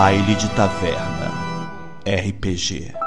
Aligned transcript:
Baile 0.00 0.34
de 0.34 0.48
Taverna 0.56 1.30
RPG. 2.06 2.99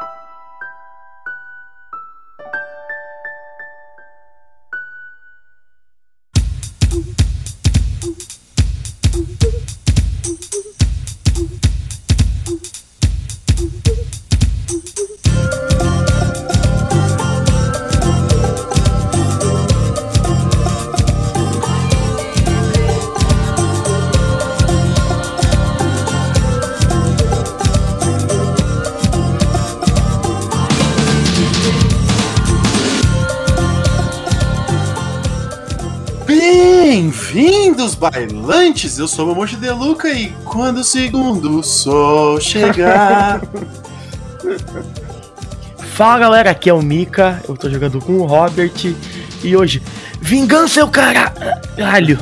Bailantes! 38.11 38.99
Eu 38.99 39.07
sou 39.07 39.23
o 39.25 39.27
Momoshi 39.29 39.55
Deluca 39.55 40.09
e 40.09 40.29
quando 40.43 40.79
o 40.79 40.83
segundo 40.83 41.63
sol 41.63 42.41
chegar. 42.41 43.41
Fala 45.95 46.19
galera, 46.19 46.51
aqui 46.51 46.69
é 46.69 46.73
o 46.73 46.81
Mika, 46.81 47.41
eu 47.47 47.55
tô 47.55 47.69
jogando 47.69 48.01
com 48.01 48.13
o 48.13 48.25
Robert 48.25 48.73
e 49.43 49.55
hoje, 49.55 49.81
vingança 50.19 50.81
é 50.81 50.83
o 50.83 50.89
caralho! 50.89 52.17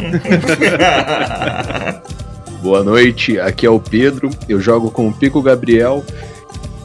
Boa 2.62 2.84
noite, 2.84 3.40
aqui 3.40 3.66
é 3.66 3.70
o 3.70 3.80
Pedro, 3.80 4.30
eu 4.48 4.60
jogo 4.60 4.92
com 4.92 5.08
o 5.08 5.14
Pico 5.14 5.42
Gabriel 5.42 6.06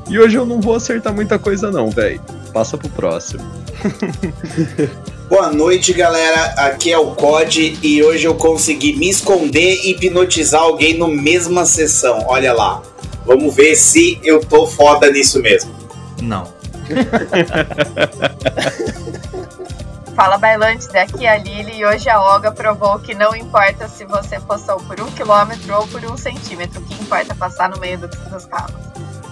e 0.08 0.18
hoje 0.18 0.36
eu 0.36 0.46
não 0.46 0.60
vou 0.60 0.76
acertar 0.76 1.12
muita 1.12 1.38
coisa 1.38 1.70
não, 1.70 1.90
velho. 1.90 2.20
Passa 2.52 2.78
pro 2.78 2.88
próximo. 2.88 3.44
Boa 5.28 5.50
noite, 5.50 5.92
galera. 5.92 6.54
Aqui 6.56 6.92
é 6.92 6.98
o 6.98 7.10
COD 7.10 7.80
e 7.82 8.00
hoje 8.00 8.26
eu 8.26 8.36
consegui 8.36 8.94
me 8.94 9.10
esconder 9.10 9.80
e 9.82 9.90
hipnotizar 9.90 10.62
alguém 10.62 10.96
no 10.96 11.08
mesma 11.08 11.66
sessão. 11.66 12.24
Olha 12.28 12.52
lá. 12.52 12.80
Vamos 13.24 13.52
ver 13.52 13.74
se 13.74 14.20
eu 14.22 14.40
tô 14.40 14.68
foda 14.68 15.10
nisso 15.10 15.42
mesmo. 15.42 15.74
Não. 16.22 16.46
Fala 20.14 20.38
bailantes, 20.38 20.86
aqui 20.94 21.26
é 21.26 21.32
a 21.32 21.38
Lili 21.38 21.78
e 21.78 21.84
hoje 21.84 22.08
a 22.08 22.22
Olga 22.22 22.52
provou 22.52 23.00
que 23.00 23.12
não 23.12 23.34
importa 23.34 23.88
se 23.88 24.04
você 24.04 24.38
passou 24.38 24.76
por 24.76 25.00
um 25.00 25.10
quilômetro 25.10 25.74
ou 25.74 25.88
por 25.88 26.04
um 26.04 26.16
centímetro, 26.16 26.80
o 26.80 26.84
que 26.84 26.94
importa 26.94 27.32
é 27.32 27.36
passar 27.36 27.68
no 27.68 27.78
meio 27.78 27.98
dos 27.98 28.46
carros. 28.46 28.76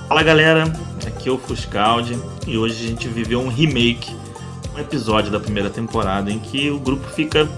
Fala 0.08 0.22
galera, 0.22 0.64
aqui 1.06 1.30
é 1.30 1.32
o 1.32 1.38
Fuscaldi 1.38 2.20
e 2.46 2.58
hoje 2.58 2.84
a 2.84 2.88
gente 2.88 3.08
viveu 3.08 3.40
um 3.40 3.48
remake 3.48 4.14
episódio 4.80 5.30
da 5.30 5.38
primeira 5.40 5.70
temporada 5.70 6.30
em 6.30 6.38
que 6.38 6.70
o 6.70 6.78
grupo 6.78 7.08
fica 7.08 7.48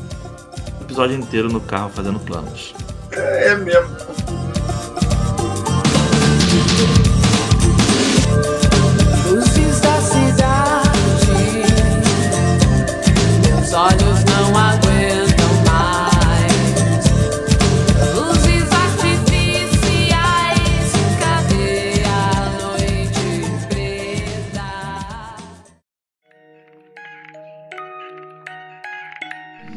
o 0.80 0.82
episódio 0.84 1.16
inteiro 1.16 1.48
no 1.48 1.60
carro 1.60 1.90
fazendo 1.90 2.18
planos. 2.20 2.74
É, 3.12 3.48
é 3.48 3.56
mesmo. 3.56 3.96
Luzes 9.30 9.80
da 9.80 10.00
cidade, 10.00 10.92
meus 13.48 13.72
olhos 13.72 14.25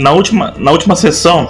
Na 0.00 0.12
última, 0.12 0.54
na 0.56 0.70
última 0.70 0.96
sessão, 0.96 1.48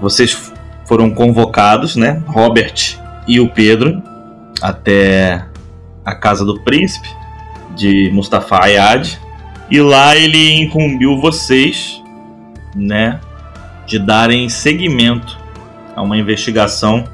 vocês 0.00 0.52
foram 0.86 1.10
convocados, 1.10 1.96
né? 1.96 2.22
Robert 2.26 2.98
e 3.28 3.38
o 3.38 3.48
Pedro, 3.48 4.02
até 4.60 5.44
a 6.04 6.14
casa 6.14 6.44
do 6.44 6.60
príncipe 6.62 7.08
de 7.76 8.10
Mustafa 8.12 8.64
Ayad. 8.64 9.18
E 9.70 9.80
lá 9.80 10.16
ele 10.16 10.60
incumbiu 10.60 11.20
vocês, 11.20 12.02
né? 12.74 13.20
De 13.86 13.98
darem 13.98 14.48
seguimento 14.48 15.38
a 15.94 16.02
uma 16.02 16.16
investigação 16.16 17.04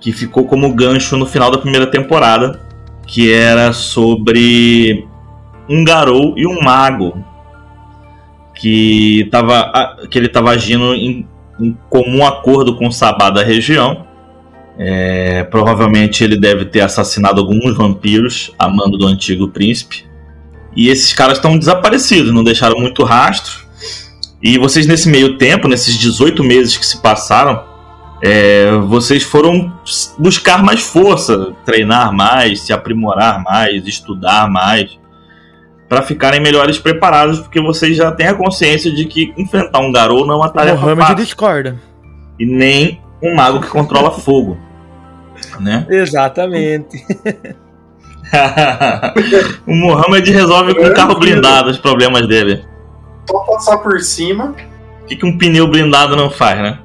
que 0.00 0.12
ficou 0.12 0.46
como 0.46 0.72
gancho 0.72 1.16
no 1.16 1.26
final 1.26 1.50
da 1.50 1.58
primeira 1.58 1.86
temporada, 1.90 2.60
que 3.06 3.32
era 3.32 3.72
sobre 3.72 5.06
um 5.68 5.82
garou 5.82 6.38
e 6.38 6.46
um 6.46 6.62
mago 6.62 7.24
que, 8.58 9.28
tava, 9.30 9.96
que 10.10 10.18
ele 10.18 10.26
estava 10.26 10.50
agindo 10.50 10.94
em, 10.94 11.26
em, 11.60 11.76
comum 11.88 12.26
acordo 12.26 12.76
com 12.76 12.88
o 12.88 12.92
Sabá 12.92 13.30
da 13.30 13.42
região. 13.42 14.06
É, 14.80 15.42
provavelmente 15.44 16.22
ele 16.22 16.36
deve 16.36 16.64
ter 16.64 16.80
assassinado 16.80 17.40
alguns 17.40 17.76
vampiros 17.76 18.52
a 18.58 18.68
mando 18.68 18.98
do 18.98 19.06
antigo 19.06 19.48
príncipe. 19.48 20.04
E 20.76 20.88
esses 20.88 21.12
caras 21.12 21.38
estão 21.38 21.58
desaparecidos, 21.58 22.32
não 22.32 22.44
deixaram 22.44 22.78
muito 22.78 23.02
rastro. 23.02 23.66
E 24.42 24.58
vocês, 24.58 24.86
nesse 24.86 25.08
meio 25.08 25.36
tempo, 25.36 25.66
nesses 25.66 25.96
18 25.96 26.44
meses 26.44 26.76
que 26.76 26.86
se 26.86 27.00
passaram, 27.00 27.64
é, 28.22 28.72
vocês 28.86 29.22
foram 29.22 29.72
buscar 30.18 30.62
mais 30.62 30.80
força, 30.80 31.52
treinar 31.64 32.12
mais, 32.12 32.60
se 32.60 32.72
aprimorar 32.72 33.42
mais, 33.42 33.86
estudar 33.86 34.48
mais 34.50 34.98
para 35.88 36.02
ficarem 36.02 36.40
melhores 36.40 36.78
preparados, 36.78 37.40
porque 37.40 37.60
vocês 37.60 37.96
já 37.96 38.12
têm 38.12 38.26
a 38.28 38.34
consciência 38.34 38.92
de 38.92 39.06
que 39.06 39.32
enfrentar 39.36 39.80
um 39.80 39.90
garou 39.90 40.26
não 40.26 40.34
é 40.34 40.36
uma 40.38 40.50
tarefa 40.50 40.76
Mohamed 40.76 41.00
fácil. 41.00 41.16
discorda. 41.16 41.80
E 42.38 42.44
nem 42.44 43.00
um 43.22 43.34
mago 43.34 43.60
que 43.60 43.68
controla 43.68 44.10
fogo, 44.20 44.58
né? 45.58 45.86
Exatamente. 45.88 47.04
o 49.66 49.74
Mohamed 49.74 50.30
resolve 50.30 50.74
com 50.74 50.84
um 50.84 50.92
carro 50.92 51.18
blindado 51.18 51.70
os 51.70 51.78
problemas 51.78 52.28
dele. 52.28 52.64
Só 53.28 53.38
passar 53.40 53.78
por 53.78 53.98
cima. 54.00 54.54
O 55.02 55.06
que, 55.06 55.16
que 55.16 55.24
um 55.24 55.38
pneu 55.38 55.66
blindado 55.66 56.14
não 56.14 56.28
faz, 56.28 56.60
né? 56.60 56.78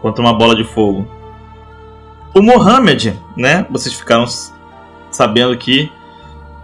Contra 0.00 0.22
uma 0.22 0.32
bola 0.32 0.54
de 0.54 0.62
fogo. 0.62 1.08
O 2.32 2.40
Mohamed, 2.40 3.18
né? 3.36 3.66
Vocês 3.68 3.94
ficaram 3.94 4.26
sabendo 5.10 5.56
que 5.56 5.90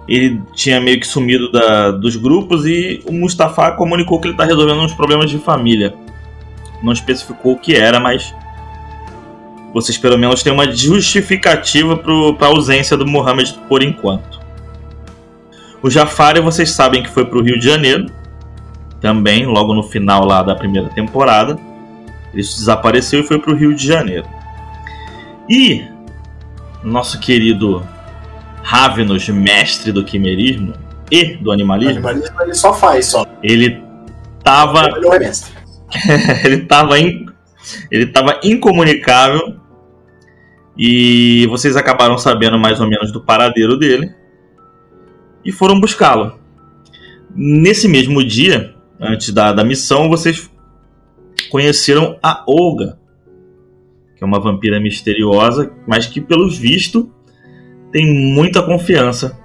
ele 0.09 0.43
tinha 0.53 0.81
meio 0.81 0.99
que 0.99 1.07
sumido 1.07 1.51
da, 1.51 1.91
dos 1.91 2.17
grupos 2.17 2.67
e 2.67 3.03
o 3.07 3.13
Mustafa 3.13 3.73
comunicou 3.73 4.21
que 4.21 4.27
ele 4.27 4.35
está 4.35 4.45
resolvendo 4.45 4.81
uns 4.81 4.95
problemas 4.95 5.31
de 5.31 5.39
família. 5.39 5.95
Não 6.83 6.93
especificou 6.93 7.53
o 7.53 7.59
que 7.59 7.75
era, 7.75 8.01
mas 8.01 8.35
vocês 9.73 9.97
pelo 9.97 10.19
menos 10.19 10.43
têm 10.43 10.53
uma 10.53 10.71
justificativa 10.71 11.97
para 11.97 12.47
a 12.47 12.51
ausência 12.51 12.97
do 12.97 13.07
Mohammed 13.07 13.55
por 13.69 13.83
enquanto. 13.83 14.41
O 15.83 15.89
Jafari 15.89 16.41
vocês 16.41 16.71
sabem 16.71 17.03
que 17.03 17.11
foi 17.11 17.25
para 17.25 17.39
o 17.39 17.43
Rio 17.43 17.59
de 17.59 17.67
Janeiro, 17.67 18.07
também 19.01 19.47
logo 19.47 19.75
no 19.75 19.83
final 19.83 20.25
lá 20.25 20.43
da 20.43 20.55
primeira 20.55 20.89
temporada. 20.89 21.59
Ele 22.33 22.43
desapareceu 22.43 23.21
e 23.21 23.25
foi 23.25 23.39
para 23.39 23.53
o 23.53 23.57
Rio 23.57 23.75
de 23.75 23.87
Janeiro. 23.87 24.27
E 25.49 25.85
nosso 26.83 27.19
querido 27.21 27.87
Ravenous, 28.63 29.29
mestre 29.29 29.93
do 29.93 30.05
quimerismo 30.05 30.73
e 31.11 31.37
do 31.37 31.51
animalismo. 31.51 32.05
O 32.05 32.09
animalismo 32.09 32.43
ele 32.43 32.55
só 32.55 32.73
faz, 32.73 33.07
só. 33.07 33.27
Ele 33.43 33.83
tava. 34.43 34.87
Ele 34.87 35.01
não 35.01 35.15
é 35.15 35.19
mestre. 35.19 35.53
ele 36.45 36.59
tava 36.65 36.99
in... 36.99 37.27
ele 37.91 38.07
tava 38.07 38.41
incomunicável 38.43 39.57
E 40.75 41.47
vocês 41.51 41.77
acabaram 41.77 42.17
sabendo 42.17 42.59
mais 42.59 42.81
ou 42.81 42.89
menos 42.89 43.13
do 43.13 43.23
paradeiro 43.23 43.77
dele 43.77 44.15
e 45.45 45.51
foram 45.51 45.81
buscá-lo. 45.81 46.39
Nesse 47.35 47.89
mesmo 47.89 48.25
dia, 48.25 48.75
antes 49.01 49.31
da, 49.33 49.53
da 49.53 49.65
missão, 49.65 50.09
vocês 50.09 50.51
conheceram 51.51 52.19
a 52.23 52.45
Olga, 52.47 52.99
que 54.17 54.23
é 54.23 54.27
uma 54.27 54.41
vampira 54.41 54.81
misteriosa, 54.81 55.73
mas 55.87 56.07
que, 56.07 56.21
pelos 56.21 56.57
vistos, 56.57 57.07
tem 57.93 58.13
muita 58.13 58.63
confiança. 58.63 59.39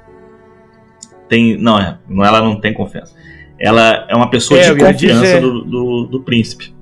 Tem, 1.30 1.58
não, 1.58 1.78
é, 1.78 1.98
não, 2.08 2.24
ela 2.24 2.40
não 2.42 2.60
tem 2.60 2.74
confiança. 2.74 3.14
Ela 3.60 4.08
é 4.10 4.16
uma 4.16 4.30
pessoa 4.30 4.60
É, 4.60 4.74
de 4.74 4.80
confiança 4.80 5.42
do, 5.42 5.64
do, 5.64 6.06
do 6.06 6.22
príncipe. 6.22 6.74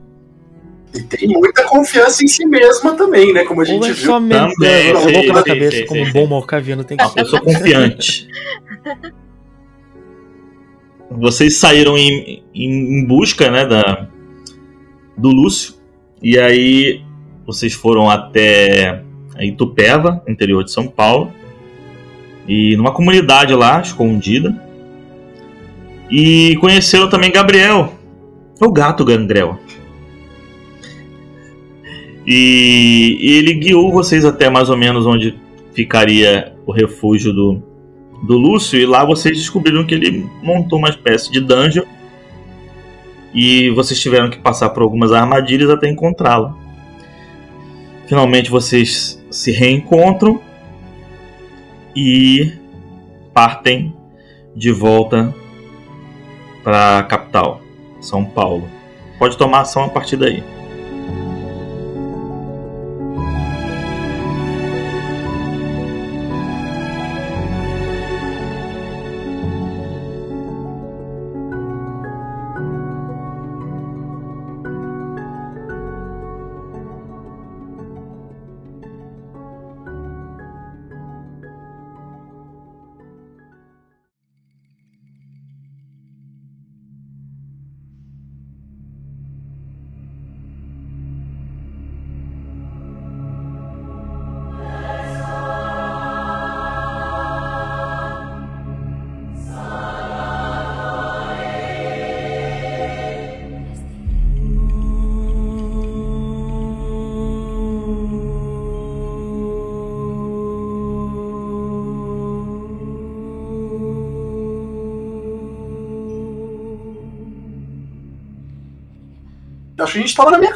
E 0.93 1.01
tem 1.01 1.27
muita 1.27 1.63
confiança 1.63 2.23
em 2.23 2.27
si 2.27 2.45
mesma 2.45 2.93
também, 2.95 3.33
né? 3.33 3.43
Como 3.43 3.61
a 3.61 3.63
Ou 3.63 3.69
gente 3.69 3.89
é 3.89 3.93
viu. 3.93 4.05
somente. 4.05 4.53
Também, 4.55 4.95
sim, 4.95 5.13
vou 5.13 5.21
pela 5.23 5.41
sim, 5.41 5.49
cabeça 5.49 5.77
sim, 5.77 5.85
como 5.87 6.01
um 6.01 6.11
bom 6.11 6.27
malcaviano 6.27 6.83
tem 6.83 6.95
que 6.95 7.03
Uma 7.03 7.09
ser. 7.11 7.23
pessoa 7.23 7.41
confiante. 7.41 8.27
Vocês 11.09 11.57
saíram 11.57 11.97
em, 11.97 12.43
em, 12.53 12.99
em 12.99 13.05
busca 13.05 13.49
né, 13.49 13.65
da, 13.65 14.07
do 15.17 15.29
Lúcio. 15.29 15.75
E 16.21 16.37
aí 16.37 17.01
vocês 17.45 17.73
foram 17.73 18.09
até 18.09 19.01
Itupeva, 19.39 20.23
interior 20.27 20.63
de 20.63 20.71
São 20.71 20.87
Paulo. 20.87 21.33
E 22.47 22.75
numa 22.77 22.91
comunidade 22.91 23.53
lá, 23.53 23.81
escondida. 23.81 24.55
E 26.09 26.55
conheceram 26.57 27.09
também 27.09 27.31
Gabriel. 27.31 27.93
O 28.59 28.71
gato 28.71 29.03
Gangrel. 29.03 29.59
E, 32.25 33.17
e 33.19 33.33
ele 33.33 33.53
guiou 33.53 33.91
vocês 33.91 34.25
até 34.25 34.49
mais 34.49 34.69
ou 34.69 34.77
menos 34.77 35.05
onde 35.05 35.35
ficaria 35.73 36.53
o 36.65 36.71
refúgio 36.71 37.33
do, 37.33 37.61
do 38.23 38.37
Lúcio. 38.37 38.79
E 38.79 38.85
lá 38.85 39.03
vocês 39.03 39.37
descobriram 39.37 39.85
que 39.85 39.93
ele 39.93 40.25
montou 40.41 40.79
uma 40.79 40.89
espécie 40.89 41.31
de 41.31 41.39
dungeon. 41.39 41.83
E 43.33 43.69
vocês 43.71 43.99
tiveram 43.99 44.29
que 44.29 44.37
passar 44.37 44.69
por 44.69 44.81
algumas 44.81 45.11
armadilhas 45.11 45.69
até 45.69 45.89
encontrá-lo. 45.89 46.57
Finalmente 48.07 48.49
vocês 48.49 49.21
se 49.29 49.51
reencontram 49.51 50.39
e 51.95 52.53
partem 53.33 53.95
de 54.55 54.71
volta 54.71 55.33
para 56.63 56.99
a 56.99 57.03
capital, 57.03 57.61
São 58.01 58.25
Paulo. 58.25 58.67
Pode 59.19 59.37
tomar 59.37 59.61
ação 59.61 59.83
a 59.83 59.89
partir 59.89 60.17
daí. 60.17 60.43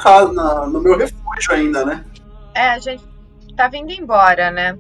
Casa, 0.10 0.34
na- 0.34 0.68
no 0.68 0.82
meu 0.82 0.98
refúgio 0.98 1.52
ainda, 1.52 1.86
né? 1.86 2.04
É, 2.56 2.70
a 2.72 2.80
gente 2.80 3.04
tá 3.56 3.68
vindo 3.68 3.92
embora, 3.92 4.52
né? 4.52 4.78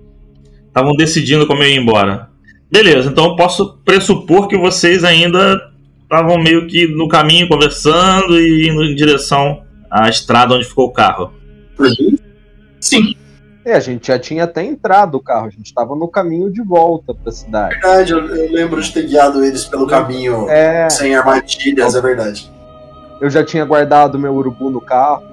Estavam 0.67 0.95
decidindo 0.95 1.45
como 1.47 1.63
eu 1.63 1.69
ia 1.69 1.77
embora. 1.79 2.29
Beleza, 2.71 3.09
então 3.09 3.25
eu 3.25 3.35
posso 3.35 3.77
pressupor 3.83 4.47
que 4.47 4.57
vocês 4.57 5.03
ainda 5.03 5.59
estavam 6.03 6.37
meio 6.37 6.67
que 6.67 6.87
no 6.87 7.07
caminho 7.07 7.47
conversando 7.47 8.39
e 8.39 8.69
indo 8.69 8.83
em 8.83 8.95
direção 8.95 9.63
à 9.89 10.07
estrada 10.09 10.53
onde 10.55 10.65
ficou 10.67 10.85
o 10.85 10.91
carro. 10.93 11.31
Sim, 12.79 13.15
É, 13.65 13.73
a 13.73 13.79
gente 13.79 14.07
já 14.07 14.17
tinha 14.17 14.45
até 14.45 14.63
entrado 14.63 15.15
o 15.15 15.19
carro, 15.21 15.47
a 15.47 15.49
gente 15.49 15.73
tava 15.73 15.95
no 15.95 16.07
caminho 16.07 16.51
de 16.51 16.61
volta 16.63 17.13
pra 17.13 17.31
cidade. 17.31 17.73
verdade. 17.75 18.11
Eu, 18.13 18.19
eu 18.35 18.51
lembro 18.51 18.81
de 18.81 18.91
ter 18.91 19.05
guiado 19.05 19.43
eles 19.43 19.65
pelo 19.65 19.85
caminho 19.85 20.49
É, 20.49 20.89
sem 20.89 21.13
armadilhas, 21.15 21.93
é 21.95 22.01
verdade. 22.01 22.49
Eu 23.21 23.29
já 23.29 23.43
tinha 23.43 23.65
guardado 23.65 24.19
meu 24.19 24.33
urubu 24.33 24.69
no 24.69 24.81
carro. 24.81 25.23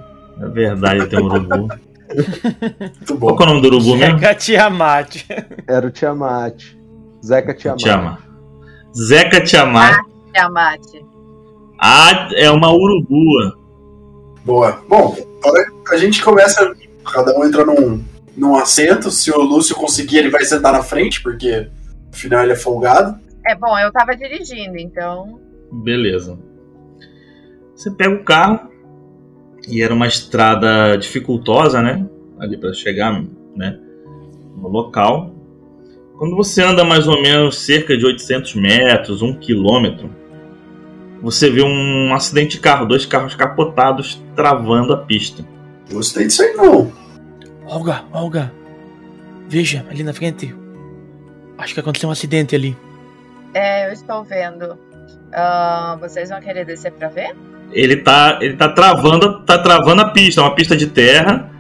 É 0.41 0.49
verdade, 0.49 1.06
tem 1.06 1.19
um 1.19 1.25
urubu. 1.27 1.69
Muito 2.09 3.19
Qual 3.19 3.19
bom. 3.19 3.37
que 3.37 3.43
é 3.43 3.47
o 3.47 3.49
nome 3.49 3.61
do 3.62 3.69
urubu 3.69 3.97
mesmo? 3.97 4.19
Pega 4.19 4.35
Tiamat. 4.35 5.25
Era 5.66 5.87
o 5.87 5.90
Tiamat. 5.90 6.62
Zeca 7.25 7.55
Tiamat. 7.55 7.81
Tiamat. 7.81 8.21
Zeca 8.97 9.40
Tiamat. 9.40 9.97
Tiamat. 10.33 10.81
Ah, 11.81 12.28
é 12.35 12.50
uma 12.50 12.71
urubua. 12.73 13.59
Boa. 14.45 14.81
Bom, 14.88 15.16
agora 15.45 15.66
a 15.90 15.97
gente 15.97 16.23
começa. 16.23 16.75
Cada 17.12 17.37
um 17.37 17.45
entra 17.45 17.64
num, 17.64 18.02
num 18.37 18.57
assento. 18.57 19.11
Se 19.11 19.31
o 19.31 19.40
Lúcio 19.40 19.75
conseguir, 19.75 20.19
ele 20.19 20.31
vai 20.31 20.45
sentar 20.45 20.73
na 20.73 20.83
frente, 20.83 21.23
porque 21.23 21.69
afinal 22.12 22.43
ele 22.43 22.52
é 22.52 22.57
folgado. 22.57 23.19
É 23.47 23.55
bom, 23.55 23.78
eu 23.78 23.93
tava 23.93 24.16
dirigindo, 24.16 24.78
então. 24.78 25.40
Beleza. 25.73 26.38
Você 27.76 27.90
pega 27.90 28.14
o 28.14 28.25
carro 28.25 28.71
e 29.68 29.83
era 29.83 29.92
uma 29.92 30.06
estrada 30.06 30.97
dificultosa, 30.97 31.83
né? 31.83 32.06
Ali 32.38 32.56
para 32.56 32.73
chegar, 32.73 33.23
né? 33.54 33.78
No 34.56 34.68
local. 34.68 35.35
Quando 36.16 36.35
você 36.35 36.62
anda 36.62 36.83
mais 36.83 37.06
ou 37.06 37.21
menos 37.21 37.59
cerca 37.59 37.95
de 37.95 38.06
800 38.06 38.54
metros, 38.54 39.21
um 39.21 39.38
quilômetro, 39.38 40.09
você 41.23 41.50
vê 41.50 41.62
um 41.62 42.14
acidente 42.14 42.56
de 42.56 42.62
carro, 42.62 42.87
dois 42.87 43.04
carros 43.04 43.35
capotados 43.35 44.23
travando 44.35 44.95
a 44.95 44.97
pista. 44.97 45.45
Gostei 45.92 46.26
disso 46.26 46.42
aí, 46.42 46.54
não. 46.54 46.90
Olga, 47.66 48.04
Olga. 48.11 48.52
Veja, 49.49 49.85
ali 49.90 50.02
na 50.02 50.14
frente. 50.14 50.54
Acho 51.59 51.75
que 51.75 51.80
aconteceu 51.80 52.09
um 52.09 52.12
acidente 52.12 52.56
ali. 52.56 52.75
É, 53.52 53.87
eu 53.87 53.92
estou 53.92 54.25
vendo. 54.25 54.78
Ah, 55.33 55.99
vocês 56.00 56.30
vão 56.30 56.40
querer 56.40 56.64
descer 56.64 56.92
pra 56.92 57.09
ver? 57.09 57.37
Ele 57.73 57.96
tá, 57.96 58.38
ele 58.40 58.56
tá 58.56 58.68
travando, 58.68 59.40
tá 59.40 59.58
travando 59.58 60.02
a 60.02 60.08
pista, 60.11 60.40
é 60.40 60.44
uma 60.44 60.54
pista 60.54 60.76
de 60.76 60.87
terra 60.87 61.50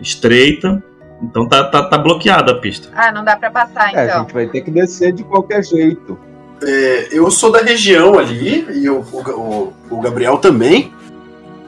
estreita, 0.00 0.82
então 1.22 1.46
tá, 1.46 1.64
tá, 1.64 1.82
tá 1.84 1.98
bloqueada 1.98 2.52
a 2.52 2.54
pista. 2.58 2.88
Ah, 2.94 3.12
não 3.12 3.24
dá 3.24 3.36
pra 3.36 3.50
passar, 3.50 3.92
É, 3.94 3.98
a 3.98 4.04
então. 4.06 4.20
gente 4.22 4.32
vai 4.34 4.46
ter 4.46 4.60
que 4.62 4.70
descer 4.70 5.12
de 5.12 5.24
qualquer 5.24 5.64
jeito. 5.64 6.18
É, 6.62 7.08
eu 7.10 7.30
sou 7.30 7.50
da 7.50 7.60
região 7.60 8.18
ali, 8.18 8.66
e 8.70 8.88
o, 8.88 9.00
o, 9.00 9.72
o 9.90 10.00
Gabriel 10.00 10.38
também. 10.38 10.92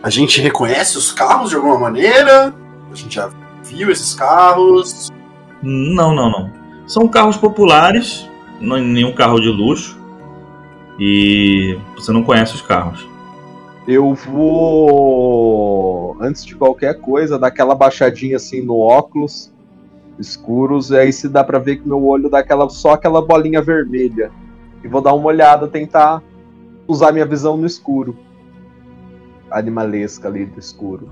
A 0.02 0.10
gente 0.10 0.40
reconhece 0.40 0.98
os 0.98 1.12
carros 1.12 1.50
de 1.50 1.56
alguma 1.56 1.78
maneira. 1.78 2.52
A 2.90 2.94
gente 2.94 3.14
já 3.14 3.30
viu 3.64 3.90
esses 3.90 4.14
carros. 4.14 5.10
Não, 5.62 6.14
não, 6.14 6.30
não. 6.30 6.50
São 6.86 7.06
carros 7.08 7.36
populares, 7.36 8.28
não 8.60 8.76
é 8.76 8.80
nenhum 8.80 9.12
carro 9.12 9.40
de 9.40 9.48
luxo. 9.48 9.96
E 10.98 11.78
você 11.94 12.12
não 12.12 12.22
conhece 12.22 12.54
os 12.54 12.62
carros. 12.62 13.08
Eu 13.86 14.14
vou, 14.14 15.76
antes 16.20 16.44
de 16.44 16.54
qualquer 16.54 17.00
coisa, 17.00 17.38
dar 17.38 17.48
aquela 17.48 17.74
baixadinha 17.74 18.36
assim 18.36 18.62
no 18.62 18.78
óculos 18.78 19.52
escuros, 20.18 20.90
e 20.90 20.96
aí 20.96 21.12
se 21.12 21.28
dá 21.28 21.42
pra 21.42 21.58
ver 21.58 21.76
que 21.76 21.88
meu 21.88 22.04
olho 22.04 22.28
dá 22.28 22.38
aquela, 22.38 22.68
só 22.68 22.92
aquela 22.92 23.20
bolinha 23.20 23.60
vermelha. 23.60 24.30
E 24.82 24.88
vou 24.88 25.00
dar 25.00 25.14
uma 25.14 25.26
olhada, 25.26 25.66
tentar 25.66 26.22
usar 26.86 27.12
minha 27.12 27.26
visão 27.26 27.56
no 27.56 27.66
escuro. 27.66 28.16
Animalesca 29.50 30.28
ali 30.28 30.46
do 30.46 30.58
escuro. 30.58 31.08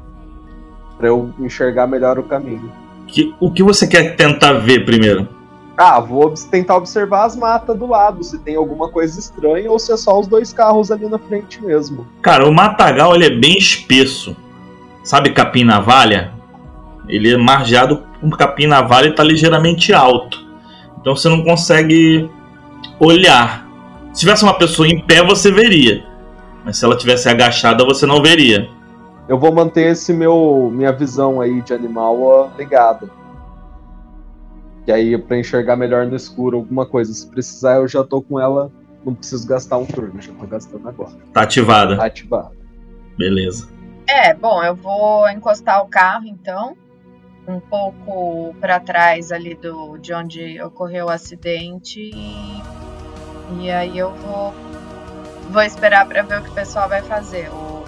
Pra 0.96 1.08
eu 1.08 1.32
enxergar 1.38 1.86
melhor 1.86 2.18
o 2.18 2.22
caminho. 2.22 2.70
Que, 3.06 3.34
o 3.40 3.50
que 3.50 3.62
você 3.62 3.86
quer 3.86 4.16
tentar 4.16 4.52
ver 4.54 4.84
primeiro? 4.84 5.28
Ah, 5.82 5.98
vou 5.98 6.34
tentar 6.34 6.76
observar 6.76 7.24
as 7.24 7.34
matas 7.34 7.74
do 7.78 7.86
lado, 7.86 8.22
se 8.22 8.38
tem 8.38 8.54
alguma 8.54 8.90
coisa 8.90 9.18
estranha 9.18 9.70
ou 9.70 9.78
se 9.78 9.90
é 9.90 9.96
só 9.96 10.20
os 10.20 10.26
dois 10.26 10.52
carros 10.52 10.92
ali 10.92 11.08
na 11.08 11.18
frente 11.18 11.64
mesmo. 11.64 12.06
Cara, 12.20 12.46
o 12.46 12.52
matagal 12.52 13.14
ele 13.14 13.24
é 13.24 13.30
bem 13.30 13.56
espesso. 13.56 14.36
Sabe 15.02 15.30
capim 15.30 15.64
navalha? 15.64 16.32
Ele 17.08 17.32
é 17.32 17.36
margeado 17.38 18.02
um 18.22 18.28
capim 18.28 18.66
na 18.66 18.82
vala 18.82 19.06
e 19.06 19.14
tá 19.14 19.24
ligeiramente 19.24 19.90
alto. 19.94 20.46
Então 21.00 21.16
você 21.16 21.30
não 21.30 21.42
consegue 21.42 22.30
olhar. 22.98 23.66
Se 24.12 24.20
tivesse 24.20 24.44
uma 24.44 24.58
pessoa 24.58 24.86
em 24.86 25.00
pé, 25.00 25.24
você 25.24 25.50
veria. 25.50 26.04
Mas 26.62 26.76
se 26.76 26.84
ela 26.84 26.94
tivesse 26.94 27.26
agachada, 27.26 27.86
você 27.86 28.04
não 28.04 28.20
veria. 28.20 28.68
Eu 29.26 29.38
vou 29.38 29.50
manter 29.50 29.92
esse 29.92 30.12
meu 30.12 30.70
minha 30.70 30.92
visão 30.92 31.40
aí 31.40 31.62
de 31.62 31.72
animal 31.72 32.52
ligada. 32.58 33.08
Que 34.84 34.92
aí 34.92 35.16
pra 35.18 35.38
enxergar 35.38 35.76
melhor 35.76 36.06
no 36.06 36.16
escuro 36.16 36.58
alguma 36.58 36.86
coisa. 36.86 37.12
Se 37.12 37.26
precisar, 37.28 37.76
eu 37.76 37.88
já 37.88 38.02
tô 38.02 38.22
com 38.22 38.40
ela. 38.40 38.70
Não 39.04 39.14
preciso 39.14 39.46
gastar 39.46 39.78
um 39.78 39.86
turno, 39.86 40.20
já 40.20 40.32
tô 40.32 40.46
gastando 40.46 40.88
agora. 40.88 41.12
Tá 41.32 41.42
ativada. 41.42 41.96
Tá 41.96 42.04
ativado. 42.04 42.52
Beleza. 43.16 43.68
É, 44.08 44.34
bom, 44.34 44.62
eu 44.62 44.74
vou 44.74 45.28
encostar 45.30 45.82
o 45.82 45.88
carro 45.88 46.26
então, 46.26 46.76
um 47.46 47.60
pouco 47.60 48.54
para 48.60 48.80
trás 48.80 49.30
ali 49.30 49.54
do 49.54 49.96
de 49.98 50.12
onde 50.12 50.60
ocorreu 50.60 51.06
o 51.06 51.10
acidente 51.10 52.10
e, 52.12 52.62
e 53.60 53.70
aí 53.70 53.96
eu 53.96 54.12
vou 54.14 54.54
vou 55.50 55.62
esperar 55.62 56.06
para 56.06 56.22
ver 56.22 56.40
o 56.40 56.42
que 56.42 56.50
o 56.50 56.54
pessoal 56.54 56.88
vai 56.88 57.02
fazer. 57.02 57.48
O 57.50 57.84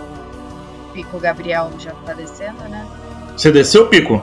Pico 0.92 1.18
Gabriel 1.18 1.70
já 1.78 1.92
tá 2.06 2.12
descendo, 2.12 2.60
né? 2.68 2.86
Você 3.36 3.50
desceu, 3.50 3.88
Pico? 3.88 4.22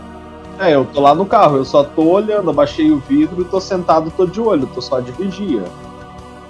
É, 0.59 0.75
eu 0.75 0.83
tô 0.83 0.99
lá 0.99 1.15
no 1.15 1.25
carro, 1.25 1.55
eu 1.55 1.63
só 1.63 1.85
tô 1.85 2.03
olhando, 2.03 2.49
abaixei 2.49 2.91
o 2.91 2.99
vidro 2.99 3.41
e 3.41 3.45
tô 3.45 3.61
sentado, 3.61 4.11
tô 4.11 4.25
de 4.25 4.41
olho, 4.41 4.67
tô 4.67 4.81
só 4.81 4.99
de 4.99 5.09
vigia. 5.13 5.63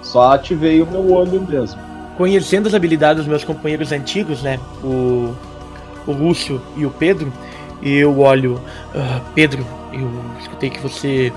Só 0.02 0.32
ativei 0.32 0.82
o 0.82 0.86
meu 0.86 1.12
olho 1.12 1.40
mesmo. 1.40 1.80
Conhecendo 2.16 2.66
as 2.66 2.74
habilidades 2.74 3.18
dos 3.18 3.28
meus 3.28 3.44
companheiros 3.44 3.92
antigos, 3.92 4.42
né? 4.42 4.58
O, 4.82 5.32
o 6.06 6.12
Lúcio 6.12 6.60
e 6.76 6.84
o 6.84 6.90
Pedro, 6.90 7.32
eu 7.80 8.18
olho. 8.18 8.60
"Ah, 8.92 9.20
Pedro, 9.32 9.64
eu 9.92 10.10
escutei 10.40 10.70
que 10.70 10.80
você 10.80 11.32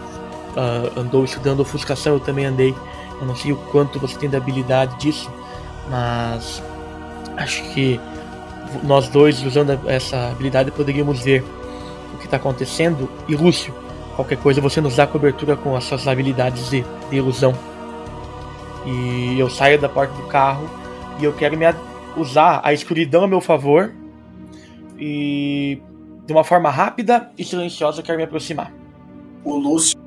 ah, 0.58 1.00
andou 1.00 1.24
estudando 1.24 1.60
ofuscação, 1.60 2.14
eu 2.14 2.20
também 2.20 2.46
andei. 2.46 2.74
Eu 3.22 3.28
não 3.28 3.36
sei 3.36 3.52
o 3.52 3.56
quanto 3.72 4.00
você 4.00 4.18
tem 4.18 4.30
da 4.30 4.40
habilidade 4.40 4.98
disso, 4.98 5.30
mas 5.90 6.62
acho 7.38 7.62
que 7.72 8.00
nós 8.82 9.08
dois, 9.10 9.44
usando 9.44 9.80
essa 9.88 10.30
habilidade, 10.32 10.72
poderíamos 10.72 11.20
ver 11.22 11.44
que 12.24 12.28
está 12.28 12.38
acontecendo. 12.38 13.10
E 13.28 13.36
Lúcio, 13.36 13.74
qualquer 14.16 14.38
coisa 14.38 14.62
você 14.62 14.80
nos 14.80 14.96
dá 14.96 15.06
cobertura 15.06 15.56
com 15.56 15.76
as 15.76 15.84
suas 15.84 16.08
habilidades 16.08 16.70
de, 16.70 16.84
de 17.10 17.16
ilusão. 17.16 17.54
E 18.86 19.38
eu 19.38 19.50
saio 19.50 19.80
da 19.80 19.90
porta 19.90 20.14
do 20.14 20.28
carro 20.28 20.70
e 21.20 21.24
eu 21.24 21.34
quero 21.34 21.58
me 21.58 21.66
usar 22.18 22.62
a 22.64 22.74
escuridão 22.74 23.24
a 23.24 23.28
meu 23.28 23.42
favor 23.42 23.92
e 24.98 25.82
de 26.26 26.34
uma 26.34 26.44
forma 26.44 26.70
rápida 26.70 27.30
e 27.38 27.44
silenciosa 27.44 28.00
eu 28.00 28.04
quero 28.04 28.18
me 28.18 28.24
aproximar. 28.24 28.74
O 29.44 29.56
Lúcio 29.58 29.98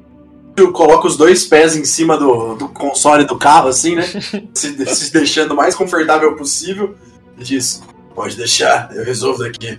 coloca 0.73 1.07
os 1.07 1.17
dois 1.17 1.45
pés 1.45 1.77
em 1.77 1.85
cima 1.85 2.17
do, 2.17 2.55
do 2.55 2.69
console 2.69 3.25
do 3.25 3.37
carro, 3.37 3.69
assim, 3.69 3.95
né? 3.95 4.03
se, 4.55 4.87
se 4.87 5.13
deixando 5.13 5.53
o 5.53 5.57
mais 5.57 5.75
confortável 5.75 6.35
possível. 6.35 6.97
E 7.39 7.45
diz: 7.45 7.83
Pode 8.15 8.35
deixar, 8.37 8.91
eu 8.95 9.05
resolvo 9.05 9.41
daqui. 9.41 9.79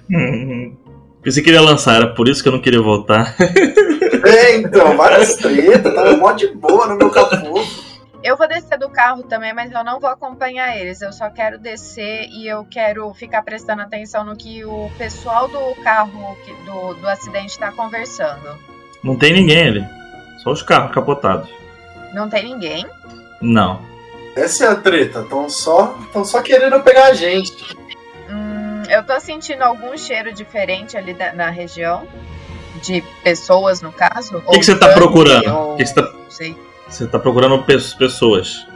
Pensei 1.28 1.44
que 1.44 1.50
ele 1.50 1.58
ia 1.58 1.62
lançar, 1.62 1.98
era 1.98 2.08
por 2.14 2.30
isso 2.30 2.42
que 2.42 2.48
eu 2.48 2.54
não 2.54 2.62
queria 2.62 2.82
voltar. 2.82 3.36
É, 4.26 4.58
então, 4.58 4.98
várias 4.98 5.36
tretas, 5.36 5.94
tava 5.94 6.18
mó 6.18 6.32
de 6.32 6.48
boa 6.48 6.88
no 6.88 6.98
meu 6.98 7.10
capô. 7.10 7.64
Eu 8.24 8.36
vou 8.36 8.48
descer 8.48 8.78
do 8.80 8.90
carro 8.90 9.24
também, 9.24 9.54
mas 9.54 9.72
eu 9.72 9.84
não 9.84 10.00
vou 10.00 10.10
acompanhar 10.10 10.76
eles. 10.76 11.02
Eu 11.02 11.14
só 11.14 11.30
quero 11.30 11.60
descer 11.60 12.28
e 12.30 12.48
eu 12.48 12.66
quero 12.66 13.14
ficar 13.14 13.44
prestando 13.44 13.82
atenção 13.84 14.24
no 14.24 14.36
que 14.36 14.66
o 14.66 14.90
pessoal 14.98 15.48
do 15.48 15.76
carro 15.84 16.36
do, 16.66 16.94
do 16.96 17.08
acidente 17.08 17.52
está 17.52 17.72
conversando. 17.72 18.58
Não 19.04 19.16
tem 19.16 19.34
ninguém 19.34 19.68
ali. 19.68 19.88
Só 20.44 20.52
os 20.52 20.64
carros 20.64 20.94
capotados. 20.94 21.50
Não 22.14 22.30
tem 22.30 22.44
ninguém? 22.44 22.86
Não. 23.42 23.82
Essa 24.36 24.66
é 24.66 24.68
a 24.70 24.76
treta, 24.76 25.24
tão 25.24 25.50
só, 25.50 25.98
tão 26.12 26.26
só 26.26 26.42
querendo 26.42 26.82
pegar 26.82 27.06
a 27.06 27.14
gente. 27.14 27.78
Eu 28.90 29.04
tô 29.04 29.20
sentindo 29.20 29.62
algum 29.62 29.98
cheiro 29.98 30.34
diferente 30.34 30.96
ali 30.98 31.14
da- 31.14 31.34
na 31.34 31.50
região. 31.50 32.08
De 32.84 33.04
pessoas, 33.24 33.82
no 33.82 33.92
caso. 33.92 34.38
O 34.46 34.52
que, 34.52 34.60
que 34.60 34.66
você 34.66 34.76
tá 34.78 34.90
procurando? 34.94 35.48
O 35.74 35.76
que 35.78 35.84
que 35.84 35.90
você 35.90 35.96
tá, 35.96 36.02
Não 36.04 36.30
sei. 36.30 36.56
você 36.88 37.08
tá 37.08 37.18
procurando 37.18 37.64
pe- 37.64 37.78
pessoas. 37.98 38.68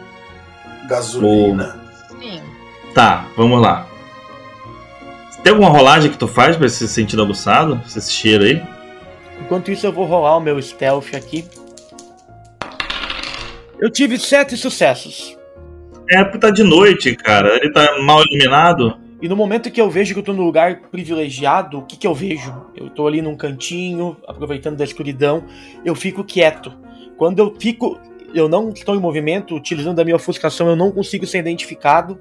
Gasolina. 0.88 1.80
Sim. 2.20 2.42
Tá, 2.96 3.28
vamos 3.38 3.62
lá. 3.62 3.86
Tem 5.44 5.54
alguma 5.54 5.70
rolagem 5.70 6.10
que 6.12 6.18
tu 6.18 6.28
faz 6.28 6.58
pra 6.58 6.68
se 6.68 6.88
sentir 6.88 7.20
aguçado? 7.20 7.80
Esse 7.86 8.12
cheiro 8.12 8.44
aí? 8.44 8.62
Enquanto 9.40 9.70
isso 9.72 9.86
eu 9.86 9.92
vou 9.92 10.06
rolar 10.06 10.36
o 10.38 10.40
meu 10.42 10.60
stealth 10.62 11.14
aqui. 11.16 11.48
Eu 13.80 13.90
tive 13.90 14.18
sete 14.20 14.58
sucessos. 14.58 15.38
É 16.10 16.24
porque 16.24 16.40
tá 16.40 16.50
de 16.50 16.64
noite, 16.64 17.16
cara. 17.16 17.56
Ele 17.58 17.72
tá 17.72 18.00
mal 18.02 18.22
iluminado. 18.24 18.98
E 19.22 19.30
no 19.30 19.36
momento 19.36 19.70
que 19.70 19.80
eu 19.80 19.90
vejo 19.90 20.14
que 20.14 20.20
eu 20.20 20.24
tô 20.24 20.34
num 20.34 20.44
lugar 20.44 20.82
privilegiado, 20.90 21.78
o 21.78 21.82
que 21.84 21.96
que 21.96 22.08
eu 22.08 22.16
vejo? 22.16 22.66
Eu 22.76 22.90
tô 22.90 23.06
ali 23.06 23.22
num 23.22 23.36
cantinho, 23.36 24.18
aproveitando 24.28 24.78
da 24.78 24.84
escuridão, 24.84 25.44
eu 25.86 25.94
fico 25.94 26.24
quieto. 26.24 26.74
Quando 27.18 27.38
eu 27.38 27.56
fico, 27.60 28.00
eu 28.34 28.50
não 28.50 28.70
estou 28.70 28.96
em 28.96 29.00
movimento, 29.00 29.56
utilizando 29.56 30.00
a 30.00 30.04
minha 30.04 30.16
ofuscação, 30.16 30.68
eu 30.68 30.76
não 30.76 30.92
consigo 30.92 31.28
ser 31.28 31.38
identificado, 31.38 32.20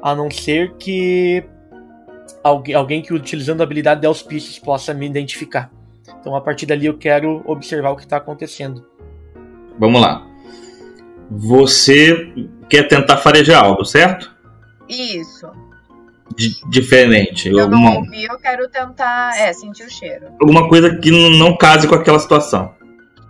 a 0.00 0.14
não 0.14 0.30
ser 0.30 0.74
que 0.74 1.42
alguém, 2.44 2.74
alguém 2.76 3.02
que 3.02 3.12
utilizando 3.12 3.60
a 3.60 3.64
habilidade 3.64 4.02
de 4.02 4.06
auspícios 4.06 4.56
possa 4.56 4.94
me 4.94 5.04
identificar. 5.04 5.68
Então 6.20 6.36
a 6.36 6.40
partir 6.40 6.64
dali 6.64 6.86
eu 6.86 6.96
quero 6.96 7.42
observar 7.44 7.90
o 7.90 7.96
que 7.96 8.06
tá 8.06 8.18
acontecendo. 8.18 8.86
Vamos 9.80 10.00
lá. 10.00 10.24
Você 11.28 12.32
quer 12.68 12.84
tentar 12.86 13.16
farejar 13.16 13.64
algo, 13.64 13.84
certo? 13.84 14.32
Isso. 14.88 15.65
Di- 16.36 16.60
diferente. 16.68 17.48
Eu 17.48 17.68
não 17.68 17.78
Alguma, 17.78 17.94
ouvi, 17.96 18.24
eu 18.24 18.38
quero 18.38 18.68
tentar, 18.68 19.36
é, 19.38 19.52
sentir 19.52 19.84
o 19.84 19.90
cheiro. 19.90 20.26
alguma 20.40 20.68
coisa 20.68 20.94
que 20.96 21.10
não 21.38 21.56
case 21.56 21.88
com 21.88 21.94
aquela 21.94 22.18
situação. 22.18 22.74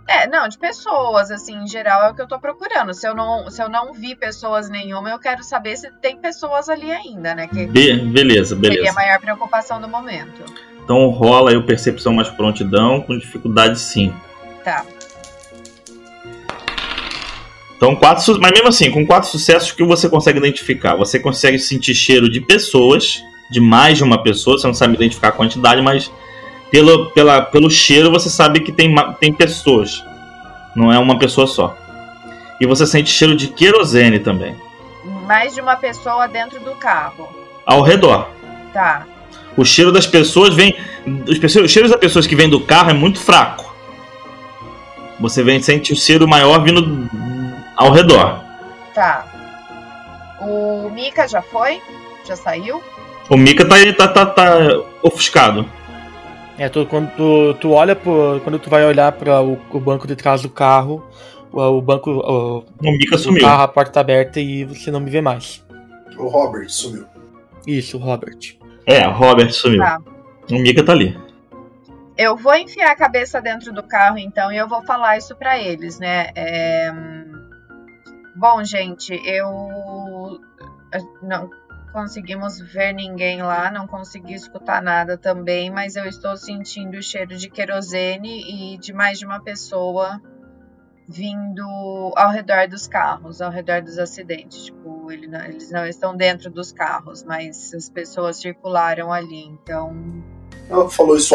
É, 0.09 0.25
não, 0.27 0.47
de 0.47 0.57
pessoas, 0.57 1.31
assim, 1.31 1.53
em 1.63 1.67
geral 1.67 2.03
é 2.03 2.11
o 2.11 2.15
que 2.15 2.21
eu 2.21 2.27
tô 2.27 2.39
procurando. 2.39 2.93
Se 2.93 3.05
eu 3.07 3.13
não, 3.13 3.49
se 3.49 3.61
eu 3.61 3.67
não 3.67 3.93
vi 3.93 4.15
pessoas 4.15 4.69
nenhuma, 4.69 5.09
eu 5.09 5.19
quero 5.19 5.43
saber 5.43 5.75
se 5.75 5.91
tem 6.01 6.15
pessoas 6.17 6.69
ali 6.69 6.89
ainda, 6.91 7.35
né? 7.35 7.45
Que 7.47 7.65
Be- 7.65 7.97
beleza, 8.05 8.55
seria 8.55 8.69
a 8.69 8.73
beleza. 8.75 8.93
maior 8.93 9.19
preocupação 9.19 9.81
do 9.81 9.87
momento. 9.89 10.45
Então 10.83 11.09
rola 11.09 11.49
aí 11.51 11.57
o 11.57 11.65
percepção 11.65 12.13
mais 12.13 12.29
prontidão, 12.29 13.01
com 13.01 13.17
dificuldade 13.17 13.79
sim. 13.79 14.13
Tá. 14.63 14.85
Então, 17.77 17.95
quatro, 17.95 18.39
mas 18.41 18.51
mesmo 18.51 18.67
assim, 18.67 18.91
com 18.91 19.05
quatro 19.05 19.29
sucessos, 19.29 19.69
o 19.69 19.75
que 19.75 19.83
você 19.83 20.09
consegue 20.09 20.39
identificar? 20.39 20.95
Você 20.95 21.19
consegue 21.19 21.59
sentir 21.59 21.93
cheiro 21.93 22.27
de 22.29 22.41
pessoas, 22.41 23.23
de 23.51 23.61
mais 23.61 23.99
de 23.99 24.03
uma 24.03 24.21
pessoa, 24.21 24.57
você 24.57 24.65
não 24.65 24.73
sabe 24.73 24.95
identificar 24.95 25.27
a 25.27 25.31
quantidade, 25.31 25.79
mas 25.81 26.11
pelo, 26.71 27.11
pela, 27.11 27.41
pelo 27.43 27.69
cheiro 27.69 28.11
você 28.11 28.29
sabe 28.29 28.61
que 28.61 28.71
tem, 28.71 28.93
tem 29.19 29.31
pessoas, 29.31 30.03
não 30.75 30.91
é 30.91 30.97
uma 30.97 31.19
pessoa 31.19 31.45
só. 31.45 31.77
E 32.59 32.65
você 32.65 32.87
sente 32.87 33.11
cheiro 33.11 33.35
de 33.35 33.47
querosene 33.47 34.17
também, 34.19 34.55
Mais 35.27 35.53
de 35.53 35.61
uma 35.61 35.75
pessoa 35.75 36.27
dentro 36.27 36.59
do 36.59 36.71
carro. 36.71 37.29
ao 37.63 37.83
redor. 37.83 38.29
Tá. 38.73 39.05
O 39.55 39.63
cheiro 39.63 39.91
das 39.91 40.07
pessoas 40.07 40.53
vem. 40.55 40.75
Os, 41.27 41.37
pessoas, 41.37 41.65
os 41.65 41.71
cheiros 41.71 41.91
das 41.91 41.99
pessoas 41.99 42.25
que 42.25 42.35
vêm 42.35 42.49
do 42.49 42.59
carro 42.59 42.89
é 42.89 42.93
muito 42.93 43.19
fraco. 43.19 43.75
Você 45.19 45.43
vem, 45.43 45.61
sente 45.61 45.93
o 45.93 45.95
cheiro 45.95 46.27
maior 46.27 46.63
vindo 46.63 47.09
ao 47.77 47.91
redor. 47.91 48.43
Tá. 48.93 49.25
O 50.41 50.89
Mika 50.89 51.27
já 51.27 51.41
foi? 51.41 51.81
Já 52.25 52.35
saiu? 52.35 52.83
O 53.29 53.37
Mika 53.37 53.65
tá, 53.65 53.75
tá, 53.95 54.07
tá, 54.07 54.25
tá 54.25 54.57
ofuscado. 55.03 55.69
É, 56.57 56.67
tu, 56.67 56.85
quando 56.87 57.11
tu, 57.15 57.53
tu 57.61 57.71
olha 57.71 57.95
pro, 57.95 58.41
quando 58.43 58.57
tu 58.57 58.69
vai 58.69 58.83
olhar 58.83 59.11
para 59.11 59.41
o, 59.41 59.59
o 59.71 59.79
banco 59.79 60.07
de 60.07 60.15
trás 60.15 60.41
do 60.41 60.49
carro, 60.49 61.07
o, 61.51 61.61
o 61.61 61.81
banco 61.81 62.09
o, 62.09 62.65
O 62.81 62.91
Mika 62.91 63.17
sumiu. 63.17 63.43
carro, 63.43 63.63
a 63.63 63.67
porta 63.67 63.91
tá 63.91 63.99
aberta 63.99 64.39
e 64.39 64.65
você 64.65 64.89
não 64.89 64.99
me 64.99 65.09
vê 65.09 65.21
mais. 65.21 65.63
O 66.17 66.27
Robert 66.27 66.69
sumiu. 66.69 67.05
Isso, 67.65 67.97
Robert. 67.97 68.57
É, 68.85 69.07
o 69.07 69.11
Robert 69.11 69.51
sumiu. 69.51 69.79
Tá. 69.79 69.99
O 70.49 70.55
Mika 70.55 70.83
tá 70.83 70.93
ali. 70.93 71.17
Eu 72.17 72.35
vou 72.35 72.55
enfiar 72.55 72.91
a 72.91 72.95
cabeça 72.95 73.39
dentro 73.39 73.71
do 73.71 73.83
carro, 73.83 74.17
então, 74.17 74.51
e 74.51 74.57
eu 74.57 74.67
vou 74.67 74.81
falar 74.83 75.17
isso 75.17 75.35
pra 75.35 75.59
eles, 75.59 75.99
né? 75.99 76.29
É, 76.33 76.91
Bom, 78.39 78.63
gente, 78.63 79.19
eu 79.25 80.39
não 81.23 81.49
conseguimos 81.91 82.59
ver 82.59 82.93
ninguém 82.93 83.41
lá, 83.41 83.71
não 83.71 83.87
consegui 83.87 84.35
escutar 84.35 84.79
nada 84.81 85.17
também, 85.17 85.71
mas 85.71 85.95
eu 85.95 86.05
estou 86.05 86.37
sentindo 86.37 86.97
o 86.97 87.01
cheiro 87.01 87.35
de 87.35 87.49
querosene 87.49 88.73
e 88.75 88.77
de 88.77 88.93
mais 88.93 89.17
de 89.17 89.25
uma 89.25 89.41
pessoa 89.41 90.21
vindo 91.09 91.63
ao 92.15 92.29
redor 92.31 92.67
dos 92.67 92.87
carros, 92.87 93.41
ao 93.41 93.49
redor 93.49 93.81
dos 93.81 93.97
acidentes. 93.97 94.65
Tipo, 94.65 95.11
ele 95.11 95.25
não- 95.27 95.43
eles 95.45 95.71
não 95.71 95.87
estão 95.87 96.15
dentro 96.15 96.51
dos 96.51 96.71
carros, 96.71 97.23
mas 97.23 97.73
as 97.73 97.89
pessoas 97.89 98.37
circularam 98.37 99.11
ali, 99.11 99.45
então 99.45 99.95
Ela 100.69 100.87
falou 100.89 101.15
isso 101.15 101.33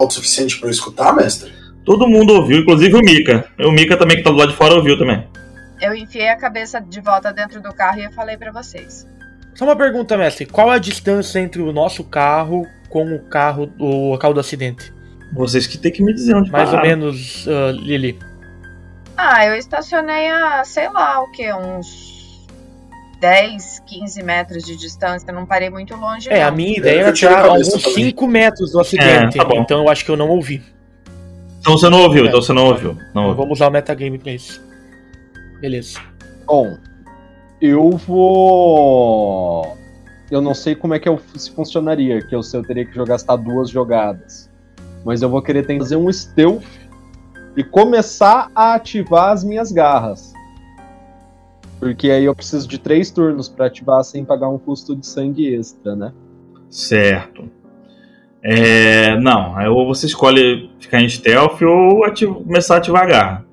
alto 0.00 0.10
o 0.10 0.14
suficiente 0.14 0.58
pra 0.58 0.68
eu 0.68 0.72
escutar, 0.72 1.14
mestre? 1.14 1.52
Todo 1.84 2.08
mundo 2.08 2.32
ouviu, 2.32 2.58
inclusive 2.58 2.96
o 2.96 3.00
Mika. 3.00 3.46
O 3.60 3.70
Mika 3.70 3.96
também, 3.96 4.16
que 4.16 4.22
tá 4.24 4.30
do 4.30 4.36
lado 4.36 4.50
de 4.52 4.56
fora, 4.56 4.74
ouviu 4.74 4.98
também. 4.98 5.28
Eu 5.84 5.94
enfiei 5.94 6.28
a 6.28 6.36
cabeça 6.36 6.80
de 6.80 7.00
volta 7.00 7.32
dentro 7.32 7.60
do 7.60 7.72
carro 7.74 7.98
e 8.00 8.04
eu 8.04 8.12
falei 8.12 8.36
pra 8.36 8.50
vocês. 8.52 9.06
Só 9.54 9.64
uma 9.64 9.76
pergunta, 9.76 10.16
mestre. 10.16 10.46
Qual 10.46 10.70
a 10.70 10.78
distância 10.78 11.38
entre 11.38 11.60
o 11.62 11.72
nosso 11.72 12.02
carro 12.04 12.66
com 12.88 13.14
o 13.14 13.18
carro 13.20 13.66
do 13.66 13.84
local 14.10 14.32
do 14.32 14.40
acidente? 14.40 14.92
Vocês 15.32 15.66
que 15.66 15.76
tem 15.78 15.92
que 15.92 16.02
me 16.02 16.12
dizer 16.14 16.34
onde 16.34 16.50
Mais 16.50 16.68
ou 16.70 16.76
pararam. 16.76 16.88
menos, 16.88 17.46
ah, 17.48 17.70
Lili. 17.72 18.18
Ah, 19.16 19.46
eu 19.46 19.54
estacionei 19.56 20.28
a, 20.30 20.64
sei 20.64 20.88
lá, 20.88 21.20
o 21.22 21.30
que, 21.30 21.52
uns 21.52 22.46
10, 23.20 23.82
15 23.86 24.22
metros 24.22 24.64
de 24.64 24.76
distância. 24.76 25.32
Não 25.32 25.46
parei 25.46 25.70
muito 25.70 25.94
longe, 25.96 26.28
É, 26.30 26.40
não. 26.40 26.48
a 26.48 26.50
minha 26.50 26.70
Eu 26.72 26.78
ideia 26.78 27.00
era 27.22 27.42
alguns 27.46 27.68
também. 27.68 27.94
5 28.06 28.26
metros 28.26 28.72
do 28.72 28.80
acidente. 28.80 29.38
É, 29.38 29.42
tá 29.42 29.44
bom. 29.48 29.60
então 29.60 29.82
eu 29.82 29.88
acho 29.88 30.04
que 30.04 30.10
eu 30.10 30.16
não 30.16 30.28
ouvi. 30.30 30.62
Então 31.60 31.78
você 31.78 31.88
não 31.88 32.02
ouviu, 32.02 32.24
É. 32.24 32.28
então 32.28 32.42
você 32.42 32.52
não 32.52 32.66
ouviu. 32.66 32.94
Não 32.94 33.02
Então 33.10 33.22
ouviu. 33.24 33.36
vamos 33.36 33.58
usar 33.58 33.68
o 33.68 33.70
metagame 33.70 34.18
pra 34.18 34.32
isso. 34.32 34.63
Beleza. 35.60 36.00
Bom, 36.46 36.76
eu 37.60 37.90
vou. 37.90 39.76
Eu 40.30 40.40
não 40.40 40.54
sei 40.54 40.74
como 40.74 40.94
é 40.94 40.98
que 40.98 41.08
eu, 41.08 41.20
se 41.36 41.50
funcionaria, 41.50 42.20
que 42.22 42.34
eu, 42.34 42.40
eu 42.52 42.62
teria 42.62 42.84
que 42.84 42.94
jogar 42.94 43.14
gastar 43.14 43.36
duas 43.36 43.70
jogadas. 43.70 44.50
Mas 45.04 45.22
eu 45.22 45.28
vou 45.28 45.42
querer 45.42 45.66
tentar 45.66 45.84
fazer 45.84 45.96
um 45.96 46.10
stealth 46.12 46.64
e 47.56 47.62
começar 47.62 48.50
a 48.54 48.74
ativar 48.74 49.30
as 49.32 49.44
minhas 49.44 49.70
garras. 49.70 50.32
Porque 51.78 52.10
aí 52.10 52.24
eu 52.24 52.34
preciso 52.34 52.66
de 52.66 52.78
três 52.78 53.10
turnos 53.10 53.48
pra 53.48 53.66
ativar 53.66 54.02
sem 54.02 54.24
pagar 54.24 54.48
um 54.48 54.58
custo 54.58 54.96
de 54.96 55.06
sangue 55.06 55.54
extra, 55.54 55.94
né? 55.94 56.12
Certo. 56.70 57.48
É, 58.42 59.18
não, 59.20 59.56
aí 59.56 59.68
ou 59.68 59.86
você 59.86 60.06
escolhe 60.06 60.70
ficar 60.80 61.00
em 61.00 61.08
stealth 61.08 61.60
ou 61.62 62.04
ati- 62.04 62.26
começar 62.26 62.74
a 62.74 62.78
ativar 62.78 63.02
a 63.02 63.06
garra. 63.06 63.46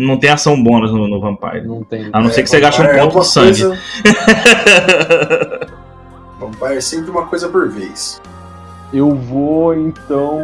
Não 0.00 0.16
tem 0.16 0.30
ação 0.30 0.62
bônus 0.62 0.92
no, 0.92 1.08
no 1.08 1.20
Vampire. 1.20 1.66
Não 1.66 1.82
tem. 1.82 2.08
A 2.12 2.20
não 2.20 2.30
ser 2.30 2.44
que 2.44 2.48
você 2.48 2.60
gaste 2.60 2.80
um 2.80 2.84
é 2.84 3.00
ponto 3.00 3.14
uma 3.16 3.20
de 3.22 3.26
sangue. 3.26 3.62
coisa- 3.64 3.78
Vampire 6.38 6.76
é 6.76 6.80
sempre 6.80 7.10
uma 7.10 7.26
coisa 7.26 7.48
por 7.48 7.68
vez. 7.68 8.22
Eu 8.92 9.12
vou 9.16 9.74
então. 9.74 10.38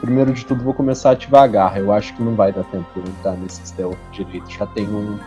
Primeiro 0.00 0.32
de 0.32 0.44
tudo, 0.44 0.64
vou 0.64 0.74
começar 0.74 1.10
a 1.10 1.12
ativar 1.12 1.44
a 1.44 1.46
garra. 1.46 1.78
Eu 1.78 1.92
acho 1.92 2.12
que 2.14 2.22
não 2.22 2.34
vai 2.34 2.52
dar 2.52 2.64
tempo 2.64 3.00
de 3.00 3.08
entrar 3.08 3.34
nesse 3.36 3.64
stealth 3.64 3.96
direito. 4.10 4.50
Já 4.50 4.66
tenho 4.66 4.90
um 4.90 5.18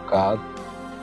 machucado. 0.00 0.40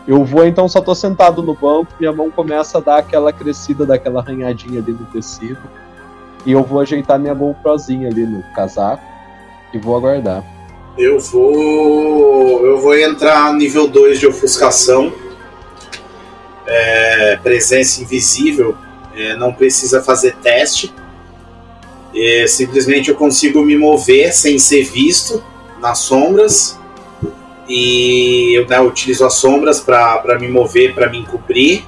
Eu 0.06 0.26
vou 0.26 0.46
então, 0.46 0.68
só 0.68 0.82
tô 0.82 0.94
sentado 0.94 1.42
no 1.42 1.54
banco, 1.54 1.94
minha 2.00 2.12
mão 2.12 2.30
começa 2.30 2.78
a 2.78 2.82
dar 2.82 2.98
aquela 2.98 3.32
crescida, 3.32 3.86
daquela 3.86 4.20
arranhadinha 4.20 4.82
ali 4.82 4.92
no 4.92 5.06
tecido. 5.06 5.60
E 6.46 6.52
eu 6.52 6.62
vou 6.64 6.82
ajeitar 6.82 7.18
minha 7.18 7.34
GoProzinha 7.34 8.10
ali 8.10 8.26
no 8.26 8.44
casaco 8.54 9.04
e 9.74 9.78
vou 9.78 9.96
aguardar. 9.96 10.44
Eu 11.00 11.18
vou. 11.18 12.66
Eu 12.66 12.78
vou 12.82 12.94
entrar 12.98 13.54
nível 13.54 13.88
2 13.88 14.20
de 14.20 14.28
ofuscação. 14.28 15.14
É, 16.68 17.40
presença 17.42 18.02
invisível. 18.02 18.76
É, 19.16 19.38
não 19.38 19.54
precisa 19.54 20.04
fazer 20.04 20.36
teste. 20.44 20.94
É, 22.14 22.46
simplesmente 22.48 23.10
eu 23.10 23.16
consigo 23.16 23.62
me 23.62 23.78
mover 23.78 24.34
sem 24.34 24.60
ser 24.60 24.84
visto 24.84 25.42
nas 25.80 26.00
sombras. 26.00 26.78
E 27.70 28.54
eu 28.54 28.68
né, 28.68 28.82
utilizo 28.82 29.26
as 29.26 29.36
sombras 29.36 29.80
para 29.80 30.38
me 30.38 30.50
mover, 30.50 30.94
para 30.94 31.10
me 31.10 31.20
encobrir. 31.20 31.86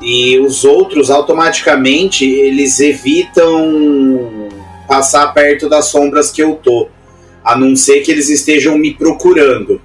E 0.00 0.38
os 0.38 0.64
outros 0.64 1.10
automaticamente 1.10 2.24
eles 2.24 2.80
evitam 2.80 4.48
passar 4.88 5.34
perto 5.34 5.68
das 5.68 5.86
sombras 5.86 6.30
que 6.30 6.42
eu 6.42 6.54
tô 6.54 6.88
a 7.44 7.56
não 7.56 7.76
ser 7.76 8.00
que 8.00 8.10
eles 8.10 8.30
estejam 8.30 8.78
me 8.78 8.94
procurando. 8.94 9.80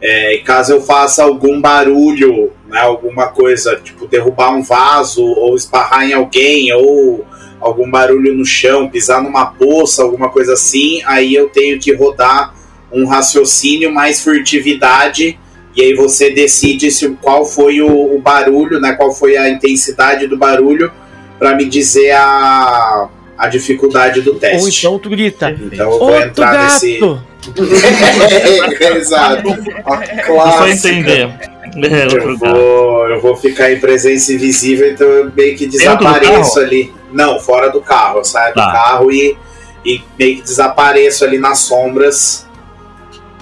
É, 0.00 0.38
caso 0.38 0.72
eu 0.72 0.80
faça 0.80 1.22
algum 1.22 1.60
barulho, 1.60 2.50
né, 2.68 2.80
alguma 2.80 3.28
coisa, 3.28 3.76
tipo 3.76 4.06
derrubar 4.06 4.54
um 4.54 4.62
vaso, 4.62 5.22
ou 5.22 5.54
esbarrar 5.54 6.04
em 6.04 6.12
alguém, 6.12 6.72
ou 6.72 7.24
algum 7.60 7.88
barulho 7.90 8.34
no 8.34 8.44
chão, 8.44 8.88
pisar 8.88 9.22
numa 9.22 9.46
poça, 9.46 10.02
alguma 10.02 10.28
coisa 10.28 10.54
assim, 10.54 11.00
aí 11.04 11.34
eu 11.34 11.48
tenho 11.48 11.78
que 11.78 11.94
rodar 11.94 12.54
um 12.92 13.06
raciocínio 13.06 13.92
mais 13.92 14.20
furtividade, 14.20 15.38
e 15.74 15.82
aí 15.82 15.94
você 15.94 16.30
decide 16.30 16.90
se, 16.90 17.08
qual 17.22 17.46
foi 17.46 17.80
o, 17.80 18.16
o 18.16 18.20
barulho, 18.20 18.80
né, 18.80 18.94
qual 18.94 19.12
foi 19.12 19.36
a 19.36 19.48
intensidade 19.48 20.26
do 20.26 20.36
barulho, 20.36 20.92
para 21.38 21.54
me 21.54 21.64
dizer 21.64 22.10
a, 22.10 23.08
a 23.42 23.48
dificuldade 23.48 24.20
do 24.22 24.34
Ou 24.34 24.38
teste. 24.38 24.78
então 24.86 24.98
tu 25.00 25.10
grita. 25.10 25.50
Então 25.50 25.90
eu 25.90 25.98
vou 25.98 26.12
Outro 26.12 26.28
entrar 26.28 26.52
gato! 26.52 26.62
nesse. 26.64 27.00
Exato. 28.98 29.48
A 29.84 30.50
só 30.52 30.68
entender. 30.68 31.28
Eu 31.76 32.38
vou, 32.38 33.08
eu 33.08 33.20
vou 33.20 33.36
ficar 33.36 33.72
em 33.72 33.80
presença 33.80 34.32
invisível, 34.32 34.88
então 34.92 35.06
eu 35.08 35.32
meio 35.34 35.56
que 35.56 35.66
desapareço 35.66 36.60
ali. 36.60 36.92
Não, 37.12 37.40
fora 37.40 37.68
do 37.68 37.80
carro. 37.80 38.18
Eu 38.18 38.24
saio 38.24 38.54
Tá. 38.54 38.64
do 38.66 38.72
carro 38.72 39.10
e, 39.12 39.36
e 39.84 40.00
meio 40.16 40.36
que 40.36 40.42
desapareço 40.42 41.24
ali 41.24 41.38
nas 41.38 41.58
sombras. 41.58 42.46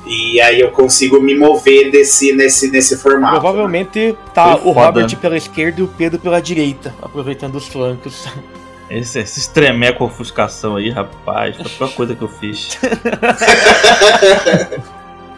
E 0.06 0.40
aí 0.40 0.58
eu 0.60 0.70
consigo 0.70 1.20
me 1.20 1.36
mover 1.36 1.90
desse, 1.90 2.32
nesse, 2.32 2.70
nesse 2.70 2.96
formato. 2.96 3.38
Provavelmente 3.38 4.16
tá 4.32 4.56
Foi 4.56 4.70
o 4.70 4.74
foda. 4.74 4.86
Robert 4.86 5.16
pela 5.18 5.36
esquerda 5.36 5.80
e 5.80 5.82
o 5.84 5.88
Pedro 5.88 6.18
pela 6.18 6.40
direita, 6.40 6.94
aproveitando 7.02 7.56
os 7.56 7.66
flancos. 7.68 8.26
Esse, 8.90 9.20
esse 9.20 9.38
estremeco 9.38 10.04
ofuscação 10.04 10.74
aí, 10.76 10.90
rapaz, 10.90 11.54
foi 11.56 11.64
a 11.66 11.68
pior 11.68 11.92
coisa 11.94 12.14
que 12.14 12.22
eu 12.22 12.28
fiz. 12.28 12.78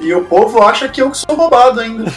E 0.01 0.13
o 0.13 0.25
povo 0.25 0.61
acha 0.61 0.89
que 0.89 1.01
eu 1.01 1.13
que 1.13 1.19
sou 1.19 1.37
roubado 1.37 1.79
ainda. 1.79 2.11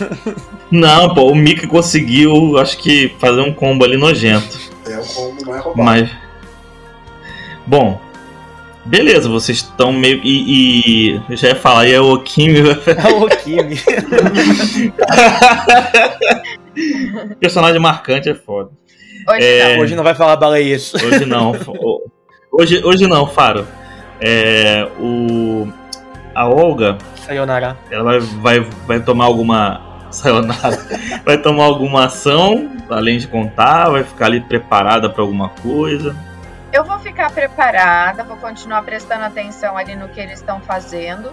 Não, 0.71 1.13
pô, 1.13 1.29
o 1.31 1.35
Mika 1.35 1.67
conseguiu, 1.67 2.57
acho 2.57 2.79
que, 2.79 3.13
fazer 3.19 3.41
um 3.41 3.53
combo 3.53 3.85
ali 3.85 3.95
nojento. 3.95 4.57
É 4.89 4.97
o 4.97 5.05
combo 5.05 5.45
mais 5.45 5.63
roubado. 5.63 5.83
Mas. 5.85 6.09
Bom. 7.67 8.01
Beleza, 8.83 9.29
vocês 9.29 9.59
estão 9.59 9.93
meio. 9.93 10.19
E, 10.23 11.11
e- 11.11 11.21
Eu 11.29 11.37
já 11.37 11.49
ia 11.49 11.55
falar, 11.55 11.85
e 11.87 11.93
é 11.93 12.01
o 12.01 12.17
Kimi. 12.23 12.57
Alô, 13.03 13.27
Kimi. 13.43 13.79
Personagem 17.39 17.79
marcante 17.79 18.29
é 18.29 18.33
foda. 18.33 18.71
Hoje 19.27 19.45
É. 19.45 19.75
não. 19.75 19.83
Hoje 19.83 19.95
não 19.95 20.03
vai 20.03 20.15
falar 20.15 20.35
baleias. 20.35 20.93
Hoje 20.93 21.25
não. 21.25 21.53
hoje, 22.51 22.81
hoje 22.83 23.07
não, 23.07 23.27
Faro. 23.27 23.67
É. 24.19 24.87
O. 24.99 25.67
A 26.33 26.49
Olga, 26.49 26.97
Sayonara. 27.15 27.77
ela 27.89 28.03
vai, 28.03 28.19
vai, 28.19 28.59
vai 28.87 28.99
tomar 28.99 29.25
alguma. 29.25 29.81
Sayonara. 30.11 30.77
Vai 31.25 31.37
tomar 31.37 31.65
alguma 31.65 32.05
ação, 32.05 32.69
além 32.89 33.17
de 33.17 33.27
contar, 33.27 33.89
vai 33.89 34.03
ficar 34.03 34.27
ali 34.27 34.39
preparada 34.39 35.09
pra 35.09 35.21
alguma 35.21 35.49
coisa. 35.49 36.15
Eu 36.71 36.85
vou 36.85 36.97
ficar 36.99 37.29
preparada, 37.31 38.23
vou 38.23 38.37
continuar 38.37 38.81
prestando 38.83 39.25
atenção 39.25 39.75
ali 39.75 39.93
no 39.95 40.07
que 40.07 40.19
eles 40.21 40.39
estão 40.39 40.61
fazendo. 40.61 41.31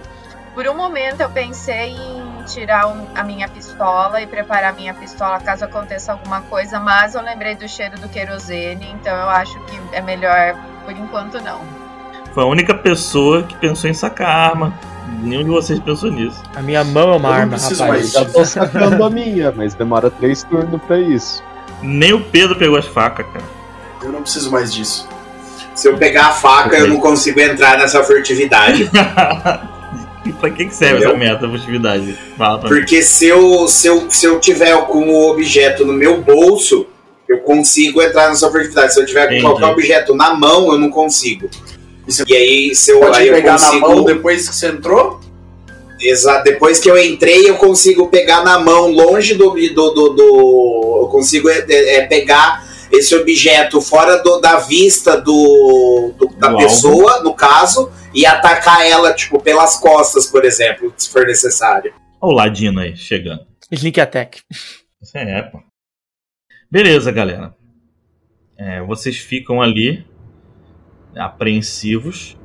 Por 0.53 0.67
um 0.67 0.75
momento 0.75 1.21
eu 1.21 1.29
pensei 1.29 1.89
em 1.95 2.43
tirar 2.45 2.87
um- 2.87 3.07
a 3.15 3.23
minha 3.23 3.47
pistola 3.47 4.21
e 4.21 4.27
preparar 4.27 4.71
a 4.71 4.73
minha 4.75 4.93
pistola 4.93 5.39
caso 5.39 5.65
aconteça 5.65 6.11
alguma 6.11 6.41
coisa, 6.41 6.79
mas 6.79 7.15
eu 7.15 7.21
lembrei 7.23 7.55
do 7.55 7.67
cheiro 7.67 7.99
do 7.99 8.07
querosene, 8.07 8.87
então 8.93 9.15
eu 9.15 9.29
acho 9.29 9.59
que 9.65 9.79
é 9.91 10.01
melhor 10.01 10.55
por 10.85 10.91
enquanto 10.93 11.41
não. 11.41 11.59
Foi 12.33 12.43
a 12.43 12.47
única 12.47 12.73
pessoa 12.75 13.43
que 13.43 13.55
pensou 13.55 13.89
em 13.89 13.93
sacar 13.93 14.27
a 14.29 14.49
arma. 14.49 14.73
Nenhum 15.21 15.43
de 15.43 15.49
vocês 15.49 15.79
pensou 15.79 16.11
nisso. 16.11 16.41
A 16.55 16.61
minha 16.61 16.83
mão 16.83 17.13
é 17.13 17.15
uma 17.17 17.29
Eu 17.29 17.33
não 17.33 17.39
arma, 17.41 17.57
rapaz. 17.57 17.79
mais. 17.81 18.11
Já 18.11 18.25
tô 18.25 18.45
sacando 18.45 19.03
a 19.03 19.09
minha, 19.09 19.51
mas 19.51 19.73
demora 19.73 20.09
três 20.09 20.43
turnos 20.43 20.81
pra 20.83 20.99
isso. 20.99 21.43
Nem 21.81 22.13
o 22.13 22.21
Pedro 22.23 22.55
pegou 22.57 22.77
as 22.77 22.85
facas, 22.85 23.25
cara. 23.27 23.45
Eu 24.01 24.11
não 24.11 24.21
preciso 24.21 24.51
mais 24.51 24.73
disso. 24.73 25.07
Se 25.75 25.87
eu 25.87 25.97
pegar 25.97 26.27
a 26.27 26.31
faca, 26.31 26.75
eu 26.77 26.87
não 26.87 26.99
consigo 26.99 27.39
entrar 27.39 27.77
nessa 27.77 28.03
furtividade. 28.03 28.89
E 30.25 30.31
pra 30.33 30.49
que, 30.49 30.65
que 30.65 30.75
serve 30.75 30.95
Entendeu? 31.05 31.09
essa 31.11 31.17
meta 31.19 31.47
de 31.47 31.55
atividade? 31.57 32.17
Fala 32.37 32.59
pra 32.59 32.69
mim. 32.69 32.75
Porque 32.77 33.01
se 33.01 33.27
eu, 33.27 33.67
se, 33.67 33.87
eu, 33.87 34.09
se 34.09 34.25
eu 34.25 34.39
tiver 34.39 34.75
o 34.75 35.29
objeto 35.29 35.85
no 35.85 35.93
meu 35.93 36.21
bolso, 36.21 36.85
eu 37.27 37.39
consigo 37.39 38.01
entrar 38.01 38.29
nessa 38.29 38.49
furtividade. 38.49 38.93
Se 38.93 38.99
eu 39.01 39.05
tiver 39.05 39.25
Entendi. 39.25 39.41
qualquer 39.41 39.65
objeto 39.65 40.13
na 40.15 40.33
mão, 40.33 40.71
eu 40.71 40.77
não 40.79 40.89
consigo. 40.89 41.49
E 42.27 42.35
aí, 42.35 42.75
se 42.75 42.91
eu, 42.91 42.99
pode 42.99 43.17
aí 43.17 43.27
eu 43.29 43.33
pegar 43.33 43.53
consigo. 43.53 43.87
na 43.87 43.95
mão 43.95 44.03
depois 44.03 44.47
que 44.49 44.55
você 44.55 44.67
entrou? 44.67 45.19
Exato. 46.01 46.43
Depois 46.43 46.79
que 46.79 46.89
eu 46.91 46.97
entrei, 46.97 47.49
eu 47.49 47.55
consigo 47.55 48.07
pegar 48.09 48.43
na 48.43 48.59
mão, 48.59 48.91
longe 48.91 49.35
do. 49.35 49.51
do, 49.51 49.89
do, 49.93 50.09
do- 50.09 50.99
eu 51.03 51.07
consigo 51.09 51.49
é, 51.49 51.65
é, 51.69 51.95
é, 51.97 52.01
pegar 52.07 52.65
esse 52.93 53.15
objeto 53.15 53.81
fora 53.81 54.21
do- 54.21 54.39
da 54.39 54.57
vista 54.59 55.19
do, 55.19 56.13
do- 56.17 56.35
da 56.37 56.49
Do 56.49 56.57
pessoa, 56.57 57.21
no 57.23 57.33
caso, 57.33 57.91
e 58.13 58.25
atacar 58.25 58.85
ela, 58.85 59.13
tipo, 59.13 59.39
pelas 59.41 59.77
costas, 59.77 60.25
por 60.27 60.45
exemplo, 60.45 60.93
se 60.95 61.09
for 61.09 61.25
necessário. 61.25 61.93
Olha 62.21 62.33
o 62.33 62.35
Ladino 62.35 62.79
aí, 62.79 62.95
chegando. 62.95 63.45
Sneak 63.71 63.99
Attack. 63.99 64.41
É, 65.15 65.41
pô. 65.41 65.59
Beleza, 66.71 67.11
galera. 67.11 67.53
É, 68.57 68.81
vocês 68.83 69.17
ficam 69.17 69.61
ali 69.61 70.05
apreensivos. 71.15 72.37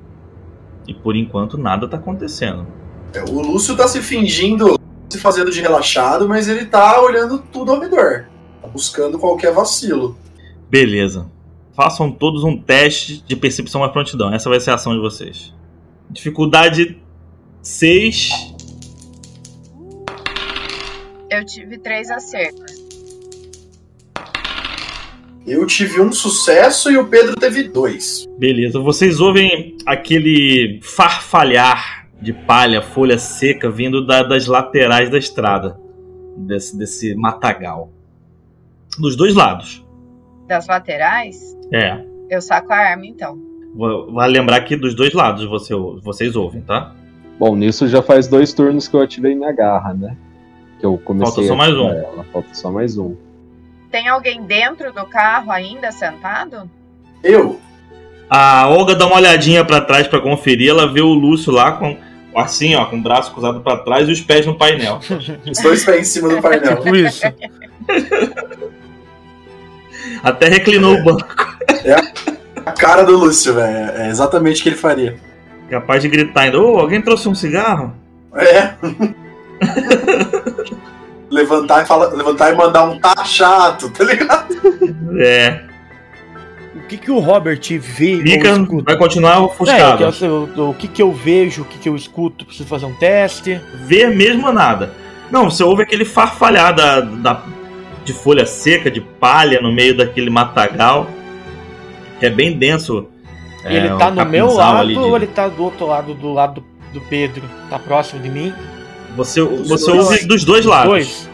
E 0.87 0.95
por 0.95 1.15
enquanto 1.15 1.59
nada 1.59 1.87
tá 1.87 1.99
acontecendo. 1.99 2.67
É, 3.13 3.21
o 3.23 3.41
Lúcio 3.43 3.77
tá 3.77 3.87
se 3.87 4.01
fingindo, 4.01 4.79
se 5.11 5.19
fazendo 5.19 5.51
de 5.51 5.61
relaxado, 5.61 6.27
mas 6.27 6.49
ele 6.49 6.65
tá 6.65 7.01
olhando 7.03 7.39
tudo 7.53 7.73
ao 7.73 7.81
redor. 7.81 8.27
Tá 8.63 8.69
buscando 8.69 9.19
qualquer 9.19 9.53
vacilo. 9.53 10.17
Beleza. 10.71 11.31
Façam 11.75 12.11
todos 12.11 12.43
um 12.45 12.57
teste 12.57 13.23
de 13.27 13.37
percepção 13.37 13.85
à 13.85 13.89
prontidão. 13.89 14.33
Essa 14.33 14.49
vai 14.51 14.59
ser 14.61 14.71
a 14.71 14.75
ação 14.75 14.95
de 14.95 15.01
vocês. 15.01 15.55
Dificuldade 16.11 16.99
6. 17.63 18.31
Eu 21.31 21.45
tive 21.45 21.79
três 21.79 22.11
acertos. 22.11 22.77
Eu 25.47 25.67
tive 25.67 26.01
um 26.01 26.13
sucesso 26.13 26.91
e 26.91 26.99
o 26.99 27.07
Pedro 27.07 27.35
teve 27.37 27.65
dois. 27.65 28.27
Beleza. 28.39 28.79
Vocês 28.81 29.21
ouvem 29.21 29.77
aquele 29.87 30.81
farfalhar 30.83 32.07
de 32.21 32.33
palha, 32.33 32.83
folha 32.83 33.19
seca 33.19 33.71
vindo 33.71 34.05
da- 34.05 34.23
das 34.25 34.47
laterais 34.47 35.09
da 35.11 35.17
estrada. 35.19 35.79
Desse, 36.37 36.77
desse 36.77 37.15
matagal. 37.15 37.91
Dos 38.99 39.17
dois 39.17 39.35
lados. 39.35 39.85
Das 40.49 40.67
laterais, 40.67 41.55
É. 41.73 41.99
eu 42.31 42.41
saco 42.41 42.73
a 42.73 42.77
arma 42.77 43.07
então. 43.07 43.39
Vou- 43.75 44.11
Vale 44.13 44.33
lembrar 44.39 44.61
que 44.63 44.75
dos 44.77 44.95
dois 44.95 45.13
lados 45.13 45.45
você, 45.45 45.75
vocês 46.03 46.35
ouvem, 46.35 46.63
tá? 46.63 46.95
Bom, 47.39 47.55
nisso 47.55 47.87
já 47.87 48.03
faz 48.03 48.27
dois 48.27 48.53
turnos 48.55 48.89
que 48.89 48.97
eu 48.97 49.03
ativei 49.03 49.35
minha 49.35 49.53
garra, 49.53 49.93
né? 49.95 50.17
Que 50.81 50.87
eu 50.87 50.97
comecei 50.99 51.35
Falta 51.35 51.47
só 51.49 51.53
a 51.53 51.57
mais 51.57 51.77
um. 51.77 51.89
Ela. 51.91 52.25
Falta 52.33 52.49
só 52.55 52.71
mais 52.73 52.97
um. 52.99 53.15
Tem 53.91 54.09
alguém 54.09 54.43
dentro 54.43 54.93
do 54.93 55.05
carro 55.07 55.51
ainda 55.53 55.93
sentado? 55.93 56.69
Eu? 57.23 57.61
A 58.31 58.69
Olga 58.69 58.95
dá 58.95 59.07
uma 59.07 59.17
olhadinha 59.17 59.65
pra 59.65 59.81
trás 59.81 60.07
pra 60.09 60.21
conferir, 60.21 60.71
ela 60.71 60.91
vê 60.93 61.01
o 61.01 61.13
Lúcio 61.13 61.53
lá 61.53 61.73
com 61.73 61.97
assim, 62.35 62.75
ó, 62.75 62.85
com 62.87 62.97
o 62.97 63.03
braço 63.03 63.33
cruzado 63.33 63.61
pra 63.61 63.79
trás 63.79 64.09
e 64.09 64.13
os 64.13 64.21
pés 64.21 64.47
no 64.47 64.57
painel. 64.57 64.99
Os 65.51 65.63
dois 65.63 65.85
pés 65.85 66.01
em 66.01 66.05
cima 66.05 66.29
do 66.29 66.41
painel. 66.43 66.77
Tipo 66.81 66.97
isso. 66.97 67.23
Até 70.23 70.49
reclinou 70.49 70.95
o 70.95 71.05
banco, 71.05 71.27
A 72.67 72.73
cara 72.73 73.03
do 73.05 73.17
Lúcio, 73.17 73.55
velho. 73.55 73.91
É 73.97 74.09
exatamente 74.09 74.61
o 74.61 74.63
que 74.63 74.69
ele 74.71 74.77
faria. 74.77 75.17
capaz 75.71 76.03
de 76.03 76.09
gritar 76.09 76.43
ainda: 76.43 76.61
Ô, 76.61 76.79
alguém 76.79 77.01
trouxe 77.01 77.29
um 77.29 77.35
cigarro? 77.35 77.95
É. 78.35 78.73
levantar, 81.31 81.83
e 81.83 81.87
fala, 81.87 82.09
levantar 82.15 82.53
e 82.53 82.57
mandar 82.57 82.85
um 82.85 82.99
tá 82.99 83.25
chato, 83.25 83.91
tá 83.91 84.05
ligado? 84.05 84.55
É. 85.21 85.63
O 86.75 86.81
que, 86.89 86.97
que 86.97 87.11
o 87.11 87.19
Robert 87.19 87.61
vê 87.79 88.23
escuta? 88.23 88.85
vai 88.85 88.97
continuar 88.97 89.35
É, 89.37 89.39
ofuscado. 89.41 90.05
o, 90.27 90.71
o 90.71 90.75
que, 90.75 90.89
que 90.89 91.03
eu 91.03 91.13
vejo, 91.13 91.63
o 91.63 91.65
que, 91.65 91.79
que 91.79 91.89
eu 91.89 91.95
escuto, 91.97 92.47
preciso 92.47 92.69
fazer 92.69 92.87
um 92.87 92.95
teste. 92.95 93.61
Ver 93.87 94.09
mesmo 94.17 94.51
nada. 94.53 94.91
Não, 95.31 95.51
você 95.51 95.63
ouve 95.63 95.83
aquele 95.83 96.05
farfalhar 96.07 96.75
da, 96.75 97.01
da- 97.01 97.43
de 98.09 98.15
folha 98.15 98.47
seca, 98.47 98.91
de 98.91 99.01
palha 99.01 99.61
no 99.61 99.71
meio 99.71 99.95
daquele 99.95 100.31
matagal, 100.31 101.07
que 102.19 102.25
é 102.27 102.31
bem 102.31 102.57
denso. 102.57 103.07
É, 103.65 103.75
ele 103.75 103.93
um 103.93 103.99
tá 103.99 104.11
no 104.11 104.25
meu 104.25 104.53
lado 104.53 104.89
de- 104.89 104.97
ou 104.99 105.15
ele 105.15 105.27
tá 105.27 105.47
do 105.49 105.63
outro 105.63 105.87
lado, 105.87 106.15
do 106.15 106.33
lado 106.33 106.65
do, 106.93 107.01
Pedro? 107.03 107.43
Tá 107.69 107.79
próximo 107.79 108.23
de 108.23 108.31
mim? 108.31 108.53
Você, 109.15 109.43
você 109.43 109.91
dois. 109.93 110.05
ouve 110.07 110.27
dos 110.27 110.43
dois 110.45 110.65
lados. 110.65 110.89
Dois. 110.91 111.31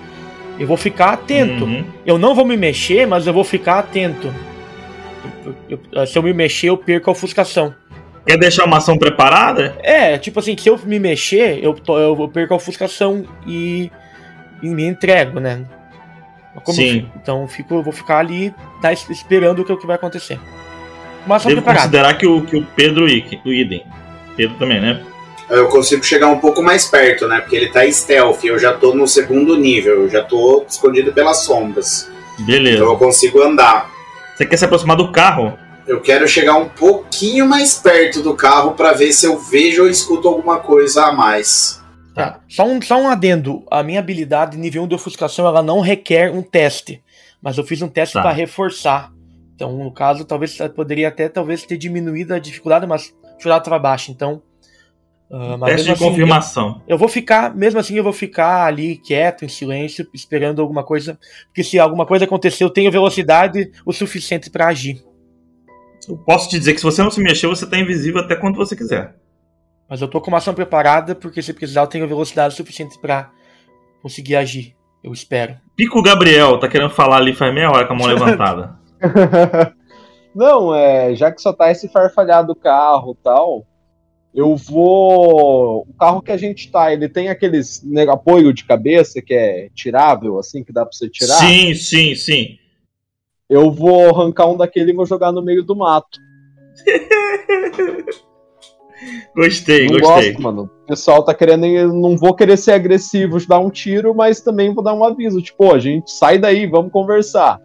Eu 0.58 0.66
vou 0.66 0.76
ficar 0.76 1.12
atento. 1.12 1.64
Uhum. 1.64 1.84
Eu 2.04 2.18
não 2.18 2.34
vou 2.34 2.44
me 2.44 2.56
mexer, 2.56 3.06
mas 3.06 3.26
eu 3.26 3.32
vou 3.32 3.44
ficar 3.44 3.78
atento. 3.78 4.32
Eu- 5.68 5.78
eu- 5.92 6.06
se 6.06 6.16
eu 6.18 6.22
me 6.22 6.32
mexer, 6.32 6.68
eu 6.68 6.76
perco 6.76 7.10
a 7.10 7.12
ofuscação. 7.12 7.74
Quer 8.26 8.38
deixar 8.38 8.64
uma 8.64 8.78
ação 8.78 8.96
preparada? 8.96 9.76
É, 9.82 10.16
tipo 10.18 10.40
assim, 10.40 10.56
se 10.56 10.68
eu 10.68 10.78
me 10.84 10.98
mexer, 10.98 11.62
eu, 11.62 11.74
to- 11.74 11.98
eu 11.98 12.28
perco 12.28 12.54
a 12.54 12.56
ofuscação 12.56 13.24
e, 13.46 13.90
e 14.62 14.68
me 14.68 14.84
entrego, 14.86 15.38
né? 15.40 15.64
Como 16.62 16.76
Sim. 16.76 16.98
eu 17.00 17.20
então 17.20 17.42
eu 17.42 17.48
fico, 17.48 17.74
eu 17.74 17.82
vou 17.82 17.92
ficar 17.92 18.18
ali 18.18 18.54
tá, 18.80 18.92
es- 18.92 19.08
esperando 19.10 19.60
o 19.62 19.64
que, 19.64 19.72
o 19.72 19.76
que 19.76 19.86
vai 19.86 19.96
acontecer. 19.96 20.38
Ação 21.28 21.48
Devo 21.48 21.62
preparada. 21.62 21.80
considerar 21.86 22.14
que 22.18 22.26
o, 22.26 22.42
que 22.42 22.56
o 22.56 22.66
Pedro 22.76 23.08
e 23.08 23.40
o 23.44 23.52
Idem. 23.52 23.84
Pedro 24.36 24.56
também, 24.58 24.80
né? 24.80 25.02
Eu 25.48 25.68
consigo 25.68 26.02
chegar 26.04 26.28
um 26.28 26.38
pouco 26.38 26.62
mais 26.62 26.86
perto, 26.86 27.26
né? 27.28 27.40
Porque 27.40 27.56
ele 27.56 27.68
tá 27.68 27.90
stealth, 27.90 28.44
eu 28.44 28.58
já 28.58 28.72
tô 28.72 28.94
no 28.94 29.06
segundo 29.06 29.56
nível, 29.56 30.02
eu 30.02 30.08
já 30.08 30.22
tô 30.22 30.64
escondido 30.68 31.12
pelas 31.12 31.38
sombras. 31.44 32.10
Beleza. 32.40 32.76
Então 32.76 32.90
eu 32.92 32.98
consigo 32.98 33.42
andar. 33.42 33.90
Você 34.36 34.44
quer 34.46 34.56
se 34.56 34.64
aproximar 34.64 34.96
do 34.96 35.12
carro? 35.12 35.56
Eu 35.86 36.00
quero 36.00 36.26
chegar 36.26 36.56
um 36.56 36.68
pouquinho 36.68 37.46
mais 37.46 37.74
perto 37.74 38.22
do 38.22 38.34
carro 38.34 38.72
pra 38.72 38.92
ver 38.92 39.12
se 39.12 39.26
eu 39.26 39.38
vejo 39.38 39.82
ou 39.82 39.88
escuto 39.88 40.26
alguma 40.28 40.58
coisa 40.58 41.04
a 41.06 41.12
mais. 41.12 41.82
Tá. 42.14 42.40
Só, 42.48 42.64
um, 42.64 42.80
só 42.80 42.96
um 43.00 43.08
adendo. 43.08 43.64
A 43.70 43.82
minha 43.82 43.98
habilidade 43.98 44.56
nível 44.56 44.84
1 44.84 44.88
de 44.88 44.94
ofuscação 44.94 45.46
ela 45.46 45.62
não 45.62 45.80
requer 45.80 46.30
um 46.30 46.42
teste. 46.42 47.02
Mas 47.42 47.58
eu 47.58 47.64
fiz 47.64 47.82
um 47.82 47.88
teste 47.88 48.14
Tá. 48.14 48.22
para 48.22 48.32
reforçar. 48.32 49.12
Então, 49.54 49.72
no 49.76 49.92
caso, 49.92 50.24
talvez 50.24 50.58
eu 50.58 50.70
poderia 50.70 51.08
até 51.08 51.28
talvez 51.28 51.64
ter 51.64 51.76
diminuído 51.76 52.32
a 52.34 52.38
dificuldade, 52.38 52.86
mas 52.86 53.14
a 53.24 53.28
dificuldade 53.32 53.60
estava 53.62 53.78
baixa. 53.78 54.10
Então. 54.10 54.42
mas 55.58 55.72
Teste 55.72 55.86
de 55.86 55.92
assim, 55.92 56.04
confirmação. 56.04 56.82
Eu 56.86 56.96
vou 56.96 57.08
ficar, 57.08 57.54
mesmo 57.54 57.80
assim, 57.80 57.96
eu 57.96 58.04
vou 58.04 58.12
ficar 58.12 58.64
ali 58.64 58.96
quieto, 58.96 59.44
em 59.44 59.48
silêncio, 59.48 60.06
esperando 60.14 60.62
alguma 60.62 60.84
coisa. 60.84 61.18
Porque 61.46 61.64
se 61.64 61.78
alguma 61.78 62.06
coisa 62.06 62.24
acontecer, 62.24 62.62
eu 62.62 62.70
tenho 62.70 62.90
velocidade 62.90 63.70
o 63.84 63.92
suficiente 63.92 64.50
para 64.50 64.68
agir. 64.68 65.02
Eu 66.08 66.16
posso 66.18 66.48
te 66.48 66.58
dizer 66.58 66.72
que 66.74 66.78
se 66.78 66.84
você 66.84 67.02
não 67.02 67.10
se 67.10 67.20
mexer, 67.20 67.46
você 67.46 67.66
tá 67.66 67.78
invisível 67.78 68.20
até 68.20 68.36
quando 68.36 68.56
você 68.56 68.76
quiser. 68.76 69.16
Mas 69.88 70.00
eu 70.00 70.08
tô 70.08 70.20
com 70.20 70.28
uma 70.28 70.38
ação 70.38 70.54
preparada, 70.54 71.14
porque 71.14 71.42
se 71.42 71.52
precisar, 71.52 71.82
eu 71.82 71.86
tenho 71.86 72.08
velocidade 72.08 72.54
suficiente 72.54 72.98
para 72.98 73.30
conseguir 74.02 74.36
agir. 74.36 74.74
Eu 75.02 75.12
espero. 75.12 75.56
Pico 75.76 76.02
Gabriel, 76.02 76.58
tá 76.58 76.66
querendo 76.68 76.90
falar 76.90 77.18
ali 77.18 77.34
faz 77.34 77.52
meia 77.52 77.70
hora 77.70 77.86
com 77.86 77.92
a 77.92 77.96
mão 77.96 78.06
levantada. 78.06 78.78
Não, 80.34 80.74
é, 80.74 81.14
já 81.14 81.30
que 81.30 81.40
só 81.40 81.52
tá 81.52 81.70
esse 81.70 81.88
farfalhar 81.88 82.44
do 82.44 82.56
carro 82.56 83.16
e 83.18 83.22
tal, 83.22 83.66
eu 84.34 84.56
vou. 84.56 85.82
O 85.88 85.94
carro 85.98 86.20
que 86.20 86.32
a 86.32 86.36
gente 86.36 86.70
tá, 86.70 86.92
ele 86.92 87.08
tem 87.08 87.28
aqueles 87.28 87.82
né, 87.84 88.02
apoio 88.08 88.52
de 88.52 88.64
cabeça 88.64 89.22
que 89.22 89.32
é 89.32 89.68
tirável, 89.74 90.38
assim, 90.38 90.64
que 90.64 90.72
dá 90.72 90.84
pra 90.84 90.92
você 90.92 91.08
tirar. 91.08 91.34
Sim, 91.34 91.74
sim, 91.74 92.14
sim. 92.16 92.58
Eu 93.48 93.70
vou 93.70 94.08
arrancar 94.08 94.46
um 94.46 94.56
daquele 94.56 94.90
e 94.90 94.94
vou 94.94 95.06
jogar 95.06 95.30
no 95.30 95.42
meio 95.42 95.62
do 95.62 95.76
mato. 95.76 96.18
Gostei, 99.34 99.86
não 99.86 99.98
gostei. 99.98 100.32
gosto, 100.32 100.42
mano. 100.42 100.62
O 100.62 100.86
pessoal 100.86 101.24
tá 101.24 101.34
querendo. 101.34 101.66
eu 101.66 101.92
Não 101.92 102.16
vou 102.16 102.34
querer 102.34 102.56
ser 102.56 102.72
agressivo, 102.72 103.44
dar 103.46 103.58
um 103.58 103.70
tiro, 103.70 104.14
mas 104.14 104.40
também 104.40 104.72
vou 104.72 104.84
dar 104.84 104.94
um 104.94 105.04
aviso. 105.04 105.42
Tipo, 105.42 105.66
"Ô, 105.66 105.74
a 105.74 105.78
gente 105.78 106.10
sai 106.10 106.38
daí, 106.38 106.66
vamos 106.66 106.92
conversar. 106.92 107.58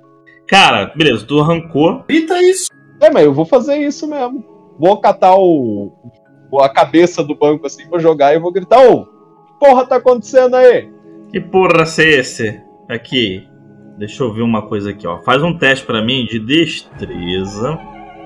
Cara, 0.48 0.92
beleza, 0.96 1.26
tu 1.26 1.40
arrancou. 1.40 2.04
Grita 2.08 2.42
isso. 2.42 2.70
É, 3.02 3.12
mas 3.12 3.24
eu 3.24 3.34
vou 3.34 3.46
fazer 3.46 3.78
isso 3.78 4.08
mesmo. 4.08 4.44
Vou 4.80 5.00
catar 5.00 5.36
o. 5.38 5.92
a 6.60 6.70
cabeça 6.70 7.24
do 7.24 7.36
banco 7.36 7.68
assim, 7.68 7.88
vou 7.88 8.00
jogar 8.00 8.34
e 8.34 8.40
vou 8.40 8.52
gritar, 8.52 8.80
ô! 8.90 9.06
que 9.06 9.60
Porra, 9.60 9.86
tá 9.86 9.98
acontecendo 9.98 10.56
aí? 10.56 10.90
Que 11.32 11.40
porra 11.40 11.84
é 11.84 12.20
esse? 12.20 12.60
Aqui. 12.90 13.46
Deixa 13.98 14.24
eu 14.24 14.34
ver 14.34 14.42
uma 14.42 14.64
coisa 14.68 14.90
aqui, 14.92 15.06
ó. 15.06 15.20
Faz 15.20 15.44
um 15.44 15.58
teste 15.58 15.86
pra 15.86 16.02
mim 16.02 16.26
de 16.26 16.40
destreza. 16.40 17.78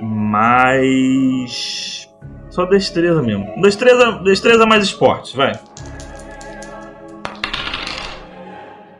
Mais. 0.01 2.07
Só 2.53 2.65
destreza 2.65 3.19
mesmo. 3.19 3.59
Destreza, 3.59 4.11
destreza 4.23 4.63
mais 4.67 4.83
esportes, 4.83 5.33
vai. 5.33 5.53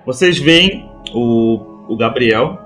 Vocês 0.04 0.40
veem 0.40 0.90
o, 1.14 1.60
o 1.88 1.96
Gabriel 1.96 2.58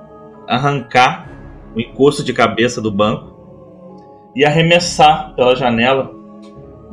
arrancar 0.47 1.30
o 1.76 1.82
encosto 1.82 2.23
de 2.23 2.32
cabeça 2.32 2.82
do 2.82 2.89
banco 2.89 4.32
e 4.34 4.45
arremessar 4.45 5.36
pela 5.36 5.58
janela 5.58 6.10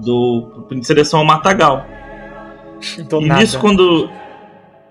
do 0.04 0.66
em 0.72 0.80
direção 0.80 1.20
ao 1.20 1.24
matagal. 1.24 1.86
Então, 2.98 3.22
e 3.22 3.28
nada. 3.28 3.40
nisso, 3.42 3.60
quando 3.60 4.10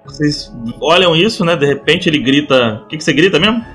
vocês 0.06 0.50
olham 0.80 1.13
isso, 1.13 1.44
né? 1.44 1.58
De 1.58 1.66
repente 1.66 2.08
ele 2.08 2.20
grita. 2.20 2.84
O 2.86 2.88
que, 2.88 2.96
que 2.96 3.04
você 3.04 3.12
grita 3.12 3.38
mesmo? 3.38 3.66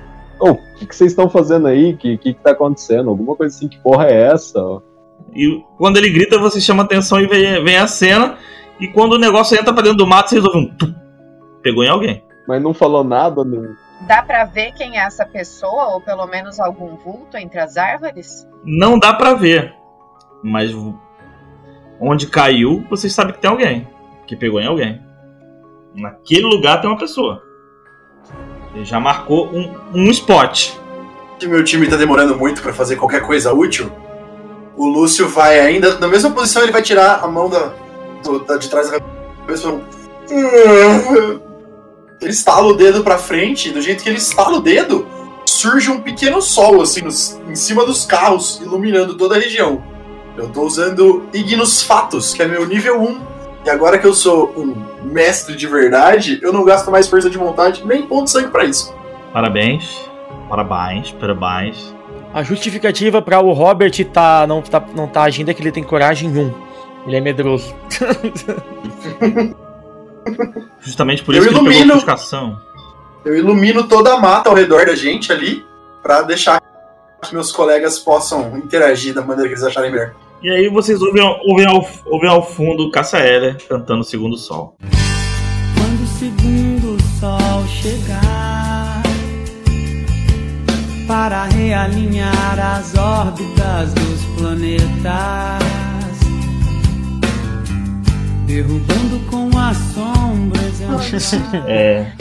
Ô, 0.41 0.53
o 0.53 0.75
que, 0.79 0.87
que 0.87 0.97
vocês 0.97 1.13
estão 1.13 1.29
fazendo 1.29 1.69
aí? 1.69 1.93
O 1.93 1.99
que, 1.99 2.17
que, 2.17 2.33
que 2.33 2.43
tá 2.43 2.53
acontecendo? 2.53 3.11
Alguma 3.11 3.37
coisa 3.37 3.55
assim, 3.55 3.69
que 3.69 3.79
porra 3.79 4.07
é 4.07 4.33
essa? 4.33 4.59
E 5.35 5.63
quando 5.77 5.97
ele 5.97 6.11
grita, 6.11 6.39
você 6.39 6.61
chama 6.61 6.83
atenção 6.83 7.21
e 7.21 7.27
vem, 7.27 7.63
vem 7.63 7.77
a 7.77 7.87
cena. 7.87 8.39
E 8.81 8.89
quando 8.89 9.15
o 9.15 9.19
negócio 9.19 9.59
entra 9.59 9.73
pra 9.73 9.83
dentro 9.83 9.99
do 9.99 10.07
mato, 10.07 10.31
vocês 10.31 10.45
ouvem 10.45 10.63
um. 10.63 10.77
tum. 10.77 10.95
Pegou 11.63 11.85
em 11.85 11.89
alguém. 11.89 12.25
Mas 12.47 12.63
não 12.63 12.73
falou 12.73 13.05
nada, 13.05 13.45
não. 13.45 13.75
Dá 14.07 14.23
pra 14.23 14.45
ver 14.45 14.73
quem 14.73 14.99
é 14.99 15.03
essa 15.03 15.27
pessoa, 15.27 15.89
ou 15.89 16.01
pelo 16.01 16.27
menos 16.27 16.61
algum 16.61 16.97
vulto 16.97 17.37
entre 17.37 17.59
as 17.59 17.77
árvores? 17.77 18.47
Não 18.65 18.99
dá 18.99 19.13
pra 19.13 19.35
ver. 19.35 19.75
Mas 20.43 20.71
onde 22.01 22.29
caiu, 22.29 22.85
vocês 22.89 23.13
sabem 23.13 23.35
que 23.35 23.41
tem 23.41 23.51
alguém. 23.51 23.89
Que 24.27 24.37
pegou 24.37 24.61
em 24.61 24.67
alguém. 24.67 25.03
Naquele 25.95 26.47
lugar 26.47 26.81
tem 26.81 26.89
uma 26.89 26.99
pessoa. 26.99 27.43
Ele 28.75 28.85
já 28.85 29.01
marcou 29.01 29.49
um, 29.49 29.75
um 29.93 30.11
spot. 30.11 30.71
Se 31.39 31.47
meu 31.49 31.65
time 31.65 31.89
tá 31.89 31.97
demorando 31.97 32.37
muito 32.37 32.63
pra 32.63 32.73
fazer 32.73 32.97
qualquer 32.97 33.23
coisa 33.23 33.53
útil, 33.53 33.91
o 34.79 34.87
Lúcio 34.87 35.29
vai 35.29 35.59
ainda, 35.61 35.99
na 35.99 36.09
mesma 36.09 36.31
posição, 36.31 36.63
ele 36.63 36.73
vai 36.73 36.81
tirar 36.83 37.21
a 37.23 37.27
mão 37.29 37.49
da, 37.51 37.73
do- 38.23 38.39
da- 38.41 38.57
de 38.57 38.69
trás 38.69 38.91
da 38.91 38.99
cabeça. 39.01 39.63
falar, 39.69 39.81
Ele 42.21 42.31
estala 42.33 42.67
o 42.67 42.75
dedo 42.75 43.05
pra 43.05 43.17
frente, 43.19 43.71
do 43.71 43.81
jeito 43.81 44.03
que 44.03 44.09
ele 44.09 44.19
estala 44.19 44.57
o 44.57 44.61
dedo, 44.61 45.07
surge 45.47 45.89
um 45.91 46.01
pequeno 46.01 46.43
sol, 46.43 46.83
assim, 46.83 47.01
nos- 47.03 47.39
em 47.49 47.55
cima 47.55 47.85
dos 47.87 48.05
carros, 48.05 48.61
iluminando 48.61 49.17
toda 49.17 49.37
a 49.37 49.39
região. 49.39 49.83
Eu 50.37 50.49
tô 50.49 50.63
usando 50.63 51.29
Ignus 51.33 51.83
Fatos, 51.83 52.33
que 52.35 52.43
é 52.43 52.47
meu 52.47 52.67
nível 52.67 53.01
1. 53.01 53.21
E 53.65 53.71
agora 53.71 53.99
que 53.99 54.07
eu 54.07 54.15
sou 54.15 54.53
um 54.57 54.75
mestre 55.05 55.55
de 55.57 55.67
verdade, 55.67 56.39
eu 56.43 56.53
não 56.53 56.65
gasto 56.65 56.91
mais 56.91 57.09
força 57.09 57.29
de 57.29 57.37
vontade 57.39 57.85
nem 57.85 58.03
ponto 58.07 58.25
de 58.25 58.31
sangue 58.31 58.49
pra 58.49 58.65
isso. 58.65 58.95
Parabéns. 59.33 60.09
Parabéns, 60.49 61.11
parabéns. 61.13 61.95
A 62.33 62.43
justificativa 62.43 63.23
para 63.23 63.41
o 63.41 63.53
Robert 63.53 63.93
tá, 64.13 64.47
não, 64.47 64.61
tá, 64.63 64.85
não 64.95 65.09
tá 65.09 65.23
agindo 65.23 65.51
é 65.51 65.55
que 65.55 65.63
ele 65.63 65.73
tem 65.73 65.83
coragem 65.83 66.29
1. 66.31 66.55
Ele 67.07 67.17
é 67.17 67.21
medroso. 67.21 67.75
Justamente 70.81 71.23
por 71.25 71.35
Eu 71.35 71.43
isso 71.43 71.49
que 71.49 71.55
ele 71.55 71.65
pegou 71.65 71.73
ilumino. 71.73 71.95
ofuscação. 71.95 72.61
Eu 73.25 73.37
ilumino 73.37 73.85
toda 73.89 74.15
a 74.15 74.21
mata 74.21 74.49
ao 74.51 74.55
redor 74.55 74.87
da 74.87 74.95
gente 74.95 75.33
ali, 75.33 75.65
pra 76.03 76.23
deixar 76.23 76.61
que 77.23 77.35
meus 77.35 77.51
colegas 77.51 77.99
possam 77.99 78.57
interagir 78.57 79.13
da 79.15 79.23
maneira 79.23 79.49
que 79.49 79.55
eles 79.55 79.65
acharem 79.65 79.91
melhor. 79.91 80.15
E 80.43 80.49
aí 80.51 80.69
vocês 80.69 81.01
ouvem, 81.03 81.23
ouvem, 81.47 81.67
ao, 81.67 81.85
ouvem 82.07 82.31
ao 82.31 82.47
fundo 82.47 82.91
Caça 82.93 83.19
Heller 83.19 83.57
cantando 83.69 84.03
o 84.03 84.05
Segundo 84.05 84.37
Sol. 84.37 84.77
Quando 85.75 86.05
o 86.05 86.07
segundo 86.07 86.97
sol 87.19 87.67
chegar 87.67 88.38
para 91.09 91.45
realinhar 91.45 92.59
as 92.61 92.95
órbitas 92.97 93.93
dos 93.95 94.25
planetas, 94.39 95.09
derrubando 98.47 99.19
com 99.31 99.51
as 99.59 99.77
sombras. 99.95 100.69
É, 101.67 102.13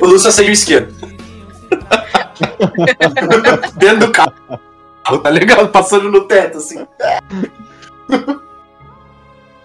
O 0.00 0.06
Lúcio 0.06 0.28
acende 0.28 0.50
o 0.50 0.52
isqueiro. 0.52 0.88
Dentro 3.76 4.06
do 4.06 4.12
carro. 4.12 4.32
Tá 5.22 5.30
ligado? 5.30 5.68
Passando 5.68 6.10
no 6.10 6.22
teto, 6.22 6.58
assim. 6.58 6.86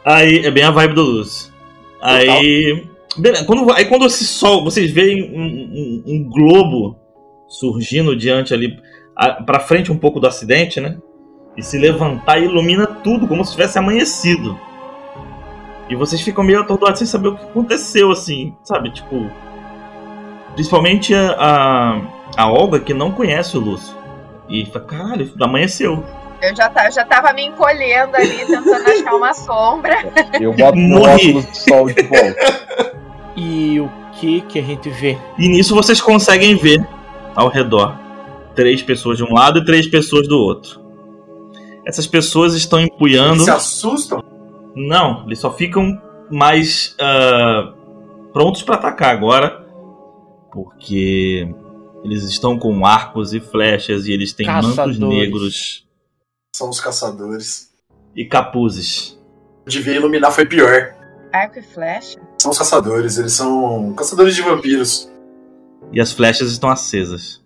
aí 0.04 0.46
é 0.46 0.52
bem 0.52 0.64
a 0.64 0.72
vibe 0.72 0.96
do 0.96 1.02
Lúcio. 1.04 1.54
Aí. 2.02 2.86
beleza, 3.18 3.46
quando, 3.46 3.72
aí 3.72 3.86
quando 3.86 4.06
esse 4.06 4.26
sol, 4.26 4.64
vocês 4.64 4.92
veem 4.92 5.24
um, 5.24 5.44
um- 5.44 6.04
um 6.14 6.24
globo 6.30 7.00
surgindo 7.48 8.16
diante 8.16 8.54
ali, 8.54 8.80
a- 9.16 9.34
pra 9.44 9.60
frente 9.60 9.92
um 9.92 9.98
pouco 9.98 10.20
do 10.20 10.28
acidente, 10.28 10.80
né? 10.82 10.98
E 11.56 11.64
se 11.64 11.78
levantar 11.78 12.38
e 12.40 12.46
ilumina 12.46 12.86
tudo, 12.86 13.28
como 13.28 13.44
se 13.46 13.52
tivesse 13.54 13.78
amanhecido. 13.80 14.60
E 15.90 15.96
vocês 15.96 16.22
ficam 16.22 16.44
meio 16.44 16.60
atordoados 16.62 17.00
sem 17.00 17.08
saber 17.08 17.30
o 17.30 17.36
que 17.38 17.44
aconteceu, 17.44 18.12
assim, 18.12 18.54
sabe? 18.64 18.92
Tipo. 18.92 19.30
Principalmente 20.54 21.14
a, 21.14 21.36
a, 21.38 22.02
a 22.38 22.52
Olga, 22.52 22.80
que 22.80 22.94
não 22.94 23.12
conhece 23.12 23.58
o 23.58 23.60
Lúcio. 23.60 23.96
E 24.50 24.66
fala, 24.66 24.86
caralho, 24.86 25.32
amanheceu. 25.42 26.04
Eu 26.42 26.56
já, 26.56 26.70
tá, 26.70 26.86
eu 26.86 26.92
já 26.92 27.04
tava 27.06 27.34
me 27.34 27.46
encolhendo 27.46 28.16
ali, 28.16 28.46
tentando 28.46 28.70
achar 28.88 29.16
uma 29.16 29.34
sombra. 29.34 29.96
Eu 30.40 30.54
boto 30.54 30.78
óculos 30.78 31.46
de 31.52 31.58
sol 31.58 31.88
de 31.88 32.04
volta. 32.04 32.94
E 33.36 33.80
o 33.80 33.90
que 34.14 34.42
que 34.42 34.60
a 34.60 34.62
gente 34.62 34.90
vê? 34.90 35.18
E 35.38 35.48
nisso 35.48 35.74
vocês 35.74 36.00
conseguem 36.00 36.56
ver 36.56 36.86
ao 37.36 37.50
redor 37.50 37.98
três 38.56 38.82
pessoas 38.82 39.18
de 39.18 39.24
um 39.24 39.34
lado 39.34 39.60
e 39.60 39.66
três 39.66 39.88
pessoas 39.88 40.28
do 40.28 40.38
outro. 40.40 40.80
Essas 41.86 42.08
pessoas 42.08 42.56
estão 42.56 42.80
empunhando. 42.80 43.44
Se 43.44 43.52
assustam. 43.52 44.24
Não, 44.76 45.26
eles 45.26 45.40
só 45.40 45.52
ficam 45.52 46.02
mais 46.32 46.96
ah, 47.00 47.74
prontos 48.34 48.64
para 48.64 48.76
atacar 48.76 49.14
agora, 49.16 49.66
porque 50.52 51.48
eles 52.04 52.24
estão 52.24 52.58
com 52.58 52.86
arcos 52.86 53.34
e 53.34 53.40
flechas 53.40 54.08
e 54.08 54.12
eles 54.12 54.34
têm 54.34 54.48
mantos 54.48 54.70
Caçadores. 54.76 55.00
negros 55.00 55.86
São 56.56 56.70
os 56.70 56.80
caçadores. 56.80 57.70
e 58.16 58.26
capuzes. 58.26 59.20
Devia 59.68 59.96
iluminar, 59.96 60.32
foi 60.32 60.46
pior. 60.46 60.94
Arco 61.34 61.60
e 61.60 61.62
flecha? 61.62 62.20
São 62.42 62.52
os 62.52 62.58
caçadores, 62.58 63.18
eles 63.18 63.34
são 63.34 63.94
caçadores 63.94 64.36
de 64.36 64.42
vampiros. 64.42 65.10
E 65.92 66.00
as 66.02 66.12
flechas 66.12 66.52
estão 66.52 66.70
acesas. 66.70 67.42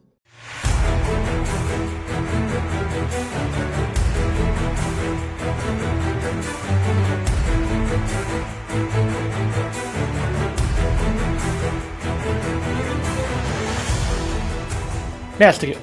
Mestre, 15.37 15.77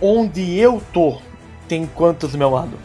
onde 0.00 0.58
eu 0.58 0.82
tô, 0.92 1.18
tem 1.66 1.86
quantos 1.86 2.32
do 2.32 2.38
meu 2.38 2.50
lado? 2.50 2.78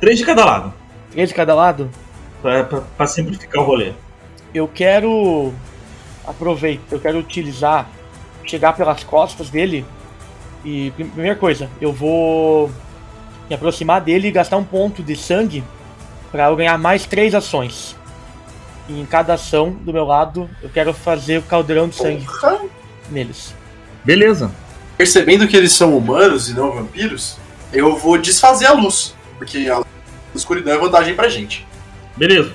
Três 0.00 0.18
de 0.18 0.24
cada 0.24 0.44
lado, 0.44 0.74
Três 1.12 1.28
de 1.28 1.34
cada 1.34 1.54
lado? 1.54 1.88
pra, 2.42 2.64
pra- 2.64 2.80
pra 2.80 3.06
simplificar 3.06 3.62
o 3.62 3.66
rolê. 3.66 3.92
Eu 4.52 4.66
quero 4.68 5.52
aproveitar, 6.26 6.82
eu 6.90 7.00
quero 7.00 7.18
utilizar, 7.18 7.88
chegar 8.44 8.74
pelas 8.74 9.02
costas 9.04 9.48
dele 9.50 9.84
e 10.64 10.90
prim- 10.92 11.08
primeira 11.08 11.36
coisa, 11.36 11.68
eu 11.80 11.92
vou 11.92 12.70
me 13.48 13.54
aproximar 13.54 14.00
dele 14.00 14.28
e 14.28 14.30
gastar 14.32 14.56
um 14.56 14.64
ponto 14.64 15.02
de 15.02 15.16
sangue 15.16 15.62
para 16.32 16.46
eu 16.48 16.56
ganhar 16.56 16.78
mais 16.78 17.06
três 17.06 17.34
ações. 17.34 17.94
E 18.88 19.00
em 19.00 19.06
cada 19.06 19.34
ação 19.34 19.70
do 19.70 19.92
meu 19.92 20.04
lado, 20.04 20.48
eu 20.62 20.68
quero 20.68 20.92
fazer 20.92 21.38
o 21.38 21.42
caldeirão 21.42 21.88
de 21.88 21.94
sangue 21.94 22.24
Porra. 22.24 22.60
neles. 23.10 23.54
Beleza. 24.04 24.50
Percebendo 24.96 25.46
que 25.48 25.56
eles 25.56 25.72
são 25.72 25.96
humanos 25.96 26.48
e 26.50 26.54
não 26.54 26.70
vampiros, 26.72 27.36
eu 27.72 27.96
vou 27.96 28.18
desfazer 28.18 28.66
a 28.66 28.72
luz. 28.72 29.14
Porque 29.38 29.68
a 29.68 29.82
escuridão 30.34 30.74
é 30.74 30.78
vantagem 30.78 31.14
pra 31.14 31.28
gente. 31.28 31.66
Beleza. 32.16 32.52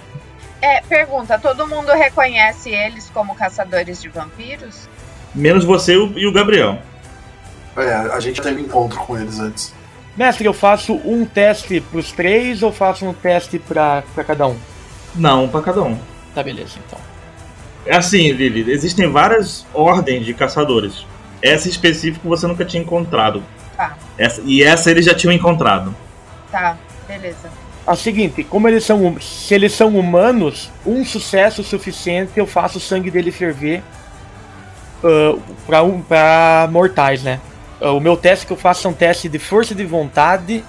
É, 0.61 0.81
pergunta, 0.81 1.39
todo 1.39 1.67
mundo 1.67 1.91
reconhece 1.93 2.69
eles 2.69 3.09
como 3.13 3.35
caçadores 3.35 4.01
de 4.01 4.09
vampiros? 4.09 4.89
Menos 5.33 5.63
você 5.63 5.93
e 5.93 6.25
o- 6.27 6.33
Gabriel. 6.33 6.79
É, 7.77 7.93
a 7.93 8.19
gente 8.19 8.41
teve 8.41 8.61
encontro 8.61 8.99
com 8.99 9.17
eles 9.17 9.39
antes. 9.39 9.73
Mestre, 10.17 10.45
eu 10.45 10.53
faço 10.53 10.95
um 11.05 11.23
teste 11.23 11.79
pros 11.79 12.11
três 12.11 12.61
ou 12.61 12.73
faço 12.73 13.05
um 13.05 13.13
teste 13.13 13.57
pra, 13.57 14.03
pra 14.13 14.23
cada 14.23 14.47
um? 14.47 14.57
Não, 15.15 15.47
pra 15.47 15.61
cada 15.61 15.81
um. 15.81 15.97
Tá, 16.35 16.43
beleza, 16.43 16.77
então. 16.85 16.99
É 17.85 17.95
assim, 17.95 18.31
Lili, 18.33 18.69
existem 18.69 19.09
várias 19.09 19.65
ordens 19.73 20.25
de 20.25 20.33
caçadores. 20.33 21.05
Essa 21.41 21.67
em 21.67 21.71
específico 21.71 22.27
você 22.27 22.45
nunca 22.47 22.65
tinha 22.65 22.83
encontrado. 22.83 23.41
Tá. 23.77 23.95
Essa, 24.17 24.41
e 24.43 24.61
essa 24.61 24.91
eles 24.91 25.05
já 25.05 25.13
tinham 25.13 25.31
encontrado. 25.31 25.95
Tá, 26.51 26.75
beleza. 27.07 27.49
O 27.91 27.95
seguinte, 27.95 28.43
como 28.43 28.67
eles 28.67 28.83
são, 28.83 29.03
hum- 29.03 29.19
se 29.19 29.55
eles 29.55 29.73
são 29.73 29.97
humanos, 29.97 30.69
um 30.85 31.03
sucesso 31.03 31.63
suficiente 31.63 32.33
eu 32.35 32.45
faço 32.45 32.77
o 32.77 32.81
sangue 32.81 33.09
dele 33.09 33.31
ferver 33.31 33.81
ah, 35.03 35.35
pra, 35.65 35.83
um, 35.83 36.03
mortais, 36.69 37.23
né? 37.23 37.39
Ah, 37.81 37.91
o 37.91 37.99
meu 37.99 38.15
teste 38.15 38.45
que 38.45 38.53
eu 38.53 38.57
faço 38.57 38.87
é 38.87 38.91
um 38.91 38.93
teste 38.93 39.27
de 39.27 39.39
força 39.39 39.73
de 39.73 39.85
vontade 39.85 40.63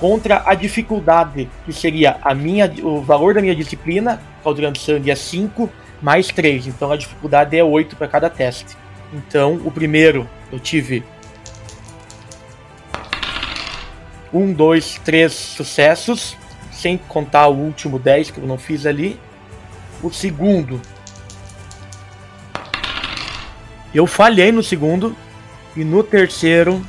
contra 0.00 0.42
a 0.44 0.54
dificuldade, 0.54 1.48
que 1.64 1.72
seria 1.72 2.16
a 2.22 2.34
minha, 2.34 2.72
o 2.82 3.02
valor 3.02 3.34
da 3.34 3.40
minha 3.40 3.54
disciplina, 3.54 4.20
caldeirão 4.42 4.72
de 4.72 4.80
sangue 4.80 5.12
é 5.12 5.14
5, 5.14 5.70
mais 6.02 6.26
3. 6.28 6.66
Então 6.66 6.90
a 6.90 6.96
dificuldade 6.96 7.56
é 7.56 7.62
8 7.62 7.94
para 7.94 8.08
cada 8.08 8.28
teste. 8.28 8.76
Então, 9.12 9.60
o 9.64 9.70
primeiro 9.70 10.28
eu 10.50 10.58
tive 10.58 11.04
um, 14.32 14.52
dois, 14.52 15.00
três 15.04 15.32
sucessos, 15.32 16.36
sem 16.78 16.96
contar 16.96 17.48
o 17.48 17.56
último 17.56 17.98
10 17.98 18.30
que 18.30 18.38
eu 18.38 18.46
não 18.46 18.56
fiz 18.56 18.86
ali. 18.86 19.18
O 20.00 20.12
segundo. 20.12 20.80
Eu 23.92 24.06
falhei 24.06 24.52
no 24.52 24.62
segundo. 24.62 25.16
E 25.76 25.82
no 25.82 26.04
terceiro. 26.04 26.80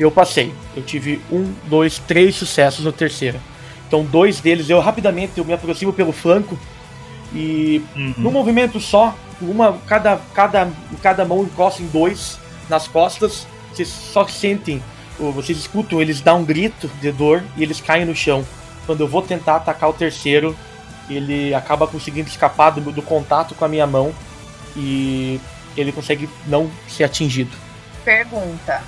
Eu 0.00 0.10
passei. 0.10 0.54
Eu 0.74 0.82
tive 0.82 1.20
um, 1.30 1.52
dois, 1.66 1.98
três 1.98 2.34
sucessos 2.34 2.82
no 2.82 2.92
terceiro. 2.92 3.38
Então, 3.86 4.04
dois 4.04 4.40
deles 4.40 4.70
eu 4.70 4.80
rapidamente 4.80 5.36
eu 5.36 5.44
me 5.44 5.52
aproximo 5.52 5.92
pelo 5.92 6.12
flanco. 6.12 6.58
E 7.34 7.84
num 8.16 8.30
movimento 8.30 8.80
só, 8.80 9.14
uma 9.40 9.78
cada 9.86 10.18
cada 10.34 10.70
cada 11.02 11.24
mão 11.24 11.42
encosta 11.42 11.82
em 11.82 11.86
dois 11.88 12.38
nas 12.70 12.88
costas. 12.88 13.46
Vocês 13.70 13.88
só 13.88 14.26
sentem, 14.26 14.82
vocês 15.18 15.58
escutam 15.58 16.00
eles 16.00 16.20
dar 16.20 16.34
um 16.34 16.44
grito 16.44 16.88
de 17.00 17.12
dor 17.12 17.42
e 17.56 17.62
eles 17.62 17.80
caem 17.80 18.04
no 18.04 18.14
chão. 18.14 18.44
Quando 18.86 19.00
eu 19.00 19.08
vou 19.08 19.22
tentar 19.22 19.56
atacar 19.56 19.88
o 19.88 19.92
terceiro, 19.92 20.56
ele 21.08 21.54
acaba 21.54 21.86
conseguindo 21.86 22.28
escapar 22.28 22.70
do, 22.70 22.80
do 22.92 23.02
contato 23.02 23.54
com 23.54 23.64
a 23.64 23.68
minha 23.68 23.86
mão 23.86 24.12
e 24.76 25.40
ele 25.76 25.92
consegue 25.92 26.28
não 26.46 26.70
ser 26.88 27.04
atingido. 27.04 27.56
pergunta. 28.04 28.82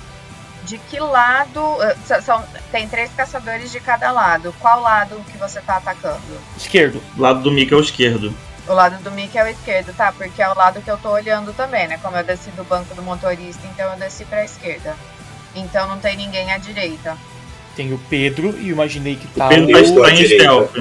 De 0.63 0.79
que 0.79 0.99
lado. 0.99 1.59
eh, 1.83 2.21
São, 2.21 2.43
tem 2.71 2.87
três 2.87 3.11
caçadores 3.15 3.71
de 3.71 3.79
cada 3.79 4.11
lado. 4.11 4.53
Qual 4.59 4.81
lado 4.81 5.15
que 5.31 5.37
você 5.37 5.61
tá 5.61 5.77
atacando? 5.77 6.19
Esquerdo. 6.57 7.01
Do 7.15 7.21
lado 7.21 7.41
do 7.41 7.51
Mickey 7.51 7.73
é 7.73 7.77
o 7.77 7.81
esquerdo. 7.81 8.33
O 8.67 8.73
lado 8.73 8.97
do 9.03 9.11
Mickey 9.11 9.37
é 9.37 9.43
o 9.43 9.47
esquerdo, 9.47 9.93
tá? 9.95 10.11
Porque 10.11 10.41
é 10.41 10.49
o 10.49 10.55
lado 10.55 10.81
que 10.81 10.89
eu 10.89 10.97
tô 10.97 11.11
olhando 11.11 11.53
também, 11.53 11.87
né? 11.87 11.99
Como 12.01 12.17
eu 12.17 12.23
desci 12.23 12.49
do 12.51 12.63
banco 12.63 12.95
do 12.95 13.03
motorista, 13.03 13.61
então 13.67 13.91
eu 13.91 13.99
desci 13.99 14.25
pra 14.25 14.43
esquerda. 14.43 14.95
Então 15.55 15.87
não 15.87 15.97
tem 15.97 16.17
ninguém 16.17 16.51
à 16.51 16.57
direita. 16.57 17.17
Tem 17.75 17.93
o 17.93 17.99
Pedro 18.09 18.55
e 18.59 18.69
eu 18.69 18.73
imaginei 18.73 19.15
que 19.15 19.27
tá 19.27 19.47
Pedro 19.47 19.77
eu 19.77 20.01
tá, 20.01 20.11
em 20.11 20.25
stealth. 20.25 20.77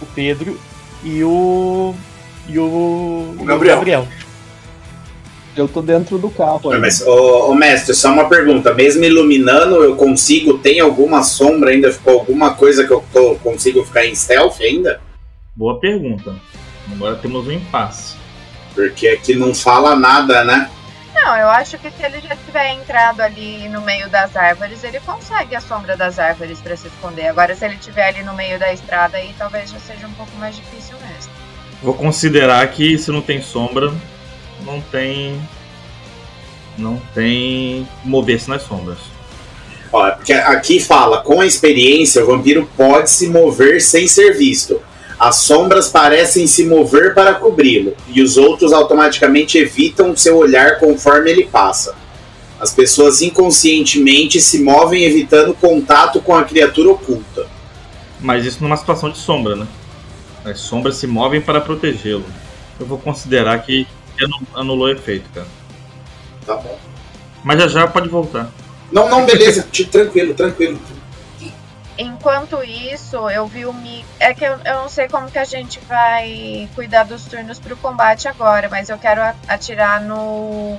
o 0.00 0.06
Pedro 0.14 0.60
e 1.04 1.24
o. 1.24 1.94
E 2.48 2.58
o. 2.58 3.36
O 3.38 3.44
Gabriel. 3.44 4.06
Eu 5.54 5.68
tô 5.68 5.82
dentro 5.82 6.16
do 6.16 6.30
carro 6.30 6.72
aí. 6.72 6.80
Mas, 6.80 7.02
ô, 7.02 7.50
ô, 7.50 7.54
mestre, 7.54 7.94
só 7.94 8.10
uma 8.10 8.28
pergunta. 8.28 8.72
Mesmo 8.72 9.04
iluminando, 9.04 9.84
eu 9.84 9.96
consigo? 9.96 10.58
Tem 10.58 10.80
alguma 10.80 11.22
sombra 11.22 11.70
ainda? 11.70 11.92
Ficou 11.92 12.14
alguma 12.14 12.54
coisa 12.54 12.86
que 12.86 12.92
eu 12.92 13.04
tô, 13.12 13.34
consigo 13.36 13.84
ficar 13.84 14.06
em 14.06 14.14
stealth 14.14 14.60
ainda? 14.60 15.00
Boa 15.54 15.78
pergunta. 15.78 16.34
Agora 16.90 17.16
temos 17.16 17.46
um 17.46 17.52
impasse. 17.52 18.14
Porque 18.74 19.08
aqui 19.08 19.34
não 19.34 19.54
fala 19.54 19.94
nada, 19.94 20.42
né? 20.42 20.70
Não, 21.14 21.36
eu 21.36 21.48
acho 21.48 21.78
que 21.78 21.90
se 21.90 22.02
ele 22.02 22.20
já 22.20 22.34
tiver 22.36 22.72
entrado 22.72 23.20
ali 23.20 23.68
no 23.68 23.82
meio 23.82 24.08
das 24.08 24.34
árvores, 24.34 24.82
ele 24.82 24.98
consegue 25.00 25.54
a 25.54 25.60
sombra 25.60 25.96
das 25.96 26.18
árvores 26.18 26.60
pra 26.60 26.76
se 26.76 26.88
esconder. 26.88 27.26
Agora, 27.26 27.54
se 27.54 27.64
ele 27.64 27.76
tiver 27.76 28.08
ali 28.08 28.22
no 28.22 28.34
meio 28.34 28.58
da 28.58 28.72
estrada, 28.72 29.18
aí 29.18 29.34
talvez 29.36 29.70
já 29.70 29.78
seja 29.78 30.06
um 30.06 30.12
pouco 30.14 30.34
mais 30.36 30.56
difícil 30.56 30.96
mesmo. 31.06 31.32
Vou 31.82 31.94
considerar 31.94 32.66
que 32.68 32.96
se 32.96 33.10
não 33.10 33.20
tem 33.20 33.42
sombra, 33.42 33.92
não 34.60 34.80
tem. 34.80 35.40
Não 36.78 36.96
tem 37.14 37.86
mover-se 38.02 38.48
nas 38.48 38.62
sombras. 38.62 38.98
Ó, 39.92 40.06
é 40.06 40.12
porque 40.12 40.32
aqui 40.32 40.80
fala, 40.80 41.20
com 41.20 41.42
a 41.42 41.46
experiência, 41.46 42.24
o 42.24 42.26
vampiro 42.26 42.66
pode 42.74 43.10
se 43.10 43.28
mover 43.28 43.82
sem 43.82 44.08
ser 44.08 44.32
visto. 44.32 44.80
As 45.24 45.36
sombras 45.36 45.88
parecem 45.88 46.48
se 46.48 46.64
mover 46.66 47.14
para 47.14 47.34
cobri-lo, 47.34 47.94
e 48.08 48.20
os 48.20 48.36
outros 48.36 48.72
automaticamente 48.72 49.56
evitam 49.56 50.16
seu 50.16 50.36
olhar 50.36 50.80
conforme 50.80 51.30
ele 51.30 51.44
passa. 51.44 51.94
As 52.58 52.72
pessoas 52.72 53.22
inconscientemente 53.22 54.40
se 54.40 54.60
movem 54.60 55.04
evitando 55.04 55.54
contato 55.54 56.20
com 56.20 56.34
a 56.34 56.42
criatura 56.42 56.90
oculta. 56.90 57.46
Mas 58.18 58.44
isso 58.44 58.64
numa 58.64 58.76
situação 58.76 59.10
de 59.10 59.18
sombra, 59.18 59.54
né? 59.54 59.68
As 60.44 60.58
sombras 60.58 60.96
se 60.96 61.06
movem 61.06 61.40
para 61.40 61.60
protegê-lo. 61.60 62.24
Eu 62.80 62.86
vou 62.86 62.98
considerar 62.98 63.56
que 63.62 63.86
anu- 64.20 64.46
anulou 64.56 64.88
o 64.88 64.90
efeito, 64.90 65.30
cara. 65.32 65.46
Tá 66.44 66.56
bom. 66.56 66.76
Mas 67.44 67.60
já 67.60 67.68
já 67.68 67.86
pode 67.86 68.08
voltar. 68.08 68.50
Não, 68.90 69.08
não, 69.08 69.24
beleza. 69.24 69.68
Tranquilo, 69.88 70.34
tranquilo. 70.34 70.80
Enquanto 71.98 72.62
isso, 72.62 73.28
eu 73.28 73.46
vi 73.46 73.66
o 73.66 73.72
Mi. 73.72 74.04
É 74.18 74.32
que 74.32 74.44
eu, 74.44 74.58
eu 74.64 74.74
não 74.74 74.88
sei 74.88 75.08
como 75.08 75.30
que 75.30 75.38
a 75.38 75.44
gente 75.44 75.78
vai 75.80 76.68
cuidar 76.74 77.04
dos 77.04 77.24
turnos 77.26 77.58
pro 77.58 77.76
combate 77.76 78.28
agora, 78.28 78.68
mas 78.70 78.88
eu 78.88 78.98
quero 78.98 79.20
atirar 79.46 80.00
no 80.00 80.78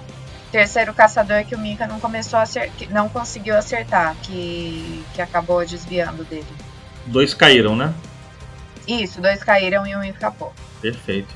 terceiro 0.52 0.94
caçador 0.94 1.44
que 1.46 1.56
o 1.56 1.60
Mika 1.60 1.88
não 1.88 2.00
começou 2.00 2.38
a 2.40 2.44
acer... 2.44 2.72
não 2.90 3.10
conseguiu 3.10 3.58
acertar, 3.58 4.16
que, 4.22 5.04
que 5.14 5.22
acabou 5.22 5.66
desviando 5.66 6.24
dele. 6.24 6.46
Dois 7.06 7.34
caíram, 7.34 7.76
né? 7.76 7.94
Isso, 8.88 9.22
dois 9.22 9.44
caíram 9.44 9.86
e 9.88 9.96
um 9.96 10.04
escapou. 10.04 10.54
Perfeito. 10.82 11.34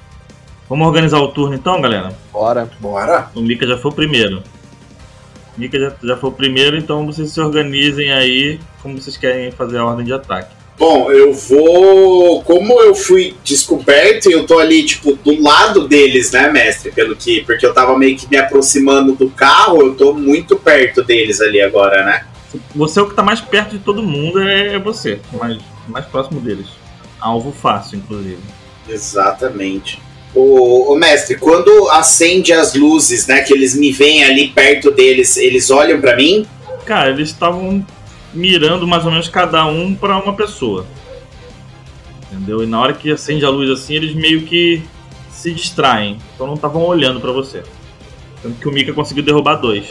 Vamos 0.70 0.88
organizar 0.88 1.20
o 1.20 1.30
turno 1.30 1.56
então, 1.56 1.82
galera? 1.82 2.14
Bora. 2.32 2.70
Bora. 2.80 3.30
O 3.34 3.42
Mika 3.42 3.66
já 3.66 3.78
foi 3.78 3.92
o 3.92 3.94
primeiro. 3.94 4.44
O 5.58 5.60
Mika 5.60 5.80
já, 5.80 5.94
já 6.04 6.18
foi 6.18 6.30
o 6.30 6.34
primeiro, 6.34 6.78
então 6.78 7.06
vocês 7.06 7.32
se 7.32 7.42
organizem 7.42 8.12
aí 8.12 8.60
como 8.82 9.00
vocês 9.00 9.18
querem 9.18 9.52
fazer 9.52 9.78
a 9.80 9.86
ordem 9.86 10.06
de 10.06 10.14
ataque. 10.14 10.56
Bom, 10.78 11.12
eu 11.12 11.34
vou. 11.34 12.44
Como 12.44 12.80
eu 12.82 12.94
fui 12.94 13.36
descoberto 13.44 14.30
e 14.30 14.34
eu 14.34 14.46
tô 14.46 14.60
ali, 14.60 14.86
tipo, 14.86 15.14
do 15.16 15.42
lado 15.42 15.88
deles, 15.88 16.32
né, 16.32 16.52
mestre? 16.52 16.92
Pelo 16.92 17.16
que. 17.16 17.42
Porque 17.42 17.66
eu 17.66 17.74
tava 17.74 17.98
meio 17.98 18.16
que 18.16 18.30
me 18.30 18.38
aproximando 18.38 19.16
do 19.16 19.28
carro, 19.30 19.82
eu 19.82 19.96
tô 19.96 20.14
muito 20.14 20.56
perto 20.56 21.04
deles 21.04 21.42
ali 21.42 21.60
agora, 21.60 22.06
né? 22.06 22.26
Você 22.76 23.00
é 23.00 23.02
o 23.02 23.10
que 23.10 23.16
tá 23.16 23.24
mais 23.24 23.42
perto 23.42 23.72
de 23.72 23.80
todo 23.80 24.04
mundo, 24.04 24.40
é 24.40 24.76
é 24.76 24.80
você. 24.80 25.20
Mais, 25.34 25.58
mais 25.88 26.06
próximo 26.06 26.40
deles. 26.40 26.68
Alvo 27.20 27.52
fácil, 27.52 27.98
inclusive. 27.98 28.38
Exatamente. 28.88 30.00
O, 30.36 30.96
mestre, 30.96 31.36
quando 31.38 31.90
acende 31.90 32.54
as 32.54 32.76
luzes, 32.76 33.26
né, 33.26 33.42
que 33.42 33.54
eles 33.54 33.76
me 33.76 33.92
veem 33.92 34.24
ali 34.24 34.50
perto 34.50 34.92
deles, 34.92 35.36
eles 35.38 35.72
olham 35.72 36.00
pra 36.00 36.16
mim? 36.16 36.46
Cara, 36.86 37.10
eles 37.10 37.30
estavam 37.30 37.84
mirando 38.34 38.88
mais 38.88 39.04
ou 39.04 39.12
menos 39.12 39.28
cada 39.28 39.66
um 39.66 39.96
pra 39.96 40.22
uma 40.22 40.36
pessoa. 40.36 40.86
Entendeu? 42.32 42.64
E 42.64 42.68
na 42.68 42.80
hora 42.80 42.94
que 42.94 43.12
acende 43.12 43.44
a 43.46 43.50
luz 43.50 43.70
assim, 43.70 43.96
eles 43.96 44.14
meio 44.14 44.44
que 44.44 44.84
se 45.32 45.52
distraem. 45.52 46.20
Então 46.36 46.46
não 46.46 46.56
estavam 46.56 46.84
olhando 46.84 47.20
pra 47.20 47.32
você. 47.32 47.64
Tanto 48.42 48.60
que 48.60 48.68
o 48.68 48.72
Mika 48.72 48.94
conseguiu 48.94 49.24
derrubar 49.24 49.56
dois. 49.56 49.88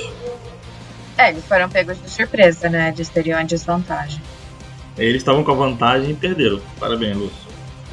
É, 1.19 1.31
eles 1.31 1.45
foram 1.45 1.69
pegos 1.69 2.01
de 2.01 2.11
surpresa, 2.11 2.69
né? 2.69 2.93
Eles 2.95 3.09
teriam 3.09 3.39
a 3.39 3.43
desvantagem. 3.43 4.21
Eles 4.99 5.17
estavam 5.17 5.43
com 5.43 5.51
a 5.51 5.55
vantagem 5.55 6.11
e 6.11 6.15
perderam. 6.15 6.61
Parabéns, 6.79 7.17
Lúcio. 7.17 7.46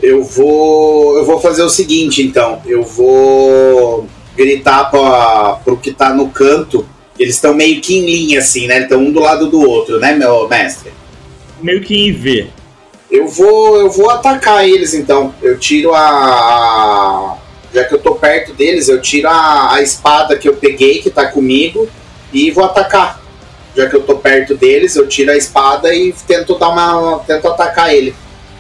Eu 0.04 0.22
vou. 0.22 1.16
Eu 1.18 1.24
vou 1.24 1.40
fazer 1.40 1.64
o 1.64 1.70
seguinte, 1.70 2.22
então. 2.22 2.62
Eu 2.66 2.84
vou 2.84 4.06
gritar 4.36 4.92
pra, 4.92 5.62
pro 5.64 5.78
que 5.78 5.94
tá 5.94 6.14
no 6.14 6.28
canto. 6.30 6.86
Eles 7.18 7.36
estão 7.36 7.54
meio 7.54 7.80
que 7.80 7.96
em 7.96 8.06
linha, 8.06 8.40
assim, 8.40 8.68
né? 8.68 8.82
Estão 8.82 9.00
um 9.00 9.14
do 9.14 9.22
lado 9.22 9.50
do 9.50 9.62
outro, 9.62 10.00
né, 10.00 10.14
meu 10.14 10.46
mestre? 10.50 10.92
Meio 11.62 11.82
que 11.82 11.96
em 11.96 12.12
V. 12.12 12.48
Eu 13.10 13.30
vou. 13.30 13.78
Eu 13.78 13.90
vou 13.90 14.10
atacar 14.10 14.68
eles 14.68 14.94
então. 14.94 15.34
Eu 15.42 15.58
tiro 15.58 15.94
a. 15.96 17.38
Já 17.74 17.86
que 17.86 17.96
eu 17.96 18.00
tô 18.00 18.16
perto 18.16 18.52
deles, 18.54 18.90
eu 18.90 19.02
tiro 19.02 19.30
a, 19.30 19.76
a 19.76 19.82
espada 19.82 20.38
que 20.38 20.50
eu 20.50 20.56
peguei, 20.58 21.02
que 21.02 21.10
tá 21.10 21.28
comigo, 21.28 21.88
e 22.34 22.52
vou 22.52 22.66
atacar. 22.66 23.22
Já 23.74 23.90
que 23.90 23.96
eu 23.96 24.04
tô 24.04 24.18
perto 24.18 24.54
deles, 24.54 24.98
eu 24.98 25.08
tiro 25.08 25.32
a 25.32 25.38
espada 25.38 25.96
e 25.96 26.14
tento 26.28 26.60
dar 26.60 26.70
uma. 26.70 27.20
tento 27.20 27.48
atacar 27.48 27.94
ele. 27.96 28.14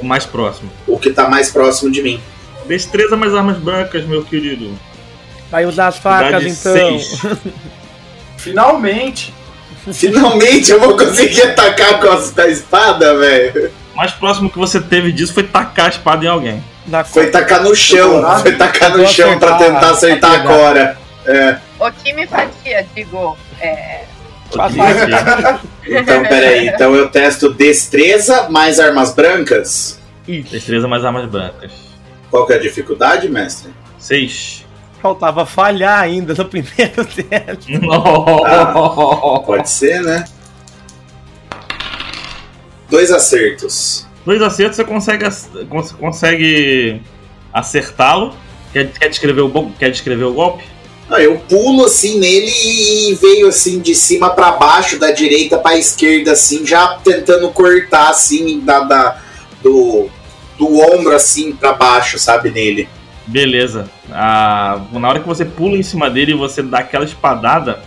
O 0.04 0.06
mais 0.06 0.26
próximo. 0.26 0.70
O 0.86 1.00
que 1.00 1.10
tá 1.12 1.30
mais 1.30 1.50
próximo 1.50 1.90
de 1.90 2.02
mim. 2.04 2.20
Destreza 2.68 3.16
mais 3.16 3.34
armas 3.34 3.58
brancas, 3.58 4.04
meu 4.04 4.22
querido. 4.24 4.78
Vai 5.50 5.66
usar 5.66 5.88
as 5.88 5.98
facas 5.98 6.44
então. 6.44 6.74
seis. 6.74 7.22
Finalmente. 8.38 9.34
Finalmente 9.94 10.72
eu 10.72 10.80
vou 10.80 10.98
conseguir 10.98 11.42
atacar 11.44 12.00
com 12.02 12.08
a, 12.08 12.18
com 12.22 12.42
a 12.42 12.48
espada, 12.48 13.18
velho. 13.18 13.72
O 13.94 13.98
mais 13.98 14.12
próximo 14.12 14.50
que 14.50 14.58
você 14.58 14.82
teve 14.82 15.12
disso 15.14 15.34
foi 15.34 15.44
tacar 15.44 15.86
a 15.86 15.90
espada 15.90 16.26
em 16.26 16.28
alguém. 16.28 16.64
Na 16.86 17.04
Foi 17.06 17.28
tacar 17.28 17.64
no 17.64 17.74
chão. 17.74 18.22
Foi 18.42 18.56
tacar 18.56 18.98
no 18.98 19.08
chão 19.08 19.40
pra 19.40 19.56
acertar 19.56 19.74
tentar 19.74 19.88
a- 19.88 19.92
acertar 19.92 20.32
a 20.34 20.44
Cora. 20.44 20.98
É. 21.26 21.58
O 21.80 21.92
que 21.92 22.12
me 22.12 22.28
fazia, 22.28 22.86
digo, 22.94 23.38
é, 23.62 24.04
Então, 25.86 26.24
peraí. 26.24 26.68
Então 26.68 26.94
eu 26.96 27.10
testo 27.10 27.54
destreza 27.54 28.50
mais 28.50 28.80
armas 28.80 29.14
brancas. 29.14 30.00
Isso. 30.28 30.52
Destreza 30.52 30.88
mais 30.88 31.04
armas 31.04 31.30
brancas. 31.30 31.72
Qual 32.30 32.46
que 32.48 32.54
é 32.54 32.56
a 32.56 32.60
dificuldade, 32.60 33.30
mestre? 33.30 33.72
6. 34.00 34.66
Faltava 35.02 35.46
falhar 35.46 36.00
ainda 36.00 36.34
no 36.34 36.46
primeiro 36.50 37.06
teste. 37.06 37.80
Pode 39.46 39.70
ser, 39.70 40.02
né? 40.02 40.26
Dois 42.90 43.12
acertos. 43.12 44.06
Dois 44.26 44.42
acertos 44.42 44.78
você 44.78 44.84
consegue, 44.84 45.26
consegue 46.00 47.02
acertá-lo. 47.52 48.34
Quer, 48.72 48.92
quer, 48.92 49.10
descrever 49.10 49.42
o, 49.42 49.72
quer 49.78 49.92
descrever 49.92 50.24
o 50.24 50.34
golpe? 50.34 50.64
Ah, 51.10 51.22
eu 51.22 51.38
pulo 51.38 51.86
assim 51.86 52.18
nele 52.20 52.50
e 52.50 53.14
veio 53.16 53.48
assim 53.50 53.80
de 53.80 53.94
cima 53.94 54.30
pra 54.30 54.54
baixo, 54.54 54.98
da 54.98 55.12
direita 55.12 55.58
pra 55.58 55.78
esquerda, 55.78 56.32
assim, 56.32 56.66
já 56.66 56.96
tentando 57.04 57.50
cortar 57.52 58.10
assim 58.10 58.62
da, 58.62 58.80
da- 58.80 59.22
do, 59.64 60.10
do 60.58 60.80
ombro 60.80 61.16
assim 61.16 61.56
pra 61.56 61.74
baixo, 61.74 62.20
sabe, 62.20 62.52
nele. 62.52 62.88
Beleza. 63.26 63.90
Ah, 64.12 64.82
na 64.92 65.08
hora 65.08 65.20
que 65.20 65.28
você 65.28 65.46
pula 65.46 65.78
em 65.78 65.84
cima 65.84 66.10
dele 66.10 66.34
e 66.34 66.36
você 66.36 66.62
dá 66.62 66.80
aquela 66.80 67.06
espadada, 67.06 67.82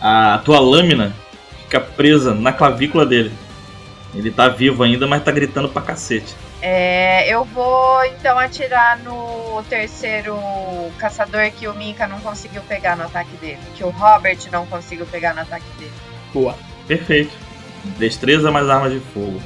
a 0.00 0.40
tua 0.44 0.60
lâmina 0.60 1.16
fica 1.62 1.80
presa 1.80 2.34
na 2.34 2.52
clavícula 2.52 3.06
dele. 3.06 3.32
Ele 4.14 4.30
tá 4.30 4.48
vivo 4.48 4.82
ainda, 4.82 5.06
mas 5.06 5.24
tá 5.24 5.32
gritando 5.32 5.70
pra 5.70 5.80
cacete. 5.80 6.36
é, 6.60 7.26
eu 7.34 7.44
vou 7.44 8.04
então 8.04 8.38
atirar 8.38 8.98
no 8.98 9.62
terceiro 9.70 10.36
caçador 10.98 11.50
que 11.50 11.66
o 11.66 11.74
Mika 11.74 12.06
não 12.06 12.20
conseguiu 12.20 12.62
pegar 12.68 12.94
no 12.96 13.04
ataque 13.04 13.34
dele. 13.38 13.58
Que 13.74 13.82
o 13.82 13.88
Robert 13.88 14.38
não 14.52 14.66
conseguiu 14.66 15.06
pegar 15.06 15.34
no 15.34 15.40
ataque 15.40 15.64
dele. 15.78 15.92
Boa. 16.32 16.54
Perfeito. 16.86 17.32
Destreza 17.98 18.50
mais 18.50 18.68
armas 18.68 18.92
de 18.92 19.00
fogo. 19.00 19.40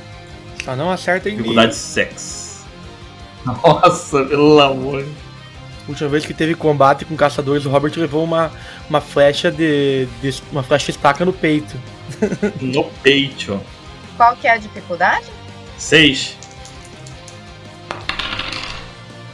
Só 0.67 0.77
não 0.77 0.91
acerta 0.91 1.29
em 1.29 1.33
mim. 1.33 1.39
Dificuldade 1.39 1.75
sex. 1.75 2.61
Nossa, 3.47 4.25
pelo 4.25 4.61
amor. 4.61 5.07
última 5.89 6.09
vez 6.11 6.27
que 6.27 6.35
teve 6.35 6.55
combate 6.57 7.05
com 7.05 7.17
caçadores, 7.17 7.65
o 7.65 7.71
Robert 7.71 7.93
levou 7.97 8.25
uma, 8.25 8.51
uma 8.91 9.01
flecha 9.01 9.51
de, 9.51 10.07
de- 10.21 10.43
uma 10.53 10.63
flecha 10.65 10.91
estaca 10.91 11.25
no 11.25 11.33
peito. 11.33 11.75
No 12.61 12.85
peito. 13.03 13.61
Qual 14.17 14.35
que 14.37 14.47
é 14.49 14.53
a 14.53 14.57
dificuldade? 14.59 15.27
6. 15.79 16.37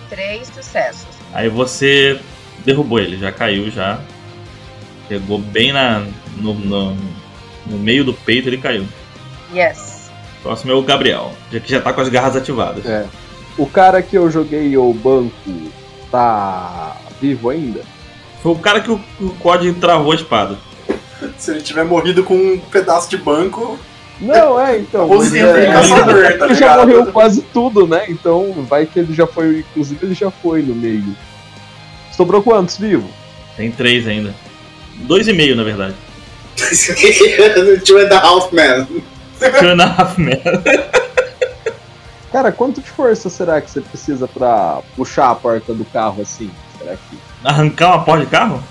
Três 0.09 0.49
sucessos. 0.49 1.07
Aí 1.33 1.49
você 1.49 2.21
derrubou 2.65 2.99
ele, 2.99 3.17
já 3.17 3.33
caiu 3.33 3.71
já. 3.71 3.99
Pegou 5.09 5.39
bem 5.39 5.73
na, 5.73 6.01
no, 6.37 6.55
no, 6.55 6.95
no 7.67 7.79
meio 7.79 8.05
do 8.05 8.13
peito 8.13 8.49
ele 8.49 8.59
caiu. 8.59 8.87
Yes. 9.55 9.92
Próximo 10.43 10.73
é 10.73 10.75
o 10.75 10.83
Gabriel, 10.83 11.33
já 11.51 11.61
que 11.61 11.71
já 11.71 11.81
tá 11.81 11.93
com 11.93 12.01
as 12.01 12.09
garras 12.09 12.35
ativadas. 12.35 12.85
É. 12.85 13.07
O 13.57 13.67
cara 13.67 14.03
que 14.03 14.17
eu 14.17 14.31
joguei 14.31 14.77
o 14.77 14.93
banco 14.93 15.33
tá 16.11 16.97
vivo 17.21 17.51
ainda? 17.51 17.83
Foi 18.43 18.53
o 18.53 18.59
cara 18.59 18.81
que 18.81 18.91
o, 18.91 19.01
o 19.21 19.31
COD 19.39 19.73
travou 19.75 20.13
a 20.13 20.17
espada. 20.17 20.59
Se 21.39 21.53
ele 21.53 21.63
tiver 21.63 21.85
morrido 21.85 22.25
com 22.25 22.35
um 22.35 22.59
pedaço 22.59 23.09
de 23.09 23.17
banco, 23.17 23.79
Não, 24.21 24.61
é, 24.61 24.79
então. 24.79 25.07
Ou 25.09 25.19
mas 25.19 25.29
sempre 25.29 25.61
é, 25.61 25.73
caçador, 25.73 26.39
tá 26.39 26.47
ele 26.47 26.55
já 26.55 26.77
morreu 26.77 27.07
quase 27.07 27.43
tudo, 27.43 27.87
né? 27.87 28.05
Então 28.09 28.53
vai 28.69 28.85
que 28.85 28.99
ele 28.99 29.15
já 29.15 29.27
foi. 29.27 29.61
Inclusive 29.71 30.07
ele 30.07 30.15
já 30.15 30.31
foi 30.31 30.63
no 30.63 30.75
meio. 30.75 31.17
Sobrou 32.11 32.43
quantos 32.43 32.77
vivo? 32.77 33.09
Tem 33.57 33.71
três 33.71 34.09
ainda. 34.09 34.35
Dois 34.97 35.29
e 35.29 35.33
meio, 35.33 35.55
na 35.55 35.63
verdade. 35.63 35.95
Two 37.85 37.99
and 37.99 38.15
a 38.15 38.19
half 38.19 38.53
man. 38.53 38.87
Two 39.59 39.69
and 39.71 39.83
a 39.83 39.87
half 40.03 40.19
man. 40.19 40.33
Cara, 42.31 42.51
quanto 42.51 42.81
de 42.81 42.89
força 42.91 43.29
será 43.29 43.61
que 43.61 43.71
você 43.71 43.81
precisa 43.81 44.27
pra 44.27 44.81
puxar 44.97 45.31
a 45.31 45.35
porta 45.35 45.75
do 45.75 45.85
carro 45.85 46.23
assim? 46.23 46.51
Será 46.79 46.93
que. 46.97 47.19
Arrancar 47.45 47.89
uma 47.89 48.05
porta 48.05 48.25
de 48.25 48.31
carro? 48.31 48.63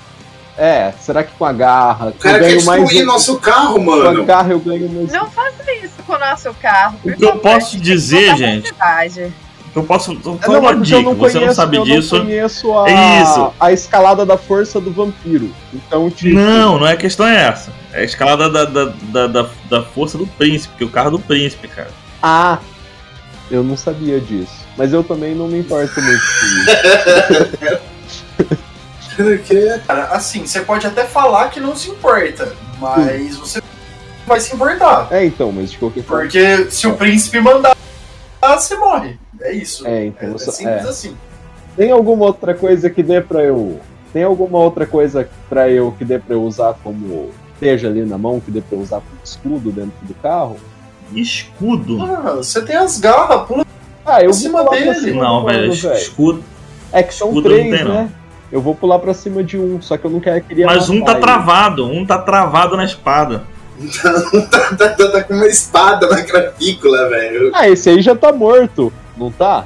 É, 0.57 0.91
será 0.99 1.23
que 1.23 1.31
com 1.33 1.45
a 1.45 1.53
garra? 1.53 2.07
O 2.09 2.13
cara 2.13 2.37
eu 2.37 2.41
quer 2.41 2.49
ganho 2.53 2.65
mais. 2.65 2.81
destruir 2.81 3.05
nosso 3.05 3.39
carro, 3.39 3.75
Com 3.83 3.93
a 3.93 3.97
mano. 3.97 4.25
garra 4.25 4.51
eu 4.51 4.59
ganho 4.59 4.89
mais. 4.89 5.11
Não 5.11 5.29
faça 5.29 5.71
isso 5.83 6.01
com 6.05 6.13
o 6.13 6.19
nosso 6.19 6.53
carro. 6.55 6.97
O 7.03 7.13
que 7.13 7.23
eu 7.23 7.37
posso 7.37 7.77
dizer, 7.79 8.35
gente? 8.35 8.73
Eu 9.73 9.83
posso. 9.83 10.13
Tô 10.15 10.35
É, 10.35 10.37
falando 10.45 10.61
uma 10.63 10.73
porque 10.75 10.93
eu 10.93 10.97
dica, 10.99 11.01
não 11.09 11.15
você 11.15 11.33
não 11.35 11.41
conheço- 11.41 11.55
sabe 11.55 11.77
eu 11.77 11.83
disso. 11.85 12.17
não 12.17 12.25
conheço 12.25 12.77
a, 12.77 12.89
É 12.89 13.21
isso. 13.23 13.53
a 13.59 13.71
escalada 13.71 14.25
da 14.25 14.37
força 14.37 14.81
do 14.81 14.91
vampiro. 14.91 15.49
Então, 15.73 16.09
tipo. 16.09 16.35
Não, 16.35 16.77
não 16.79 16.85
é 16.87 16.93
a 16.93 16.97
questão 16.97 17.25
é 17.25 17.43
essa. 17.47 17.71
É 17.93 18.01
a 18.01 18.03
escalada 18.03 18.49
da, 18.49 18.65
da, 18.65 18.85
da, 19.03 19.27
da, 19.27 19.49
da 19.69 19.83
força 19.83 20.17
do 20.17 20.27
príncipe, 20.27 20.75
que 20.77 20.83
é 20.83 20.87
o 20.87 20.89
carro 20.89 21.11
do 21.11 21.19
príncipe, 21.19 21.67
cara. 21.69 21.89
Ah! 22.21 22.57
Eu 23.49 23.63
não 23.63 23.75
sabia 23.77 24.19
disso. 24.19 24.61
Mas 24.77 24.91
eu 24.93 25.03
também 25.03 25.35
não 25.35 25.47
me 25.47 25.59
importo 25.59 26.01
muito 26.01 26.21
com 26.21 26.45
isso. 28.51 28.61
cara, 29.87 30.03
assim, 30.05 30.45
você 30.45 30.61
pode 30.61 30.87
até 30.87 31.05
falar 31.05 31.49
que 31.49 31.59
não 31.59 31.75
se 31.75 31.89
importa, 31.89 32.53
mas 32.79 33.35
você 33.37 33.61
vai 34.25 34.39
se 34.39 34.53
importar. 34.55 35.07
É, 35.11 35.25
então, 35.25 35.51
mas 35.51 35.71
de 35.71 35.77
qualquer 35.77 36.03
forma. 36.03 36.23
Porque 36.23 36.71
se 36.71 36.87
o 36.87 36.95
príncipe 36.95 37.39
mandar, 37.41 37.75
você 38.41 38.75
morre. 38.77 39.19
É 39.41 39.51
isso. 39.53 39.85
É, 39.87 40.05
então. 40.05 40.33
É, 40.35 40.37
só- 40.37 40.51
simples 40.51 40.85
é. 40.85 40.89
assim. 40.89 41.15
Tem 41.75 41.91
alguma 41.91 42.25
outra 42.25 42.53
coisa 42.53 42.89
que 42.89 43.01
dê 43.01 43.21
pra 43.21 43.43
eu. 43.43 43.79
Tem 44.13 44.23
alguma 44.23 44.59
outra 44.59 44.85
coisa 44.85 45.27
pra 45.49 45.69
eu 45.69 45.93
que 45.97 46.03
dê 46.05 46.19
pra 46.19 46.35
eu 46.35 46.43
usar 46.43 46.75
como. 46.83 47.29
Esteja 47.53 47.87
ali 47.89 48.03
na 48.03 48.17
mão, 48.17 48.39
que 48.39 48.49
dê 48.51 48.59
pra 48.61 48.75
eu 48.77 48.81
usar 48.81 48.97
como 48.97 49.19
escudo 49.23 49.71
dentro 49.71 49.93
do 50.01 50.13
carro? 50.15 50.57
Escudo? 51.13 52.01
Ah, 52.03 52.33
você 52.37 52.61
tem 52.63 52.75
as 52.75 52.99
garras, 52.99 53.47
pula 53.47 53.65
Ah, 54.05 54.19
eu 54.21 54.23
Em 54.23 54.25
vou 54.25 54.33
cima 54.33 54.59
pular 54.63 54.69
pra 54.77 54.79
dele. 54.79 54.95
cima 54.99 55.23
Não, 55.23 55.45
velho, 55.45 55.59
mano, 55.75 55.93
escudo. 55.93 56.43
É 56.91 57.03
que 57.03 57.13
são 57.13 57.29
escudo 57.29 57.49
não 57.49 57.55
três, 57.57 57.75
tem, 57.75 57.83
não. 57.87 57.93
né? 57.93 58.09
Eu 58.51 58.61
vou 58.61 58.75
pular 58.75 58.99
pra 58.99 59.13
cima 59.13 59.43
de 59.43 59.57
um, 59.57 59.81
só 59.81 59.95
que 59.95 60.05
eu 60.05 60.11
não 60.11 60.19
quero 60.19 60.41
queria 60.43 60.65
Mas 60.65 60.89
um 60.89 61.01
tá 61.03 61.11
ele. 61.13 61.21
travado, 61.21 61.85
um 61.85 62.05
tá 62.05 62.17
travado 62.17 62.75
na 62.75 62.83
espada. 62.83 63.43
tá, 64.51 64.75
tá- 64.75 64.89
tá- 64.89 65.07
tá 65.11 65.23
com 65.23 65.33
uma 65.35 65.47
espada 65.47 66.07
na 66.09 66.21
cravícula, 66.23 67.09
velho. 67.09 67.51
Ah, 67.53 67.69
esse 67.69 67.89
aí 67.89 68.01
já 68.01 68.15
tá 68.15 68.31
morto, 68.33 68.91
não 69.21 69.31
tá? 69.31 69.65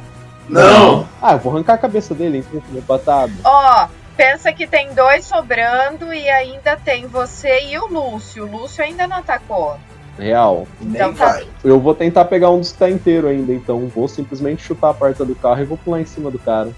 Não. 0.50 1.08
Ah, 1.22 1.34
eu 1.34 1.40
vou 1.40 1.54
arrancar 1.54 1.74
a 1.74 1.78
cabeça 1.78 2.14
dele, 2.14 2.40
então, 2.40 2.62
meu 2.70 2.82
batado. 2.82 3.34
Ó, 3.44 3.88
pensa 4.16 4.52
que 4.54 4.68
tem 4.68 4.94
dois 4.94 5.26
sobrando 5.26 6.14
e 6.14 6.30
ainda 6.30 6.76
tem 6.78 7.08
você 7.08 7.66
e 7.68 7.78
o 7.80 7.88
Lúcio. 7.88 8.46
O 8.46 8.52
Lúcio 8.52 8.84
ainda 8.84 9.08
não 9.08 9.18
atacou. 9.18 9.78
Real. 10.18 10.68
Então 10.82 11.08
Nem 11.08 11.18
tá. 11.18 11.26
vai. 11.26 11.48
Eu 11.64 11.80
vou 11.80 11.94
tentar 11.94 12.26
pegar 12.26 12.50
um 12.52 12.60
dos 12.60 12.72
que 12.72 12.78
tá 12.78 12.90
inteiro 12.90 13.28
ainda, 13.28 13.54
então 13.54 13.88
vou 13.88 14.08
simplesmente 14.08 14.64
chutar 14.64 14.90
a 14.90 14.94
porta 14.94 15.26
do 15.26 15.36
carro 15.36 15.62
e 15.62 15.66
vou 15.66 15.78
pular 15.78 16.00
em 16.00 16.06
cima 16.06 16.30
do 16.30 16.40
cara. 16.40 16.70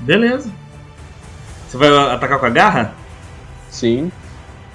Beleza. 0.00 0.50
Você 1.68 1.76
vai 1.76 1.88
atacar 1.88 2.38
com 2.38 2.46
a 2.46 2.50
garra? 2.50 2.94
Sim. 3.68 4.10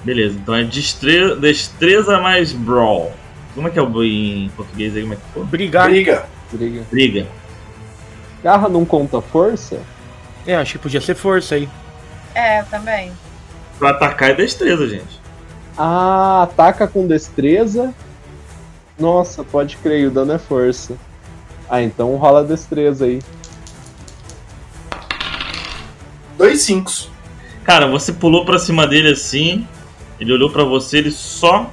Beleza, 0.04 0.38
então 0.38 0.54
é 0.54 0.62
destre... 0.62 1.34
destreza 1.36 2.20
mais 2.20 2.52
brawl. 2.52 3.12
Como 3.54 3.66
é 3.66 3.70
que 3.70 3.78
é 3.78 3.82
o 3.82 4.04
em 4.04 4.50
português 4.54 4.94
aí? 4.94 5.02
Como 5.02 5.14
é 5.14 5.16
que 5.16 5.22
for? 5.32 5.44
Brigar. 5.46 5.88
Briga. 5.88 6.26
Briga. 6.54 6.84
Briga. 6.90 7.26
Garra 8.42 8.68
não 8.68 8.84
conta 8.84 9.20
força? 9.20 9.80
É, 10.46 10.54
acho 10.54 10.72
que 10.72 10.78
podia 10.78 11.00
ser 11.00 11.14
força 11.14 11.56
aí. 11.56 11.68
É, 12.34 12.62
também. 12.62 13.12
Pra 13.78 13.90
atacar 13.90 14.30
é 14.30 14.34
destreza, 14.34 14.88
gente. 14.88 15.20
Ah, 15.76 16.42
ataca 16.44 16.86
com 16.86 17.06
destreza. 17.06 17.92
Nossa, 18.98 19.42
pode 19.42 19.76
crer, 19.78 20.08
o 20.08 20.10
dano 20.10 20.32
é 20.32 20.38
força. 20.38 20.96
Ah, 21.68 21.82
então 21.82 22.14
rola 22.16 22.44
destreza 22.44 23.06
aí. 23.06 23.20
Dois 26.38 26.62
cinco. 26.62 26.90
Cara, 27.64 27.86
você 27.88 28.12
pulou 28.12 28.44
pra 28.44 28.58
cima 28.58 28.86
dele 28.86 29.12
assim, 29.12 29.66
ele 30.20 30.32
olhou 30.32 30.50
pra 30.50 30.64
você, 30.64 30.98
ele 30.98 31.10
só 31.10 31.70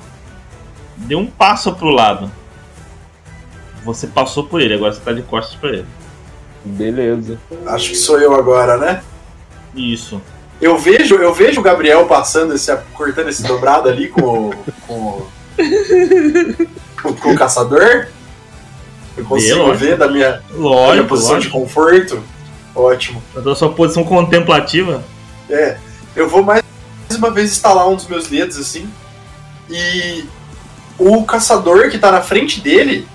deu 0.95 1.19
um 1.19 1.27
passo 1.27 1.73
pro 1.73 1.89
lado. 1.89 2.31
Você 3.83 4.07
passou 4.07 4.43
por 4.45 4.61
ele, 4.61 4.73
agora 4.75 4.93
você 4.93 5.01
tá 5.01 5.11
de 5.11 5.21
costas 5.23 5.55
pra 5.55 5.69
ele. 5.69 5.85
Beleza. 6.63 7.39
Acho 7.65 7.89
que 7.89 7.95
sou 7.95 8.19
eu 8.19 8.33
agora, 8.35 8.77
né? 8.77 9.01
Isso. 9.75 10.21
Eu 10.61 10.77
vejo, 10.77 11.15
eu 11.15 11.33
vejo 11.33 11.59
o 11.59 11.63
Gabriel 11.63 12.05
passando 12.05 12.53
esse, 12.53 12.75
cortando 12.93 13.29
esse 13.29 13.41
dobrado 13.43 13.89
ali 13.89 14.07
com 14.09 14.21
o. 14.49 14.53
com, 14.87 14.93
o- 14.93 15.27
com- 17.01 17.13
com 17.15 17.31
o 17.31 17.35
caçador. 17.35 18.07
Eu 19.17 19.25
consigo 19.25 19.57
lógico. 19.59 19.77
ver 19.77 19.97
da 19.97 20.07
minha, 20.07 20.31
da 20.33 20.39
minha 20.53 20.59
Lógico, 20.69 21.07
posição 21.09 21.39
de 21.39 21.47
lógico. 21.47 21.59
conforto. 21.59 22.23
Ótimo. 22.75 23.21
Da 23.35 23.55
sua 23.55 23.71
posição 23.73 24.03
contemplativa. 24.03 25.03
É, 25.49 25.77
eu 26.15 26.29
vou 26.29 26.43
mais 26.43 26.63
uma 27.17 27.31
vez 27.31 27.51
instalar 27.51 27.89
um 27.89 27.95
dos 27.95 28.07
meus 28.07 28.27
dedos 28.27 28.57
assim. 28.57 28.87
E 29.69 30.23
o 30.97 31.23
caçador 31.25 31.89
que 31.89 31.97
tá 31.97 32.11
na 32.11 32.21
frente 32.21 32.61
dele 32.61 33.07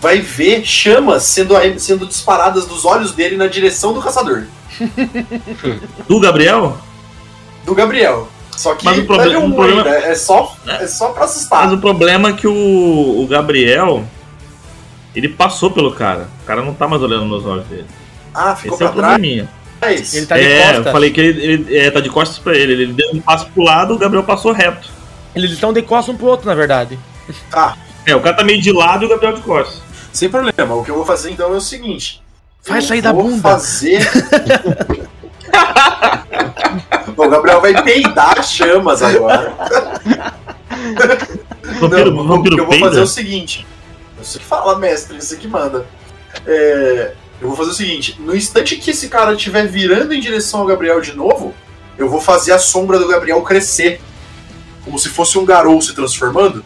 vai 0.00 0.20
ver 0.20 0.64
chamas 0.64 1.24
sendo, 1.24 1.54
sendo 1.78 2.06
disparadas 2.06 2.66
dos 2.66 2.84
olhos 2.84 3.12
dele 3.12 3.36
na 3.36 3.46
direção 3.46 3.92
do 3.92 4.00
caçador, 4.00 4.44
Do 6.08 6.20
Gabriel? 6.20 6.78
do 7.64 7.74
Gabriel. 7.74 8.28
Só 8.56 8.74
que 8.74 8.84
Mas 8.84 8.98
o 8.98 9.04
proble- 9.04 9.36
um 9.36 9.50
o 9.50 9.54
problema- 9.54 9.82
ainda, 9.82 9.96
é 10.06 10.14
só, 10.14 10.56
é 10.66 10.86
só 10.86 11.10
pra 11.10 11.24
assustar. 11.26 11.64
Mas 11.64 11.72
o 11.74 11.78
problema 11.78 12.30
é 12.30 12.32
que 12.32 12.46
o, 12.48 12.52
o 13.22 13.26
Gabriel. 13.28 14.04
Ele 15.14 15.28
passou 15.28 15.70
pelo 15.70 15.92
cara. 15.92 16.28
O 16.42 16.46
cara 16.46 16.62
não 16.62 16.74
tá 16.74 16.86
mais 16.88 17.02
olhando 17.02 17.24
nos 17.24 17.44
olhos 17.46 17.66
dele. 17.66 17.86
Ah, 18.34 18.54
ficou 18.56 18.74
Esse 18.74 18.84
é 18.84 18.86
o 18.86 18.92
pra 18.92 18.98
trás. 19.00 19.14
probleminha. 19.14 19.48
Ele 19.82 20.26
tá 20.26 20.36
de 20.36 20.42
é, 20.44 20.62
costas. 20.62 20.86
eu 20.86 20.92
falei 20.92 21.10
que 21.10 21.20
ele, 21.20 21.42
ele 21.42 21.76
é, 21.76 21.90
tá 21.90 22.00
de 22.00 22.10
costas 22.10 22.38
pra 22.38 22.56
ele. 22.56 22.72
Ele 22.72 22.92
deu 22.92 23.10
um 23.14 23.20
passo 23.20 23.46
pro 23.46 23.62
lado, 23.62 23.94
o 23.94 23.98
Gabriel 23.98 24.24
passou 24.24 24.52
reto. 24.52 24.88
Eles 25.34 25.50
estão 25.52 25.72
de 25.72 25.82
costas 25.82 26.14
um 26.14 26.18
pro 26.18 26.26
outro, 26.26 26.46
na 26.48 26.54
verdade. 26.54 26.98
É, 28.06 28.14
o 28.16 28.20
cara 28.20 28.36
tá 28.36 28.44
meio 28.44 28.60
de 28.60 28.72
lado 28.72 29.04
e 29.04 29.06
o 29.06 29.08
Gabriel 29.08 29.34
de 29.34 29.40
costas. 29.42 29.82
Sem 30.12 30.28
problema. 30.28 30.74
O 30.74 30.84
que 30.84 30.90
eu 30.90 30.94
vou 30.96 31.04
fazer 31.06 31.30
então 31.30 31.52
é 31.52 31.56
o 31.56 31.60
seguinte. 31.60 32.22
Vai 32.66 32.78
Eu 32.78 32.82
sair 32.82 33.00
da 33.02 33.12
vou 33.12 33.22
bunda. 33.24 33.42
fazer. 33.42 34.00
Bom, 37.16 37.26
o 37.26 37.30
Gabriel 37.30 37.60
vai 37.60 37.82
peidar 37.82 38.42
chamas 38.44 39.02
agora. 39.02 39.52
Vampiro, 41.80 42.12
Não, 42.14 42.26
vampiro 42.26 42.54
o 42.54 42.56
que 42.56 42.60
eu 42.62 42.66
vou 42.66 42.70
peida? 42.72 42.86
fazer 42.88 43.00
é 43.00 43.02
o 43.02 43.06
seguinte. 43.06 43.66
Você 44.18 44.38
que 44.38 44.44
fala, 44.44 44.78
mestre, 44.78 45.20
você 45.20 45.36
que 45.36 45.46
manda. 45.46 45.86
É, 46.46 47.12
eu 47.40 47.48
vou 47.48 47.56
fazer 47.56 47.70
o 47.70 47.74
seguinte: 47.74 48.16
no 48.20 48.34
instante 48.34 48.76
que 48.76 48.90
esse 48.90 49.08
cara 49.08 49.32
estiver 49.34 49.66
virando 49.66 50.12
em 50.14 50.20
direção 50.20 50.60
ao 50.60 50.66
Gabriel 50.66 51.00
de 51.00 51.12
novo, 51.14 51.54
eu 51.96 52.08
vou 52.08 52.20
fazer 52.20 52.52
a 52.52 52.58
sombra 52.58 52.98
do 52.98 53.06
Gabriel 53.08 53.40
crescer. 53.42 54.00
Como 54.84 54.98
se 54.98 55.08
fosse 55.08 55.36
um 55.38 55.44
garou 55.44 55.80
se 55.82 55.94
transformando. 55.94 56.64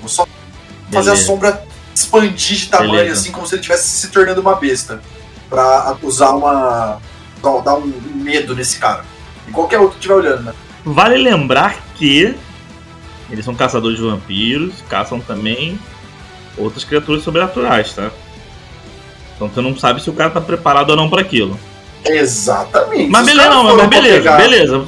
Vou 0.00 0.08
só 0.08 0.26
fazer 0.92 1.10
a 1.10 1.12
Beleza. 1.14 1.26
sombra 1.26 1.62
expandir 1.98 2.56
de 2.56 2.66
tamanho, 2.68 2.92
Beleza. 2.92 3.20
assim, 3.20 3.32
como 3.32 3.46
se 3.46 3.54
ele 3.54 3.60
estivesse 3.60 3.88
se 3.88 4.08
tornando 4.08 4.40
uma 4.40 4.54
besta. 4.56 5.00
Pra 5.48 5.96
usar 6.02 6.30
uma. 6.30 7.00
dar- 7.42 7.60
dar 7.62 7.74
um 7.76 7.86
medo 8.14 8.54
nesse 8.54 8.78
cara. 8.78 9.04
E 9.46 9.50
qualquer 9.50 9.78
outro 9.78 9.92
que 9.92 9.98
estiver 10.06 10.14
olhando, 10.14 10.42
né? 10.44 10.52
Vale 10.84 11.16
lembrar 11.16 11.76
que 11.94 12.36
eles 13.30 13.44
são 13.44 13.54
caçadores 13.54 13.96
de 13.98 14.04
vampiros, 14.04 14.74
caçam 14.88 15.20
também 15.20 15.78
outras 16.56 16.84
criaturas 16.84 17.22
sobrenaturais, 17.22 17.92
tá? 17.92 18.10
Então 19.36 19.48
você 19.48 19.60
não 19.60 19.76
sabe 19.78 20.02
se 20.02 20.10
o 20.10 20.12
cara 20.12 20.30
tá 20.30 20.40
preparado 20.40 20.90
ou 20.90 20.96
não 20.96 21.08
para 21.08 21.20
aquilo. 21.22 21.58
Exatamente. 22.04 23.10
Mas 23.10 23.24
Se 23.26 23.30
os 23.32 23.36
beleza, 23.38 23.54
não, 23.54 23.76
mas 23.76 23.88
beleza, 23.88 24.16
pegar- 24.18 24.36
beleza. 24.36 24.84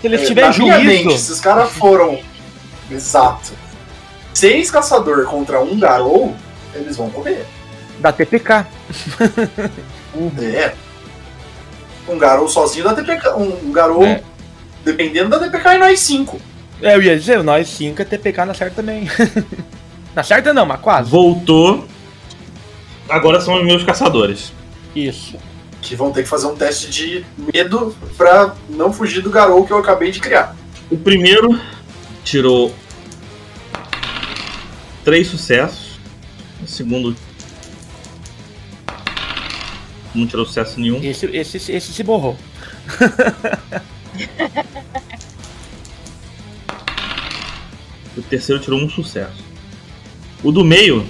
Se 0.00 0.06
eles 0.06 0.20
É, 0.22 0.24
tiverem 0.26 0.58
minha 0.58 0.78
mente, 0.78 1.02
juízo. 1.04 1.16
esses 1.16 1.40
caras 1.40 1.70
foram. 1.72 2.18
Exato. 2.90 3.52
Seis 4.34 4.70
caçador 4.70 5.24
contra 5.26 5.60
um 5.60 5.78
garou, 5.78 6.34
eles 6.74 6.96
vão 6.96 7.08
comer. 7.10 7.46
Da 8.00 8.12
TPK. 8.12 8.66
É. 10.40 10.72
Um 12.08 12.16
garou 12.18 12.48
sozinho 12.48 12.84
dá 12.84 12.94
TPK. 12.94 13.30
Um, 13.30 13.68
um 13.68 13.72
garou, 13.72 14.04
É. 14.04 14.22
dependendo 14.84 15.28
da 15.30 15.40
TPK, 15.40 15.74
e 15.74 15.78
nós 15.78 15.98
cinco. 16.00 16.40
É, 16.80 16.94
eu 16.94 17.02
ia 17.02 17.18
dizer, 17.18 17.42
nós 17.42 17.68
5 17.68 18.02
é 18.02 18.04
TPK 18.04 18.44
na 18.44 18.52
certa 18.54 18.76
também. 18.76 19.08
na 20.14 20.22
certa 20.22 20.52
não, 20.52 20.66
mas 20.66 20.80
quase. 20.80 21.10
Voltou. 21.10 21.86
Agora 23.08 23.40
são 23.40 23.54
os 23.58 23.64
meus 23.64 23.82
caçadores. 23.82 24.52
Isso. 24.94 25.36
Que 25.80 25.96
vão 25.96 26.12
ter 26.12 26.22
que 26.22 26.28
fazer 26.28 26.46
um 26.46 26.54
teste 26.54 26.90
de 26.90 27.24
medo 27.52 27.94
pra 28.16 28.54
não 28.68 28.92
fugir 28.92 29.22
do 29.22 29.30
garou 29.30 29.64
que 29.66 29.72
eu 29.72 29.78
acabei 29.78 30.10
de 30.10 30.20
criar. 30.20 30.54
O 30.90 30.96
primeiro 30.96 31.58
tirou 32.22 32.72
três 35.04 35.28
sucessos. 35.28 35.98
O 36.62 36.66
segundo 36.66 37.14
não 40.14 40.26
tirou 40.26 40.46
sucesso 40.46 40.80
nenhum. 40.80 41.02
Esse, 41.02 41.26
esse, 41.26 41.56
esse 41.72 41.92
se 41.92 42.02
borrou. 42.02 42.36
O 48.16 48.22
terceiro 48.22 48.62
tirou 48.62 48.80
um 48.80 48.88
sucesso. 48.88 49.42
O 50.42 50.52
do 50.52 50.64
meio, 50.64 51.04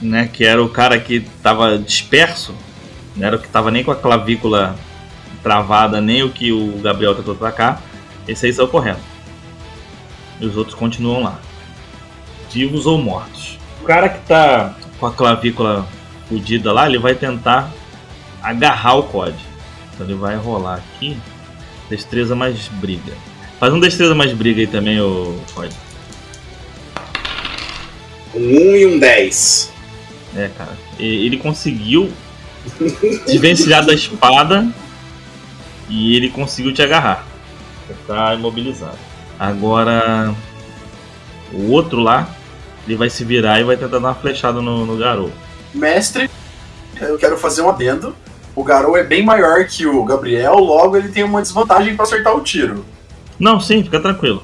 né, 0.00 0.28
que 0.32 0.44
era 0.44 0.62
o 0.62 0.68
cara 0.68 0.98
que 0.98 1.20
tava 1.42 1.78
disperso, 1.78 2.54
não 3.14 3.26
era 3.26 3.36
o 3.36 3.38
que 3.38 3.48
tava 3.48 3.70
nem 3.70 3.84
com 3.84 3.90
a 3.90 3.96
clavícula 3.96 4.78
travada, 5.42 6.00
nem 6.00 6.22
o 6.22 6.30
que 6.30 6.52
o 6.52 6.78
Gabriel 6.78 7.14
tentou 7.14 7.34
atacar, 7.34 7.82
esse 8.26 8.46
aí 8.46 8.52
saiu 8.52 8.68
correndo. 8.68 9.00
E 10.40 10.46
os 10.46 10.56
outros 10.56 10.74
continuam 10.74 11.22
lá. 11.22 11.40
Vivos 12.50 12.86
ou 12.86 12.98
mortos. 12.98 13.58
O 13.82 13.84
cara 13.84 14.08
que 14.08 14.26
tá 14.26 14.74
com 14.98 15.06
a 15.06 15.12
clavícula 15.12 15.86
fudida 16.28 16.72
lá, 16.72 16.86
ele 16.86 16.98
vai 16.98 17.14
tentar 17.14 17.70
agarrar 18.42 18.96
o 18.96 19.02
COD. 19.04 19.34
Então 19.94 20.06
ele 20.06 20.14
vai 20.14 20.36
rolar 20.36 20.76
aqui. 20.76 21.16
Destreza 21.88 22.34
mais 22.34 22.68
briga. 22.68 23.12
Faz 23.58 23.72
um 23.72 23.80
destreza 23.80 24.14
mais 24.14 24.32
briga 24.32 24.60
aí 24.60 24.66
também, 24.66 25.00
ô 25.00 25.38
COD. 25.54 25.74
Um 28.34 28.40
1 28.40 28.76
e 28.76 28.86
um 28.86 28.98
10. 28.98 29.72
É, 30.36 30.50
cara. 30.56 30.76
Ele 30.98 31.36
conseguiu 31.38 32.12
desvencilhar 33.26 33.84
da 33.84 33.94
espada 33.94 34.68
e 35.88 36.14
ele 36.14 36.28
conseguiu 36.28 36.72
te 36.72 36.82
agarrar. 36.82 37.26
Você 37.86 37.94
tá 38.06 38.34
imobilizado. 38.34 38.98
Agora, 39.38 40.34
o 41.52 41.70
outro 41.70 42.00
lá, 42.00 42.28
ele 42.88 42.96
vai 42.96 43.10
se 43.10 43.22
virar 43.22 43.60
e 43.60 43.64
vai 43.64 43.76
tentar 43.76 43.98
dar 43.98 43.98
uma 43.98 44.14
flechada 44.14 44.62
no, 44.62 44.86
no 44.86 44.96
garoto. 44.96 45.32
Mestre, 45.74 46.30
eu 46.98 47.18
quero 47.18 47.36
fazer 47.36 47.60
um 47.60 47.68
adendo. 47.68 48.16
O 48.56 48.64
garou 48.64 48.96
é 48.96 49.04
bem 49.04 49.22
maior 49.22 49.66
que 49.66 49.86
o 49.86 50.02
Gabriel, 50.04 50.54
logo 50.54 50.96
ele 50.96 51.10
tem 51.10 51.22
uma 51.22 51.42
desvantagem 51.42 51.94
pra 51.94 52.04
acertar 52.04 52.34
o 52.34 52.40
tiro. 52.40 52.84
Não, 53.38 53.60
sim, 53.60 53.84
fica 53.84 54.00
tranquilo. 54.00 54.42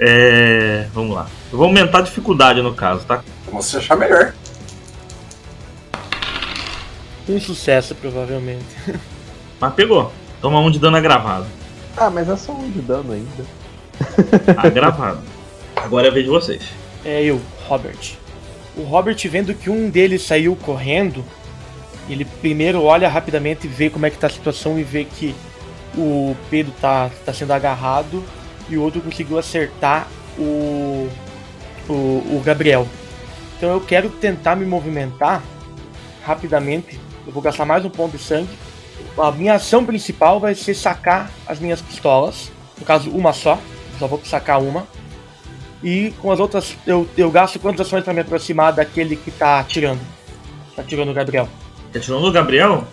É. 0.00 0.88
Vamos 0.92 1.14
lá. 1.14 1.28
Eu 1.52 1.58
vou 1.58 1.68
aumentar 1.68 1.98
a 1.98 2.02
dificuldade 2.02 2.60
no 2.60 2.74
caso, 2.74 3.06
tá? 3.06 3.22
Como 3.46 3.62
você 3.62 3.76
achar 3.76 3.96
melhor. 3.96 4.34
Um 7.28 7.40
sucesso, 7.40 7.94
provavelmente. 7.94 8.66
Mas 9.60 9.74
pegou. 9.74 10.12
Toma 10.40 10.58
um 10.58 10.72
de 10.72 10.80
dano 10.80 10.96
agravado. 10.96 11.46
Ah, 11.96 12.10
mas 12.10 12.28
é 12.28 12.36
só 12.36 12.52
um 12.52 12.68
de 12.68 12.80
dano 12.80 13.12
ainda. 13.12 13.44
Agravado. 14.56 15.20
Agora 15.76 16.08
é 16.08 16.10
a 16.10 16.12
vez 16.12 16.24
de 16.24 16.30
vocês. 16.30 16.81
É 17.04 17.22
eu, 17.22 17.40
Robert. 17.66 18.16
O 18.76 18.82
Robert, 18.82 19.16
vendo 19.28 19.54
que 19.54 19.68
um 19.68 19.90
deles 19.90 20.22
saiu 20.22 20.56
correndo, 20.56 21.24
ele 22.08 22.24
primeiro 22.24 22.82
olha 22.82 23.08
rapidamente 23.08 23.66
e 23.66 23.70
vê 23.70 23.90
como 23.90 24.06
é 24.06 24.10
que 24.10 24.18
tá 24.18 24.26
a 24.26 24.30
situação 24.30 24.78
e 24.78 24.82
vê 24.82 25.04
que 25.04 25.34
o 25.96 26.34
Pedro 26.48 26.72
tá, 26.80 27.10
tá 27.24 27.32
sendo 27.32 27.52
agarrado 27.52 28.24
e 28.68 28.76
o 28.76 28.82
outro 28.82 29.00
conseguiu 29.00 29.38
acertar 29.38 30.08
o, 30.38 31.08
o, 31.88 31.92
o 31.92 32.42
Gabriel. 32.44 32.86
Então 33.56 33.70
eu 33.70 33.80
quero 33.80 34.08
tentar 34.08 34.56
me 34.56 34.64
movimentar 34.64 35.42
rapidamente. 36.24 36.98
Eu 37.26 37.32
vou 37.32 37.42
gastar 37.42 37.64
mais 37.64 37.84
um 37.84 37.90
ponto 37.90 38.16
de 38.16 38.22
sangue. 38.22 38.48
A 39.18 39.30
minha 39.30 39.54
ação 39.54 39.84
principal 39.84 40.40
vai 40.40 40.54
ser 40.54 40.74
sacar 40.74 41.30
as 41.46 41.58
minhas 41.58 41.80
pistolas. 41.80 42.50
No 42.78 42.84
caso, 42.84 43.10
uma 43.10 43.32
só. 43.32 43.58
Só 43.98 44.06
vou 44.06 44.20
sacar 44.24 44.60
uma. 44.60 44.86
E 45.82 46.12
com 46.20 46.30
as 46.30 46.38
outras, 46.38 46.76
eu, 46.86 47.08
eu 47.16 47.30
gasto 47.30 47.58
quantas 47.58 47.86
ações 47.86 48.04
pra 48.04 48.12
me 48.14 48.20
aproximar 48.20 48.72
daquele 48.72 49.16
que 49.16 49.30
tá 49.30 49.58
atirando? 49.60 50.00
Tá 50.76 50.82
atirando 50.82 51.10
o 51.10 51.14
Gabriel. 51.14 51.48
Tá 51.92 51.98
tirando 52.00 52.24
o 52.24 52.32
Gabriel? 52.32 52.84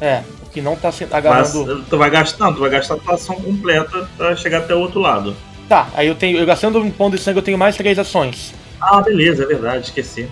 É, 0.00 0.22
o 0.44 0.50
que 0.50 0.60
não 0.60 0.74
tá 0.74 0.90
sendo 0.90 1.10
Mas, 1.10 1.18
agarrando. 1.24 1.84
tu 1.88 1.96
vai 1.96 2.10
gastar, 2.10 2.44
não, 2.46 2.54
tu 2.54 2.60
vai 2.60 2.70
gastar 2.70 2.94
a 2.94 2.98
tua 2.98 3.14
ação 3.14 3.36
completa 3.36 4.08
pra 4.16 4.34
chegar 4.34 4.58
até 4.58 4.74
o 4.74 4.78
outro 4.80 5.00
lado. 5.00 5.36
Tá, 5.68 5.88
aí 5.94 6.08
eu 6.08 6.14
tenho. 6.16 6.36
Eu 6.38 6.44
gastando 6.44 6.78
um 6.80 6.90
ponto 6.90 7.16
de 7.16 7.22
sangue, 7.22 7.38
eu 7.38 7.42
tenho 7.42 7.56
mais 7.56 7.76
três 7.76 7.98
ações. 7.98 8.52
Ah, 8.80 9.00
beleza, 9.00 9.44
é 9.44 9.46
verdade, 9.46 9.84
esqueci. 9.86 10.28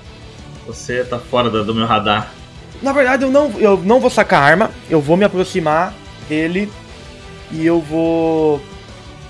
Você 0.67 1.05
tá 1.05 1.19
fora 1.19 1.49
da- 1.49 1.63
do 1.63 1.75
meu 1.75 1.87
radar. 1.87 2.33
Na 2.83 2.93
verdade, 2.93 3.23
eu 3.23 3.31
não, 3.31 3.51
eu 3.59 3.77
não 3.79 4.01
vou 4.01 4.11
sacar 4.11 4.43
arma, 4.43 4.71
eu 4.91 5.01
vou 5.01 5.17
me 5.17 5.25
aproximar 5.25 5.95
dele 6.29 6.71
e 7.53 7.65
eu 7.65 7.81
vou 7.81 8.61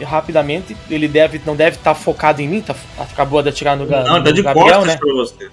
rapidamente. 0.04 0.76
Ele 0.88 1.08
deve, 1.08 1.40
não 1.44 1.56
deve 1.56 1.76
estar 1.76 1.94
focado 1.94 2.40
em 2.40 2.48
mim, 2.48 2.60
tá, 2.60 2.74
acabou 2.98 3.42
de 3.42 3.48
atirar 3.48 3.76
no, 3.76 3.86
Não, 3.86 4.18
no 4.18 4.24
tá 4.24 4.30
de 4.30 4.42
Gabriel, 4.42 4.84
né? 4.84 4.96
pra 4.96 5.12
você. 5.12 5.50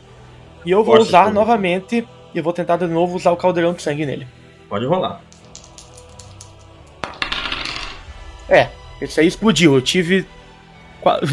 E 0.66 0.72
eu 0.72 0.84
vou 0.84 0.95
costas 0.95 1.08
usar 1.08 1.32
novamente. 1.32 2.08
E 2.34 2.38
eu 2.38 2.43
vou 2.43 2.54
tentar 2.54 2.78
de 2.78 2.88
novo 2.88 3.16
usar 3.16 3.32
o 3.32 3.38
caldeirão 3.38 3.74
de 3.74 3.82
sangue 3.82 4.06
nele. 4.06 4.28
Pode 4.70 4.86
rolar. 4.86 5.22
É, 8.50 8.70
esse 9.02 9.20
aí 9.20 9.28
explodiu. 9.28 9.76
Eu 9.76 9.82
tive 9.82 10.26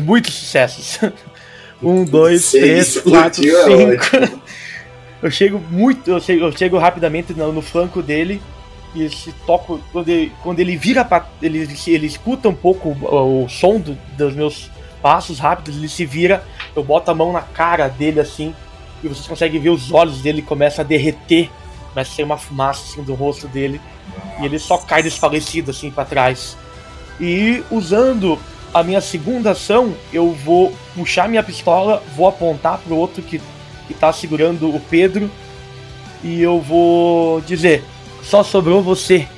muitos 0.03 0.35
sucessos. 0.35 1.01
um, 1.83 2.05
dois, 2.05 2.45
Você 2.45 2.61
três, 2.61 3.01
quatro, 3.01 3.45
é 3.45 3.65
cinco. 3.65 4.45
Eu 5.23 5.31
chego 5.31 5.59
muito, 5.71 6.11
eu 6.11 6.21
chego, 6.21 6.45
eu 6.45 6.53
chego 6.53 6.77
rapidamente 6.77 7.33
no, 7.33 7.51
no 7.51 7.63
flanco 7.63 8.03
dele 8.03 8.43
e 8.95 9.09
se 9.11 9.33
toco 9.47 9.81
quando 9.93 10.09
ele, 10.09 10.33
quando 10.43 10.61
ele 10.61 10.77
vira 10.77 11.05
pra, 11.05 11.27
ele 11.43 11.69
ele 11.87 12.07
escuta 12.07 12.49
um 12.49 12.55
pouco 12.55 12.91
o, 12.91 13.45
o 13.45 13.49
som 13.49 13.79
do- 13.81 13.99
dos 14.17 14.35
meus 14.35 14.71
passos 15.03 15.39
rápidos, 15.39 15.77
ele 15.77 15.89
se 15.89 16.07
vira, 16.07 16.45
eu 16.75 16.83
boto 16.83 17.11
a 17.11 17.15
mão 17.15 17.33
na 17.33 17.43
cara 17.43 17.89
dele 17.89 18.21
assim 18.21 18.55
e 19.03 19.09
vocês 19.09 19.27
conseguem 19.27 19.61
ver 19.61 19.71
os 19.71 19.93
olhos 19.93 20.23
dele 20.23 20.41
começa 20.41 20.81
a 20.83 20.85
derreter, 20.85 21.51
começa 21.93 22.23
a 22.23 22.25
uma 22.25 22.39
fumaça 22.39 22.83
assim 22.93 23.03
do 23.03 23.15
rosto 23.15 23.47
dele 23.49 23.81
e 24.41 24.45
ele 24.47 24.59
só 24.59 24.79
cai 24.79 25.03
desfalecido 25.03 25.71
assim 25.73 25.91
para 25.91 26.05
trás. 26.05 26.57
E 27.21 27.63
usando 27.71 28.39
a 28.73 28.83
minha 28.83 29.01
segunda 29.01 29.51
ação, 29.53 29.95
eu 30.13 30.33
vou 30.33 30.73
puxar 30.95 31.29
minha 31.29 31.43
pistola, 31.43 32.03
vou 32.17 32.27
apontar 32.27 32.79
pro 32.79 32.97
outro 32.97 33.23
que, 33.23 33.41
que 33.87 33.95
tá 33.95 34.13
segurando 34.13 34.75
o 34.75 34.81
Pedro 34.81 35.31
e 36.23 36.41
eu 36.41 36.61
vou 36.61 37.41
dizer: 37.43 37.85
só 38.25 38.43
sobrou 38.43 38.83
você. 38.83 39.29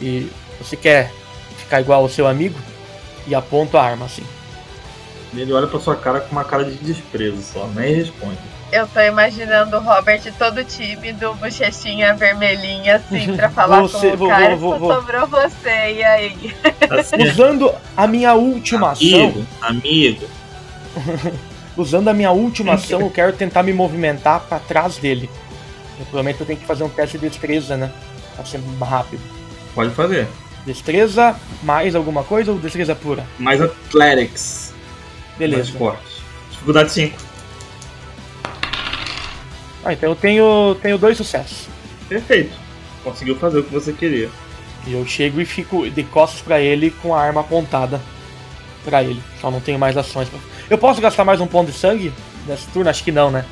E 0.00 0.30
você 0.60 0.76
quer 0.76 1.10
ficar 1.58 1.80
igual 1.80 2.02
ao 2.02 2.08
seu 2.08 2.26
amigo? 2.26 2.58
E 3.26 3.34
aponto 3.34 3.76
a 3.76 3.82
arma 3.82 4.06
assim. 4.06 4.22
Ele 5.34 5.52
olha 5.52 5.66
pra 5.66 5.80
sua 5.80 5.96
cara 5.96 6.20
com 6.20 6.32
uma 6.32 6.44
cara 6.44 6.64
de 6.64 6.74
desprezo 6.76 7.42
só, 7.42 7.66
nem 7.74 7.94
responde. 7.94 8.38
Eu 8.72 8.86
tô 8.88 9.00
imaginando 9.00 9.76
o 9.76 9.80
Robert 9.80 10.22
todo 10.38 10.64
tímido, 10.64 11.34
bochechinha 11.34 12.14
vermelhinha, 12.14 12.96
assim, 12.96 13.36
pra 13.36 13.48
falar 13.50 13.82
Você- 13.82 14.08
com 14.08 14.14
o 14.14 14.16
vou- 14.16 14.28
cara. 14.28 14.56
vou- 14.56 14.72
Só 14.72 14.78
vou- 14.78 14.94
sobrou 14.94 15.26
você, 15.28 15.92
e 15.94 16.04
aí? 16.04 16.56
Assim, 16.90 17.16
Usando 17.22 17.72
a 17.96 18.06
minha 18.06 18.34
última 18.34 18.90
ação, 18.92 19.06
amigo, 19.24 19.46
amigo. 19.60 20.26
usando 21.76 22.08
a 22.08 22.14
minha 22.14 22.30
última 22.30 22.74
ação, 22.74 23.00
eu 23.00 23.10
quero 23.10 23.32
tentar 23.32 23.62
me 23.62 23.72
movimentar 23.72 24.40
pra 24.40 24.58
trás 24.58 24.96
dele. 24.96 25.28
Eu, 25.98 26.04
provavelmente 26.06 26.40
eu 26.40 26.46
tenho 26.46 26.58
que 26.58 26.66
fazer 26.66 26.84
um 26.84 26.88
teste 26.88 27.18
de 27.18 27.28
destreza, 27.28 27.76
né? 27.76 27.90
Pra 28.36 28.44
ser 28.44 28.58
mais 28.78 28.90
rápido. 28.90 29.20
Pode 29.74 29.90
fazer. 29.94 30.28
Destreza 30.64 31.36
mais 31.62 31.94
alguma 31.94 32.22
coisa 32.24 32.52
ou 32.52 32.58
destreza 32.58 32.94
pura? 32.94 33.24
Mais 33.38 33.60
Athletics. 33.60 34.72
Mais 35.28 35.38
Beleza. 35.38 35.72
forte. 35.78 36.02
Dificuldade 36.50 36.92
5. 36.92 37.16
Ah, 39.84 39.92
então 39.92 40.08
eu 40.10 40.16
tenho, 40.16 40.76
tenho 40.82 40.98
dois 40.98 41.16
sucessos. 41.16 41.68
Perfeito. 42.08 42.56
Conseguiu 43.04 43.36
fazer 43.36 43.58
o 43.60 43.62
que 43.64 43.72
você 43.72 43.92
queria. 43.92 44.28
E 44.86 44.92
eu 44.92 45.06
chego 45.06 45.40
e 45.40 45.44
fico 45.44 45.88
de 45.88 46.02
costas 46.04 46.40
pra 46.40 46.60
ele 46.60 46.90
com 46.90 47.14
a 47.14 47.20
arma 47.20 47.40
apontada 47.40 48.00
pra 48.84 49.02
ele. 49.02 49.22
Só 49.40 49.50
não 49.50 49.60
tenho 49.60 49.78
mais 49.78 49.96
ações. 49.96 50.28
pra- 50.28 50.38
Eu 50.68 50.78
posso 50.78 51.00
gastar 51.00 51.24
mais 51.24 51.40
um 51.40 51.46
ponto 51.46 51.70
de 51.70 51.76
sangue 51.78 52.12
nesse 52.46 52.66
turno? 52.68 52.90
Acho 52.90 53.04
que 53.04 53.12
não, 53.12 53.30
né? 53.30 53.44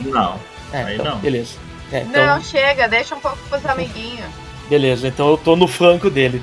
Não. 0.00 0.38
É, 0.72 0.82
Aí 0.84 0.94
então, 0.94 1.06
não. 1.06 1.18
beleza. 1.18 1.54
É, 1.92 2.00
então, 2.02 2.26
Não, 2.26 2.42
chega, 2.42 2.86
deixa 2.88 3.14
um 3.14 3.20
pouco 3.20 3.38
pros 3.48 3.64
amiguinhos. 3.66 4.26
beleza. 4.68 5.08
Então 5.08 5.30
eu 5.30 5.36
tô 5.36 5.56
no 5.56 5.66
flanco 5.66 6.10
dele. 6.10 6.42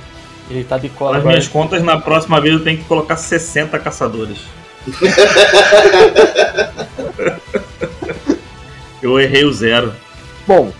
Ele 0.50 0.64
tá 0.64 0.78
de 0.78 0.90
cola 0.90 1.14
Nas 1.14 1.20
agora. 1.22 1.36
minhas 1.38 1.48
contas, 1.48 1.82
na 1.84 2.00
próxima 2.00 2.40
vez 2.40 2.54
eu 2.56 2.64
tenho 2.64 2.78
que 2.78 2.84
colocar 2.86 3.16
60 3.18 3.78
caçadores. 3.80 4.38
eu 9.02 9.20
errei 9.20 9.44
o 9.46 9.52
zero. 9.54 9.94
Bom, 10.48 10.72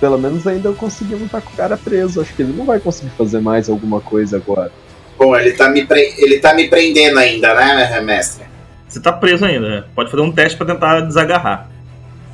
pelo 0.00 0.18
menos 0.18 0.46
ainda 0.46 0.68
eu 0.68 0.74
consegui 0.74 1.14
estar 1.14 1.40
com 1.40 1.50
o 1.52 1.56
cara 1.56 1.76
preso. 1.76 2.20
Acho 2.20 2.32
que 2.34 2.42
ele 2.42 2.52
não 2.52 2.64
vai 2.64 2.78
conseguir 2.78 3.10
fazer 3.16 3.40
mais 3.40 3.68
alguma 3.68 4.00
coisa 4.00 4.36
agora. 4.36 4.70
Bom, 5.18 5.34
ele 5.36 5.52
tá 5.52 5.68
me, 5.68 5.84
pre- 5.84 6.14
ele 6.18 6.38
tá 6.38 6.54
me 6.54 6.68
prendendo 6.68 7.18
ainda, 7.18 7.52
né, 7.54 8.00
mestre? 8.00 8.44
Você 8.88 9.00
tá 9.00 9.12
preso 9.12 9.44
ainda, 9.44 9.68
né? 9.68 9.84
Pode 9.94 10.10
fazer 10.10 10.22
um 10.22 10.30
teste 10.32 10.56
pra 10.56 10.66
tentar 10.66 11.00
desagarrar. 11.00 11.68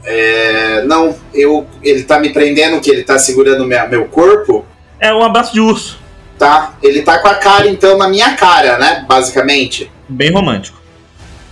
É, 0.07 0.82
não, 0.84 1.16
eu, 1.32 1.66
ele 1.82 2.02
tá 2.05 2.18
me 2.18 2.30
prendendo, 2.32 2.80
que 2.80 2.90
ele 2.90 3.02
tá 3.05 3.18
segurando 3.18 3.64
minha- 3.64 3.86
meu 3.86 4.05
corpo, 4.07 4.64
É 5.00 5.12
um 5.14 5.22
abraço 5.24 5.52
de 5.52 5.61
urso. 5.61 5.98
tá? 6.38 6.74
Ele 6.82 7.02
tá 7.02 7.18
com 7.18 7.28
a 7.28 7.34
cara, 7.36 7.66
então, 7.68 7.96
na 7.96 8.09
minha 8.09 8.34
cara, 8.36 8.76
né, 8.78 9.05
basicamente. 9.09 9.90
Bem 10.09 10.30
romântico. 10.32 10.78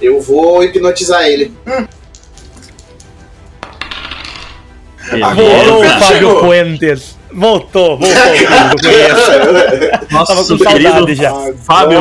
Eu 0.00 0.20
vou 0.20 0.62
hipnotizar 0.64 1.22
ele. 1.26 1.52
Cara 5.08 5.34
Fábio 5.34 6.06
chegou. 6.08 6.40
Puentes. 6.40 7.16
Voltou, 7.32 7.96
voltou. 7.98 8.14
Nosso 10.10 10.34
Tava 10.34 10.44
com 10.46 10.58
querido 10.58 10.90
saudade 10.90 11.14
já. 11.14 11.32
Fábio 11.64 12.00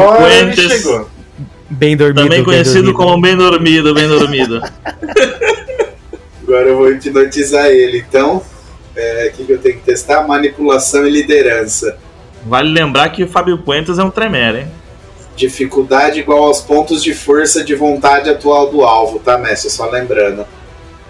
chegou. 0.56 1.10
Bem 1.70 1.96
dormido. 1.96 2.16
também 2.24 2.38
bem 2.40 2.44
conhecido 2.44 2.92
dormido. 2.92 2.98
como 2.98 3.22
bem 3.22 3.38
dormido, 3.38 3.94
bem 3.94 4.08
dormido. 4.08 4.62
Agora 6.52 6.68
eu 6.68 6.76
vou 6.76 6.92
hipnotizar 6.92 7.68
ele. 7.68 8.00
Então, 8.00 8.44
é, 8.94 9.32
o 9.32 9.38
que, 9.38 9.46
que 9.46 9.54
eu 9.54 9.58
tenho 9.58 9.78
que 9.78 9.86
testar? 9.86 10.28
Manipulação 10.28 11.08
e 11.08 11.10
liderança. 11.10 11.98
Vale 12.46 12.74
lembrar 12.74 13.08
que 13.08 13.24
o 13.24 13.28
Fábio 13.28 13.58
Puentes 13.60 13.98
é 13.98 14.04
um 14.04 14.12
tremere, 14.12 14.60
hein? 14.60 14.68
Dificuldade 15.34 16.20
igual 16.20 16.44
aos 16.44 16.60
pontos 16.60 17.02
de 17.02 17.14
força 17.14 17.64
de 17.64 17.74
vontade 17.74 18.30
atual 18.30 18.70
do 18.70 18.84
alvo, 18.84 19.18
tá, 19.20 19.38
mestre? 19.38 19.70
Só 19.70 19.90
lembrando. 19.90 20.46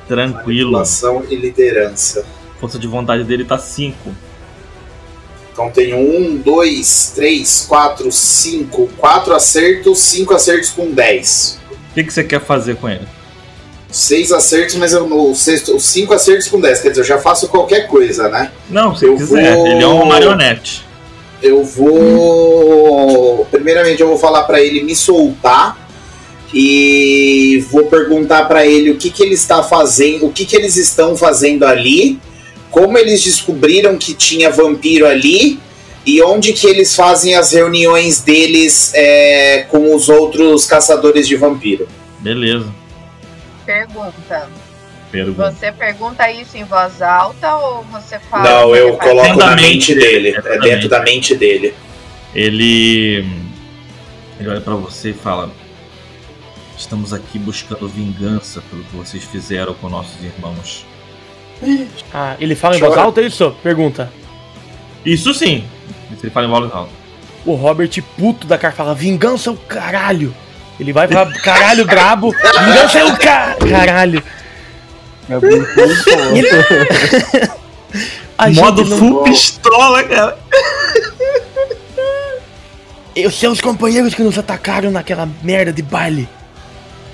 Tranquilo. 0.08 0.74
Manipulação 0.74 1.26
e 1.28 1.36
liderança. 1.36 2.24
Força 2.60 2.78
de 2.78 2.86
vontade 2.86 3.24
dele 3.24 3.44
tá 3.44 3.58
5. 3.58 4.12
Então 5.52 5.72
tenho 5.72 5.98
um, 5.98 6.38
dois, 6.38 7.14
três, 7.16 7.66
quatro, 7.68 8.12
cinco. 8.12 8.88
Quatro 8.96 9.34
acertos, 9.34 9.98
cinco 9.98 10.36
acertos 10.36 10.70
com 10.70 10.92
10. 10.92 11.60
O 11.72 11.94
que, 11.96 12.04
que 12.04 12.14
você 12.14 12.24
quer 12.24 12.42
fazer 12.42 12.76
com 12.76 12.88
ele? 12.88 13.08
Seis 13.92 14.32
acertos, 14.32 14.76
mas 14.76 14.94
eu, 14.94 15.36
sexto, 15.36 15.76
os 15.76 15.84
cinco 15.84 16.14
acertos 16.14 16.48
com 16.48 16.60
10. 16.62 16.80
Quer 16.82 16.90
dizer, 16.90 17.02
eu 17.02 17.06
já 17.06 17.18
faço 17.20 17.48
qualquer 17.50 17.88
coisa, 17.88 18.30
né? 18.30 18.52
Não, 18.70 18.96
se 18.96 19.06
Eu 19.06 19.16
quiser. 19.18 19.54
vou- 19.56 19.68
Ele 19.68 19.84
é 19.84 19.88
um 19.88 20.06
marionete. 20.06 20.84
Eu 21.44 21.64
vou. 21.64 23.46
Primeiramente, 23.52 24.02
eu 24.02 24.08
vou 24.08 24.18
falar 24.18 24.44
pra 24.44 24.62
ele 24.62 24.84
me 24.84 24.96
soltar 24.96 25.78
e 26.54 27.66
vou 27.72 27.86
perguntar 27.86 28.46
pra 28.48 28.66
ele 28.66 28.92
o 28.92 28.98
que, 28.98 29.10
que 29.10 29.24
ele 29.24 29.34
está 29.34 29.64
fazendo, 29.64 30.26
o 30.28 30.32
que, 30.32 30.46
que 30.46 30.56
eles 30.56 30.76
estão 30.78 31.16
fazendo 31.16 31.66
ali, 31.66 32.20
como 32.70 32.98
eles 32.98 33.24
descobriram 33.24 33.98
que 33.98 34.14
tinha 34.14 34.50
vampiro 34.50 35.06
ali 35.08 35.60
e 36.06 36.22
onde 36.22 36.54
que 36.54 36.68
eles 36.68 36.96
fazem 36.96 37.36
as 37.36 37.52
reuniões 37.54 38.20
deles 38.22 38.92
é, 38.94 39.66
com 39.70 39.96
os 39.96 40.10
outros 40.10 40.66
caçadores 40.66 41.28
de 41.28 41.36
vampiro. 41.36 41.88
Beleza. 42.20 42.68
Pergunta. 43.66 44.50
Pergunta. 45.12 45.52
Você 45.52 45.72
pergunta 45.72 46.32
isso 46.32 46.58
em 46.58 46.64
voz 46.64 47.02
alta 47.02 47.56
ou 47.58 47.84
você 47.84 48.18
fala? 48.20 48.44
Não, 48.50 48.76
eu 48.76 48.98
coloco 48.98 49.36
na 49.38 49.56
mente 49.56 49.94
mente 49.94 49.96
dele, 49.96 50.30
é 50.30 50.42
da 50.42 50.50
dentro 50.52 50.68
mente. 50.70 50.88
da 50.88 51.00
mente 51.02 51.36
dele. 51.36 51.74
Ele. 52.34 53.26
Ele 54.40 54.50
olha 54.50 54.62
pra 54.62 54.76
você 54.76 55.10
e 55.10 55.14
fala: 55.14 55.52
Estamos 56.78 57.14
aqui 57.14 57.38
buscando 57.38 57.88
vingança 57.90 58.62
pelo 58.70 58.84
que 58.84 58.96
vocês 58.96 59.24
fizeram 59.24 59.74
com 59.74 59.90
nossos 59.90 60.24
irmãos. 60.24 60.86
Ah, 62.14 62.36
ele 62.40 62.56
fala 62.56 62.76
em 62.76 62.80
voz 62.80 62.94
Chora. 62.94 63.06
alta, 63.06 63.22
é 63.22 63.26
isso? 63.26 63.52
Pergunta. 63.62 64.12
Isso 65.06 65.34
sim. 65.34 65.64
Ele 66.22 66.32
fala 66.32 66.48
em 66.48 66.50
voz 66.50 66.72
alta. 66.72 66.92
O 67.46 67.54
Robert, 67.56 67.90
puto 68.18 68.48
da 68.48 68.58
cara, 68.58 68.74
fala: 68.74 68.96
Vingança 68.96 69.50
é 69.50 69.54
o 69.54 69.58
caralho. 69.58 70.34
Ele 70.82 70.92
vai 70.92 71.08
pra 71.08 71.28
caralho 71.42 71.86
brabo. 71.86 72.32
Vingança 72.32 72.98
é 73.00 73.06
o 73.06 73.16
ca... 73.16 73.56
caralho. 73.70 74.24
É 75.30 75.38
muito 75.38 75.76
bom. 75.76 76.36
E 76.36 76.40
ele- 76.40 77.52
A 78.36 78.50
gente 78.50 78.60
Modo 78.60 78.84
não- 78.86 78.98
full 78.98 79.24
pistola, 79.24 80.04
cara. 80.04 80.38
E 83.16 83.28
os 83.28 83.36
seus 83.40 83.62
companheiros 83.62 84.16
que 84.16 84.24
nos 84.24 84.38
atacaram 84.40 84.90
naquela 84.90 85.30
merda 85.44 85.72
de 85.72 85.84
baile. 85.84 86.28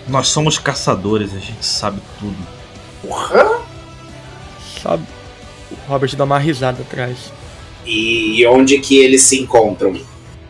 Nós 0.07 0.30
somos 0.30 0.57
caçadores, 0.57 1.34
a 1.36 1.39
gente 1.39 1.65
sabe 1.65 1.99
tudo. 2.20 2.38
Porra! 3.01 3.59
Sabe? 4.82 5.03
O 5.72 5.76
Robert 5.91 6.15
dá 6.15 6.24
uma 6.24 6.39
risada 6.39 6.82
atrás. 6.84 7.18
E 7.86 8.45
onde 8.47 8.80
que 8.80 8.97
eles 8.97 9.24
se 9.24 9.41
encontram? 9.41 9.99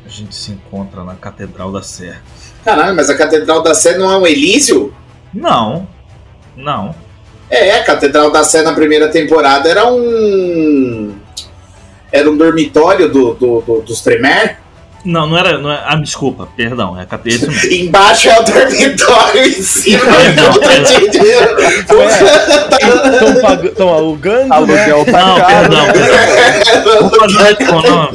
A 0.06 0.10
gente 0.10 0.36
se 0.36 0.52
encontra 0.52 1.04
na 1.04 1.16
Catedral 1.16 1.72
da 1.72 1.82
Sé. 1.82 2.18
Caralho, 2.68 2.96
mas 2.96 3.10
a 3.10 3.16
Catedral 3.18 3.62
da 3.64 3.74
Sé 3.74 3.98
não 3.98 4.12
é 4.12 4.18
um 4.18 4.28
Elísio? 4.28 4.94
Não. 5.34 5.88
Não. 6.56 6.94
É, 7.50 7.72
a 7.80 7.84
Catedral 7.84 8.30
da 8.32 8.44
Sé 8.44 8.62
na 8.62 8.74
primeira 8.74 9.08
temporada 9.08 9.70
era 9.70 9.88
um. 9.90 11.16
Era 12.12 12.30
um 12.30 12.36
dormitório 12.38 13.08
do, 13.10 13.34
do- 13.34 13.62
do- 13.62 13.82
dos 13.82 14.02
Tremer. 14.02 14.58
Não, 15.06 15.28
não 15.28 15.38
era. 15.38 15.58
Não 15.58 15.72
é, 15.72 15.82
ah, 15.86 15.96
desculpa, 15.96 16.48
perdão. 16.56 16.98
É 17.00 17.06
esse 17.28 17.48
mesmo. 17.48 17.74
Embaixo 17.74 18.30
é 18.30 18.40
o 18.40 18.44
dormitório, 18.44 19.42
em 19.46 19.52
cima 19.62 20.04
é 20.04 20.34
Não, 20.34 20.52
o 20.52 22.04
Estão 22.08 23.42
pag... 23.42 23.70
tão 23.70 23.90
alugando, 23.94 24.48
né? 24.50 24.56
Aluguel 24.56 25.06
tá 25.06 25.26
Não, 25.26 25.38
caro. 25.38 25.70
perdão. 25.70 25.86
perdão. 25.94 27.10
Vou 27.10 27.20
fazer 27.20 27.38
retcon, 27.38 27.82
não. 27.82 28.10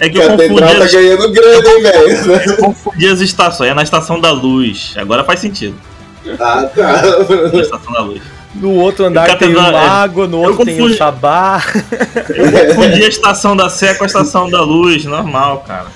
É 0.00 0.08
que 0.08 0.20
A 0.20 0.24
eu 0.24 0.30
confundi, 0.30 0.60
tá 0.60 0.84
as, 0.84 0.92
ganhando 0.92 1.32
grana, 1.32 1.68
hein, 1.68 1.82
velho? 1.82 2.50
eu 2.50 2.56
confundi 2.56 3.08
as 3.08 3.20
estações. 3.20 3.70
É 3.70 3.74
na 3.74 3.82
Estação 3.82 4.20
da 4.20 4.30
Luz. 4.30 4.94
Agora 4.96 5.24
faz 5.24 5.40
sentido. 5.40 5.74
Ah, 6.40 6.68
tá. 6.74 7.02
Na 7.52 7.60
Estação 7.60 7.92
da 7.92 8.00
Luz. 8.00 8.22
No 8.54 8.72
outro 8.74 9.04
andar 9.04 9.36
tem 9.38 9.54
um 9.54 9.60
lago, 9.70 10.26
no 10.26 10.40
outro 10.40 10.64
tem 10.64 10.74
um 10.74 10.78
confundi. 10.78 10.96
sabá. 10.96 11.62
Eu 12.30 12.50
confundi 12.74 13.04
a 13.04 13.08
Estação 13.08 13.54
da 13.56 13.68
Sé 13.68 13.94
com 13.94 14.04
a 14.04 14.06
Estação 14.06 14.50
da 14.50 14.62
Luz. 14.62 15.04
Normal, 15.04 15.64
cara. 15.66 15.86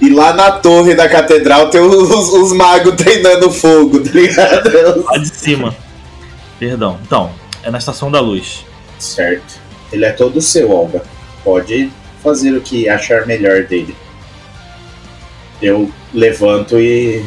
E 0.00 0.08
lá 0.08 0.32
na 0.32 0.52
torre 0.52 0.94
da 0.94 1.08
catedral 1.08 1.70
tem 1.70 1.80
os, 1.80 2.10
os 2.10 2.52
magos 2.52 2.94
treinando 2.94 3.50
fogo, 3.50 4.00
tá 4.00 4.10
ligado? 4.12 5.04
Lá 5.04 5.18
de 5.18 5.28
cima. 5.28 5.76
Perdão. 6.58 6.98
Então, 7.04 7.30
é 7.62 7.70
na 7.70 7.78
Estação 7.78 8.10
da 8.10 8.20
Luz. 8.20 8.64
Certo. 8.98 9.60
Ele 9.92 10.04
é 10.04 10.12
todo 10.12 10.40
seu, 10.40 10.70
Olga. 10.70 11.02
Pode 11.44 11.90
fazer 12.22 12.52
o 12.52 12.60
que 12.60 12.88
achar 12.88 13.26
melhor 13.26 13.64
dele. 13.64 13.94
Eu 15.62 15.90
levanto 16.12 16.78
e 16.78 17.24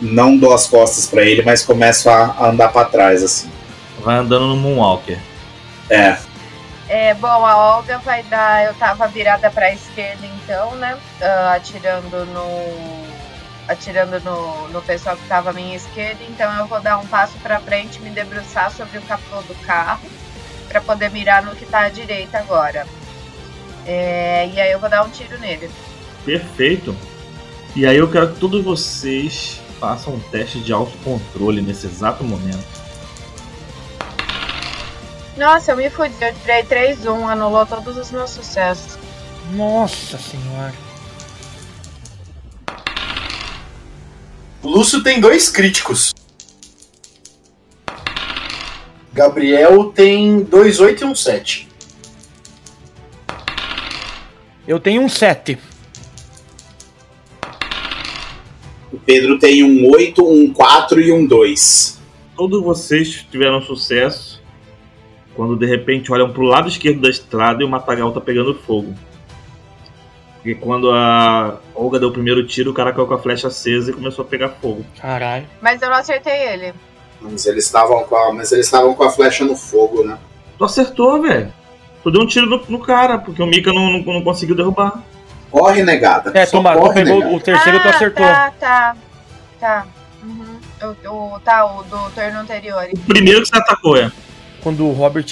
não 0.00 0.36
dou 0.36 0.52
as 0.52 0.66
costas 0.66 1.06
pra 1.06 1.22
ele, 1.22 1.42
mas 1.42 1.64
começo 1.64 2.08
a 2.10 2.34
a 2.38 2.50
andar 2.50 2.68
pra 2.68 2.84
trás, 2.84 3.22
assim. 3.22 3.48
Vai 4.02 4.16
andando 4.16 4.46
no 4.46 4.56
Moonwalker. 4.56 5.18
É, 5.88 6.16
É, 6.88 7.14
bom, 7.14 7.46
a 7.46 7.76
Olga 7.76 7.98
vai 7.98 8.22
dar. 8.24 8.64
Eu 8.64 8.74
tava 8.74 9.06
virada 9.08 9.50
pra 9.50 9.72
esquerda 9.72 10.26
então, 10.26 10.74
né? 10.76 10.98
Ah, 11.20 11.54
atirando 11.54 12.26
no. 12.26 13.14
Atirando 13.66 14.20
no, 14.20 14.68
no 14.68 14.82
pessoal 14.82 15.16
que 15.16 15.26
tava 15.26 15.48
à 15.48 15.52
minha 15.54 15.74
esquerda, 15.74 16.22
então 16.28 16.52
eu 16.58 16.66
vou 16.66 16.82
dar 16.82 16.98
um 16.98 17.06
passo 17.06 17.32
pra 17.38 17.58
frente, 17.58 17.98
me 18.02 18.10
debruçar 18.10 18.70
sobre 18.70 18.98
o 18.98 19.02
capô 19.02 19.40
do 19.40 19.54
carro 19.64 20.06
pra 20.68 20.82
poder 20.82 21.10
mirar 21.10 21.42
no 21.42 21.56
que 21.56 21.64
tá 21.64 21.80
à 21.80 21.88
direita 21.88 22.36
agora. 22.36 22.86
É, 23.86 24.50
e 24.52 24.60
aí 24.60 24.70
eu 24.70 24.78
vou 24.78 24.90
dar 24.90 25.02
um 25.02 25.08
tiro 25.08 25.38
nele. 25.38 25.70
Perfeito. 26.26 26.94
E 27.74 27.86
aí 27.86 27.96
eu 27.96 28.10
quero 28.10 28.34
que 28.34 28.38
todos 28.38 28.62
vocês 28.62 29.62
façam 29.80 30.14
um 30.14 30.20
teste 30.20 30.60
de 30.60 30.72
autocontrole 30.72 31.62
nesse 31.62 31.86
exato 31.86 32.22
momento. 32.22 32.83
Nossa, 35.36 35.72
eu 35.72 35.76
me 35.76 35.90
fudi, 35.90 36.14
eu 36.20 36.32
tirei 36.34 36.62
3-1, 36.62 37.28
anulou 37.28 37.66
todos 37.66 37.96
os 37.96 38.10
meus 38.12 38.30
sucessos. 38.30 38.96
Nossa 39.52 40.16
senhora. 40.16 40.74
O 44.62 44.68
Lúcio 44.68 45.02
tem 45.02 45.20
dois 45.20 45.50
críticos. 45.50 46.14
Gabriel 49.12 49.92
tem 49.92 50.42
dois 50.42 50.78
8 50.80 51.02
e 51.02 51.06
um 51.06 51.14
7. 51.14 51.68
Eu 54.66 54.78
tenho 54.80 55.02
um 55.02 55.08
7. 55.08 55.58
o 58.94 58.98
Pedro 59.00 59.38
tem 59.40 59.64
um 59.64 59.90
8, 59.90 60.24
um 60.24 60.52
4 60.52 61.00
e 61.00 61.12
um 61.12 61.26
2. 61.26 62.00
Todos 62.36 62.62
vocês 62.62 63.26
tiveram 63.30 63.60
sucesso 63.60 64.33
quando 65.34 65.56
de 65.56 65.66
repente 65.66 66.12
olham 66.12 66.32
pro 66.32 66.42
lado 66.42 66.68
esquerdo 66.68 67.00
da 67.00 67.08
estrada 67.08 67.62
e 67.62 67.66
o 67.66 67.68
matagal 67.68 68.12
tá 68.12 68.20
pegando 68.20 68.54
fogo. 68.54 68.94
Porque 70.34 70.54
quando 70.54 70.90
a 70.90 71.58
Olga 71.74 71.98
deu 71.98 72.10
o 72.10 72.12
primeiro 72.12 72.46
tiro, 72.46 72.70
o 72.70 72.74
cara 72.74 72.92
caiu 72.92 73.06
com 73.06 73.14
a 73.14 73.18
flecha 73.18 73.48
acesa 73.48 73.90
e 73.90 73.94
começou 73.94 74.24
a 74.24 74.28
pegar 74.28 74.50
fogo. 74.50 74.84
Caralho. 75.00 75.46
Mas 75.60 75.80
eu 75.80 75.88
não 75.88 75.96
acertei 75.96 76.48
ele. 76.48 76.74
Mas 77.20 77.46
eles 77.46 77.64
estavam 77.64 78.04
com 78.04 78.14
a, 78.14 78.32
mas 78.32 78.52
eles 78.52 78.66
estavam 78.66 78.94
com 78.94 79.04
a 79.04 79.10
flecha 79.10 79.44
no 79.44 79.56
fogo, 79.56 80.04
né? 80.04 80.18
Tu 80.58 80.64
acertou, 80.64 81.22
velho. 81.22 81.50
Tu 82.02 82.10
deu 82.10 82.20
um 82.20 82.26
tiro 82.26 82.46
no, 82.46 82.62
no 82.68 82.78
cara, 82.78 83.18
porque 83.18 83.42
o 83.42 83.46
Mika 83.46 83.72
não, 83.72 83.90
não, 83.90 84.00
não 84.00 84.22
conseguiu 84.22 84.54
derrubar. 84.54 85.02
Corre, 85.50 85.82
negada. 85.82 86.30
É, 86.34 86.44
Só 86.44 86.58
toma, 86.58 86.74
tu 86.74 86.80
corre, 86.80 86.94
pegou 86.94 87.18
negada. 87.20 87.36
o 87.36 87.40
terceiro, 87.40 87.80
tu 87.80 87.88
ah, 87.88 87.90
acertou. 87.90 88.26
Tá, 88.26 88.50
tá. 88.60 88.96
Tá. 89.58 89.86
Uhum. 90.22 90.58
O, 90.82 91.34
o, 91.34 91.40
tá, 91.40 91.64
o 91.64 91.82
do 91.84 92.10
turno 92.10 92.40
anterior. 92.40 92.86
O 92.92 92.98
primeiro 93.00 93.40
que 93.40 93.48
você 93.48 93.56
atacou, 93.56 93.96
é. 93.96 94.12
Quando 94.64 94.84
o 94.86 94.92
Robert 94.92 95.26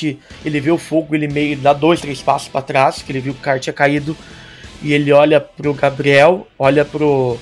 ele 0.44 0.60
vê 0.60 0.70
o 0.70 0.76
fogo, 0.78 1.14
ele 1.14 1.26
meio 1.26 1.56
dá 1.56 1.72
dois, 1.72 2.00
três 2.00 2.20
passos 2.20 2.48
pra 2.48 2.60
trás, 2.62 3.02
que 3.02 3.10
ele 3.10 3.18
viu 3.18 3.32
que 3.32 3.40
o 3.40 3.42
cara 3.42 3.58
tinha 3.58 3.72
caído, 3.72 4.14
e 4.82 4.92
ele 4.92 5.10
olha 5.10 5.40
pro 5.40 5.72
Gabriel, 5.72 6.46
olha 6.58 6.84
pro. 6.84 7.38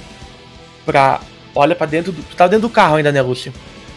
pra. 0.87 1.21
olha 1.55 1.75
pra 1.75 1.87
dentro 1.87 2.13
do. 2.13 2.23
Tu 2.23 2.37
tá 2.37 2.47
dentro 2.47 2.69
do 2.69 2.73
carro 2.73 2.97
ainda, 2.97 3.11
né, 3.11 3.21
Lúcio? 3.21 3.53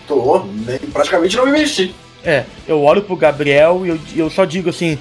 Tô, 0.08 0.44
nem- 0.66 0.80
praticamente 0.92 1.38
não 1.38 1.46
me 1.46 1.52
mexi. 1.52 1.94
É, 2.26 2.46
eu 2.68 2.82
olho 2.82 3.04
pro 3.04 3.16
Gabriel 3.16 3.86
e 3.86 3.90
eu, 3.90 4.00
eu 4.16 4.30
só 4.30 4.44
digo 4.44 4.72
assim: 4.72 4.98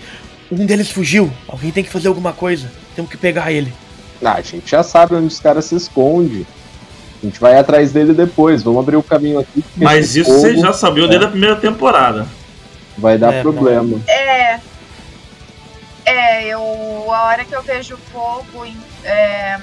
um 0.51 0.66
deles 0.66 0.90
fugiu, 0.90 1.32
alguém 1.49 1.70
tem 1.70 1.82
que 1.82 1.90
fazer 1.90 2.09
alguma 2.09 2.32
coisa, 2.34 2.70
temos 2.95 3.11
que 3.11 3.16
pegar 3.16 3.51
ele. 3.51 3.72
Ah, 4.22 4.34
a 4.34 4.40
gente 4.43 4.70
já 4.70 4.82
sabe 4.82 5.14
onde 5.14 5.26
os 5.28 5.40
caras 5.40 5.64
se 5.64 5.74
escondem. 5.74 6.47
A 7.22 7.26
gente 7.26 7.40
vai 7.40 7.57
atrás 7.57 7.93
dele 7.93 8.12
depois. 8.12 8.62
Vamos 8.62 8.80
abrir 8.80 8.97
o 8.97 9.03
caminho 9.03 9.38
aqui. 9.38 9.64
Mas 9.76 10.14
isso 10.14 10.30
você 10.30 10.51
fogo 10.51 10.61
já 10.61 10.72
sabia 10.72 11.09
desde 11.09 11.24
a 11.24 11.28
primeira 11.28 11.57
temporada. 11.57 12.26
Vai 12.99 13.16
dar 13.18 13.32
É, 13.34 13.43
problema. 13.43 14.01
É. 14.09 14.61
É, 16.05 16.47
eu. 16.47 16.61
A 17.12 17.22
hora 17.26 17.45
que 17.45 17.55
eu 17.55 17.62
vejo 17.62 17.97
fogo 18.12 18.64
em- 18.64 18.76
é, 19.05 19.59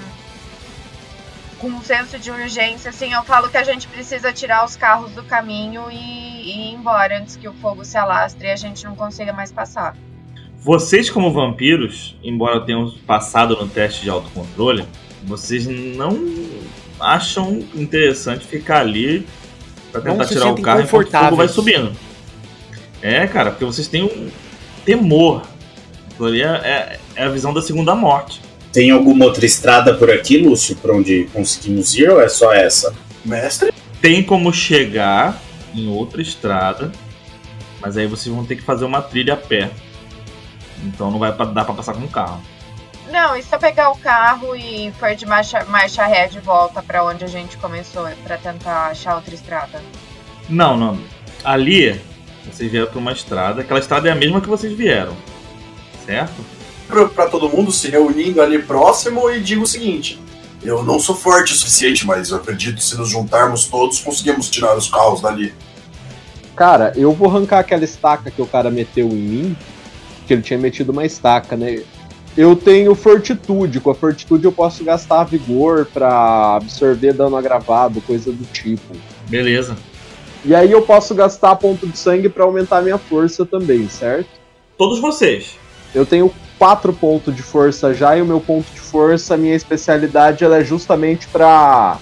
com 1.59 1.67
um 1.67 1.81
senso 1.81 2.17
de 2.17 2.31
urgência, 2.31 2.89
assim, 2.89 3.11
eu 3.13 3.23
falo 3.23 3.49
que 3.49 3.57
a 3.57 3.63
gente 3.63 3.87
precisa 3.87 4.31
tirar 4.31 4.63
os 4.65 4.75
carros 4.77 5.11
do 5.11 5.23
caminho 5.23 5.91
e, 5.91 5.95
e 5.95 6.69
ir 6.71 6.73
embora 6.73 7.19
antes 7.19 7.35
que 7.35 7.47
o 7.47 7.53
fogo 7.53 7.83
se 7.83 7.97
alastre 7.97 8.47
e 8.47 8.51
a 8.51 8.55
gente 8.55 8.83
não 8.85 8.95
consiga 8.95 9.33
mais 9.33 9.51
passar. 9.51 9.95
Vocês, 10.61 11.09
como 11.09 11.31
vampiros, 11.31 12.15
embora 12.23 12.61
tenham 12.65 12.89
passado 13.05 13.55
no 13.57 13.67
teste 13.67 14.01
de 14.01 14.09
autocontrole, 14.09 14.85
vocês 15.23 15.65
não 15.67 16.17
acham 16.99 17.59
interessante 17.75 18.45
ficar 18.45 18.79
ali 18.79 19.25
pra 19.91 20.01
Não 20.01 20.11
tentar 20.11 20.25
se 20.25 20.33
tirar 20.33 20.51
o 20.51 20.61
carro 20.61 20.81
enquanto 20.81 21.07
o 21.07 21.11
fogo 21.11 21.35
vai 21.35 21.47
subindo. 21.47 21.91
É, 23.01 23.25
cara, 23.27 23.51
porque 23.51 23.65
vocês 23.65 23.87
têm 23.87 24.03
um 24.03 24.29
temor. 24.85 25.43
Aquilo 26.11 26.27
ali 26.27 26.41
é, 26.41 26.47
é- 26.47 26.99
é 27.15 27.23
a 27.23 27.29
visão 27.29 27.53
da 27.53 27.61
segunda 27.61 27.95
morte. 27.95 28.41
Tem 28.73 28.91
alguma 28.91 29.25
outra 29.25 29.45
estrada 29.45 29.93
por 29.95 30.11
aqui, 30.11 30.37
Lúcio, 30.37 30.75
pra 30.75 30.93
onde 30.93 31.27
conseguimos 31.33 31.95
ir 31.95 32.09
ou 32.09 32.21
é 32.21 32.29
só 32.29 32.53
essa? 32.53 32.93
Mestre? 33.25 33.73
Tem 34.01 34.21
como 34.23 34.53
chegar 34.53 35.41
em 35.73 35.87
outra 35.89 36.21
estrada, 36.21 36.91
mas 37.81 37.97
aí 37.97 38.05
vocês 38.07 38.33
vão 38.33 38.45
ter 38.45 38.55
que 38.57 38.61
fazer 38.61 38.85
uma 38.85 39.01
trilha 39.01 39.33
a 39.33 39.37
pé. 39.37 39.69
Então 40.83 41.09
não 41.11 41.19
vai 41.19 41.31
dar 41.31 41.65
pra 41.65 41.73
passar 41.73 41.93
com 41.93 42.03
o 42.05 42.07
carro. 42.07 42.41
Não, 43.11 43.35
e 43.35 43.41
se 43.41 43.53
eu 43.53 43.59
pegar 43.59 43.89
o 43.89 43.97
carro 43.97 44.55
e 44.55 44.91
for 44.99 45.15
de 45.15 45.25
marcha, 45.25 45.65
marcha 45.65 46.05
ré 46.05 46.27
de 46.27 46.39
volta 46.39 46.81
pra 46.83 47.03
onde 47.03 47.23
a 47.25 47.27
gente 47.27 47.57
começou, 47.57 48.07
pra 48.23 48.37
tentar 48.37 48.87
achar 48.91 49.15
outra 49.15 49.33
estrada? 49.33 49.81
Não, 50.47 50.77
não. 50.77 50.99
Ali, 51.43 51.99
vocês 52.45 52.71
vieram 52.71 52.87
pra 52.87 52.99
uma 52.99 53.11
estrada. 53.11 53.61
Aquela 53.61 53.79
estrada 53.79 54.09
é 54.09 54.11
a 54.11 54.15
mesma 54.15 54.41
que 54.41 54.47
vocês 54.47 54.73
vieram. 54.73 55.15
Certo? 56.05 56.33
Pra, 56.87 57.05
pra 57.07 57.27
todo 57.27 57.49
mundo 57.49 57.71
se 57.71 57.87
reunindo 57.89 58.41
ali 58.41 58.59
próximo 58.59 59.29
e 59.29 59.39
digo 59.39 59.63
o 59.63 59.67
seguinte: 59.67 60.19
Eu 60.63 60.83
não 60.83 60.99
sou 60.99 61.15
forte 61.15 61.53
o 61.53 61.55
suficiente, 61.55 62.05
mas 62.05 62.29
eu 62.29 62.37
acredito 62.37 62.77
que 62.77 62.83
se 62.83 62.97
nos 62.97 63.09
juntarmos 63.09 63.65
todos 63.65 63.99
conseguimos 63.99 64.49
tirar 64.49 64.75
os 64.77 64.89
carros 64.89 65.21
dali. 65.21 65.53
Cara, 66.55 66.91
eu 66.95 67.13
vou 67.13 67.29
arrancar 67.29 67.59
aquela 67.59 67.83
estaca 67.83 68.29
que 68.29 68.41
o 68.41 68.47
cara 68.47 68.69
meteu 68.69 69.07
em 69.07 69.15
mim. 69.15 69.57
Que 70.27 70.33
ele 70.33 70.41
tinha 70.41 70.59
metido 70.59 70.91
uma 70.91 71.05
estaca, 71.05 71.55
né? 71.55 71.83
Eu 72.35 72.55
tenho 72.55 72.93
fortitude. 72.95 73.79
Com 73.79 73.91
a 73.91 73.95
fortitude 73.95 74.45
eu 74.45 74.51
posso 74.51 74.83
gastar 74.83 75.23
vigor 75.23 75.85
pra 75.85 76.55
absorver 76.55 77.13
dano 77.13 77.35
agravado, 77.35 78.01
coisa 78.01 78.31
do 78.31 78.45
tipo. 78.51 78.95
Beleza. 79.27 79.75
E 80.45 80.55
aí 80.55 80.71
eu 80.71 80.81
posso 80.81 81.13
gastar 81.13 81.55
ponto 81.55 81.85
de 81.85 81.97
sangue 81.97 82.29
pra 82.29 82.45
aumentar 82.45 82.81
minha 82.81 82.97
força 82.97 83.45
também, 83.45 83.89
certo? 83.89 84.29
Todos 84.77 84.99
vocês. 84.99 85.57
Eu 85.93 86.05
tenho 86.05 86.31
4 86.57 86.93
pontos 86.93 87.35
de 87.35 87.41
força 87.41 87.93
já 87.93 88.17
e 88.17 88.21
o 88.21 88.25
meu 88.25 88.39
ponto 88.39 88.71
de 88.71 88.79
força, 88.79 89.33
a 89.33 89.37
minha 89.37 89.55
especialidade, 89.55 90.43
ela 90.43 90.57
é 90.57 90.63
justamente 90.63 91.27
pra 91.27 91.97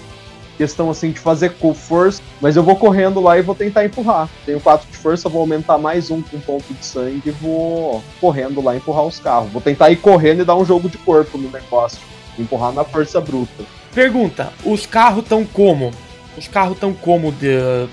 questão 0.56 0.90
assim 0.90 1.12
de 1.12 1.20
fazer 1.20 1.50
com 1.54 1.72
força, 1.72 2.20
mas 2.40 2.56
eu 2.56 2.64
vou 2.64 2.74
correndo 2.74 3.20
lá 3.20 3.38
e 3.38 3.42
vou 3.42 3.54
tentar 3.54 3.84
empurrar. 3.84 4.28
Tenho 4.44 4.60
4 4.60 4.88
de 4.90 4.96
força, 4.96 5.28
vou 5.28 5.40
aumentar 5.40 5.78
mais 5.78 6.10
um 6.10 6.20
com 6.20 6.40
ponto 6.40 6.74
de 6.74 6.84
sangue 6.84 7.22
e 7.26 7.30
vou 7.30 8.02
correndo 8.20 8.60
lá 8.60 8.76
empurrar 8.76 9.04
os 9.04 9.20
carros. 9.20 9.52
Vou 9.52 9.62
tentar 9.62 9.90
ir 9.90 9.96
correndo 9.96 10.42
e 10.42 10.44
dar 10.44 10.56
um 10.56 10.64
jogo 10.64 10.88
de 10.88 10.98
corpo 10.98 11.38
no 11.38 11.48
negócio, 11.48 12.00
empurrar 12.36 12.72
na 12.72 12.82
força 12.84 13.20
bruta. 13.20 13.64
Pergunta: 13.94 14.52
os 14.64 14.84
carros 14.84 15.22
estão 15.22 15.44
como? 15.44 15.92
Os 16.38 16.48
carros 16.48 16.74
estão 16.74 16.92
como? 16.94 17.32
De- 17.32 17.46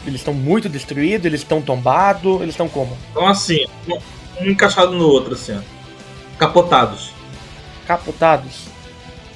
eles 0.06 0.22
estão 0.22 0.34
muito 0.34 0.70
destruídos? 0.70 1.26
Eles 1.26 1.41
estão 1.41 1.62
tombados? 1.62 2.36
Eles 2.41 2.50
estão 2.54 2.68
como? 2.70 2.96
Então 3.12 3.28
assim, 3.28 3.66
um, 3.88 3.98
um 4.43 4.50
encaixado 4.52 4.91
no 4.91 5.08
outro, 5.08 5.34
assim, 5.34 5.58
ó. 5.58 5.62
Capotados. 6.38 7.12
Capotados? 7.88 8.66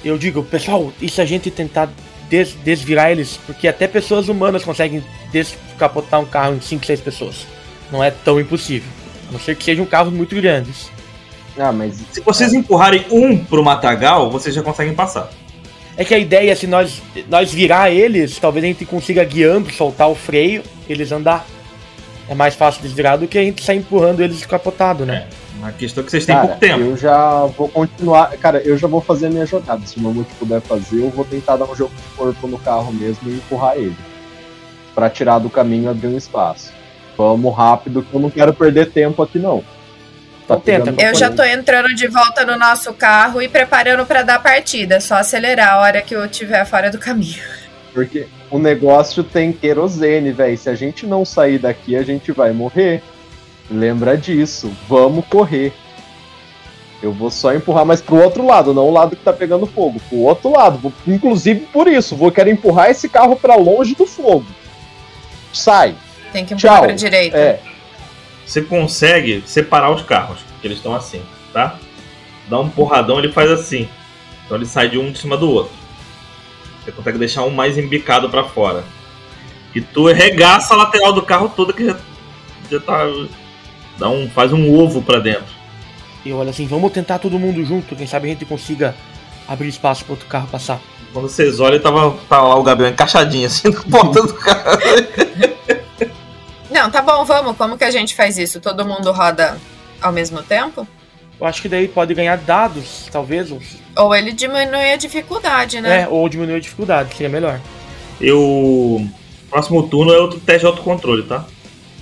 Eu 0.04 0.16
digo, 0.16 0.42
pessoal, 0.42 0.92
e 1.00 1.08
se 1.08 1.20
a 1.20 1.24
gente 1.26 1.50
tentar 1.50 1.88
des- 2.28 2.54
desvirar 2.64 3.10
eles? 3.10 3.38
Porque 3.46 3.68
até 3.68 3.86
pessoas 3.86 4.28
humanas 4.28 4.64
conseguem 4.64 5.02
descapotar 5.32 6.20
um 6.20 6.24
carro 6.26 6.54
em 6.54 6.60
5, 6.60 6.84
6 6.86 7.00
pessoas. 7.00 7.46
Não 7.90 8.02
é 8.02 8.10
tão 8.10 8.40
impossível. 8.40 8.88
A 9.28 9.32
não 9.32 9.40
ser 9.40 9.56
que 9.56 9.64
sejam 9.64 9.84
carros 9.86 10.12
muito 10.12 10.34
grandes. 10.36 10.90
Ah, 11.58 11.72
mas 11.72 11.96
Se 12.12 12.20
vocês 12.20 12.54
empurrarem 12.54 13.04
um 13.10 13.36
pro 13.44 13.62
matagal, 13.62 14.30
vocês 14.30 14.54
já 14.54 14.62
conseguem 14.62 14.94
passar. 14.94 15.30
É 16.00 16.04
que 16.04 16.14
a 16.14 16.18
ideia 16.18 16.50
é 16.50 16.54
se 16.54 16.66
nós, 16.66 17.02
nós 17.28 17.52
virar 17.52 17.90
eles, 17.90 18.38
talvez 18.38 18.64
a 18.64 18.68
gente 18.68 18.86
consiga 18.86 19.22
guiando, 19.22 19.70
soltar 19.70 20.08
o 20.08 20.14
freio, 20.14 20.62
eles 20.88 21.12
andar. 21.12 21.44
É 22.26 22.34
mais 22.34 22.54
fácil 22.54 22.80
desvirar 22.80 23.18
do 23.18 23.28
que 23.28 23.36
a 23.36 23.42
gente 23.42 23.62
sair 23.62 23.80
empurrando 23.80 24.20
eles 24.20 24.38
descapotado, 24.38 25.04
né? 25.04 25.26
A 25.62 25.70
questão 25.72 26.00
é 26.02 26.04
que 26.06 26.10
vocês 26.10 26.24
têm 26.24 26.34
Cara, 26.34 26.46
pouco 26.46 26.60
tempo. 26.60 26.80
eu 26.80 26.96
já 26.96 27.44
vou 27.44 27.68
continuar. 27.68 28.34
Cara, 28.38 28.62
eu 28.62 28.78
já 28.78 28.88
vou 28.88 29.02
fazer 29.02 29.26
a 29.26 29.28
minha 29.28 29.44
jogada. 29.44 29.86
Se 29.86 29.98
o 29.98 30.00
Mamute 30.00 30.30
puder 30.38 30.62
fazer, 30.62 31.02
eu 31.02 31.10
vou 31.10 31.26
tentar 31.26 31.58
dar 31.58 31.66
um 31.66 31.76
jogo 31.76 31.92
de 31.94 32.16
corpo 32.16 32.48
no 32.48 32.58
carro 32.58 32.90
mesmo 32.94 33.30
e 33.30 33.34
empurrar 33.34 33.76
ele. 33.76 33.96
Pra 34.94 35.10
tirar 35.10 35.38
do 35.38 35.50
caminho 35.50 35.84
e 35.84 35.88
abrir 35.88 36.06
um 36.06 36.16
espaço. 36.16 36.72
Vamos 37.14 37.54
rápido, 37.54 38.02
que 38.02 38.14
eu 38.14 38.20
não 38.20 38.30
quero 38.30 38.54
perder 38.54 38.90
tempo 38.90 39.22
aqui, 39.22 39.38
não. 39.38 39.62
Tá 40.56 40.60
tenta. 40.60 40.94
Eu 41.02 41.14
já 41.14 41.30
tô 41.30 41.44
entrando 41.44 41.94
de 41.94 42.08
volta 42.08 42.44
no 42.44 42.56
nosso 42.58 42.92
carro 42.92 43.40
e 43.40 43.48
preparando 43.48 44.04
pra 44.04 44.22
dar 44.22 44.42
partida. 44.42 44.96
É 44.96 45.00
só 45.00 45.14
acelerar 45.16 45.74
a 45.74 45.80
hora 45.80 46.02
que 46.02 46.14
eu 46.14 46.24
estiver 46.24 46.64
fora 46.64 46.90
do 46.90 46.98
caminho. 46.98 47.40
Porque 47.94 48.26
o 48.50 48.58
negócio 48.58 49.22
tem 49.22 49.52
querosene, 49.52 50.32
velho. 50.32 50.56
Se 50.58 50.68
a 50.68 50.74
gente 50.74 51.06
não 51.06 51.24
sair 51.24 51.58
daqui, 51.58 51.96
a 51.96 52.02
gente 52.02 52.32
vai 52.32 52.52
morrer. 52.52 53.02
Lembra 53.70 54.16
disso. 54.16 54.72
Vamos 54.88 55.24
correr. 55.26 55.72
Eu 57.02 57.12
vou 57.12 57.30
só 57.30 57.54
empurrar 57.54 57.84
mais 57.86 58.02
pro 58.02 58.22
outro 58.22 58.44
lado, 58.46 58.74
não 58.74 58.84
o 58.86 58.90
lado 58.92 59.16
que 59.16 59.22
tá 59.24 59.32
pegando 59.32 59.66
fogo. 59.66 60.00
Pro 60.08 60.18
outro 60.18 60.50
lado. 60.52 60.78
Vou- 60.78 60.92
inclusive 61.06 61.60
por 61.72 61.88
isso, 61.88 62.14
vou 62.14 62.30
querer 62.30 62.50
empurrar 62.50 62.90
esse 62.90 63.08
carro 63.08 63.36
pra 63.36 63.54
longe 63.56 63.94
do 63.94 64.04
fogo. 64.06 64.44
Sai. 65.52 65.94
Tem 66.32 66.44
que 66.44 66.54
empurrar 66.54 66.76
Tchau. 66.78 66.86
pra 66.86 66.94
direita. 66.94 67.36
É. 67.38 67.60
Você 68.50 68.62
consegue 68.62 69.44
separar 69.46 69.92
os 69.92 70.02
carros, 70.02 70.40
porque 70.40 70.66
eles 70.66 70.78
estão 70.78 70.92
assim, 70.92 71.22
tá? 71.52 71.78
Dá 72.48 72.58
um 72.58 72.68
porradão, 72.68 73.20
ele 73.20 73.30
faz 73.30 73.48
assim. 73.48 73.88
Então 74.44 74.56
ele 74.56 74.66
sai 74.66 74.88
de 74.88 74.98
um 74.98 75.12
de 75.12 75.20
cima 75.20 75.36
do 75.36 75.48
outro. 75.48 75.72
Você 76.82 76.90
consegue 76.90 77.16
deixar 77.16 77.44
um 77.44 77.50
mais 77.50 77.78
embicado 77.78 78.28
pra 78.28 78.42
fora. 78.42 78.82
E 79.72 79.80
tu 79.80 80.08
regaça 80.08 80.74
a 80.74 80.78
lateral 80.78 81.12
do 81.12 81.22
carro 81.22 81.52
toda 81.54 81.72
que 81.72 81.86
já, 81.86 81.96
já 82.68 82.80
tá. 82.80 83.04
Dá 83.96 84.08
um, 84.08 84.28
faz 84.28 84.52
um 84.52 84.76
ovo 84.76 85.00
pra 85.00 85.20
dentro. 85.20 85.54
E 86.24 86.30
eu 86.30 86.36
olho 86.36 86.50
assim, 86.50 86.66
vamos 86.66 86.90
tentar 86.90 87.20
todo 87.20 87.38
mundo 87.38 87.64
junto, 87.64 87.94
quem 87.94 88.08
sabe 88.08 88.26
a 88.26 88.32
gente 88.32 88.44
consiga 88.44 88.96
abrir 89.46 89.68
espaço 89.68 90.04
para 90.04 90.14
outro 90.14 90.26
carro 90.26 90.48
passar. 90.48 90.80
Quando 91.12 91.28
vocês 91.28 91.60
olham, 91.60 91.78
tava, 91.78 92.18
tava 92.28 92.48
lá 92.48 92.56
o 92.56 92.64
Gabriel 92.64 92.90
encaixadinho 92.90 93.46
assim 93.46 93.68
na 93.68 93.80
porta 93.80 94.22
do 94.22 94.34
carro. 94.34 94.76
Não, 96.70 96.90
tá 96.90 97.02
bom, 97.02 97.24
vamos. 97.24 97.56
Como 97.56 97.76
que 97.76 97.84
a 97.84 97.90
gente 97.90 98.14
faz 98.14 98.38
isso? 98.38 98.60
Todo 98.60 98.84
mundo 98.84 99.10
roda 99.12 99.58
ao 100.00 100.12
mesmo 100.12 100.42
tempo? 100.42 100.86
Eu 101.40 101.46
acho 101.46 101.62
que 101.62 101.68
daí 101.68 101.88
pode 101.88 102.14
ganhar 102.14 102.36
dados, 102.36 103.08
talvez, 103.10 103.50
ou, 103.50 103.60
Ou 103.96 104.14
ele 104.14 104.32
diminui 104.32 104.92
a 104.92 104.96
dificuldade, 104.96 105.80
né? 105.80 106.02
é, 106.02 106.08
ou 106.08 106.28
diminuir 106.28 106.56
a 106.56 106.60
dificuldade, 106.60 107.14
seria 107.14 107.28
melhor. 107.28 107.58
Eu. 108.20 109.06
Próximo 109.48 109.88
turno 109.88 110.12
é 110.12 110.18
outro 110.18 110.38
teste 110.38 110.60
de 110.60 110.66
autocontrole, 110.66 111.24
tá? 111.24 111.44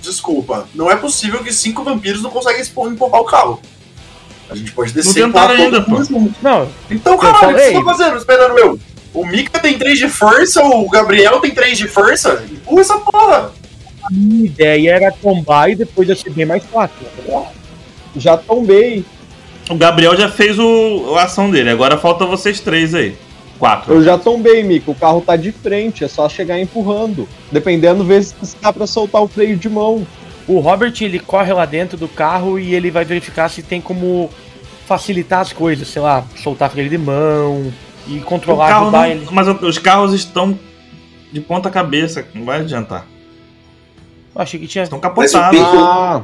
desculpa. 0.01 0.67
Não 0.73 0.89
é 0.89 0.95
possível 0.95 1.43
que 1.43 1.53
cinco 1.53 1.83
vampiros 1.83 2.21
não 2.21 2.29
conseguem 2.29 2.61
empurrar 2.61 3.21
o 3.21 3.25
carro. 3.25 3.61
A 4.49 4.55
gente 4.55 4.71
pode 4.71 4.93
descer 4.93 5.21
Não 5.21 5.31
tentaram 5.31 5.53
ainda, 5.55 5.81
junto. 5.81 6.33
Não, 6.41 6.67
Então, 6.89 7.17
caralho, 7.17 7.49
o 7.49 7.53
que 7.53 7.59
vocês 7.59 7.67
estão 7.67 7.83
fazendo? 7.83 8.17
Esperando 8.17 8.57
eu. 8.57 8.79
O 9.13 9.25
Mika 9.25 9.59
tem 9.59 9.77
3 9.77 9.97
de 9.99 10.07
força, 10.07 10.63
o 10.63 10.87
Gabriel 10.89 11.39
tem 11.39 11.51
3 11.51 11.77
de 11.77 11.87
força. 11.87 12.43
Empurra 12.49 12.81
essa 12.81 12.97
porra. 12.97 13.51
A 14.09 14.13
minha 14.13 14.45
ideia 14.45 14.91
era 14.95 15.11
tombar 15.11 15.69
e 15.69 15.75
depois 15.75 16.07
ia 16.09 16.15
ser 16.15 16.31
bem 16.31 16.45
mais 16.45 16.63
fácil. 16.65 17.05
Já 18.15 18.37
tombei. 18.37 19.05
O 19.69 19.75
Gabriel 19.75 20.15
já 20.17 20.29
fez 20.29 20.57
o, 20.57 21.15
a 21.15 21.23
ação 21.23 21.49
dele, 21.51 21.69
agora 21.69 21.97
falta 21.97 22.25
vocês 22.25 22.59
três 22.59 22.95
aí. 22.95 23.15
Quatro. 23.59 23.93
Eu 23.93 24.03
já 24.03 24.17
tombei, 24.17 24.63
Mico. 24.63 24.91
O 24.91 24.95
carro 24.95 25.21
tá 25.21 25.35
de 25.35 25.51
frente, 25.51 26.03
é 26.03 26.07
só 26.07 26.29
chegar 26.29 26.59
empurrando. 26.59 27.27
Dependendo, 27.51 28.03
ver 28.05 28.23
se 28.23 28.33
dá 28.61 28.71
pra 28.71 28.87
soltar 28.87 29.21
o 29.21 29.27
freio 29.27 29.57
de 29.57 29.67
mão. 29.69 30.07
O 30.47 30.59
Robert 30.59 30.93
ele 31.01 31.19
corre 31.19 31.51
lá 31.53 31.65
dentro 31.65 31.97
do 31.97 32.07
carro 32.07 32.57
e 32.57 32.73
ele 32.73 32.89
vai 32.89 33.03
verificar 33.05 33.49
se 33.49 33.61
tem 33.61 33.79
como 33.81 34.29
facilitar 34.87 35.41
as 35.41 35.53
coisas, 35.53 35.87
sei 35.89 36.01
lá, 36.01 36.23
soltar 36.41 36.71
freio 36.71 36.89
de 36.89 36.97
mão 36.97 37.71
e 38.07 38.17
O 38.17 38.21
controlar, 38.21 38.69
carro 38.69 38.83
ajudar 38.85 38.99
não- 39.01 39.05
ele. 39.07 39.27
mas 39.29 39.47
o- 39.47 39.65
os 39.67 39.77
carros 39.77 40.13
estão 40.13 40.57
de 41.31 41.39
ponta 41.41 41.69
cabeça, 41.69 42.25
não 42.33 42.45
vai 42.45 42.61
adiantar. 42.61 43.05
Eu 44.35 44.41
achei 44.41 44.59
que 44.59 44.67
tinha. 44.67 44.83
Estão 44.83 44.99
Mas 45.15 45.33
o. 45.33 45.49
Pico- 45.49 45.77
Ah, 45.77 46.23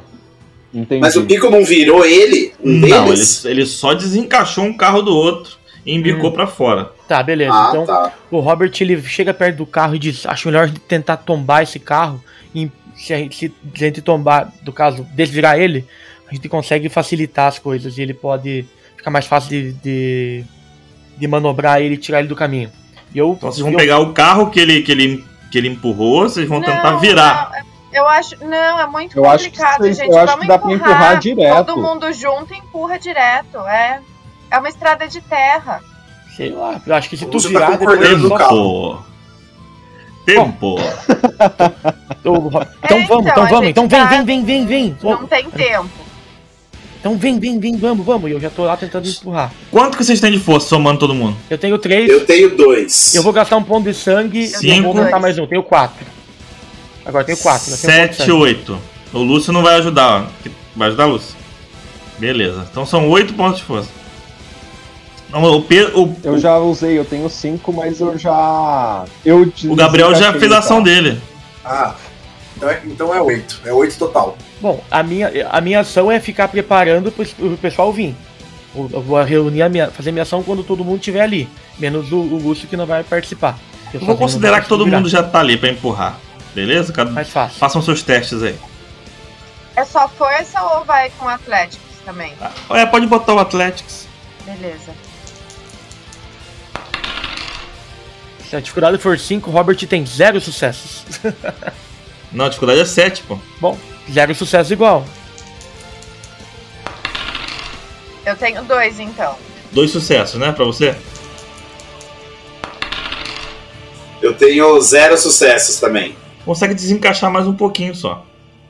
entendi. 0.74 1.02
Mas 1.02 1.16
o 1.16 1.24
Pico 1.26 1.50
não 1.50 1.64
virou 1.66 2.06
ele? 2.06 2.54
Um 2.64 2.80
Não, 2.80 3.12
ele, 3.12 3.22
ele 3.46 3.66
só 3.66 3.94
desencaixou 3.94 4.64
um 4.64 4.76
carro 4.76 5.02
do 5.02 5.16
outro 5.16 5.58
e 5.86 5.94
embicou 5.96 6.32
pra 6.32 6.48
fora. 6.48 6.92
Tá, 7.08 7.22
beleza. 7.22 7.52
Ah, 7.54 7.68
então 7.70 7.86
tá. 7.86 8.14
o 8.32 8.40
Robert 8.40 8.72
ele 8.80 9.02
chega 9.04 9.34
perto 9.34 9.58
do 9.58 9.66
carro 9.66 9.96
e 9.96 10.00
diz: 10.00 10.26
Acho 10.26 10.48
melhor 10.48 10.70
tentar 10.88 11.18
tombar 11.18 11.64
esse 11.64 11.80
carro. 11.80 12.24
E 12.54 12.72
se 12.96 13.14
a 13.14 13.18
gente, 13.18 13.36
se 13.38 13.52
a 13.76 13.88
gente 13.88 14.02
tombar, 14.02 14.52
do 14.62 14.72
caso, 14.72 15.06
desvirar 15.14 15.60
ele, 15.60 15.86
a 16.30 16.34
gente 16.34 16.48
consegue 16.48 16.88
facilitar 16.90 17.48
as 17.48 17.60
coisas 17.60 17.98
e 17.98 18.02
ele 18.02 18.14
pode 18.14 18.66
ficar 18.96 19.12
mais 19.12 19.26
fácil 19.28 19.50
de, 19.50 19.74
de, 19.74 20.44
de 21.18 21.28
manobrar 21.28 21.82
ele 21.82 21.96
e 21.96 21.98
tirar 21.98 22.20
ele 22.20 22.28
do 22.30 22.36
caminho. 22.36 22.72
E 23.14 23.18
eu, 23.18 23.34
Então 23.38 23.52
vocês 23.52 23.62
vão 23.62 23.72
eu- 23.72 23.78
pegar 23.78 24.00
o 24.00 24.14
carro 24.14 24.50
que 24.50 24.60
ele, 24.60 24.82
que 24.82 24.92
ele, 24.92 25.24
que 25.52 25.58
ele 25.58 25.68
empurrou, 25.68 26.22
vocês 26.28 26.48
vão 26.48 26.62
tentar 26.62 26.92
Não, 26.94 27.00
virar. 27.00 27.52
não, 27.54 27.66
eu 27.96 28.08
acho. 28.08 28.36
Não, 28.46 28.80
é 28.80 28.86
muito 28.88 29.18
Eu 29.18 29.26
acho 29.26 29.46
que 29.46 29.52
complicado, 29.52 29.78
vocês- 29.80 29.98
gente. 29.98 30.10
eu 30.12 30.18
acho 30.18 30.26
Vamos 30.28 30.42
que 30.42 30.48
dá 30.48 30.60
pra 30.60 30.72
empurrar, 30.72 30.92
empurrar 30.94 31.20
direto. 31.20 31.66
Todo 31.66 31.82
mundo 31.82 32.12
junto 32.14 32.54
empurra 32.54 33.00
direto. 33.00 33.60
É. 33.60 34.00
É 34.52 34.58
uma 34.60 34.70
estrada 34.70 35.08
de 35.08 35.22
terra. 35.22 35.82
Sei 36.36 36.52
lá, 36.52 36.80
eu 36.86 36.94
acho 36.96 37.10
que 37.10 37.18
se 37.18 37.26
tu 37.26 37.40
Você 37.40 37.52
tá 37.54 37.66
virar 37.66 37.78
depois. 37.78 38.10
só- 38.10 38.16
do 38.18 38.36
carro. 38.36 39.06
Tempo. 40.26 40.76
Tempo. 40.76 40.76
Ro- 42.50 42.68
Então 42.84 42.98
É, 42.98 43.06
vamos, 43.06 43.06
então, 43.06 43.20
então 43.32 43.48
vamos, 43.48 43.70
então 43.70 43.88
vem, 43.88 44.00
tá- 44.02 44.06
vem, 44.08 44.24
vem, 44.26 44.44
vem, 44.44 44.66
vem. 44.66 44.98
Não 45.02 45.28
tem 45.28 45.50
tempo. 45.50 45.90
Então 47.00 47.16
vem, 47.18 47.40
vem, 47.40 47.60
vem, 47.60 47.78
vamos, 47.78 48.04
vamos. 48.04 48.30
E 48.32 48.34
eu 48.34 48.40
já 48.40 48.50
tô 48.50 48.64
lá 48.64 48.76
tentando 48.76 49.08
empurrar. 49.08 49.52
Quanto 49.70 49.96
que 49.96 50.04
vocês 50.04 50.20
têm 50.20 50.32
de 50.32 50.40
força 50.40 50.68
somando 50.70 51.00
todo 51.00 51.14
mundo? 51.14 51.38
Eu 51.50 51.58
tenho 51.58 51.78
três. 51.78 52.10
Eu 52.10 52.26
tenho 52.26 52.56
dois. 52.58 53.14
Eu 53.14 53.22
vou 53.22 53.32
gastar 53.32 53.58
um 53.58 53.64
ponto 53.64 53.84
de 53.88 53.94
sangue 53.94 54.52
e 54.64 54.82
vou 54.82 54.98
aumentar 54.98 55.20
mais 55.20 55.38
um. 55.38 55.44
Eu 55.44 55.48
tenho 55.48 55.62
quatro. 55.64 56.04
Agora 57.06 57.22
eu 57.22 57.26
tenho 57.26 57.38
quatro. 57.38 57.72
eu 57.72 57.78
tenho 57.78 57.94
um 57.94 57.98
ponto 57.98 58.10
de 58.10 58.16
Sete, 58.16 58.18
sangue. 58.18 58.32
oito. 58.32 58.80
O 59.14 59.20
Lúcio 59.20 59.54
não 59.54 59.62
vai 59.62 59.76
ajudar, 59.76 60.24
ó. 60.46 60.50
Vai 60.76 60.88
ajudar 60.90 61.06
o 61.08 61.12
Lúcio. 61.12 61.36
Beleza. 62.18 62.66
Então 62.70 62.86
são 62.86 63.08
oito 63.10 63.34
pontos 63.34 63.60
de 63.60 63.66
força. 63.66 63.90
Não, 65.30 65.44
o, 65.44 65.62
Pe- 65.62 65.92
o, 65.94 66.16
Eu 66.24 66.38
já 66.40 66.58
usei, 66.58 66.98
eu 66.98 67.04
tenho 67.06 67.30
cinco, 67.30 67.74
mas 67.74 68.00
eu 68.00 68.18
já. 68.18 69.06
Eu 69.26 69.52
o 69.66 69.76
Gabriel 69.76 70.14
já 70.16 70.32
fez 70.34 70.52
a 70.52 70.60
ação 70.60 70.82
dele. 70.82 71.20
Ah, 71.64 71.96
então 72.56 72.70
é, 72.70 72.82
então 72.86 73.14
é 73.14 73.22
8. 73.22 73.62
É 73.66 73.74
8 73.74 73.98
total. 73.98 74.38
Bom, 74.62 74.82
a 74.90 75.04
minha, 75.04 75.50
a 75.52 75.60
minha 75.60 75.82
ação 75.82 76.12
é 76.12 76.20
ficar 76.20 76.48
preparando 76.48 77.12
pro, 77.12 77.26
pessoal 77.58 77.92
vir. 77.92 78.16
Eu 78.74 78.90
eu 78.94 79.02
vou 79.02 79.22
reunir 79.24 79.62
a 79.62 79.70
minha, 79.70 79.90
fazer 79.92 80.12
minha 80.12 80.24
ação 80.24 80.44
quando 80.44 80.64
todo 80.64 80.84
mundo 80.86 81.00
estiver 81.00 81.22
ali. 81.22 81.50
Menos 81.78 82.12
o, 82.12 82.18
o 82.18 82.38
Lúcio 82.38 82.68
que 82.68 82.78
não 82.78 82.86
vai 82.86 83.04
participar. 83.04 83.58
Eu 83.94 84.00
vou 84.02 84.16
considerar 84.16 84.62
que 84.62 84.70
todo 84.70 84.86
mundo 84.88 85.10
já 85.10 85.24
tá 85.24 85.40
ali 85.40 85.58
pra 85.58 85.70
empurrar. 85.70 86.20
Beleza? 86.56 86.94
Cada... 86.94 87.12
Mais 87.12 87.30
fácil. 87.30 87.60
Façam 87.60 87.82
seus 87.82 88.02
testes 88.02 88.42
aí. 88.42 88.58
É 89.76 89.84
só 89.84 90.08
força 90.08 90.62
ou 90.64 90.86
vai 90.86 91.12
com 91.20 91.28
Atléticos 91.28 91.86
também? 92.06 92.34
É, 92.70 92.86
pode 92.86 93.06
botar 93.08 93.34
o 93.34 93.40
Athletics. 93.40 94.08
Beleza. 94.46 94.94
Se 98.50 98.56
a 98.56 98.60
dificuldade 98.62 98.98
for 99.00 99.20
5, 99.20 99.52
Robert 99.52 99.76
tem 99.86 100.06
zero 100.06 100.40
sucessos. 100.40 101.04
Não, 102.32 102.46
a 102.46 102.50
dificuldade 102.50 102.80
é 102.80 102.86
7, 102.86 103.24
pô. 103.24 103.38
Bom, 103.60 103.78
zero 104.10 104.34
sucessos 104.34 104.72
igual. 104.72 105.06
Eu 108.26 108.36
tenho 108.38 108.64
dois, 108.64 109.00
então. 109.00 109.36
Dois 109.72 109.92
sucessos, 109.92 110.40
né, 110.40 110.52
pra 110.54 110.64
você? 110.64 110.96
Eu 114.22 114.34
tenho 114.34 114.80
zero 114.82 115.18
sucessos 115.18 115.80
também. 115.80 116.16
Consegue 116.46 116.76
desencaixar 116.76 117.32
mais 117.32 117.48
um 117.48 117.54
pouquinho 117.54 117.96
só. 117.96 118.24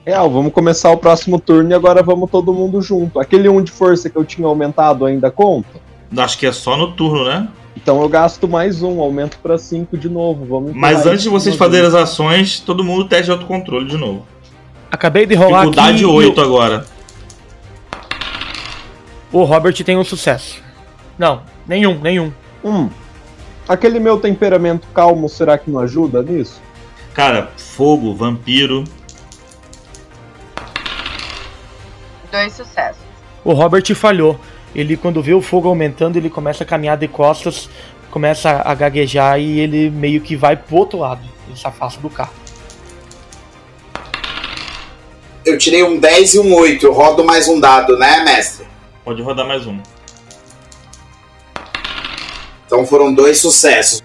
Real, 0.05 0.29
vamos 0.29 0.53
começar 0.53 0.91
o 0.91 0.97
próximo 0.97 1.39
turno 1.39 1.71
e 1.71 1.73
agora 1.73 2.01
vamos 2.01 2.31
todo 2.31 2.53
mundo 2.53 2.81
junto. 2.81 3.19
Aquele 3.19 3.49
um 3.49 3.61
de 3.61 3.71
força 3.71 4.09
que 4.09 4.15
eu 4.15 4.23
tinha 4.23 4.47
aumentado 4.47 5.05
ainda 5.05 5.29
conta? 5.29 5.81
Acho 6.15 6.37
que 6.37 6.45
é 6.45 6.51
só 6.53 6.77
no 6.77 6.93
turno, 6.93 7.25
né? 7.25 7.49
Então 7.75 8.01
eu 8.01 8.07
gasto 8.07 8.47
mais 8.47 8.81
um, 8.81 9.01
aumento 9.01 9.37
pra 9.43 9.57
5 9.57 9.97
de 9.97 10.07
novo. 10.07 10.45
Vamos 10.45 10.73
Mas 10.73 11.05
antes 11.05 11.23
de 11.23 11.29
vocês 11.29 11.55
fazerem 11.55 11.87
as 11.87 11.93
ações, 11.93 12.59
todo 12.59 12.83
mundo 12.83 13.05
teste 13.05 13.25
de 13.25 13.31
autocontrole 13.31 13.87
de 13.87 13.97
novo. 13.97 14.25
Acabei 14.89 15.25
de 15.25 15.35
rolar 15.35 15.65
Dificuldade 15.65 15.97
aqui. 15.97 16.03
e 16.03 16.05
8 16.05 16.41
agora. 16.41 16.85
O, 19.33 19.39
o 19.39 19.43
Robert 19.43 19.75
tem 19.83 19.97
um 19.97 20.03
sucesso. 20.03 20.63
Não, 21.17 21.41
nenhum, 21.67 21.99
nenhum. 21.99 22.31
Hum. 22.63 22.89
Aquele 23.67 23.99
meu 23.99 24.17
temperamento 24.19 24.87
calmo, 24.93 25.27
será 25.27 25.57
que 25.57 25.69
não 25.69 25.79
ajuda 25.79 26.21
nisso? 26.21 26.61
Cara, 27.15 27.49
fogo, 27.55 28.13
vampiro. 28.13 28.83
Dois 32.29 32.51
sucessos. 32.51 33.01
O 33.41 33.53
Robert 33.53 33.95
falhou. 33.95 34.37
Ele, 34.75 34.97
quando 34.97 35.23
vê 35.23 35.33
o 35.33 35.41
fogo 35.41 35.69
aumentando, 35.69 36.17
ele 36.17 36.29
começa 36.29 36.65
a 36.65 36.67
caminhar 36.67 36.97
de 36.97 37.07
costas, 37.07 37.69
começa 38.11 38.61
a 38.65 38.75
gaguejar 38.75 39.39
e 39.39 39.61
ele 39.61 39.89
meio 39.89 40.19
que 40.19 40.35
vai 40.35 40.57
pro 40.57 40.75
outro 40.75 40.99
lado. 40.99 41.21
Ele 41.47 41.57
se 41.57 41.65
afasta 41.65 42.01
do 42.01 42.09
carro. 42.09 42.33
Eu 45.45 45.57
tirei 45.57 45.83
um 45.83 45.97
10 45.97 46.33
e 46.33 46.39
um 46.39 46.53
8. 46.53 46.85
Eu 46.85 46.91
rodo 46.91 47.23
mais 47.23 47.47
um 47.47 47.61
dado, 47.61 47.97
né, 47.97 48.25
mestre? 48.25 48.67
Pode 49.05 49.21
rodar 49.21 49.47
mais 49.47 49.65
um. 49.65 49.79
Então 52.65 52.85
foram 52.85 53.13
dois 53.13 53.39
sucessos. 53.39 54.03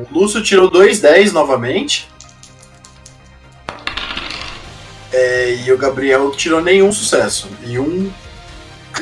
O 0.00 0.18
Lúcio 0.18 0.42
tirou 0.42 0.70
2 0.70 1.00
10 1.00 1.32
novamente. 1.32 2.08
É, 5.12 5.56
e 5.66 5.72
o 5.72 5.76
Gabriel 5.76 6.30
tirou 6.30 6.62
nenhum 6.62 6.90
sucesso. 6.90 7.48
E 7.66 7.78
um, 7.78 8.10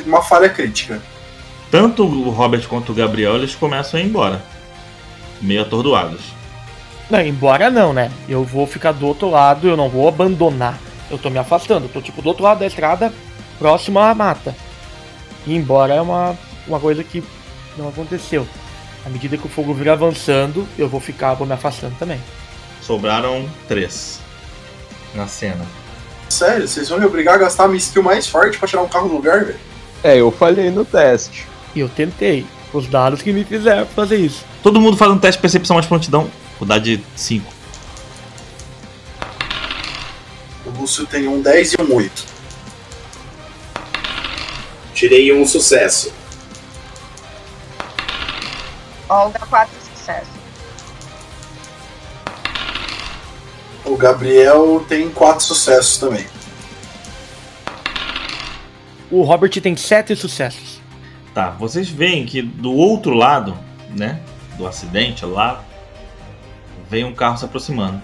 uma 0.05 0.21
falha 0.21 0.49
crítica. 0.49 1.01
Tanto 1.71 2.03
o 2.03 2.29
Robert 2.29 2.67
quanto 2.67 2.91
o 2.91 2.95
Gabriel, 2.95 3.35
eles 3.35 3.55
começam 3.55 3.99
a 3.99 4.03
ir 4.03 4.07
embora. 4.07 4.43
Meio 5.39 5.61
atordoados. 5.61 6.21
Não, 7.09 7.21
embora 7.21 7.69
não, 7.69 7.93
né? 7.93 8.11
Eu 8.27 8.43
vou 8.43 8.67
ficar 8.67 8.91
do 8.91 9.07
outro 9.07 9.29
lado, 9.29 9.67
eu 9.67 9.77
não 9.77 9.87
vou 9.87 10.07
abandonar. 10.07 10.77
Eu 11.09 11.17
tô 11.17 11.29
me 11.29 11.39
afastando, 11.39 11.85
eu 11.85 11.89
tô 11.89 12.01
tipo 12.01 12.21
do 12.21 12.27
outro 12.29 12.43
lado 12.43 12.59
da 12.59 12.67
estrada, 12.67 13.13
próximo 13.57 13.99
à 13.99 14.13
mata. 14.13 14.55
E 15.47 15.55
embora 15.55 15.93
é 15.93 16.01
uma, 16.01 16.37
uma 16.67 16.79
coisa 16.79 17.03
que 17.03 17.23
não 17.77 17.87
aconteceu. 17.87 18.45
À 19.09 19.11
medida 19.11 19.39
que 19.39 19.47
o 19.47 19.49
fogo 19.49 19.73
vir 19.73 19.89
avançando, 19.89 20.67
eu 20.77 20.87
vou 20.87 20.99
ficar, 20.99 21.33
vou 21.33 21.47
me 21.47 21.53
afastando 21.53 21.95
também. 21.97 22.21
Sobraram 22.79 23.49
três 23.67 24.19
na 25.15 25.27
cena. 25.27 25.65
Sério, 26.29 26.67
vocês 26.67 26.89
vão 26.89 26.99
me 26.99 27.05
obrigar 27.05 27.33
a 27.33 27.37
gastar 27.39 27.63
a 27.63 27.67
minha 27.67 27.79
skill 27.79 28.03
mais 28.03 28.27
forte 28.27 28.59
pra 28.59 28.67
tirar 28.67 28.83
um 28.83 28.87
carro 28.87 29.09
do 29.09 29.15
lugar, 29.15 29.45
velho? 29.45 29.59
É, 30.03 30.17
eu 30.17 30.31
falhei 30.31 30.69
no 30.69 30.85
teste. 30.85 31.47
E 31.73 31.79
eu 31.79 31.89
tentei. 31.89 32.45
Os 32.71 32.85
dados 32.85 33.23
que 33.23 33.33
me 33.33 33.43
fizeram 33.43 33.87
fazer 33.87 34.17
isso. 34.17 34.45
Todo 34.61 34.79
mundo 34.79 34.95
faz 34.95 35.11
um 35.11 35.17
teste 35.17 35.39
de 35.39 35.41
percepção 35.41 35.73
mais 35.73 35.87
prontidão. 35.87 36.29
Dificuldade 36.49 37.03
5. 37.15 37.51
O 40.67 40.69
Lúcio 40.79 41.07
tem 41.07 41.27
um 41.27 41.41
10 41.41 41.73
e 41.73 41.81
um 41.81 41.95
8. 41.95 42.25
Tirei 44.93 45.33
um 45.33 45.47
sucesso. 45.47 46.13
Olga, 49.09 49.39
quatro 49.39 49.75
sucessos. 49.81 50.39
O 53.85 53.97
Gabriel 53.97 54.85
tem 54.87 55.09
4 55.09 55.43
sucessos 55.43 55.97
também. 55.97 56.25
O 59.09 59.23
Robert 59.23 59.49
tem 59.61 59.75
sete 59.75 60.15
sucessos. 60.15 60.79
Tá, 61.33 61.49
vocês 61.51 61.89
veem 61.89 62.25
que 62.25 62.41
do 62.41 62.71
outro 62.71 63.13
lado, 63.15 63.57
né, 63.89 64.21
do 64.57 64.67
acidente 64.67 65.25
lá, 65.25 65.63
vem 66.87 67.03
um 67.03 67.15
carro 67.15 67.37
se 67.37 67.45
aproximando. 67.45 68.01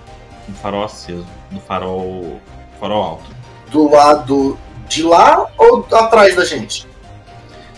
no 0.48 0.56
farol 0.56 0.84
aceso, 0.84 1.26
no 1.52 1.60
farol, 1.60 2.40
farol 2.80 3.04
alto. 3.04 3.32
Do 3.72 3.90
lado 3.90 4.58
de 4.88 5.04
lá 5.04 5.48
ou 5.58 5.86
atrás 5.92 6.36
da 6.36 6.46
gente? 6.46 6.88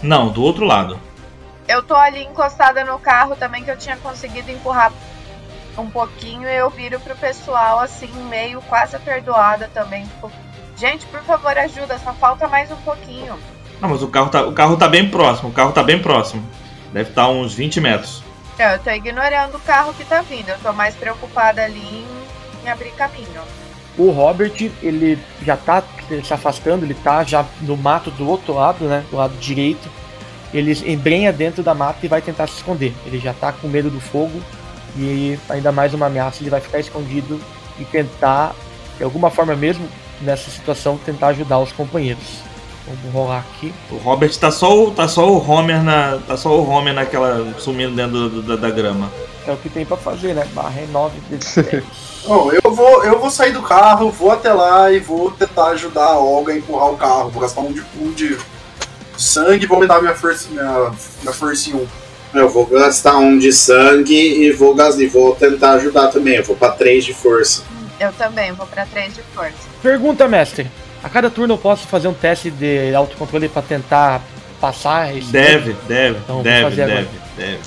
Não, 0.02 0.30
do 0.30 0.42
outro 0.42 0.66
lado. 0.66 1.00
Eu 1.68 1.84
tô 1.84 1.96
ali 1.96 2.24
encostada 2.24 2.86
no 2.86 2.98
carro 2.98 3.36
também, 3.36 3.64
que 3.64 3.72
eu 3.72 3.78
tinha 3.78 3.98
conseguido 3.98 4.50
empurrar 4.50 4.92
um 5.78 5.90
pouquinho. 5.90 6.48
E 6.48 6.56
eu 6.56 6.70
viro 6.70 7.00
pro 7.00 7.16
pessoal, 7.16 7.80
assim, 7.80 8.12
meio 8.30 8.62
quase 8.62 8.96
aperdoada 8.96 9.70
também. 9.74 10.06
Tipo, 10.06 10.32
gente, 10.78 11.06
por 11.08 11.22
favor, 11.24 11.58
ajuda, 11.58 12.00
só 12.00 12.14
falta 12.14 12.48
mais 12.48 12.72
um 12.72 12.78
pouquinho. 12.78 13.38
Não, 13.82 13.90
mas 13.90 14.02
o 14.02 14.08
carro 14.08 14.30
tá, 14.30 14.44
o 14.44 14.54
carro 14.54 14.78
tá 14.78 14.88
bem 14.88 15.10
próximo, 15.10 15.50
o 15.50 15.54
carro 15.54 15.72
tá 15.72 15.84
bem 15.84 16.02
próximo. 16.02 16.44
Deve 16.94 17.10
estar 17.10 17.28
uns 17.28 17.54
20 17.54 17.82
metros. 17.82 18.24
É, 18.58 18.74
Eu 18.74 18.80
tô 18.80 18.90
ignorando 18.90 19.56
o 19.56 19.60
carro 19.60 19.94
que 19.94 20.06
tá 20.06 20.22
vindo. 20.22 20.50
Eu 20.50 20.58
tô 20.60 20.74
mais 20.74 20.96
preocupada 20.96 21.64
ali 21.64 21.80
em, 21.80 22.08
em 22.66 22.70
abrir 22.70 22.92
caminho. 22.92 23.42
O 23.98 24.10
Robert, 24.12 24.54
ele 24.82 25.20
já 25.42 25.58
tá 25.58 25.84
se 26.24 26.34
afastando, 26.34 26.86
ele 26.86 26.94
tá 26.94 27.24
já 27.24 27.44
no 27.62 27.76
mato 27.76 28.10
do 28.12 28.28
outro 28.28 28.54
lado, 28.54 28.86
né? 28.86 29.04
Do 29.10 29.18
lado 29.18 29.36
direito. 29.38 29.90
Ele 30.54 30.72
embrenha 30.86 31.32
dentro 31.34 31.62
da 31.64 31.74
mata 31.74 32.00
e 32.04 32.08
vai 32.08 32.22
tentar 32.22 32.48
se 32.48 32.56
esconder. 32.56 32.94
Ele 33.06 33.20
já 33.20 33.34
tá 33.34 33.52
com 33.52 33.68
medo 33.68 33.90
do 33.90 34.00
fogo 34.00 34.42
e 34.98 35.38
ainda 35.50 35.72
mais 35.72 35.94
uma 35.94 36.06
ameaça, 36.08 36.42
ele 36.42 36.50
vai 36.50 36.62
ficar 36.62 36.80
escondido 36.80 37.40
e 37.80 37.86
tentar, 37.86 38.56
de 38.98 39.04
alguma 39.04 39.30
forma 39.30 39.56
mesmo, 39.56 39.88
nessa 40.22 40.50
situação, 40.50 40.98
tentar 40.98 41.28
ajudar 41.28 41.60
os 41.60 41.72
companheiros. 41.72 42.24
Vamos 42.88 43.14
rolar 43.14 43.40
aqui. 43.40 43.74
O 43.92 43.98
Robert 43.98 44.34
tá 44.40 44.50
só 44.50 44.82
o, 44.86 44.92
tá 44.92 45.08
só 45.10 45.30
o 45.30 45.46
Homer 45.52 45.84
na. 45.84 46.20
tá 46.26 46.38
só 46.38 46.58
o 46.58 46.68
Homer 46.70 46.94
naquela. 46.94 47.46
sumindo 47.60 47.94
dentro 47.94 48.30
do- 48.30 48.42
da, 48.42 48.56
da 48.56 48.70
grama. 48.70 49.12
É 49.46 49.52
o 49.52 49.58
que 49.58 49.70
tem 49.70 49.86
pra 49.86 49.98
fazer, 49.98 50.34
né? 50.34 50.48
Barra 50.54 50.80
é 50.80 50.88
9 50.90 51.20
vezes 51.30 51.54
10. 51.54 51.84
Bom, 52.26 52.50
eu 52.64 52.74
vou, 52.74 53.04
eu 53.04 53.20
vou 53.20 53.30
sair 53.30 53.52
do 53.52 53.62
carro, 53.62 54.10
vou 54.10 54.32
até 54.32 54.52
lá 54.54 54.90
e 54.92 55.00
vou 55.00 55.32
tentar 55.32 55.68
ajudar 55.72 56.06
a 56.06 56.18
Olga 56.20 56.54
a 56.54 56.58
empurrar 56.58 56.90
o 56.90 56.98
carro. 56.98 57.30
Vou 57.30 57.42
gastar 57.42 57.60
um 57.62 57.72
de, 57.74 57.84
um 58.02 58.12
de 58.14 58.38
sangue 59.18 59.64
e 59.66 59.68
vou 59.68 59.76
aumentar 59.76 60.02
minha 60.02 60.14
força, 60.16 60.48
minha, 60.50 60.92
minha 61.22 61.34
força 61.34 61.70
em 61.70 61.74
um. 61.74 61.88
Eu 62.34 62.50
vou 62.50 62.66
gastar 62.66 63.18
um 63.18 63.38
de 63.38 63.52
sangue 63.54 64.14
e 64.16 64.52
vou, 64.52 64.76
gas- 64.76 65.00
e 65.00 65.08
vou 65.08 65.34
tentar 65.36 65.74
ajudar 65.74 66.08
também. 66.10 66.36
Eu 66.36 66.44
vou 66.44 66.56
pra 66.56 66.72
3 66.72 67.06
de 67.06 67.14
força. 67.14 67.64
Eu 68.00 68.12
também, 68.14 68.52
vou 68.52 68.68
pra 68.68 68.86
3 68.86 69.16
de 69.16 69.22
força. 69.34 69.54
Pergunta, 69.82 70.28
mestre. 70.28 70.70
A 71.04 71.10
cada 71.10 71.30
turno 71.30 71.54
eu 71.54 71.58
posso 71.58 71.88
fazer 71.88 72.08
um 72.08 72.14
teste 72.14 72.52
de 72.52 72.94
autocontrole 72.94 73.48
pra 73.50 73.62
tentar 73.62 74.22
passar 74.60 75.16
esse 75.16 75.28
Deve, 75.32 75.74
deve, 75.88 76.18
Então, 76.20 76.36
vou 76.36 76.44
deve, 76.44 76.64
fazer 76.70 76.82
agora. 76.84 77.02
deve, 77.02 77.52
deve. 77.52 77.60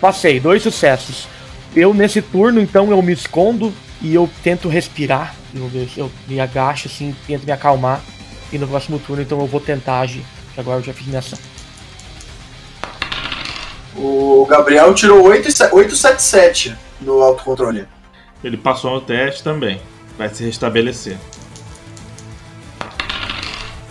Passei, 0.00 0.38
dois 0.40 0.62
sucessos. 0.62 1.26
Eu, 1.74 1.94
nesse 1.94 2.20
turno, 2.22 2.60
então, 2.60 2.90
eu 2.90 3.00
me 3.02 3.12
escondo 3.12 3.72
e 4.02 4.14
eu 4.14 4.28
tento 4.42 4.68
respirar. 4.68 5.34
Eu, 5.54 5.70
eu 5.96 6.10
me 6.28 6.40
agacho, 6.40 6.88
assim, 6.88 7.14
tento 7.26 7.44
me 7.44 7.52
acalmar. 7.52 8.00
E 8.54 8.58
no 8.58 8.68
próximo 8.68 9.00
turno, 9.00 9.20
então, 9.20 9.40
eu 9.40 9.46
vou 9.48 9.60
tentar 9.60 9.98
agir. 9.98 10.24
que 10.54 10.60
Agora 10.60 10.78
eu 10.78 10.84
já 10.84 10.92
fiz 10.94 11.06
minha 11.08 11.18
ação. 11.18 11.36
O 13.96 14.46
Gabriel 14.48 14.94
tirou 14.94 15.24
8 15.24 15.48
e 15.48 15.52
se- 15.52 15.64
877 15.72 16.76
no 17.00 17.20
autocontrole. 17.20 17.84
Ele 18.44 18.56
passou 18.56 18.92
no 18.92 19.00
teste 19.00 19.42
também. 19.42 19.80
Vai 20.16 20.28
se 20.32 20.44
restabelecer. 20.44 21.16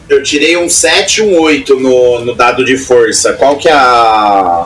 Eu 0.08 0.24
tirei 0.24 0.56
um 0.56 0.70
7 0.70 1.20
e 1.20 1.24
um 1.24 1.42
8 1.42 1.78
no, 1.80 2.24
no 2.24 2.34
dado 2.36 2.64
de 2.64 2.78
força. 2.78 3.34
Qual 3.34 3.58
que 3.58 3.68
é 3.68 3.74
a. 3.74 4.66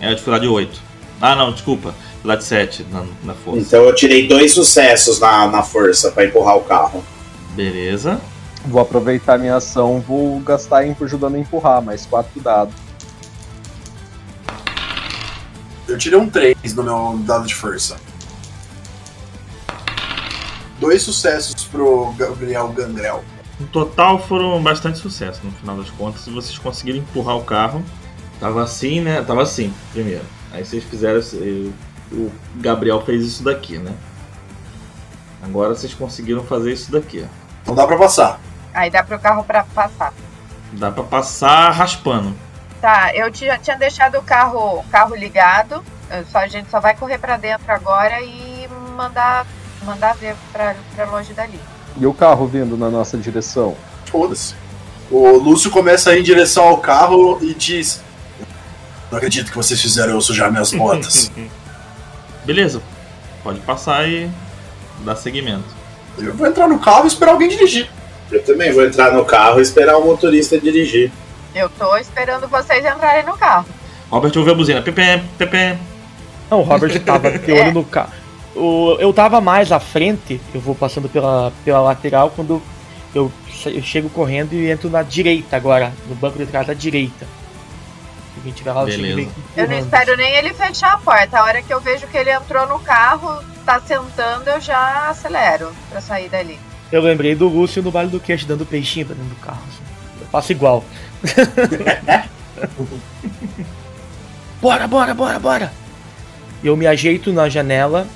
É 0.00 0.06
a 0.08 0.10
dificuldade 0.12 0.46
8. 0.46 0.80
Ah, 1.20 1.34
não, 1.36 1.52
desculpa. 1.52 1.94
Dificuldade 2.10 2.44
7 2.44 2.86
na, 2.90 3.04
na 3.24 3.34
força. 3.34 3.60
Então 3.60 3.84
eu 3.84 3.94
tirei 3.94 4.26
dois 4.26 4.52
sucessos 4.52 5.18
na, 5.20 5.46
na 5.48 5.62
força 5.62 6.10
pra 6.10 6.24
empurrar 6.24 6.56
o 6.56 6.62
carro. 6.64 7.04
Beleza. 7.54 8.18
Vou 8.66 8.80
aproveitar 8.80 9.38
minha 9.38 9.56
ação, 9.56 10.00
vou 10.00 10.40
gastar 10.40 10.84
em 10.84 10.96
ajudando 11.00 11.36
a 11.36 11.38
empurrar, 11.38 11.80
mais 11.80 12.04
quatro 12.04 12.40
dados. 12.40 12.74
Eu 15.86 15.96
tirei 15.96 16.18
um 16.18 16.28
3 16.28 16.74
no 16.74 16.82
meu 16.82 17.18
dado 17.24 17.46
de 17.46 17.54
força. 17.54 17.96
Dois 20.80 21.02
sucessos 21.02 21.64
pro 21.64 22.12
Gabriel 22.18 22.68
Gangrel. 22.68 23.24
No 23.58 23.66
total 23.68 24.18
foram 24.18 24.62
bastante 24.62 24.98
sucesso 24.98 25.40
no 25.44 25.52
final 25.52 25.76
das 25.76 25.88
contas. 25.90 26.26
Vocês 26.26 26.58
conseguiram 26.58 26.98
empurrar 26.98 27.36
o 27.36 27.44
carro. 27.44 27.82
Tava 28.40 28.62
assim, 28.62 29.00
né? 29.00 29.22
Tava 29.22 29.42
assim, 29.42 29.72
primeiro. 29.92 30.24
Aí 30.52 30.64
vocês 30.64 30.84
fizeram. 30.84 31.20
O 32.12 32.30
Gabriel 32.56 33.00
fez 33.02 33.24
isso 33.24 33.42
daqui, 33.42 33.78
né? 33.78 33.94
Agora 35.42 35.74
vocês 35.74 35.94
conseguiram 35.94 36.42
fazer 36.42 36.72
isso 36.72 36.90
daqui. 36.90 37.24
Não 37.64 37.74
dá 37.74 37.86
pra 37.86 37.96
passar. 37.96 38.40
Aí 38.76 38.90
dá 38.90 39.02
pro 39.02 39.18
carro 39.18 39.42
pra 39.42 39.64
passar. 39.64 40.12
Dá 40.72 40.90
pra 40.90 41.02
passar 41.02 41.70
raspando. 41.70 42.36
Tá, 42.78 43.10
eu 43.14 43.32
tinha, 43.32 43.56
tinha 43.56 43.74
deixado 43.74 44.18
o 44.18 44.22
carro, 44.22 44.84
carro 44.92 45.16
ligado. 45.16 45.82
Só, 46.30 46.40
a 46.40 46.46
gente 46.46 46.70
só 46.70 46.78
vai 46.78 46.94
correr 46.94 47.16
pra 47.16 47.38
dentro 47.38 47.72
agora 47.72 48.20
e 48.20 48.68
mandar, 48.94 49.46
mandar 49.82 50.14
ver 50.16 50.36
pra, 50.52 50.76
pra 50.94 51.06
longe 51.06 51.32
dali. 51.32 51.58
E 51.96 52.06
o 52.06 52.12
carro 52.12 52.46
vindo 52.46 52.76
na 52.76 52.90
nossa 52.90 53.16
direção? 53.16 53.74
Foda-se. 54.04 54.54
O 55.10 55.38
Lúcio 55.38 55.70
começa 55.70 56.10
a 56.10 56.16
ir 56.16 56.20
em 56.20 56.22
direção 56.22 56.68
ao 56.68 56.76
carro 56.76 57.38
e 57.40 57.54
diz: 57.54 58.02
Não 59.10 59.16
acredito 59.16 59.50
que 59.50 59.56
vocês 59.56 59.80
fizeram 59.80 60.12
eu 60.12 60.20
sujar 60.20 60.52
minhas 60.52 60.70
botas. 60.70 61.32
Beleza. 62.44 62.82
Pode 63.42 63.58
passar 63.60 64.06
e 64.06 64.30
dar 64.98 65.16
seguimento. 65.16 65.64
eu 66.18 66.34
vou 66.34 66.46
entrar 66.46 66.68
no 66.68 66.78
carro 66.78 67.04
e 67.04 67.08
esperar 67.08 67.32
alguém 67.32 67.48
dirigir. 67.48 67.88
Eu 68.30 68.42
também 68.44 68.72
vou 68.72 68.84
entrar 68.84 69.12
no 69.12 69.24
carro 69.24 69.58
e 69.58 69.62
esperar 69.62 69.96
o 69.98 70.04
motorista 70.04 70.58
dirigir. 70.58 71.12
Eu 71.54 71.68
tô 71.70 71.96
esperando 71.96 72.48
vocês 72.48 72.84
entrarem 72.84 73.24
no 73.24 73.36
carro. 73.36 73.66
Robert 74.10 74.32
ouviu 74.36 74.52
a 74.52 74.56
buzina. 74.56 74.82
Pepe, 74.82 75.22
pepe. 75.38 75.78
Não, 76.50 76.60
o 76.60 76.62
Robert 76.62 76.98
tava 77.02 77.30
de 77.38 77.52
olho 77.52 77.72
no 77.74 77.84
carro. 77.84 78.12
O- 78.54 78.96
Eu 78.98 79.12
tava 79.12 79.40
mais 79.40 79.70
à 79.72 79.78
frente, 79.80 80.40
eu 80.54 80.60
vou 80.60 80.74
passando 80.74 81.08
pela, 81.08 81.52
pela 81.64 81.80
lateral 81.80 82.30
quando 82.34 82.62
eu, 83.14 83.30
eu 83.66 83.82
chego 83.82 84.08
correndo 84.10 84.52
e 84.54 84.70
entro 84.70 84.90
na 84.90 85.02
direita 85.02 85.56
agora, 85.56 85.92
no 86.08 86.14
banco 86.14 86.38
de 86.38 86.46
trás 86.46 86.66
da 86.66 86.74
direita. 86.74 87.24
Se 87.24 88.38
alguém 88.38 88.52
tiver 88.52 88.72
lá, 88.72 88.80
eu 88.82 88.86
Beleza. 88.86 89.14
meio 89.16 89.28
que 89.28 89.60
Eu 89.60 89.68
não 89.68 89.78
espero 89.78 90.16
nem 90.16 90.34
ele 90.34 90.52
fechar 90.52 90.92
a 90.92 90.98
porta. 90.98 91.38
A 91.38 91.44
hora 91.44 91.62
que 91.62 91.72
eu 91.72 91.80
vejo 91.80 92.06
que 92.06 92.16
ele 92.16 92.30
entrou 92.30 92.66
no 92.66 92.78
carro, 92.80 93.42
tá 93.64 93.80
sentando, 93.80 94.48
eu 94.50 94.60
já 94.60 95.08
acelero 95.08 95.72
pra 95.90 96.00
sair 96.00 96.28
dali. 96.28 96.58
Eu 96.90 97.02
lembrei 97.02 97.34
do 97.34 97.48
Lúcio 97.48 97.82
no 97.82 97.90
Vale 97.90 98.08
do 98.08 98.20
Queixo 98.20 98.46
dando 98.46 98.64
peixinho 98.64 99.06
pra 99.06 99.14
dentro 99.14 99.34
do 99.34 99.40
carro. 99.40 99.62
assim. 99.68 99.82
Eu 100.20 100.26
faço 100.28 100.52
igual. 100.52 100.84
bora, 104.60 104.86
bora, 104.86 105.14
bora, 105.14 105.38
bora! 105.38 105.72
Eu 106.62 106.76
me 106.76 106.86
ajeito 106.86 107.32
na 107.32 107.48
janela, 107.48 108.06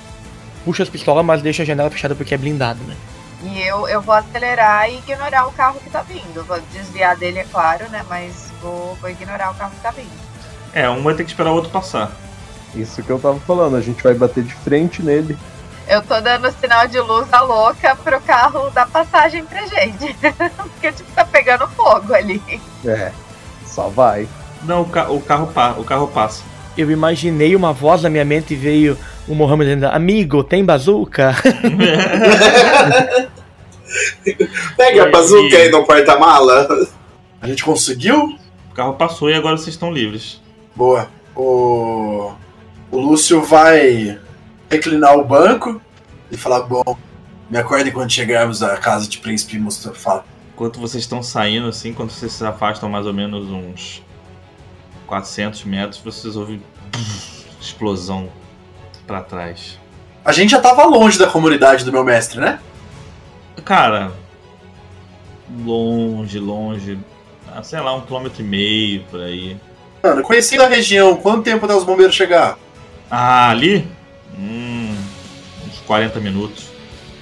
puxo 0.63 0.81
as 0.81 0.89
pistolas, 0.89 1.25
mas 1.25 1.41
deixo 1.41 1.61
a 1.61 1.65
janela 1.65 1.89
fechada 1.89 2.15
porque 2.15 2.33
é 2.33 2.37
blindado, 2.37 2.81
né? 2.83 2.95
E 3.43 3.59
eu, 3.61 3.87
eu 3.87 4.01
vou 4.01 4.13
acelerar 4.13 4.89
e 4.89 4.99
ignorar 4.99 5.47
o 5.47 5.51
carro 5.51 5.79
que 5.79 5.89
tá 5.89 6.01
vindo. 6.01 6.43
Vou 6.45 6.59
desviar 6.71 7.17
dele, 7.17 7.39
é 7.39 7.43
claro, 7.43 7.89
né? 7.89 8.05
Mas 8.07 8.51
vou, 8.61 8.95
vou 9.01 9.09
ignorar 9.09 9.51
o 9.51 9.55
carro 9.55 9.71
que 9.71 9.81
tá 9.81 9.91
vindo. 9.91 10.11
É, 10.73 10.89
um 10.89 11.01
vai 11.01 11.15
ter 11.15 11.23
que 11.23 11.31
esperar 11.31 11.51
o 11.51 11.55
outro 11.55 11.71
passar. 11.71 12.11
Isso 12.75 13.03
que 13.03 13.09
eu 13.09 13.19
tava 13.19 13.39
falando, 13.41 13.75
a 13.75 13.81
gente 13.81 14.01
vai 14.01 14.13
bater 14.13 14.43
de 14.43 14.53
frente 14.53 15.01
nele. 15.01 15.37
Eu 15.87 16.01
tô 16.03 16.19
dando 16.21 16.49
sinal 16.59 16.87
de 16.87 16.99
luz 16.99 17.27
à 17.33 17.41
louca 17.41 17.95
pro 17.95 18.19
carro 18.21 18.69
dar 18.69 18.87
passagem 18.87 19.43
pra 19.45 19.65
gente. 19.65 20.15
Porque, 20.55 20.91
tipo, 20.91 21.11
tá 21.13 21.25
pegando 21.25 21.67
fogo 21.69 22.13
ali. 22.13 22.41
É, 22.85 23.11
só 23.65 23.89
vai. 23.89 24.27
Não, 24.63 24.81
o, 24.81 24.85
ca- 24.85 25.09
o 25.09 25.19
carro 25.21 25.47
pa- 25.47 25.75
o 25.77 25.83
carro 25.83 26.07
passa. 26.07 26.43
Eu 26.77 26.89
imaginei 26.91 27.55
uma 27.55 27.73
voz 27.73 28.03
na 28.03 28.09
minha 28.09 28.23
mente 28.23 28.53
e 28.53 28.57
veio 28.57 28.97
o 29.27 29.35
Mohamed 29.35 29.65
dizendo: 29.75 29.93
Amigo, 29.93 30.43
tem 30.43 30.63
bazuca? 30.63 31.35
Pega 34.77 35.03
a 35.03 35.09
bazuca 35.11 35.57
aí 35.57 35.69
no 35.69 35.85
porta-mala. 35.85 36.67
A 37.41 37.47
gente 37.47 37.63
conseguiu? 37.63 38.37
O 38.69 38.73
carro 38.73 38.93
passou 38.93 39.29
e 39.29 39.33
agora 39.33 39.57
vocês 39.57 39.69
estão 39.75 39.91
livres. 39.91 40.41
Boa. 40.75 41.07
O, 41.35 42.31
o 42.91 42.97
Lúcio 42.97 43.41
vai 43.41 44.17
reclinar 44.71 45.17
o 45.17 45.25
banco 45.25 45.81
e 46.31 46.37
falar: 46.37 46.61
Bom, 46.61 46.97
me 47.49 47.57
acordem 47.57 47.91
quando 47.91 48.09
chegarmos 48.09 48.63
à 48.63 48.77
casa 48.77 49.07
de 49.07 49.17
Príncipe 49.17 49.59
Mustafa. 49.59 50.23
Enquanto 50.53 50.79
vocês 50.79 51.03
estão 51.03 51.21
saindo, 51.21 51.67
assim, 51.67 51.93
quando 51.93 52.11
vocês 52.11 52.31
se 52.31 52.45
afastam 52.45 52.87
mais 52.87 53.05
ou 53.05 53.13
menos 53.13 53.49
uns 53.49 54.01
400 55.05 55.63
metros, 55.65 55.99
vocês 55.99 56.35
ouvem 56.35 56.61
explosão 57.59 58.29
pra 59.05 59.21
trás. 59.21 59.77
A 60.23 60.31
gente 60.31 60.51
já 60.51 60.61
tava 60.61 60.85
longe 60.85 61.17
da 61.17 61.27
comunidade 61.27 61.83
do 61.83 61.91
meu 61.91 62.03
mestre, 62.03 62.39
né? 62.39 62.59
Cara, 63.65 64.11
longe, 65.65 66.39
longe, 66.39 66.99
sei 67.63 67.79
lá, 67.79 67.93
um 67.95 68.01
quilômetro 68.01 68.41
e 68.41 68.45
meio 68.45 69.03
por 69.09 69.19
aí. 69.19 69.57
Mano, 70.01 70.21
conhecendo 70.21 70.63
a 70.63 70.67
região, 70.67 71.15
quanto 71.17 71.43
tempo 71.43 71.65
até 71.65 71.75
os 71.75 71.83
bombeiros 71.83 72.15
chegar? 72.15 72.57
Ah, 73.09 73.49
ali? 73.49 73.87
Hum, 74.37 74.95
40 75.85 76.19
minutos. 76.19 76.65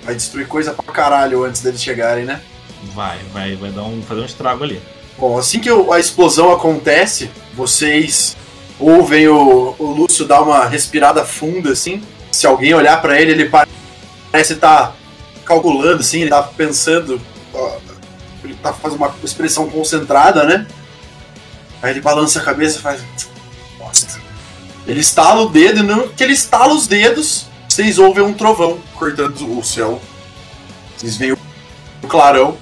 Vai 0.04 0.16
destruir 0.16 0.48
coisa 0.48 0.74
pra 0.74 0.94
caralho 0.94 1.44
antes 1.44 1.62
deles 1.62 1.82
chegarem, 1.82 2.26
né? 2.26 2.42
Vai, 2.96 3.20
vai, 3.34 3.56
vai 3.56 3.72
dar 3.72 3.84
um, 3.84 4.02
fazer 4.02 4.22
um 4.22 4.26
estrago 4.26 4.64
ali. 4.64 4.82
Bom, 5.18 5.38
assim 5.38 5.60
que 5.60 5.70
a 5.70 6.00
explosão 6.00 6.52
acontece, 6.52 7.30
vocês 7.54 8.38
ouvem 8.80 9.28
o, 9.28 9.76
o 9.78 9.86
Lúcio 9.92 10.26
dar 10.26 10.42
uma 10.42 10.66
respirada 10.66 11.26
funda, 11.26 11.72
assim. 11.72 12.02
Se 12.32 12.48
alguém 12.48 12.74
olhar 12.74 13.02
pra 13.02 13.20
ele, 13.20 13.32
ele 13.32 13.50
parece 13.50 14.54
estar 14.54 14.96
calculando, 15.44 16.00
assim, 16.00 16.22
ele 16.22 16.30
tá 16.30 16.42
pensando. 16.44 17.20
ó, 17.54 17.78
Ele 18.44 18.54
tá 18.56 18.72
fazendo 18.72 19.00
uma 19.00 19.14
expressão 19.24 19.70
concentrada, 19.70 20.46
né? 20.46 20.66
Aí 21.82 21.92
ele 21.92 22.02
balança 22.02 22.40
a 22.40 22.44
cabeça 22.44 22.80
e 22.80 22.82
faz. 22.82 23.02
Ele 24.90 25.02
estala 25.02 25.44
o 25.44 25.50
dedo, 25.50 25.82
e 25.82 25.84
não 25.84 26.08
que 26.08 26.24
ele 26.24 26.34
estala 26.34 26.74
os 26.74 26.88
dedos, 26.88 27.46
vocês 27.68 28.00
ouvem 28.00 28.24
um 28.24 28.34
trovão 28.34 28.80
cortando 28.96 29.56
o 29.56 29.64
céu. 29.64 30.02
Vocês 30.98 31.16
veem 31.16 31.34
o 31.34 32.08
clarão. 32.08 32.58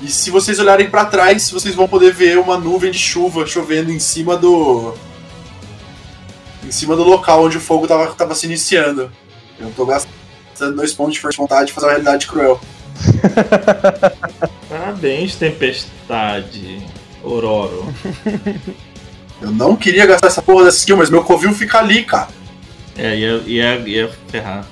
E 0.00 0.06
se 0.06 0.30
vocês 0.30 0.60
olharem 0.60 0.88
pra 0.88 1.06
trás, 1.06 1.50
vocês 1.50 1.74
vão 1.74 1.88
poder 1.88 2.12
ver 2.12 2.38
uma 2.38 2.56
nuvem 2.56 2.92
de 2.92 2.98
chuva 2.98 3.44
chovendo 3.48 3.90
em 3.90 3.98
cima 3.98 4.36
do. 4.36 4.94
Em 6.64 6.70
cima 6.70 6.94
do 6.94 7.02
local 7.02 7.44
onde 7.44 7.56
o 7.56 7.60
fogo 7.60 7.88
tava, 7.88 8.14
tava 8.14 8.36
se 8.36 8.46
iniciando. 8.46 9.10
Eu 9.58 9.72
tô 9.76 9.84
gastando 9.84 10.76
dois 10.76 10.92
pontos 10.94 11.14
de 11.14 11.20
força 11.20 11.34
de 11.34 11.42
vontade 11.42 11.66
de 11.66 11.72
fazer 11.72 11.86
uma 11.86 11.92
realidade 11.92 12.28
cruel. 12.28 12.60
Parabéns, 14.70 15.34
Tempestade. 15.34 16.86
Ororo. 17.24 17.92
Eu 19.42 19.50
não 19.50 19.74
queria 19.74 20.06
gastar 20.06 20.28
essa 20.28 20.40
porra 20.40 20.64
dessa 20.64 20.78
skill, 20.78 20.96
mas 20.96 21.10
meu 21.10 21.24
covil 21.24 21.52
fica 21.52 21.78
ali, 21.78 22.04
cara. 22.04 22.28
É, 22.96 23.16
ia, 23.16 23.42
ia, 23.46 23.76
ia 23.88 24.10
ferrar. 24.28 24.64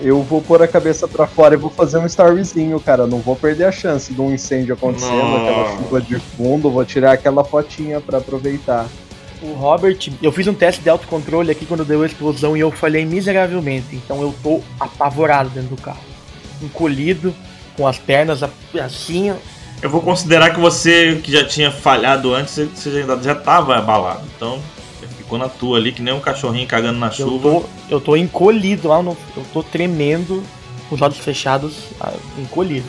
Eu 0.00 0.22
vou 0.22 0.42
pôr 0.42 0.62
a 0.62 0.66
cabeça 0.68 1.06
pra 1.06 1.26
fora 1.26 1.54
e 1.54 1.56
vou 1.56 1.70
fazer 1.70 1.98
um 1.98 2.06
storyzinho, 2.06 2.78
cara. 2.80 3.06
Não 3.06 3.18
vou 3.18 3.36
perder 3.36 3.64
a 3.64 3.72
chance 3.72 4.12
de 4.12 4.20
um 4.20 4.32
incêndio 4.32 4.74
acontecendo, 4.74 5.12
Não. 5.12 5.36
aquela 5.36 5.76
chuva 5.76 6.00
de 6.00 6.18
fundo. 6.18 6.70
Vou 6.70 6.84
tirar 6.84 7.12
aquela 7.12 7.44
fotinha 7.44 8.00
pra 8.00 8.18
aproveitar. 8.18 8.86
O 9.42 9.52
Robert, 9.52 9.98
eu 10.22 10.32
fiz 10.32 10.46
um 10.46 10.54
teste 10.54 10.82
de 10.82 10.88
autocontrole 10.88 11.50
aqui 11.50 11.66
quando 11.66 11.84
deu 11.84 12.02
a 12.02 12.06
explosão 12.06 12.56
e 12.56 12.60
eu 12.60 12.70
falhei 12.70 13.04
miseravelmente. 13.04 13.94
Então 13.94 14.20
eu 14.20 14.34
tô 14.42 14.62
apavorado 14.80 15.50
dentro 15.50 15.76
do 15.76 15.80
carro. 15.80 16.00
Encolhido, 16.62 17.34
com 17.76 17.86
as 17.86 17.98
pernas 17.98 18.40
assim. 18.42 19.34
Eu 19.84 19.90
vou 19.90 20.00
considerar 20.00 20.48
que 20.54 20.58
você, 20.58 21.20
que 21.22 21.30
já 21.30 21.44
tinha 21.44 21.70
falhado 21.70 22.34
antes, 22.34 22.54
você 22.74 22.90
já, 22.90 22.98
ainda- 23.00 23.22
já 23.22 23.34
tava 23.34 23.76
abalado. 23.76 24.22
Então, 24.34 24.58
ficou 25.18 25.36
na 25.36 25.46
tua 25.46 25.76
ali, 25.76 25.92
que 25.92 26.00
nem 26.00 26.14
um 26.14 26.20
cachorrinho 26.20 26.66
cagando 26.66 26.98
na 26.98 27.08
Eu 27.08 27.12
chuva. 27.12 27.42
tô, 27.42 27.64
eu 27.90 28.00
tô 28.00 28.16
encolhido 28.16 28.88
lá, 28.88 29.02
no, 29.02 29.14
eu 29.36 29.44
tô 29.52 29.62
tremendo, 29.62 30.42
com 30.88 30.94
os 30.94 31.02
olhos 31.02 31.18
fechados, 31.18 31.74
ah, 32.00 32.14
encolhido. 32.38 32.86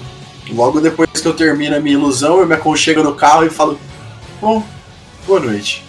Logo 0.50 0.80
depois 0.80 1.10
que 1.12 1.28
eu 1.28 1.34
termino 1.34 1.76
a 1.76 1.82
minha 1.82 1.98
ilusão, 1.98 2.40
eu 2.40 2.48
me 2.48 2.56
aconchego 2.56 3.04
no 3.04 3.14
carro 3.14 3.46
e 3.46 3.50
falo: 3.50 3.78
Bom, 4.40 4.64
boa 5.28 5.42
noite. 5.42 5.84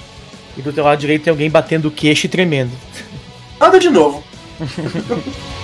E 0.57 0.63
do 0.63 0.73
teu 0.73 0.83
lado 0.83 0.99
direito 0.99 1.23
tem 1.23 1.31
alguém 1.31 1.49
batendo 1.49 1.87
o 1.87 1.91
queixo 1.91 2.27
e 2.27 2.29
tremendo. 2.29 2.73
Nada 3.61 3.79
de 3.79 3.91
novo. 3.91 4.25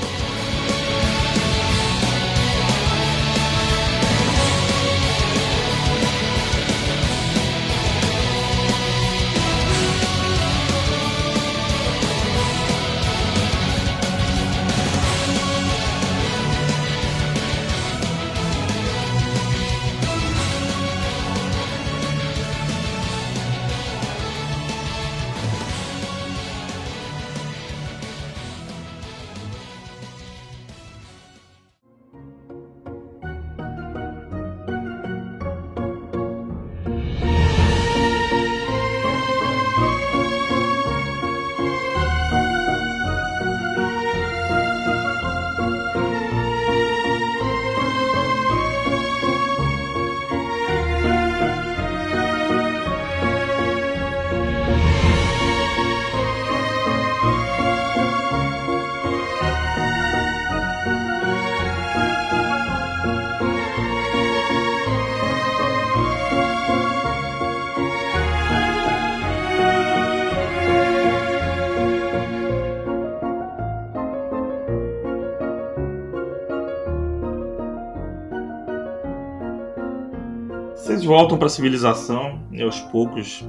Voltam 81.12 81.36
pra 81.36 81.50
civilização 81.50 82.40
e 82.50 82.62
aos 82.62 82.80
poucos, 82.80 83.46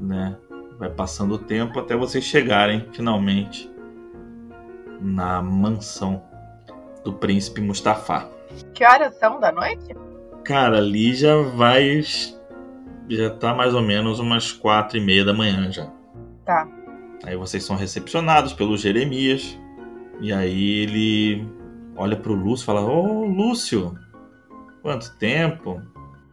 né, 0.00 0.38
vai 0.78 0.88
passando 0.88 1.34
o 1.34 1.38
tempo 1.38 1.78
até 1.78 1.94
vocês 1.94 2.24
chegarem 2.24 2.88
finalmente 2.94 3.70
na 5.02 5.42
mansão 5.42 6.22
do 7.04 7.12
príncipe 7.12 7.60
Mustafa. 7.60 8.26
Que 8.72 8.82
horas 8.86 9.14
são 9.16 9.38
da 9.38 9.52
noite? 9.52 9.94
Cara, 10.42 10.78
ali 10.78 11.12
já 11.12 11.36
vai 11.42 12.00
já 13.06 13.28
tá 13.28 13.52
mais 13.52 13.74
ou 13.74 13.82
menos 13.82 14.18
umas 14.18 14.50
quatro 14.50 14.96
e 14.96 15.00
meia 15.02 15.26
da 15.26 15.34
manhã 15.34 15.70
já. 15.70 15.92
Tá. 16.46 16.66
Aí 17.22 17.36
vocês 17.36 17.62
são 17.64 17.76
recepcionados 17.76 18.54
pelo 18.54 18.78
Jeremias. 18.78 19.58
E 20.22 20.32
aí 20.32 20.78
ele 20.84 21.46
olha 21.94 22.16
pro 22.16 22.32
Lúcio 22.32 22.64
e 22.64 22.66
fala: 22.66 22.80
Ô 22.80 23.26
Lúcio, 23.26 23.94
quanto 24.80 25.14
tempo? 25.18 25.82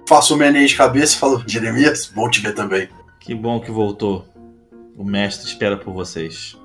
Faço 0.08 0.34
um 0.34 0.38
meneio 0.38 0.68
de 0.68 0.76
cabeça 0.76 1.16
e 1.16 1.20
falo: 1.20 1.44
Jeremias, 1.46 2.06
bom 2.14 2.30
te 2.30 2.40
ver 2.40 2.54
também. 2.54 2.88
Que 3.20 3.36
bom 3.36 3.60
que 3.60 3.70
voltou. 3.72 4.26
O 4.96 5.04
mestre 5.04 5.48
espera 5.48 5.76
por 5.78 5.94
vocês. 5.94 6.58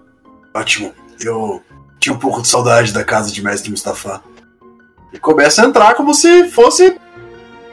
Ótimo. 0.54 0.92
Eu 1.20 1.62
tinha 1.98 2.14
um 2.14 2.18
pouco 2.18 2.40
de 2.40 2.48
saudade 2.48 2.92
da 2.92 3.04
casa 3.04 3.30
de 3.32 3.42
Mestre 3.42 3.70
Mustafa. 3.70 4.22
E 5.12 5.18
começa 5.18 5.62
a 5.62 5.66
entrar 5.66 5.94
como 5.94 6.14
se 6.14 6.48
fosse. 6.50 6.96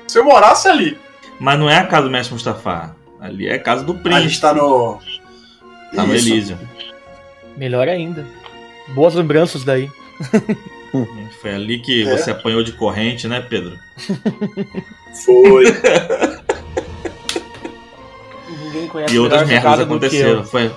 Se 0.08 0.18
eu 0.20 0.26
morasse 0.26 0.68
ali. 0.68 0.98
Mas 1.40 1.58
não 1.60 1.70
é 1.70 1.78
a 1.78 1.86
casa 1.88 2.04
do 2.04 2.10
mestre 2.12 2.34
Mustafa. 2.34 2.96
Ali 3.20 3.48
é 3.48 3.54
a 3.56 3.60
casa 3.62 3.84
do 3.84 3.94
A 3.94 3.96
gente 3.96 4.04
príncipe. 4.04 4.42
tá 4.42 4.54
no. 4.54 5.00
Tá 5.96 6.06
no 6.06 6.14
Isso. 6.16 6.28
Elísio. 6.30 6.60
Melhor 7.56 7.88
ainda. 7.88 8.26
Boas 8.90 9.14
lembranças 9.14 9.64
daí. 9.64 9.90
Foi 11.42 11.54
ali 11.54 11.80
que 11.80 12.08
É. 12.08 12.18
você 12.18 12.32
apanhou 12.32 12.64
de 12.64 12.74
corrente, 12.74 13.28
né, 13.28 13.40
Pedro? 13.40 13.78
Foi. 15.26 15.64
Ninguém 18.50 18.88
conhece 18.88 19.14
E 19.16 19.20
outras 19.20 19.48
merdas 19.48 19.80
aconteceram. 19.82 20.44
Foi, 20.44 20.72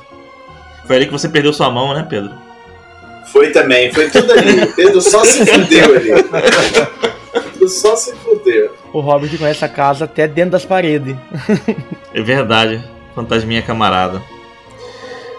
foi 0.87 0.97
ali 0.97 1.07
que 1.07 1.13
você 1.13 1.29
perdeu 1.29 1.53
sua 1.53 1.71
mão, 1.71 1.95
né, 1.95 2.07
Pedro? 2.09 2.33
Foi 3.27 3.51
também, 3.51 3.93
foi 3.93 4.11
tudo 4.11 4.33
ali. 4.33 4.67
Pedro 4.75 5.01
só 5.01 5.25
se 5.25 5.47
fudeu 5.47 5.85
ali. 5.95 6.11
Pedro 7.33 7.69
só 7.69 7.97
se 7.97 8.15
fudeu. 8.17 8.75
O 8.93 9.01
Robert 9.01 9.37
conhece 9.39 9.65
a 9.65 9.69
casa 9.69 10.05
até 10.05 10.27
dentro 10.29 10.51
das 10.53 10.65
paredes. 10.65 11.17
É 12.13 12.21
verdade. 12.21 12.83
Fantasminha 13.15 13.63
camarada. 13.63 14.23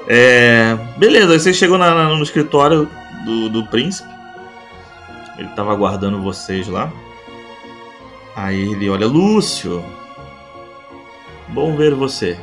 É, 0.07 0.75
beleza, 0.97 1.33
aí 1.33 1.39
você 1.39 1.53
chegou 1.53 1.77
na- 1.77 1.93
na- 1.93 2.09
no 2.15 2.23
escritório 2.23 2.89
do, 3.25 3.49
do 3.49 3.65
príncipe. 3.67 4.09
Ele 5.37 5.47
tava 5.49 5.71
aguardando 5.71 6.21
vocês 6.21 6.67
lá. 6.67 6.91
Aí 8.35 8.71
ele 8.71 8.89
olha, 8.89 9.07
Lúcio. 9.07 9.83
Bom 11.49 11.75
ver 11.75 11.93
você. 11.93 12.37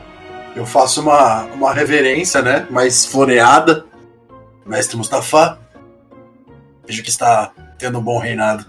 Eu 0.55 0.65
faço 0.67 1.01
uma, 1.01 1.45
uma 1.47 1.73
reverência, 1.73 2.43
né? 2.43 2.67
Mais 2.71 3.07
floreada. 3.07 3.85
Mestre 4.65 4.97
Mustafa. 4.97 5.59
Vejo 6.87 7.03
que 7.03 7.11
está 7.11 7.53
tendo 7.79 7.99
um 7.99 8.03
bom 8.03 8.19
reinado. 8.19 8.65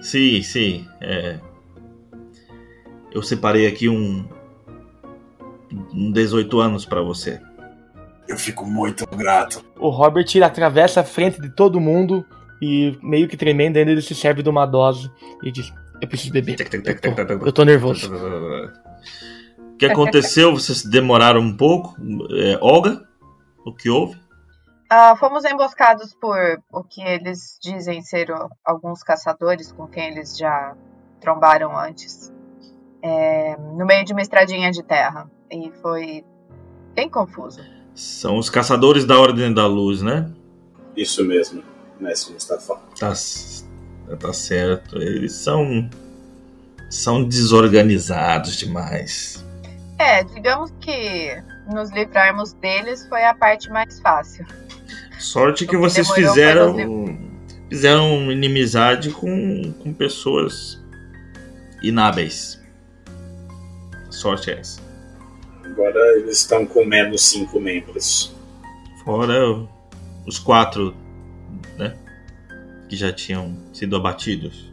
Sim, 0.00 0.42
sim. 0.42 0.86
é. 1.00 1.40
Eu 3.12 3.22
separei 3.22 3.66
aqui 3.66 3.88
um. 3.88 4.28
Um 5.92 6.12
18 6.12 6.60
anos 6.60 6.84
pra 6.84 7.00
você. 7.00 7.40
Eu 8.28 8.36
fico 8.36 8.64
muito 8.66 9.06
grato. 9.06 9.64
O 9.78 9.88
Robert 9.88 10.26
ele 10.34 10.44
atravessa 10.44 11.00
a 11.00 11.04
frente 11.04 11.40
de 11.40 11.48
todo 11.48 11.80
mundo 11.80 12.24
E 12.60 12.98
meio 13.02 13.28
que 13.28 13.36
tremendo 13.36 13.76
ainda 13.76 13.90
ele 13.90 14.02
se 14.02 14.14
serve 14.14 14.42
de 14.42 14.48
uma 14.48 14.66
dose 14.66 15.10
e 15.42 15.50
diz: 15.50 15.72
Eu 16.00 16.08
preciso 16.08 16.32
beber. 16.32 16.56
Eu 16.60 17.00
tô, 17.38 17.46
eu 17.46 17.52
tô 17.52 17.64
nervoso. 17.64 18.10
O 19.58 19.76
que 19.76 19.86
aconteceu? 19.86 20.52
Vocês 20.52 20.82
demoraram 20.84 21.40
um 21.40 21.56
pouco. 21.56 21.94
É, 22.32 22.58
Olga, 22.60 23.06
o 23.64 23.72
que 23.74 23.88
houve? 23.90 24.18
Ah, 24.88 25.16
fomos 25.16 25.44
emboscados 25.44 26.14
por 26.14 26.36
o 26.72 26.84
que 26.84 27.02
eles 27.02 27.58
dizem 27.62 28.02
ser 28.02 28.30
o- 28.30 28.48
alguns 28.64 29.02
caçadores 29.02 29.72
com 29.72 29.86
quem 29.86 30.12
eles 30.12 30.36
já 30.36 30.74
trombaram 31.20 31.76
antes. 31.78 32.32
É, 33.02 33.56
no 33.56 33.84
meio 33.84 34.04
de 34.04 34.12
uma 34.12 34.22
estradinha 34.22 34.70
de 34.70 34.82
terra. 34.82 35.28
E 35.50 35.70
foi 35.82 36.24
bem 36.94 37.08
confuso. 37.08 37.60
São 37.94 38.38
os 38.38 38.48
caçadores 38.48 39.04
da 39.04 39.18
Ordem 39.18 39.52
da 39.52 39.66
Luz, 39.66 40.02
né? 40.02 40.30
Isso 40.96 41.24
mesmo, 41.24 41.62
mestre 42.00 42.32
Mustafa. 42.32 42.76
Tá, 42.98 43.12
tá 44.14 44.32
certo. 44.32 44.98
Eles 44.98 45.32
são. 45.32 45.88
São 46.88 47.24
desorganizados 47.24 48.56
demais. 48.56 49.44
É, 49.98 50.22
digamos 50.22 50.72
que 50.80 51.42
nos 51.72 51.90
livrarmos 51.90 52.52
deles 52.52 53.06
foi 53.08 53.24
a 53.24 53.34
parte 53.34 53.68
mais 53.70 53.98
fácil. 53.98 54.46
Sorte 55.18 55.64
que 55.64 55.70
que 55.70 55.76
vocês 55.76 56.06
demorou 56.08 56.28
fizeram. 56.28 57.26
Fizeram 57.68 58.30
inimizade 58.30 59.10
com, 59.10 59.72
com 59.82 59.92
pessoas 59.92 60.80
inábeis. 61.82 62.62
Sorte 64.10 64.50
é 64.50 64.60
essa. 64.60 64.80
Agora 65.64 65.98
eles 66.18 66.38
estão 66.38 66.64
com 66.64 66.84
menos 66.84 67.22
cinco 67.22 67.58
membros. 67.58 68.34
Fora 69.04 69.66
os 70.26 70.38
quatro? 70.38 70.94
Que 72.88 72.96
já 72.96 73.12
tinham 73.12 73.56
sido 73.72 73.96
abatidos. 73.96 74.72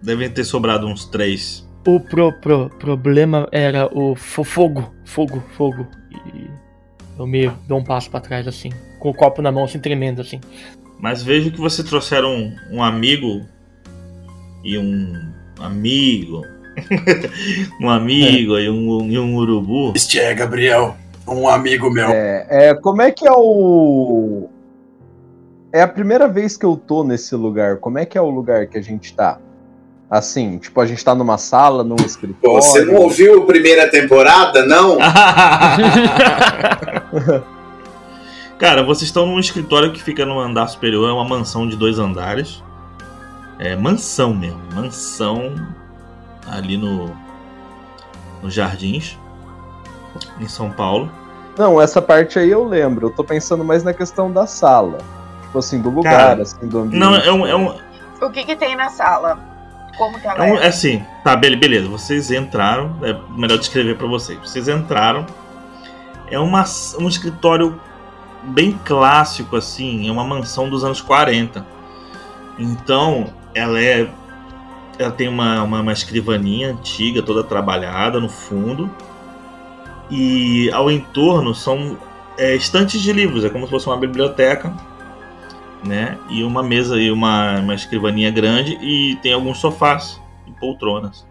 Devem 0.00 0.30
ter 0.30 0.44
sobrado 0.44 0.86
uns 0.86 1.04
três. 1.04 1.66
O 1.86 1.98
pro, 1.98 2.32
pro- 2.32 2.70
problema 2.70 3.48
era 3.50 3.86
o 3.92 4.14
fo- 4.14 4.44
fogo, 4.44 4.94
fogo, 5.04 5.42
fogo. 5.56 5.86
E 6.34 6.48
eu 7.18 7.26
me 7.26 7.50
dou 7.66 7.78
um 7.78 7.84
passo 7.84 8.10
pra 8.10 8.20
trás 8.20 8.46
assim, 8.46 8.70
com 8.98 9.10
o 9.10 9.14
copo 9.14 9.42
na 9.42 9.50
mão 9.50 9.64
assim 9.64 9.78
tremendo 9.80 10.20
assim. 10.20 10.40
Mas 11.00 11.22
vejo 11.22 11.50
que 11.50 11.58
você 11.60 11.82
trouxeram 11.82 12.30
um, 12.32 12.56
um 12.76 12.82
amigo 12.82 13.44
e 14.64 14.78
um 14.78 15.32
amigo. 15.58 16.42
um 17.80 17.88
amigo 17.90 18.58
e, 18.58 18.70
um, 18.70 19.10
e 19.10 19.18
um 19.18 19.34
urubu. 19.36 19.92
Este 19.96 20.20
é, 20.20 20.32
Gabriel, 20.34 20.96
um 21.26 21.48
amigo 21.48 21.90
meu. 21.90 22.08
É, 22.08 22.46
é, 22.68 22.74
como 22.74 23.02
é 23.02 23.10
que 23.10 23.26
é 23.26 23.32
o. 23.32 24.48
É 25.72 25.80
a 25.82 25.88
primeira 25.88 26.28
vez 26.28 26.56
que 26.56 26.66
eu 26.66 26.76
tô 26.76 27.02
nesse 27.02 27.34
lugar. 27.34 27.78
Como 27.78 27.98
é 27.98 28.04
que 28.04 28.18
é 28.18 28.20
o 28.20 28.28
lugar 28.28 28.66
que 28.66 28.76
a 28.76 28.82
gente 28.82 29.14
tá? 29.14 29.38
Assim, 30.10 30.58
tipo, 30.58 30.78
a 30.78 30.84
gente 30.86 31.02
tá 31.02 31.14
numa 31.14 31.38
sala, 31.38 31.82
num 31.82 31.96
escritório. 31.96 32.62
Você 32.62 32.84
não 32.84 32.96
ouviu 32.96 33.42
a 33.42 33.46
primeira 33.46 33.88
temporada, 33.88 34.66
não? 34.66 34.98
Cara, 38.62 38.82
vocês 38.84 39.08
estão 39.08 39.26
num 39.26 39.40
escritório 39.40 39.92
que 39.92 40.00
fica 40.00 40.24
no 40.24 40.38
andar 40.38 40.68
superior, 40.68 41.08
é 41.08 41.12
uma 41.12 41.24
mansão 41.24 41.66
de 41.66 41.76
dois 41.76 41.98
andares. 41.98 42.62
É 43.58 43.74
mansão 43.74 44.34
mesmo, 44.34 44.60
mansão 44.74 45.54
ali 46.46 46.76
no 46.76 47.10
nos 48.42 48.54
Jardins, 48.54 49.18
em 50.40 50.46
São 50.46 50.70
Paulo. 50.70 51.10
Não, 51.56 51.80
essa 51.80 52.02
parte 52.02 52.38
aí 52.38 52.50
eu 52.50 52.64
lembro. 52.64 53.06
Eu 53.06 53.10
tô 53.10 53.24
pensando 53.24 53.64
mais 53.64 53.82
na 53.82 53.92
questão 53.92 54.30
da 54.30 54.46
sala. 54.46 54.98
Tipo 55.52 55.58
assim, 55.58 55.82
do 55.82 55.90
lugar, 55.90 56.16
Cara, 56.16 56.42
assim, 56.42 56.66
do 56.66 56.78
ambiente. 56.78 56.98
Não, 56.98 57.14
é 57.14 57.30
um, 57.30 57.46
é 57.46 57.54
um, 57.54 57.76
O 58.22 58.30
que 58.30 58.42
que 58.42 58.56
tem 58.56 58.74
na 58.74 58.88
sala? 58.88 59.38
Como 59.98 60.18
que 60.18 60.26
ela 60.26 60.46
É, 60.46 60.50
um- 60.52 60.56
é? 60.56 60.64
é 60.64 60.68
assim, 60.68 61.04
tá, 61.22 61.36
bele- 61.36 61.56
beleza. 61.56 61.88
Vocês 61.90 62.30
entraram, 62.30 62.96
é 63.02 63.14
melhor 63.36 63.58
descrever 63.58 63.96
pra 63.98 64.06
vocês. 64.06 64.38
Vocês 64.38 64.66
entraram, 64.66 65.26
é 66.30 66.38
uma, 66.38 66.64
um 66.98 67.06
escritório 67.06 67.78
bem 68.44 68.80
clássico, 68.82 69.56
assim, 69.56 70.08
é 70.08 70.10
uma 70.10 70.24
mansão 70.24 70.70
dos 70.70 70.82
anos 70.84 71.02
40. 71.02 71.66
Então, 72.58 73.26
ela 73.54 73.78
é. 73.78 74.08
Ela 74.98 75.10
tem 75.10 75.28
uma, 75.28 75.62
uma, 75.62 75.80
uma 75.80 75.92
escrivaninha 75.92 76.70
antiga, 76.70 77.22
toda 77.22 77.44
trabalhada 77.44 78.18
no 78.18 78.28
fundo. 78.30 78.90
E 80.10 80.70
ao 80.72 80.90
entorno 80.90 81.54
são 81.54 81.96
é, 82.38 82.54
estantes 82.54 83.00
de 83.02 83.12
livros, 83.12 83.44
é 83.44 83.50
como 83.50 83.64
se 83.66 83.70
fosse 83.70 83.86
uma 83.86 83.96
biblioteca 83.98 84.72
né? 85.84 86.18
E 86.28 86.42
uma 86.44 86.62
mesa 86.62 87.00
e 87.00 87.10
uma, 87.10 87.58
uma 87.60 87.74
escrivaninha 87.74 88.30
grande 88.30 88.78
e 88.80 89.16
tem 89.22 89.32
alguns 89.32 89.58
sofás 89.58 90.20
e 90.46 90.52
poltronas. 90.52 91.26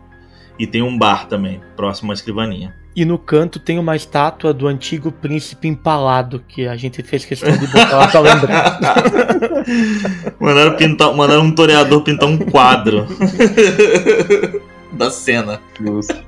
E 0.59 0.67
tem 0.67 0.81
um 0.81 0.97
bar 0.97 1.27
também, 1.27 1.61
próximo 1.75 2.11
à 2.11 2.13
escrivaninha. 2.13 2.75
E 2.93 3.05
no 3.05 3.17
canto 3.17 3.57
tem 3.57 3.79
uma 3.79 3.95
estátua 3.95 4.53
do 4.53 4.67
antigo 4.67 5.13
príncipe 5.13 5.67
empalado, 5.67 6.43
que 6.45 6.67
a 6.67 6.75
gente 6.75 7.01
fez 7.01 7.23
questão 7.23 7.55
de 7.55 7.65
botar 7.67 7.97
lá 7.97 8.07
pra 8.07 8.19
lembrar. 8.19 8.79
mandaram, 10.37 10.75
pintar, 10.75 11.13
mandaram 11.13 11.43
um 11.43 11.55
toreador 11.55 12.01
pintar 12.01 12.27
um 12.27 12.37
quadro 12.37 13.07
da 14.91 15.09
cena. 15.09 15.61
Justo. 15.79 16.21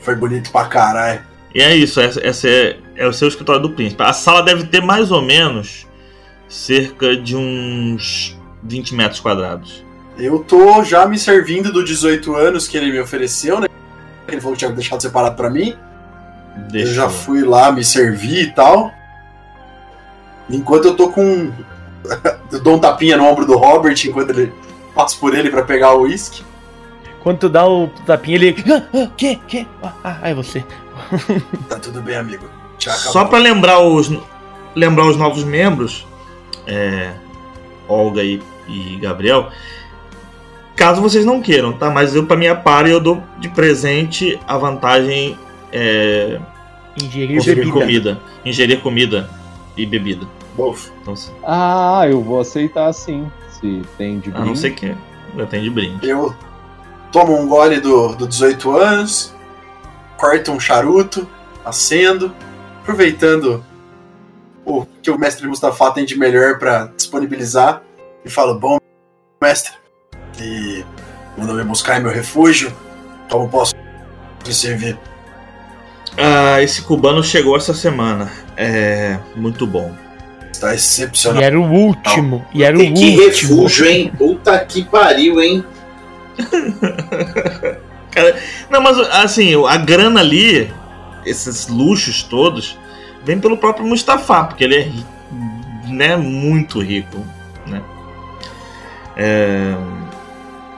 Foi 0.00 0.16
bonito 0.16 0.50
pra 0.50 0.64
caralho. 0.64 1.20
E 1.54 1.62
é 1.62 1.74
isso, 1.74 2.00
essa 2.00 2.48
é, 2.48 2.76
é 2.96 3.06
o 3.06 3.12
seu 3.12 3.28
escritório 3.28 3.62
do 3.62 3.70
príncipe. 3.70 4.02
A 4.02 4.12
sala 4.12 4.42
deve 4.42 4.64
ter 4.64 4.82
mais 4.82 5.12
ou 5.12 5.22
menos 5.22 5.86
cerca 6.48 7.16
de 7.16 7.36
uns 7.36 8.38
20 8.62 8.94
metros 8.94 9.20
quadrados. 9.20 9.84
Eu 10.18 10.38
tô 10.38 10.82
já 10.82 11.06
me 11.06 11.18
servindo 11.18 11.72
do 11.72 11.84
18 11.84 12.34
anos 12.34 12.66
que 12.66 12.76
ele 12.76 12.90
me 12.90 13.00
ofereceu, 13.00 13.60
né? 13.60 13.68
Ele 14.26 14.40
falou 14.40 14.54
que 14.54 14.60
tinha 14.60 14.70
deixado 14.70 15.00
separado 15.00 15.36
pra 15.36 15.50
mim. 15.50 15.76
Deixa 16.70 16.90
eu 16.90 16.94
já 16.94 17.08
fui 17.08 17.42
lá 17.42 17.70
me 17.70 17.84
servir 17.84 18.44
e 18.44 18.50
tal. 18.52 18.90
Enquanto 20.48 20.86
eu 20.86 20.96
tô 20.96 21.10
com. 21.10 21.52
eu 22.50 22.60
dou 22.60 22.76
um 22.76 22.78
tapinha 22.78 23.16
no 23.16 23.24
ombro 23.24 23.44
do 23.44 23.56
Robert 23.56 23.96
enquanto 24.04 24.30
ele 24.30 24.52
passo 24.94 25.18
por 25.20 25.34
ele 25.34 25.50
pra 25.50 25.62
pegar 25.62 25.92
o 25.94 26.02
uísque. 26.02 26.42
Quando 27.22 27.38
tu 27.38 27.48
dá 27.48 27.68
o 27.68 27.88
tapinha, 28.06 28.36
ele. 28.36 28.56
Ah, 28.72 28.82
ah, 28.94 29.10
que? 29.16 29.36
Que? 29.48 29.66
Ah, 29.82 29.92
ah, 30.02 30.30
é 30.30 30.34
você. 30.34 30.64
Tá 31.68 31.78
tudo 31.78 32.00
bem, 32.00 32.16
amigo. 32.16 32.48
Só 32.78 33.24
pra 33.24 33.38
lembrar 33.38 33.80
os, 33.80 34.10
lembrar 34.74 35.06
os 35.06 35.16
novos 35.16 35.44
membros, 35.44 36.06
é, 36.66 37.12
Olga 37.88 38.22
e, 38.22 38.42
e 38.68 38.96
Gabriel, 39.00 39.50
caso 40.74 41.00
vocês 41.00 41.24
não 41.24 41.40
queiram, 41.40 41.72
tá? 41.72 41.90
Mas 41.90 42.14
eu, 42.14 42.26
pra 42.26 42.36
minha 42.36 42.54
par, 42.54 42.88
eu 42.88 43.00
dou 43.00 43.22
de 43.38 43.48
presente 43.48 44.38
a 44.46 44.58
vantagem 44.58 45.38
é, 45.72 46.40
Ingerir 47.00 47.42
bebida. 47.44 47.72
comida, 47.72 48.20
ingerir 48.44 48.80
comida 48.80 49.30
e 49.76 49.84
bebida. 49.84 50.26
Então, 51.02 51.14
Ah, 51.44 52.06
eu 52.08 52.22
vou 52.22 52.40
aceitar 52.40 52.90
sim. 52.92 53.30
Se 53.50 53.82
tem 53.98 54.18
de 54.18 54.30
a 54.30 54.34
não 54.34 54.42
brinde. 54.44 54.58
ser 54.58 54.70
que 54.70 54.94
eu 55.36 55.46
tenho 55.46 55.62
de 55.64 55.70
brinde. 55.70 56.08
Eu 56.08 56.34
tomo 57.12 57.38
um 57.38 57.46
gole 57.46 57.78
do, 57.80 58.14
do 58.14 58.26
18 58.26 58.70
anos, 58.76 59.34
corto 60.16 60.52
um 60.52 60.58
charuto, 60.60 61.26
acendo, 61.64 62.32
aproveitando 62.82 63.62
o 64.66 64.84
que 65.00 65.10
o 65.10 65.18
mestre 65.18 65.46
Mustafa 65.46 65.92
tem 65.92 66.04
de 66.04 66.18
melhor 66.18 66.58
pra 66.58 66.90
disponibilizar, 66.96 67.80
e 68.24 68.28
falo: 68.28 68.58
Bom, 68.58 68.78
mestre, 69.40 69.72
e 70.40 70.84
mandou 71.38 71.54
me 71.54 71.62
buscar 71.64 71.98
em 71.98 72.02
meu 72.02 72.12
refúgio, 72.12 72.74
como 73.30 73.48
posso 73.48 73.74
lhe 74.44 74.52
servir? 74.52 74.98
Ah, 76.18 76.60
esse 76.62 76.82
cubano 76.82 77.22
chegou 77.22 77.56
essa 77.56 77.72
semana. 77.74 78.30
É 78.56 79.18
muito 79.36 79.66
bom. 79.66 79.94
Está 80.50 80.72
E 80.72 80.76
excepcional. 80.76 81.42
era 81.42 81.60
o 81.60 81.70
último. 81.70 82.44
E 82.54 82.64
era 82.64 82.74
o 82.76 82.80
Que, 82.80 82.92
que 82.92 83.20
último. 83.20 83.54
refúgio, 83.56 83.86
hein? 83.86 84.10
Puta 84.16 84.58
que 84.64 84.82
pariu, 84.84 85.40
hein? 85.42 85.62
Não, 88.70 88.80
mas 88.80 88.98
assim, 88.98 89.52
a 89.66 89.76
grana 89.76 90.20
ali, 90.20 90.72
esses 91.26 91.68
luxos 91.68 92.22
todos, 92.22 92.78
vem 93.26 93.40
pelo 93.40 93.58
próprio 93.58 93.84
Mustafa, 93.84 94.44
porque 94.44 94.62
ele 94.64 94.76
é 94.76 95.88
né, 95.88 96.16
muito 96.16 96.80
rico. 96.80 97.18
Né? 97.66 97.82
É, 99.16 99.74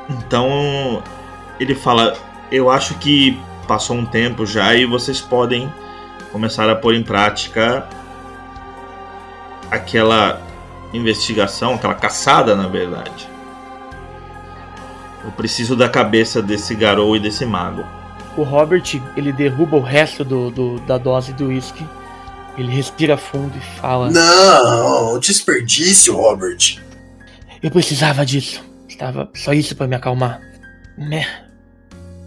então 0.08 1.02
ele 1.60 1.74
fala: 1.74 2.16
Eu 2.50 2.70
acho 2.70 2.94
que 2.94 3.38
passou 3.68 3.96
um 3.96 4.06
tempo 4.06 4.46
já 4.46 4.74
e 4.74 4.86
vocês 4.86 5.20
podem 5.20 5.70
começar 6.32 6.68
a 6.70 6.74
pôr 6.74 6.94
em 6.94 7.02
prática 7.02 7.86
aquela 9.70 10.40
investigação, 10.94 11.74
aquela 11.74 11.94
caçada, 11.94 12.56
na 12.56 12.66
verdade. 12.66 13.28
Eu 15.22 15.30
preciso 15.32 15.76
da 15.76 15.88
cabeça 15.88 16.40
desse 16.40 16.74
garou 16.74 17.14
e 17.14 17.20
desse 17.20 17.44
mago. 17.44 17.84
O 18.36 18.42
Robert, 18.42 18.84
ele 19.16 19.32
derruba 19.32 19.76
o 19.76 19.80
resto 19.82 20.24
do, 20.24 20.50
do- 20.50 20.80
da 20.80 20.96
dose 20.96 21.32
do 21.34 21.48
uísque 21.48 21.84
Ele 22.59 22.72
respira 22.72 23.16
fundo 23.16 23.52
e 23.56 23.80
fala: 23.80 24.10
Não, 24.10 25.18
desperdício, 25.20 26.14
Robert. 26.16 26.78
Eu 27.62 27.70
precisava 27.70 28.24
disso. 28.26 28.62
Estava 28.89 29.28
só 29.35 29.52
isso 29.52 29.76
pra 29.76 29.86
me 29.86 29.94
acalmar. 29.94 30.40
Né? 30.97 31.24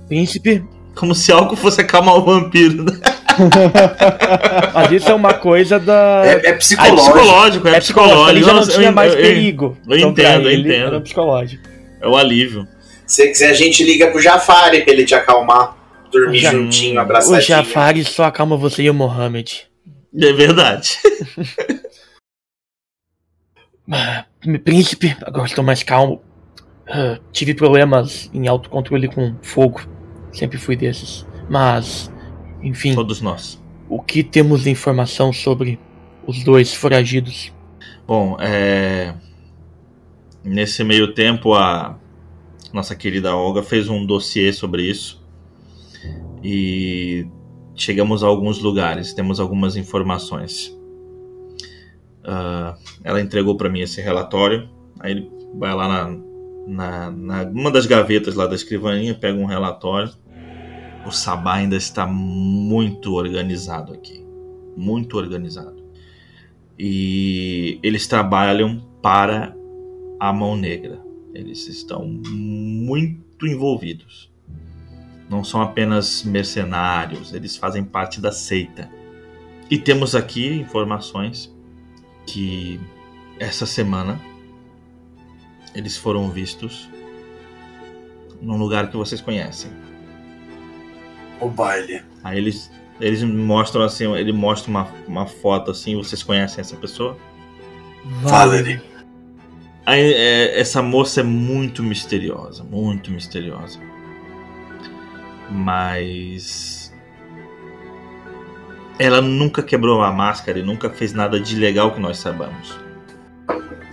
Príncipe, 0.08 0.64
Como 0.96 1.14
se 1.14 1.32
algo 1.32 1.56
fosse 1.56 1.82
acalmar 1.82 2.16
o 2.16 2.24
vampiro. 2.24 2.84
né? 2.86 3.00
mas 4.74 4.92
isso 4.92 5.10
é 5.10 5.14
uma 5.14 5.34
coisa 5.34 5.80
da. 5.80 6.22
É, 6.26 6.30
é 6.48 6.50
É 6.50 6.54
psicológico. 6.54 7.02
psicológico, 7.14 7.68
é, 7.68 7.76
É 7.76 7.80
psicológico, 7.80 8.30
ele 8.30 8.40
já 8.42 8.48
não 8.48 8.56
Nossa, 8.56 8.72
tinha 8.74 8.88
eu- 8.88 8.92
mais 8.94 9.14
eu- 9.14 9.20
eu- 9.20 9.26
perigo. 9.26 9.78
eu 9.88 9.98
Então, 9.98 10.14
pra 10.14 10.24
entendo, 10.24 10.50
eu 10.50 10.60
entendo. 10.60 10.74
Era 10.88 11.02
psicológico. 11.02 11.64
É 12.02 12.08
o 12.08 12.16
alívio. 12.16 12.68
Se 13.06 13.28
quiser, 13.28 13.50
a 13.50 13.54
gente 13.54 13.84
liga 13.84 14.08
pro 14.12 14.22
Jafari 14.22 14.84
pra 14.84 14.94
ele 14.94 15.06
te 15.06 15.14
acalmar. 15.16 15.76
Dormir 16.12 16.40
Já- 16.40 16.52
juntinho, 16.52 16.96
O 16.98 17.00
abraçadinho. 17.00 17.42
Jafari 17.42 18.04
só 18.04 18.24
acalma 18.26 18.58
você 18.58 18.84
e 18.84 18.90
o 18.90 18.94
Mohammed. 18.94 19.66
É 20.14 20.34
verdade. 20.34 20.98
Príncipe, 24.64 25.16
agora 25.22 25.46
estou 25.46 25.64
mais 25.64 25.84
calmo. 25.84 26.22
Ah, 26.88 27.20
tive 27.32 27.54
problemas 27.54 28.30
em 28.34 28.48
autocontrole 28.48 29.08
com 29.08 29.36
fogo. 29.42 29.82
Sempre 30.32 30.58
fui 30.58 30.76
desses. 30.76 31.26
Mas, 31.50 32.12
enfim, 32.62 32.96
Todos 32.96 33.22
nós. 33.22 33.62
o 33.90 34.02
que 34.02 34.24
temos 34.24 34.64
de 34.64 34.70
informação 34.70 35.32
sobre 35.34 35.80
os 36.26 36.44
dois 36.44 36.74
foragidos? 36.74 37.52
Bom, 38.08 38.38
é... 38.40 39.14
nesse 40.44 40.84
meio 40.84 41.14
tempo 41.14 41.54
a 41.54 41.98
nossa 42.74 42.96
querida 42.96 43.36
Olga 43.36 43.64
fez 43.64 43.90
um 43.90 44.06
dossiê 44.06 44.52
sobre 44.54 44.84
isso 44.84 45.22
e 46.44 47.28
chegamos 47.76 48.24
a 48.24 48.28
alguns 48.28 48.60
lugares, 48.60 49.14
temos 49.14 49.40
algumas 49.40 49.76
informações. 49.76 50.76
Ah, 52.24 52.76
ela 53.04 53.22
entregou 53.22 53.56
para 53.56 53.70
mim 53.70 53.82
esse 53.82 54.02
relatório, 54.02 54.70
aí 55.00 55.12
ele 55.12 55.32
vai 55.56 55.74
lá 55.74 55.88
na, 55.88 56.18
na, 56.68 57.12
na 57.12 57.44
uma 57.50 57.72
das 57.72 57.86
gavetas 57.86 58.36
lá 58.36 58.48
da 58.48 58.56
escrivaninha, 58.56 59.14
pega 59.14 59.38
um 59.38 59.46
relatório. 59.46 60.12
O 61.06 61.12
Sabá 61.12 61.56
ainda 61.56 61.76
está 61.76 62.06
muito 62.06 63.14
organizado 63.14 63.92
aqui, 63.92 64.24
muito 64.78 65.18
organizado 65.18 65.82
e 66.84 67.78
eles 67.84 68.08
trabalham 68.08 68.80
para 69.04 69.56
a 70.20 70.34
Mão 70.34 70.58
Negra. 70.58 71.00
Eles 71.32 71.68
estão 71.68 72.08
muito 72.08 73.46
envolvidos. 73.46 74.31
Não 75.32 75.46
são 75.46 75.62
apenas 75.62 76.24
mercenários, 76.24 77.34
eles 77.34 77.56
fazem 77.56 77.86
parte 77.86 78.20
da 78.20 78.34
seita. 78.34 78.92
E 79.70 79.78
temos 79.78 80.14
aqui 80.14 80.48
informações 80.60 81.50
que 82.28 82.78
essa 83.40 83.66
semana 83.66 84.20
eles 85.74 85.96
foram 85.96 86.30
vistos 86.30 86.90
num 88.42 88.58
lugar 88.58 88.92
que 88.92 88.98
vocês 88.98 89.22
conhecem. 89.22 89.72
O 91.40 91.48
baile. 91.48 92.04
Aí 92.22 92.38
eles 92.38 92.70
eles 93.00 93.24
mostram 93.24 93.84
assim, 93.84 94.14
ele 94.16 94.34
mostra 94.34 94.70
uma, 94.70 94.88
uma 95.08 95.26
foto 95.26 95.72
assim, 95.72 95.96
vocês 95.96 96.22
conhecem 96.22 96.60
essa 96.60 96.76
pessoa? 96.76 97.18
Valerie. 98.22 98.82
Aí, 99.86 100.14
é, 100.14 100.60
essa 100.60 100.82
moça 100.82 101.22
é 101.22 101.24
muito 101.24 101.82
misteriosa, 101.82 102.64
muito 102.64 103.10
misteriosa. 103.10 103.80
Mas 105.52 106.94
ela 108.98 109.22
nunca 109.22 109.62
quebrou 109.62 110.02
a 110.02 110.12
máscara 110.12 110.60
e 110.60 110.64
nunca 110.64 110.90
fez 110.90 111.14
nada 111.14 111.40
de 111.40 111.56
legal 111.56 111.92
que 111.92 112.00
nós 112.00 112.18
saibamos. 112.18 112.80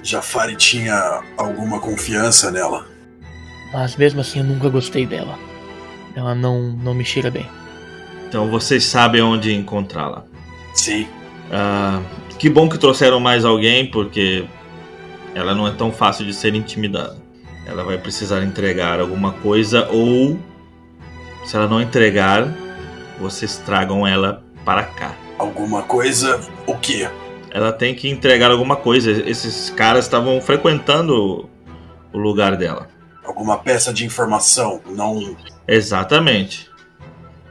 Jafari 0.03 0.55
tinha 0.55 1.23
alguma 1.37 1.81
confiança 1.81 2.51
nela. 2.51 2.87
Mas 3.73 3.97
mesmo 3.97 4.21
assim 4.21 4.39
eu 4.39 4.45
nunca 4.45 4.69
gostei 4.69 5.05
dela. 5.05 5.39
Ela 6.15 6.35
não, 6.35 6.73
não 6.73 6.95
me 6.95 7.05
cheira 7.05 7.31
bem. 7.31 7.47
Então 8.29 8.51
vocês 8.51 8.85
sabem 8.85 9.23
onde 9.23 9.55
encontrá-la. 9.55 10.25
Sim. 10.75 11.09
Ah, 11.51 12.03
que 12.39 12.49
bom 12.49 12.69
que 12.69 12.79
trouxeram 12.79 13.19
mais 13.19 13.45
alguém, 13.45 13.91
porque 13.91 14.47
ela 15.35 15.55
não 15.55 15.67
é 15.67 15.73
tão 15.73 15.91
fácil 15.91 16.25
de 16.27 16.35
ser 16.35 16.55
intimidada. 16.55 17.17
Ela 17.67 17.85
vai 17.85 17.99
precisar 17.99 18.43
entregar 18.43 19.01
alguma 19.01 19.33
coisa, 19.33 19.89
ou 19.91 20.39
se 21.49 21.57
ela 21.57 21.67
não 21.67 21.81
entregar, 21.81 22.47
vocês 23.19 23.57
tragam 23.57 24.07
ela 24.07 24.45
para 24.67 24.85
cá. 24.85 25.15
Alguma 25.39 25.83
coisa. 25.83 26.39
O 26.67 26.77
quê? 26.77 27.09
Ela 27.51 27.73
tem 27.73 27.95
que 27.95 28.07
entregar 28.07 28.51
alguma 28.51 28.77
coisa. 28.77 29.11
Esses 29.11 29.71
caras 29.71 30.05
estavam 30.05 30.39
frequentando 30.43 31.49
o 32.13 32.19
lugar 32.19 32.55
dela. 32.55 32.91
Alguma 33.25 33.57
peça 33.57 33.95
de 33.95 34.05
informação. 34.05 34.83
Não. 34.91 35.39
Exatamente. 35.67 36.71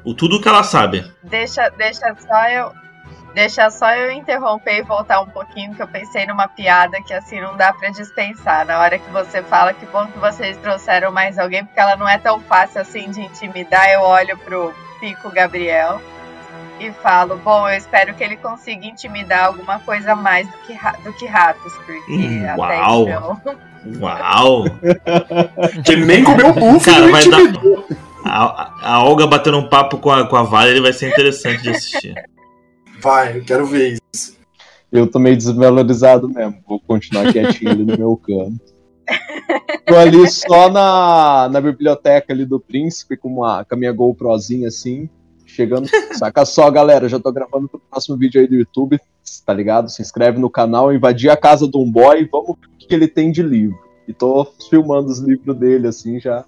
O 0.05 0.13
tudo 0.13 0.39
que 0.39 0.47
ela 0.47 0.63
sabe. 0.63 1.03
Deixa, 1.23 1.67
deixa 1.69 2.15
só 2.19 2.49
eu. 2.49 2.71
Deixa 3.38 3.69
só 3.69 3.93
eu 3.93 4.09
interromper 4.09 4.80
e 4.80 4.81
voltar 4.81 5.22
um 5.22 5.27
pouquinho, 5.27 5.76
que 5.76 5.80
eu 5.84 5.88
pensei 5.88 6.26
numa 6.26 6.47
piada 6.47 6.99
que 7.03 7.14
assim 7.14 7.39
não 7.39 7.55
dá 7.55 7.72
pra 7.72 7.91
dispensar. 7.91 8.65
Na 8.65 8.80
hora 8.80 8.97
que 8.97 9.07
você 9.11 9.43
fala 9.43 9.73
que 9.73 9.85
bom 9.85 10.07
que 10.07 10.18
vocês 10.18 10.57
trouxeram 10.57 11.11
mais 11.11 11.38
alguém, 11.38 11.64
porque 11.64 11.80
ela 11.80 11.95
não 11.95 12.09
é 12.09 12.18
tão 12.18 12.39
fácil 12.39 12.81
assim 12.81 13.11
de 13.11 13.22
intimidar, 13.22 13.91
eu 13.91 14.01
olho 14.01 14.35
pro 14.39 14.73
Pico 14.99 15.30
Gabriel 15.30 16.01
e 16.80 16.91
falo, 16.93 17.38
bom, 17.38 17.69
eu 17.69 17.77
espero 17.77 18.15
que 18.15 18.23
ele 18.23 18.38
consiga 18.38 18.88
intimidar 18.88 19.45
alguma 19.45 19.77
coisa 19.81 20.15
mais 20.15 20.47
do 20.47 20.57
que, 20.65 20.76
do 21.03 21.14
que 21.14 21.27
ratos, 21.27 21.73
porque 21.85 22.11
Hum, 22.11 22.43
até 22.43 22.80
uau. 22.80 23.03
então. 23.03 23.41
Uau! 24.01 24.64
Que 25.85 25.95
nem 25.95 26.23
comeu 26.23 26.53
bufo 26.53 26.89
Cara, 26.89 27.05
intimidou. 27.07 27.88
A, 28.26 28.72
a 28.81 29.03
Olga 29.03 29.27
batendo 29.27 29.59
um 29.59 29.69
papo 29.69 29.99
com 29.99 30.09
a, 30.09 30.27
com 30.27 30.35
a 30.35 30.41
Valerie 30.41 30.81
vai 30.81 30.91
ser 30.91 31.09
interessante 31.09 31.61
de 31.61 31.69
assistir. 31.69 32.15
Vai, 33.07 33.38
eu 33.38 33.41
quero 33.45 33.65
ver 33.65 33.97
isso. 34.13 34.35
Eu 34.91 35.07
tô 35.09 35.17
meio 35.17 35.38
desvalorizado 35.38 36.27
mesmo. 36.27 36.57
Vou 36.67 36.77
continuar 36.77 37.31
quietinho 37.31 37.71
ali 37.71 37.85
no 37.85 37.97
meu 37.97 38.17
canto. 38.17 38.59
Tô 39.85 39.95
ali 39.95 40.29
só 40.29 40.69
na, 40.69 41.47
na 41.49 41.61
biblioteca 41.61 42.34
ali 42.34 42.45
do 42.45 42.59
príncipe 42.59 43.15
com, 43.15 43.29
uma, 43.29 43.63
com 43.63 43.75
a 43.75 43.77
minha 43.77 43.93
GoProzinha 43.93 44.67
assim. 44.67 45.09
Chegando. 45.45 45.88
Saca 46.19 46.43
só, 46.43 46.69
galera. 46.69 47.07
Já 47.07 47.17
tô 47.17 47.31
gravando 47.31 47.69
pro 47.69 47.79
próximo 47.79 48.17
vídeo 48.17 48.41
aí 48.41 48.47
do 48.47 48.55
YouTube. 48.55 48.99
Tá 49.45 49.53
ligado? 49.53 49.89
Se 49.89 50.01
inscreve 50.01 50.38
no 50.38 50.49
canal, 50.49 50.93
invadir 50.93 51.29
a 51.29 51.38
casa 51.38 51.65
de 51.65 51.77
um 51.77 51.89
boy. 51.89 52.27
Vamos 52.29 52.57
ver 52.59 52.67
o 52.67 52.77
que 52.77 52.93
ele 52.93 53.07
tem 53.07 53.31
de 53.31 53.41
livro. 53.41 53.79
E 54.05 54.11
tô 54.11 54.45
filmando 54.69 55.09
os 55.09 55.19
livros 55.19 55.55
dele 55.55 55.88
assim 55.88 56.19
já. 56.19 56.43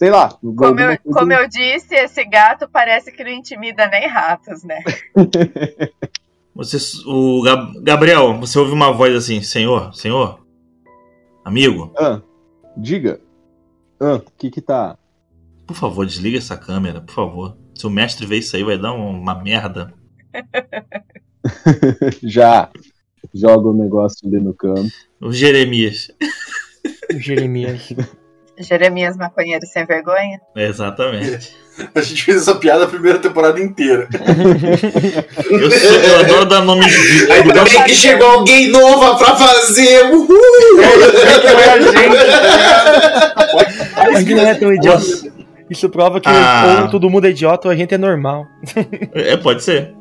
Sei 0.00 0.08
lá. 0.08 0.30
Como 0.30 0.80
eu, 0.80 0.98
como 1.12 1.30
eu 1.30 1.46
disse, 1.46 1.94
esse 1.94 2.24
gato 2.24 2.66
parece 2.66 3.12
que 3.12 3.22
não 3.22 3.30
intimida 3.30 3.86
nem 3.86 4.08
ratos, 4.08 4.64
né? 4.64 4.78
Você, 6.56 6.78
o 7.06 7.42
Gab- 7.42 7.78
Gabriel, 7.82 8.38
você 8.40 8.58
ouve 8.58 8.72
uma 8.72 8.90
voz 8.92 9.14
assim, 9.14 9.42
senhor, 9.42 9.94
senhor, 9.94 10.44
amigo, 11.44 11.92
Ah, 11.98 12.20
diga. 12.76 13.20
Ah, 14.00 14.14
o 14.14 14.20
que 14.38 14.50
que 14.50 14.60
tá. 14.62 14.96
por 15.66 15.76
favor, 15.76 16.04
desliga 16.06 16.38
essa 16.38 16.56
câmera, 16.56 17.00
por 17.02 17.14
favor. 17.14 17.56
Se 17.74 17.86
o 17.86 17.90
mestre 17.90 18.24
ver 18.26 18.38
isso 18.38 18.56
aí, 18.56 18.64
vai 18.64 18.78
dar 18.78 18.92
um- 18.94 19.20
uma 19.20 19.34
merda. 19.40 19.92
Já 22.22 22.70
joga 23.34 23.68
o 23.68 23.74
negócio 23.76 24.26
ali 24.26 24.40
no 24.40 24.54
canto. 24.54 24.90
O 25.20 25.30
Jeremias. 25.32 26.10
O 27.14 27.18
Jeremias. 27.18 27.92
Jeremias 28.60 29.16
Maconheiro 29.16 29.64
sem 29.66 29.86
vergonha? 29.86 30.40
Exatamente. 30.56 31.54
A 31.94 32.00
gente 32.02 32.24
fez 32.24 32.42
essa 32.42 32.54
piada 32.56 32.84
a 32.84 32.86
primeira 32.86 33.18
temporada 33.18 33.58
inteira. 33.58 34.06
Eu, 35.50 35.70
sou- 35.70 35.92
eu 35.94 36.20
adoro 36.20 36.44
dar 36.44 36.60
nome 36.60 36.84
de. 36.86 37.32
Ainda 37.32 37.64
bem 37.64 37.84
que 37.84 37.94
chegou 37.94 38.28
alguém 38.28 38.68
nova 38.68 39.16
pra 39.16 39.34
fazer. 39.34 40.04
Uhul! 40.12 40.28
A 43.96 44.18
gente 44.20 44.34
não 44.34 44.46
é 44.46 44.54
tão 44.54 44.72
idiota. 44.74 45.04
Isso 45.70 45.88
prova 45.88 46.20
que 46.20 46.28
Ah. 46.28 46.80
ou 46.82 46.88
todo 46.90 47.08
mundo 47.08 47.26
é 47.26 47.30
idiota 47.30 47.68
ou 47.68 47.72
a 47.72 47.76
gente 47.76 47.94
é 47.94 47.98
normal. 47.98 48.46
É, 49.14 49.36
pode 49.36 49.62
ser. 49.62 49.94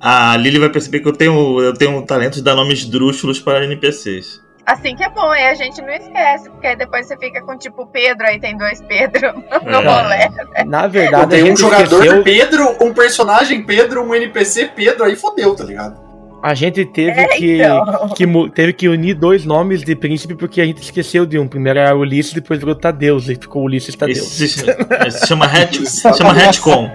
A 0.00 0.36
Lily 0.36 0.58
vai 0.58 0.68
perceber 0.68 1.00
que 1.00 1.08
eu 1.08 1.12
tenho, 1.12 1.60
eu 1.60 1.72
tenho 1.72 1.96
um 1.96 2.02
talento 2.02 2.34
de 2.34 2.42
dar 2.42 2.54
nomes 2.54 2.84
drúxulos 2.84 3.40
para 3.40 3.64
NPCs. 3.64 4.41
Assim 4.64 4.94
que 4.94 5.02
é 5.02 5.08
bom, 5.10 5.28
aí 5.30 5.48
a 5.48 5.54
gente 5.54 5.82
não 5.82 5.88
esquece, 5.90 6.48
porque 6.48 6.68
aí 6.68 6.76
depois 6.76 7.06
você 7.06 7.16
fica 7.16 7.42
com 7.42 7.58
tipo 7.58 7.84
Pedro, 7.86 8.26
aí 8.26 8.38
tem 8.38 8.56
dois 8.56 8.80
Pedro 8.82 9.32
no 9.64 9.70
É. 9.70 9.84
rolê. 9.84 10.64
Na 10.66 10.82
Pô, 10.84 10.88
verdade, 10.90 11.30
tem 11.30 11.52
um 11.52 11.56
jogador 11.56 11.96
esqueceu. 12.00 12.22
Pedro, 12.22 12.76
um 12.80 12.94
personagem 12.94 13.64
Pedro, 13.64 14.02
um 14.04 14.14
NPC 14.14 14.66
Pedro, 14.74 15.04
aí 15.04 15.16
fodeu, 15.16 15.54
tá 15.56 15.64
ligado? 15.64 16.00
A 16.44 16.54
gente 16.54 16.84
teve 16.84 17.20
É, 17.20 17.26
que, 17.28 17.62
então. 17.62 18.08
que 18.16 18.50
teve 18.50 18.72
que 18.72 18.88
unir 18.88 19.14
dois 19.14 19.44
nomes 19.44 19.80
de 19.82 19.94
príncipe 19.94 20.34
porque 20.34 20.60
a 20.60 20.64
gente 20.64 20.82
esqueceu 20.82 21.24
de 21.24 21.38
um. 21.38 21.46
Primeiro 21.46 21.78
era 21.78 21.94
Ulisses, 21.96 22.32
depois 22.32 22.58
virou 22.58 22.74
Tadeus, 22.74 23.28
e 23.28 23.36
ficou 23.36 23.62
Ulisses 23.62 23.94
Tadeus. 23.94 24.40
Isso 24.40 24.58
se, 24.60 24.66
isso 25.06 25.18
se 25.20 25.26
chama, 25.28 25.44
hat, 25.46 25.86
se 25.86 26.12
chama 26.14 26.32
retcon. 26.32 26.90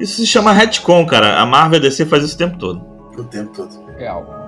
Isso 0.00 0.16
se 0.16 0.26
chama 0.26 0.52
retcon, 0.52 1.04
cara. 1.06 1.38
A 1.38 1.44
Marvel 1.44 1.78
e 1.82 1.86
a 1.86 1.88
DC 1.88 2.06
faz 2.06 2.24
isso 2.24 2.34
o 2.34 2.38
tempo 2.38 2.56
todo. 2.58 2.82
O 3.18 3.24
tempo 3.24 3.52
todo. 3.54 3.70
Real. 3.98 4.47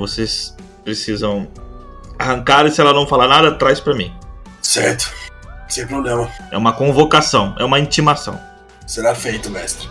Vocês 0.00 0.56
precisam 0.82 1.46
arrancar 2.18 2.66
e 2.66 2.70
se 2.70 2.80
ela 2.80 2.92
não 2.92 3.06
falar 3.06 3.28
nada, 3.28 3.52
traz 3.52 3.78
pra 3.80 3.94
mim. 3.94 4.12
Certo. 4.60 5.12
Sem 5.68 5.86
problema. 5.86 6.28
É 6.50 6.58
uma 6.58 6.72
convocação, 6.72 7.54
é 7.58 7.64
uma 7.64 7.78
intimação. 7.78 8.40
Será 8.86 9.14
feito, 9.14 9.50
mestre. 9.50 9.88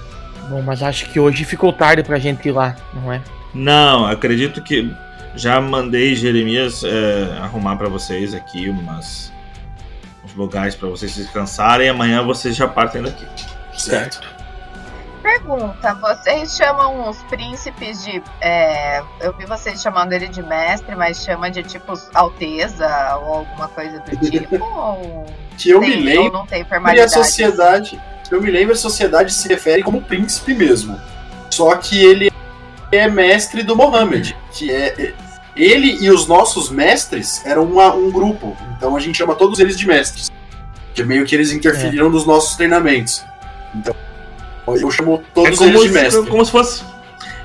Bom, 0.49 0.61
mas 0.61 0.83
acho 0.83 1.09
que 1.09 1.19
hoje 1.19 1.45
ficou 1.45 1.71
tarde 1.71 2.03
pra 2.03 2.19
gente 2.19 2.47
ir 2.47 2.51
lá, 2.51 2.75
não 2.93 3.13
é? 3.13 3.21
Não, 3.53 4.05
acredito 4.05 4.61
que 4.61 4.93
já 5.35 5.61
mandei 5.61 6.15
Jeremias 6.15 6.83
é, 6.83 7.37
arrumar 7.39 7.77
pra 7.77 7.87
vocês 7.87 8.33
aqui 8.33 8.69
umas 8.69 9.31
uns 10.25 10.33
lugares 10.33 10.75
pra 10.75 10.89
vocês 10.89 11.15
descansarem 11.15 11.87
e 11.87 11.89
amanhã 11.89 12.23
vocês 12.23 12.55
já 12.55 12.67
partem 12.67 13.01
daqui. 13.01 13.25
Certo. 13.77 14.38
Pergunta, 15.33 15.93
vocês 15.95 16.55
chamam 16.57 17.07
os 17.07 17.17
príncipes 17.23 18.03
de. 18.03 18.21
é, 18.41 19.01
eu 19.21 19.31
vi 19.37 19.45
vocês 19.45 19.79
chamando 19.81 20.11
ele 20.13 20.27
de 20.27 20.41
mestre, 20.41 20.95
mas 20.95 21.23
chama 21.23 21.51
de 21.51 21.61
tipo 21.61 21.93
Alteza 22.15 22.87
ou 23.21 23.35
alguma 23.39 23.67
coisa 23.67 23.99
do 23.99 24.17
tipo? 24.29 24.55
ou 24.63 25.25
Que 25.57 25.69
eu 25.69 25.79
tem- 25.81 25.89
me 25.89 25.95
lembro. 26.03 26.31
não 26.33 26.45
tem 26.47 26.59
E 26.59 26.61
a 26.63 26.65
formalidade? 26.65 27.11
sociedade. 27.13 28.01
Eu 28.31 28.41
me 28.41 28.49
lembro, 28.49 28.73
a 28.73 28.77
sociedade 28.77 29.31
se 29.33 29.47
refere 29.47 29.83
como 29.83 30.01
príncipe 30.01 30.53
mesmo. 30.55 30.99
Só 31.51 31.75
que 31.75 32.03
ele 32.03 32.31
é 32.91 33.07
mestre 33.07 33.61
do 33.61 33.75
Mohammed. 33.75 34.35
Que 34.51 34.71
é. 34.71 35.13
Ele 35.55 35.97
e 36.01 36.09
os 36.09 36.25
nossos 36.27 36.69
mestres 36.71 37.45
eram 37.45 37.63
uma- 37.65 37.93
um 37.93 38.09
grupo. 38.11 38.55
Então 38.77 38.95
a 38.95 38.99
gente 38.99 39.17
chama 39.17 39.35
todos 39.35 39.59
eles 39.59 39.77
de 39.77 39.85
mestres. 39.85 40.31
Que 40.95 41.03
meio 41.03 41.23
que 41.25 41.35
eles 41.35 41.51
interferiram 41.51 42.09
nos 42.09 42.25
nossos 42.25 42.55
treinamentos. 42.55 43.23
Então. 43.75 43.93
Eu 44.75 44.91
chamo 44.91 45.15
É 45.15 45.31
todos 45.33 45.57
como 45.57 45.69
eles 45.71 45.81
de 45.81 45.87
se, 45.87 45.93
mestre. 45.93 46.25
como 46.27 46.45
se 46.45 46.51
fosse. 46.51 46.83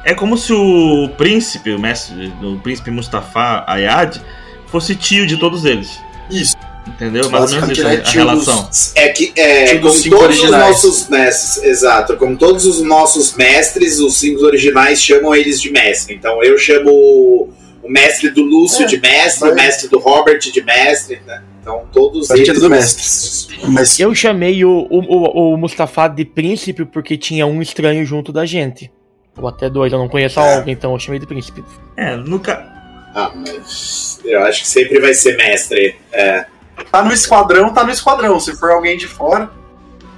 É 0.05 0.15
como 0.15 0.37
se 0.37 0.53
o 0.53 1.09
príncipe, 1.17 1.71
o 1.73 1.79
mestre, 1.79 2.33
o 2.43 2.59
príncipe 2.59 2.91
Mustafa 2.91 3.65
Ayad, 3.67 4.19
fosse 4.67 4.95
tio 4.95 5.27
de 5.27 5.37
todos 5.39 5.65
eles. 5.65 5.99
Isso. 6.31 6.55
Entendeu? 6.87 7.31
Mais 7.31 7.51
ou 7.55 7.61
menos 7.63 7.69
Basicamente, 7.79 7.79
isso, 7.79 7.87
é 7.89 7.93
a 7.93 8.01
dos- 8.03 8.13
relação. 8.13 8.71
É 8.95 9.09
que, 9.09 9.33
é, 9.37 9.77
como 9.79 9.89
os 9.89 10.03
todos 10.03 10.19
os 10.19 10.23
originais. 10.43 10.67
nossos 10.67 11.09
mestres, 11.09 11.65
exato, 11.65 12.17
como 12.19 12.37
todos 12.37 12.67
os 12.67 12.83
nossos 12.83 13.35
mestres, 13.35 13.99
os 14.01 14.19
cinco 14.19 14.45
originais 14.45 15.03
chamam 15.03 15.35
eles 15.35 15.61
de 15.63 15.71
mestre. 15.73 16.15
Então 16.15 16.43
eu 16.43 16.59
chamo 16.59 16.91
o 16.91 17.53
o 17.83 17.89
mestre 17.91 18.31
do 18.31 18.43
Lúcio 18.43 18.85
É, 18.85 18.87
de 18.87 18.99
mestre, 18.99 19.45
o 19.51 19.55
vai. 19.55 19.67
mestre 19.67 19.89
do 19.89 19.99
Robert 19.99 20.39
de 20.39 20.63
mestre, 20.63 21.21
né? 21.27 21.43
Então 21.65 21.85
todos 21.91 22.31
A 22.31 22.37
gente 22.37 22.49
é 22.49 22.51
eles. 22.51 22.63
tudo 22.63 22.71
mestre. 22.71 23.59
Mas 23.73 23.99
Eu 23.99 24.15
chamei 24.15 24.63
o, 24.67 24.87
o, 24.91 24.99
o, 24.99 25.55
o 25.55 25.57
Mustafa 25.57 26.07
de 26.09 26.23
príncipe 26.25 26.85
porque 26.85 27.17
tinha 27.17 27.47
um 27.47 27.63
estranho 27.63 28.05
junto 28.05 28.31
da 28.33 28.45
gente. 28.45 28.93
Ou 29.37 29.49
até 29.49 29.71
dois, 29.71 29.91
eu 29.93 29.99
não 29.99 30.09
conheço 30.09 30.39
a 30.39 30.45
É. 30.47 30.57
Olga, 30.59 30.71
então 30.71 30.93
eu 30.93 30.99
chamei 30.99 31.19
de 31.19 31.27
príncipe. 31.27 31.65
É, 31.97 32.17
nunca. 32.17 32.71
Ah, 33.15 33.33
mas 33.35 34.21
eu 34.25 34.43
acho 34.43 34.63
que 34.63 34.69
sempre 34.69 35.01
vai 35.01 35.15
ser 35.15 35.37
mestre. 35.37 35.97
É. 36.13 36.45
tá 36.93 37.03
no 37.03 37.13
esquadrão, 37.13 37.73
tá 37.73 37.83
no 37.83 37.91
esquadrão. 37.91 38.39
Se 38.39 38.55
for 38.57 38.71
alguém 38.71 38.97
de 38.99 39.07
fora. 39.09 39.51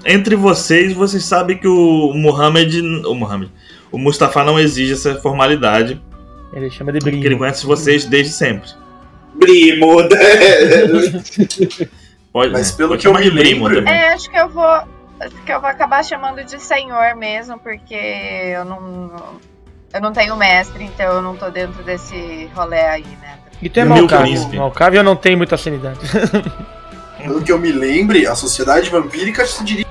Entre 0.05 0.35
vocês, 0.37 0.93
vocês 0.93 1.25
sabem 1.25 1.57
que 1.59 1.69
o 1.69 2.13
Mohammed. 2.15 2.81
O 3.07 3.15
Mohammed. 3.15 3.53
O 3.93 3.99
Mustafa 3.99 4.43
não 4.45 4.59
exige 4.59 4.93
essa 4.95 5.15
formalidade, 5.21 6.03
Ele 6.53 6.69
chama 6.71 6.93
de 6.93 6.99
porque 6.99 7.11
ele 7.17 7.21
brinco. 7.21 7.39
conhece 7.39 7.65
vocês 7.65 8.05
desde 8.05 8.33
sempre. 8.33 8.69
Primo. 9.39 9.97
Pode, 12.33 12.53
Mas 12.53 12.71
né? 12.71 12.77
pelo 12.77 12.99
que 12.99 13.07
eu 13.07 13.15
me 13.15 13.31
lembro-. 13.31 13.89
É, 13.89 14.13
acho 14.13 14.31
que 14.31 14.37
eu 14.37 14.49
vou. 14.49 14.65
Acho 15.19 15.43
que 15.47 15.51
eu 15.53 15.61
vou 15.61 15.71
acabar 15.71 16.05
chamando 16.05 16.45
de 16.45 16.61
senhor 16.61 17.17
mesmo, 17.17 17.59
porque 17.59 17.95
eu 17.95 18.65
não. 18.65 19.39
Eu 19.95 20.01
não 20.03 20.13
tenho 20.13 20.37
mestre, 20.37 20.85
então 20.85 21.07
eu 21.07 21.23
não 21.23 21.35
tô 21.37 21.49
dentro 21.49 21.83
desse 21.83 22.51
rolê 22.55 22.81
aí, 22.81 23.07
né? 23.23 23.39
E 23.63 23.69
tu 23.71 23.81
é? 23.81 23.85
Malcave 23.85 24.97
eu 24.97 25.03
não 25.03 25.17
tenho 25.17 25.39
muita 25.39 25.57
sanidade. 25.57 25.99
Pelo 27.17 27.43
que 27.43 27.51
eu 27.51 27.59
me 27.59 27.73
lembre, 27.73 28.27
a 28.27 28.35
sociedade 28.35 28.91
vampírica 28.91 29.47
se 29.47 29.65
dirige 29.65 29.87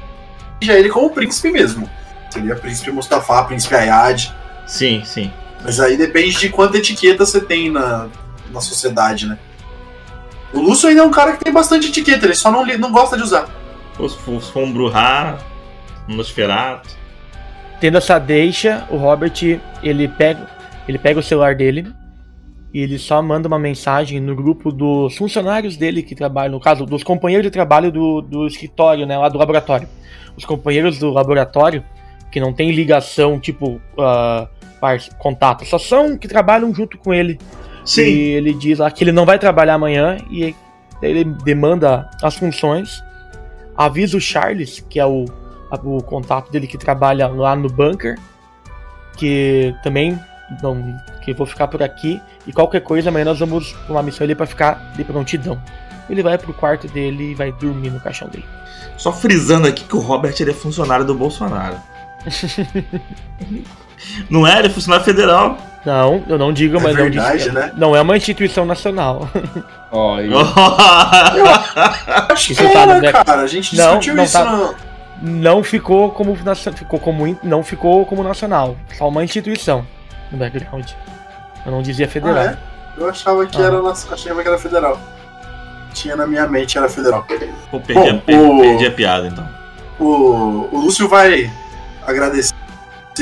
a 0.69 0.73
ele 0.73 0.89
como 0.89 1.09
príncipe 1.09 1.51
mesmo. 1.51 1.89
Seria 2.30 2.55
príncipe 2.55 2.91
Mustafa, 2.91 3.43
príncipe 3.45 3.73
Ayad. 3.73 4.27
Sim, 4.67 5.01
sim. 5.03 5.31
Mas 5.63 5.80
aí 5.80 5.97
depende 5.97 6.38
de 6.38 6.49
quanta 6.49 6.77
etiqueta 6.77 7.26
você 7.26 7.41
tem 7.41 7.72
na, 7.72 8.07
na 8.51 8.61
sociedade, 8.61 9.27
né? 9.27 9.38
O 10.53 10.59
Lúcio 10.59 10.88
ainda 10.88 11.01
é 11.01 11.03
um 11.03 11.11
cara 11.11 11.34
que 11.34 11.43
tem 11.43 11.51
bastante 11.53 11.89
etiqueta, 11.89 12.26
ele 12.26 12.35
só 12.35 12.51
não, 12.51 12.65
não 12.65 12.91
gosta 12.91 13.17
de 13.17 13.23
usar. 13.23 13.49
Um 14.55 14.73
Bruhá, 14.73 15.38
um 16.07 16.15
Nosferatu. 16.15 16.89
Tendo 17.80 17.97
essa 17.97 18.17
deixa, 18.17 18.85
o 18.89 18.95
Robert, 18.95 19.34
ele 19.84 20.07
pega, 20.07 20.49
ele 20.88 20.97
pega 20.97 21.19
o 21.19 21.23
celular 21.23 21.55
dele 21.55 21.91
e 22.73 22.80
ele 22.80 22.97
só 22.97 23.22
manda 23.22 23.47
uma 23.47 23.59
mensagem 23.59 24.19
no 24.19 24.35
grupo 24.35 24.72
dos 24.72 25.17
funcionários 25.17 25.76
dele 25.76 26.01
que 26.01 26.15
trabalham, 26.15 26.53
no 26.53 26.59
caso, 26.59 26.85
dos 26.85 27.03
companheiros 27.03 27.45
de 27.45 27.51
trabalho 27.51 27.91
do, 27.91 28.22
do 28.22 28.47
escritório, 28.47 29.05
né, 29.05 29.17
lá 29.17 29.27
do 29.30 29.38
laboratório. 29.38 29.88
Os 30.38 30.45
companheiros 30.45 30.97
do 30.99 31.09
laboratório, 31.09 31.84
que 32.31 32.39
não 32.39 32.53
tem 32.53 32.72
ligação, 32.72 33.39
tipo, 33.39 33.81
par- 34.80 34.99
contato, 35.17 35.65
só 35.65 35.77
são 35.77 36.17
que 36.17 36.27
trabalham 36.27 36.73
junto 36.73 36.97
com 36.97 37.13
ele. 37.13 37.39
E 38.11 38.31
ele 38.31 38.53
diz 38.53 38.79
lá 38.79 38.89
que 38.89 39.03
ele 39.03 39.11
não 39.11 39.25
vai 39.25 39.37
trabalhar 39.37 39.75
amanhã 39.75 40.17
e 40.29 40.55
ele 41.01 41.23
demanda 41.23 42.09
as 42.21 42.35
funções. 42.35 43.03
Avisa 43.77 44.17
o 44.17 44.21
Charles, 44.21 44.83
que 44.89 44.99
é 44.99 45.05
o, 45.05 45.25
o 45.83 46.03
contato 46.03 46.51
dele 46.51 46.65
que 46.65 46.77
trabalha 46.77 47.27
lá 47.27 47.55
no 47.55 47.69
bunker, 47.69 48.17
que 49.17 49.75
também 49.83 50.19
não, 50.61 50.97
que 51.21 51.33
vou 51.33 51.45
ficar 51.45 51.67
por 51.67 51.83
aqui 51.83 52.21
e 52.47 52.53
qualquer 52.53 52.81
coisa 52.81 53.09
amanhã 53.09 53.25
nós 53.25 53.39
vamos 53.39 53.73
pra 53.73 53.93
uma 53.93 54.03
missão 54.03 54.23
ali 54.23 54.35
pra 54.35 54.45
ficar 54.45 54.93
de 54.95 55.03
prontidão. 55.03 55.61
Ele 56.09 56.21
vai 56.21 56.37
pro 56.37 56.53
quarto 56.53 56.87
dele 56.87 57.31
e 57.31 57.35
vai 57.35 57.51
dormir 57.51 57.89
no 57.89 57.99
caixão 57.99 58.29
dele. 58.29 58.45
Só 58.97 59.11
frisando 59.11 59.67
aqui 59.67 59.83
que 59.83 59.95
o 59.95 59.99
Robert 59.99 60.35
ele 60.39 60.51
é 60.51 60.53
funcionário 60.53 61.05
do 61.05 61.15
Bolsonaro. 61.15 61.77
não 64.29 64.45
é? 64.45 64.59
Ele 64.59 64.67
é 64.67 64.69
funcionário 64.69 65.03
federal. 65.03 65.57
Não, 65.85 66.23
eu 66.27 66.37
não 66.37 66.51
digo, 66.51 66.77
É 66.77 66.81
mas 66.81 66.95
verdade, 66.95 67.47
não, 67.47 67.53
né? 67.53 67.71
não 67.77 67.95
é 67.95 68.01
uma 68.01 68.17
instituição 68.17 68.65
nacional. 68.65 69.29
Ó, 69.91 70.19
e 70.19 70.29
Acho 72.31 72.47
que 72.47 72.53
Isso 72.53 72.69
tá 72.73 72.85
no 72.85 73.01
deck. 73.01 73.23
cara. 73.25 73.41
A 73.41 73.47
gente 73.47 73.75
Não, 73.75 73.85
discutiu 73.99 74.15
não 74.15 74.23
isso 74.23 74.33
tá. 74.33 74.45
na- 74.45 74.73
não 75.21 75.63
ficou 75.63 76.11
como 76.11 76.35
ficou 76.35 76.99
como 76.99 77.25
in- 77.27 77.37
não 77.43 77.63
ficou 77.63 78.05
como 78.05 78.21
nacional, 78.23 78.75
só 78.97 79.07
uma 79.07 79.23
instituição 79.23 79.85
no 80.31 80.37
background. 80.37 80.89
Eu 81.65 81.71
não 81.71 81.81
dizia 81.81 82.07
federal. 82.07 82.37
Ah, 82.37 82.43
é? 82.51 82.57
Eu 82.97 83.09
achava 83.09 83.45
que 83.45 83.61
Ah. 83.61 83.65
era 83.65 83.81
achava 84.13 84.41
que 84.41 84.47
era 84.47 84.57
federal. 84.57 84.99
Tinha 85.93 86.15
na 86.15 86.27
minha 86.27 86.45
mente 86.47 86.77
era 86.77 86.89
federal. 86.89 87.25
Pô, 87.71 87.79
perdi, 87.79 87.93
Bom, 88.11 88.17
a, 88.17 88.21
per- 88.21 88.39
o- 88.41 88.59
perdi 88.61 88.85
a 88.87 88.91
piada 88.91 89.27
então. 89.27 89.47
O, 89.99 90.67
o 90.71 90.79
Lúcio 90.81 91.07
vai 91.07 91.49
agradecer 92.05 92.53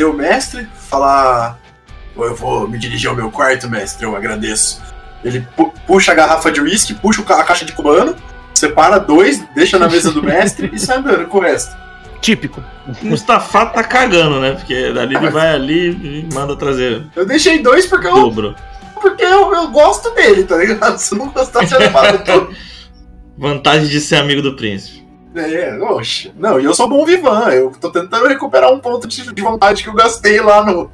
o 0.03 0.13
mestre, 0.13 0.67
falar. 0.73 1.57
Eu 2.15 2.35
vou 2.35 2.67
me 2.67 2.77
dirigir 2.77 3.09
ao 3.09 3.15
meu 3.15 3.29
quarto, 3.31 3.69
mestre, 3.69 4.05
eu 4.05 4.15
agradeço. 4.15 4.81
Ele 5.23 5.41
pu- 5.55 5.73
puxa 5.87 6.11
a 6.11 6.15
garrafa 6.15 6.51
de 6.51 6.61
uísque, 6.61 6.93
puxa 6.93 7.21
a 7.27 7.43
caixa 7.43 7.65
de 7.65 7.71
cubano, 7.73 8.15
separa 8.53 8.99
dois, 8.99 9.43
deixa 9.55 9.79
na 9.79 9.87
mesa 9.89 10.11
do 10.11 10.21
mestre 10.21 10.69
e 10.73 10.79
sai 10.79 10.97
andando 10.97 11.25
com 11.27 11.37
o 11.37 11.41
resto. 11.41 11.75
Típico. 12.21 12.63
O 13.01 13.05
Mustafa 13.07 13.65
tá 13.67 13.83
cagando, 13.83 14.39
né? 14.39 14.51
Porque 14.53 14.91
dali 14.93 15.15
ele 15.15 15.29
vai 15.29 15.53
ali 15.53 15.89
e 15.89 16.33
manda 16.33 16.55
trazer 16.55 17.03
Eu 17.15 17.25
deixei 17.25 17.59
dois 17.61 17.85
porque 17.85 18.07
eu, 18.07 18.13
dobro. 18.15 18.55
porque 19.01 19.23
eu, 19.23 19.53
eu 19.53 19.67
gosto 19.69 20.09
dele, 20.11 20.43
tá 20.43 20.55
ligado? 20.57 20.97
Se 20.99 21.13
eu 21.13 21.17
não 21.17 21.29
gostasse, 21.29 21.73
eu 21.73 21.79
levava 21.79 22.17
tudo. 22.19 22.53
Vantagem 23.37 23.87
de 23.87 23.99
ser 23.99 24.17
amigo 24.17 24.41
do 24.41 24.55
príncipe. 24.55 25.03
É, 25.35 25.75
oxe. 25.81 26.31
Não, 26.37 26.59
e 26.59 26.65
eu 26.65 26.73
sou 26.75 26.87
bom 26.87 27.03
vivan. 27.05 27.49
Eu 27.49 27.71
tô 27.71 27.89
tentando 27.89 28.27
recuperar 28.27 28.71
um 28.71 28.79
ponto 28.79 29.07
de, 29.07 29.33
de 29.33 29.41
vontade 29.41 29.81
que 29.81 29.89
eu 29.89 29.93
gastei 29.93 30.39
lá 30.39 30.63
no. 30.63 30.91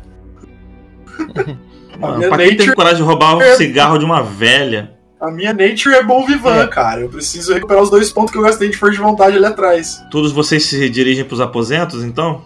A 1.94 1.98
Mano, 1.98 2.18
minha 2.18 2.30
pra 2.30 2.38
quem 2.38 2.48
teve 2.50 2.58
nature- 2.60 2.76
coragem 2.76 2.98
de 2.98 3.04
roubar 3.04 3.36
um 3.36 3.42
é- 3.42 3.56
cigarro 3.56 3.98
de 3.98 4.06
uma 4.06 4.22
velha? 4.24 4.92
A 5.20 5.30
minha 5.30 5.52
nature 5.52 5.94
é 5.96 6.02
bom 6.04 6.26
vivan, 6.26 6.64
É. 6.64 6.68
cara. 6.68 7.02
Eu 7.02 7.10
preciso 7.10 7.54
recuperar 7.54 7.84
os 7.84 7.90
dois 7.90 8.10
pontos 8.12 8.32
que 8.32 8.38
eu 8.38 8.42
gastei 8.42 8.70
de 8.70 8.78
força 8.78 8.96
de 8.96 9.02
vontade 9.02 9.36
ali 9.36 9.46
atrás. 9.46 10.02
Todos 10.10 10.32
vocês 10.32 10.64
se 10.64 10.90
dirigem 10.90 11.26
pros 11.26 11.42
aposentos, 11.42 12.04
então? 12.06 12.44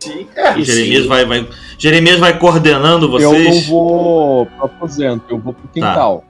Sim, 0.00 0.26
é. 0.34 0.58
E 0.58 0.62
Jeremias 0.64 1.02
sim. 1.02 1.08
vai, 1.08 1.24
vai, 1.26 1.46
Jeremias 1.78 2.18
vai 2.18 2.38
coordenando 2.38 3.06
Eu 3.06 3.10
não 3.10 3.18
vocês. 3.18 3.66
vou 3.66 4.46
pro 4.46 4.64
aposento, 4.64 5.24
eu 5.28 5.38
vou 5.38 5.52
pro 5.52 5.68
quintal. 5.68 6.24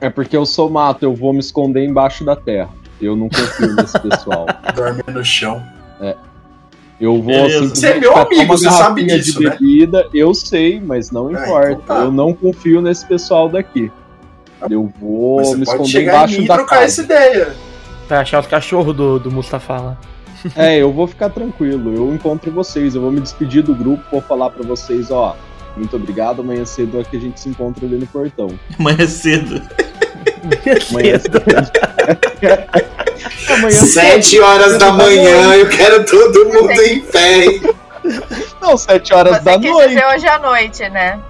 É 0.00 0.10
porque 0.10 0.36
eu 0.36 0.44
sou 0.44 0.68
mato, 0.68 1.02
eu 1.04 1.14
vou 1.14 1.32
me 1.32 1.38
esconder 1.38 1.82
embaixo 1.84 2.24
da 2.24 2.36
terra. 2.36 2.68
Eu 3.00 3.16
não 3.16 3.28
confio 3.30 3.74
nesse 3.74 3.98
pessoal. 4.00 4.46
Dorme 4.76 5.02
no 5.08 5.24
chão. 5.24 5.62
Eu 7.02 7.14
vou 7.16 7.24
Beleza. 7.24 7.48
simplesmente 7.74 7.78
Você 7.80 7.86
é 7.88 7.98
meu 8.00 8.16
amigo, 8.16 8.46
você 8.46 8.70
sabe 8.70 9.04
disso, 9.04 9.38
de 9.40 9.44
né? 9.44 9.50
bebida. 9.50 10.06
Eu 10.14 10.32
sei, 10.32 10.80
mas 10.80 11.10
não 11.10 11.26
Ah, 11.28 11.32
importa. 11.32 11.70
então 11.72 11.80
tá. 11.96 12.02
Eu 12.04 12.12
não 12.12 12.32
confio 12.32 12.80
nesse 12.80 13.04
pessoal 13.04 13.48
daqui. 13.48 13.90
Eu 14.70 14.92
vou 15.00 15.38
Mas 15.38 15.48
você 15.48 15.56
me 15.56 15.64
pode 15.66 15.82
esconder 15.82 16.08
embaixo 16.08 16.38
mim 16.38 16.44
e 16.44 16.46
da 16.48 16.54
trocar 16.54 16.70
casa. 16.76 16.84
essa 16.86 17.02
ideia. 17.02 17.52
Pra 18.06 18.20
achar 18.20 18.38
os 18.40 18.46
cachorros 18.46 18.94
do, 18.94 19.18
do 19.18 19.30
Mustafa 19.32 19.78
lá. 19.80 19.96
É, 20.56 20.76
eu 20.78 20.92
vou 20.92 21.08
ficar 21.08 21.30
tranquilo. 21.30 21.92
Eu 21.92 22.14
encontro 22.14 22.50
vocês. 22.52 22.94
Eu 22.94 23.00
vou 23.00 23.10
me 23.10 23.20
despedir 23.20 23.64
do 23.64 23.74
grupo, 23.74 24.04
vou 24.12 24.20
falar 24.20 24.50
pra 24.50 24.64
vocês, 24.64 25.10
ó. 25.10 25.36
Muito 25.76 25.96
obrigado. 25.96 26.40
Amanhã 26.42 26.64
cedo 26.64 27.00
é 27.00 27.02
que 27.04 27.16
a 27.16 27.20
gente 27.20 27.40
se 27.40 27.48
encontra 27.48 27.84
ali 27.84 27.96
no 27.96 28.06
portão. 28.06 28.48
Amanhã 28.78 29.06
cedo. 29.08 29.60
Amanhã 30.90 31.18
cedo. 31.18 31.42
Amanhã 33.48 33.70
Sete 33.70 34.40
horas 34.40 34.78
da 34.78 34.92
manhã, 34.92 35.54
eu 35.54 35.68
quero 35.68 36.04
todo 36.04 36.46
mundo 36.46 36.80
em 36.82 37.00
pé. 37.00 37.44
hein? 37.44 37.62
Não, 38.60 38.76
sete 38.76 39.12
horas 39.14 39.38
Você 39.38 39.44
da 39.44 39.58
noite. 39.58 39.88
dizer 39.88 40.06
hoje 40.06 40.26
à 40.28 40.38
noite, 40.38 40.88
né? 40.90 41.20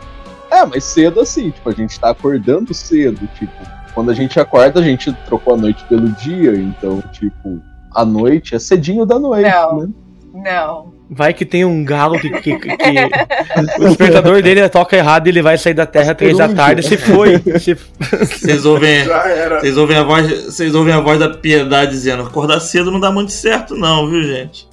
É, 0.50 0.64
mas 0.64 0.84
cedo 0.84 1.20
assim, 1.20 1.50
tipo, 1.50 1.68
a 1.68 1.72
gente 1.72 1.98
tá 1.98 2.10
acordando 2.10 2.72
cedo, 2.74 3.26
tipo, 3.38 3.52
quando 3.94 4.10
a 4.10 4.14
gente 4.14 4.38
acorda, 4.38 4.80
a 4.80 4.82
gente 4.82 5.12
trocou 5.26 5.54
a 5.54 5.56
noite 5.56 5.82
pelo 5.84 6.08
dia, 6.10 6.54
então, 6.54 7.02
tipo, 7.12 7.60
a 7.94 8.04
noite 8.04 8.54
é 8.54 8.58
cedinho 8.58 9.04
da 9.06 9.18
noite, 9.18 9.50
Não. 9.50 9.78
né? 9.78 9.88
Não. 10.34 10.92
Vai 11.10 11.34
que 11.34 11.44
tem 11.44 11.62
um 11.64 11.84
galo 11.84 12.18
que, 12.18 12.30
que- 12.30 12.56
que- 12.58 12.66
o 13.78 13.84
despertador 13.88 14.40
dele 14.42 14.66
toca 14.68 14.96
errado 14.96 15.26
e 15.26 15.30
ele 15.30 15.42
vai 15.42 15.58
sair 15.58 15.74
da 15.74 15.84
terra 15.84 16.14
três 16.14 16.38
da 16.38 16.48
tarde. 16.48 16.82
Se 16.82 16.96
foi. 16.96 17.38
Se... 17.60 17.74
Vocês 17.74 18.64
ouvem, 18.64 19.04
Já 19.04 19.28
era. 19.28 19.60
vocês 19.60 19.76
ouvem 19.76 19.96
a 19.98 20.02
voz, 20.04 20.44
vocês 20.46 20.74
ouvem 20.74 20.94
a 20.94 21.00
voz 21.00 21.18
da 21.18 21.28
piedade 21.28 21.90
dizendo: 21.90 22.22
acordar 22.22 22.60
cedo 22.60 22.90
não 22.90 22.98
dá 22.98 23.12
muito 23.12 23.30
certo, 23.32 23.74
não, 23.76 24.08
viu, 24.08 24.22
gente? 24.22 24.66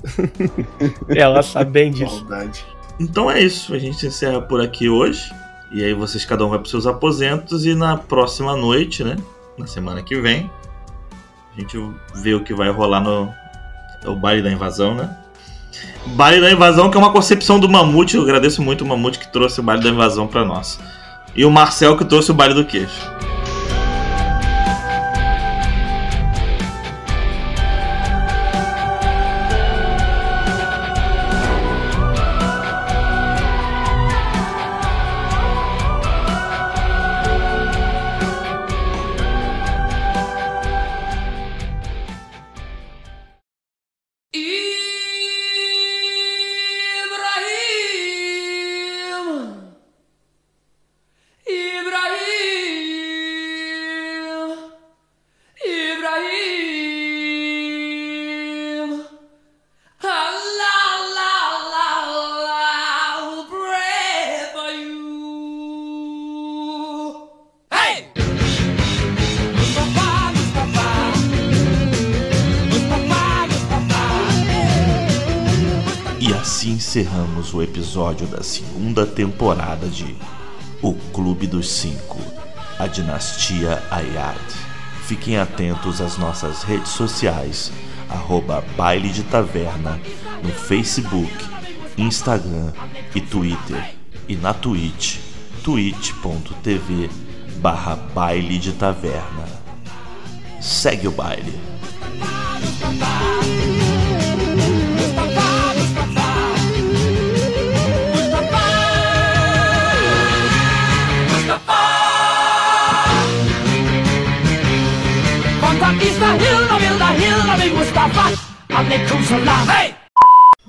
Ela 1.10 1.42
sabe 1.44 1.72
bem 1.72 1.92
disso. 1.92 2.26
Maldade. 2.30 2.64
Então 3.00 3.30
é 3.30 3.42
isso. 3.42 3.74
A 3.74 3.80
gente 3.80 4.06
encerra 4.06 4.40
por 4.42 4.62
aqui 4.62 4.88
hoje. 4.88 5.30
E 5.72 5.84
aí 5.84 5.94
vocês 5.94 6.26
cada 6.26 6.46
um 6.46 6.50
vai 6.50 6.58
pros 6.60 6.72
seus 6.72 6.88
aposentos 6.88 7.66
e 7.66 7.76
na 7.76 7.96
próxima 7.98 8.56
noite, 8.56 9.04
né? 9.04 9.16
Na 9.58 9.68
semana 9.68 10.02
que 10.02 10.20
vem, 10.20 10.50
a 11.56 11.60
gente 11.60 11.78
vê 12.16 12.34
o 12.34 12.44
que 12.44 12.54
vai 12.54 12.70
rolar 12.72 13.02
no 13.02 13.30
o 14.06 14.16
baile 14.16 14.42
da 14.42 14.50
invasão, 14.50 14.96
né? 14.96 15.16
Baile 16.08 16.42
da 16.42 16.52
invasão 16.52 16.90
que 16.90 16.98
é 16.98 17.00
uma 17.00 17.12
concepção 17.12 17.60
do 17.60 17.70
Mamute. 17.70 18.16
Eu 18.16 18.24
agradeço 18.24 18.62
muito 18.62 18.84
o 18.84 18.88
Mamute 18.88 19.20
que 19.20 19.32
trouxe 19.32 19.60
o 19.60 19.64
baile 19.64 19.84
da 19.84 19.90
invasão 19.90 20.28
pra 20.28 20.46
nós. 20.46 20.80
E 21.36 21.46
o 21.46 21.52
Marcel 21.52 21.98
que 21.98 22.06
trouxe 22.06 22.32
o 22.32 22.34
baile 22.34 22.54
do 22.54 22.66
queixo. 22.66 23.19
E 76.30 76.34
assim 76.36 76.74
encerramos 76.74 77.56
o 77.56 77.64
episódio 77.64 78.28
da 78.28 78.44
segunda 78.44 79.04
temporada 79.04 79.88
de 79.88 80.16
O 80.80 80.94
Clube 80.94 81.48
dos 81.48 81.68
Cinco, 81.72 82.20
a 82.78 82.86
Dinastia 82.86 83.82
Ayad. 83.90 84.38
Fiquem 85.08 85.40
atentos 85.40 86.00
às 86.00 86.20
nossas 86.20 86.62
redes 86.62 86.92
sociais, 86.92 87.72
arroba 88.08 88.64
Baile 88.78 89.10
de 89.10 89.24
Taverna, 89.24 90.00
no 90.44 90.52
Facebook, 90.52 91.34
Instagram 91.98 92.74
e 93.16 93.22
Twitter, 93.22 93.96
e 94.28 94.36
na 94.36 94.54
Twitch, 94.54 95.18
twitch.tv 95.64 97.10
barra 97.60 97.96
Baile 97.96 98.60
de 98.60 98.74
Taverna. 98.74 99.48
Segue 100.62 101.08
o 101.08 101.12
baile. 101.12 101.60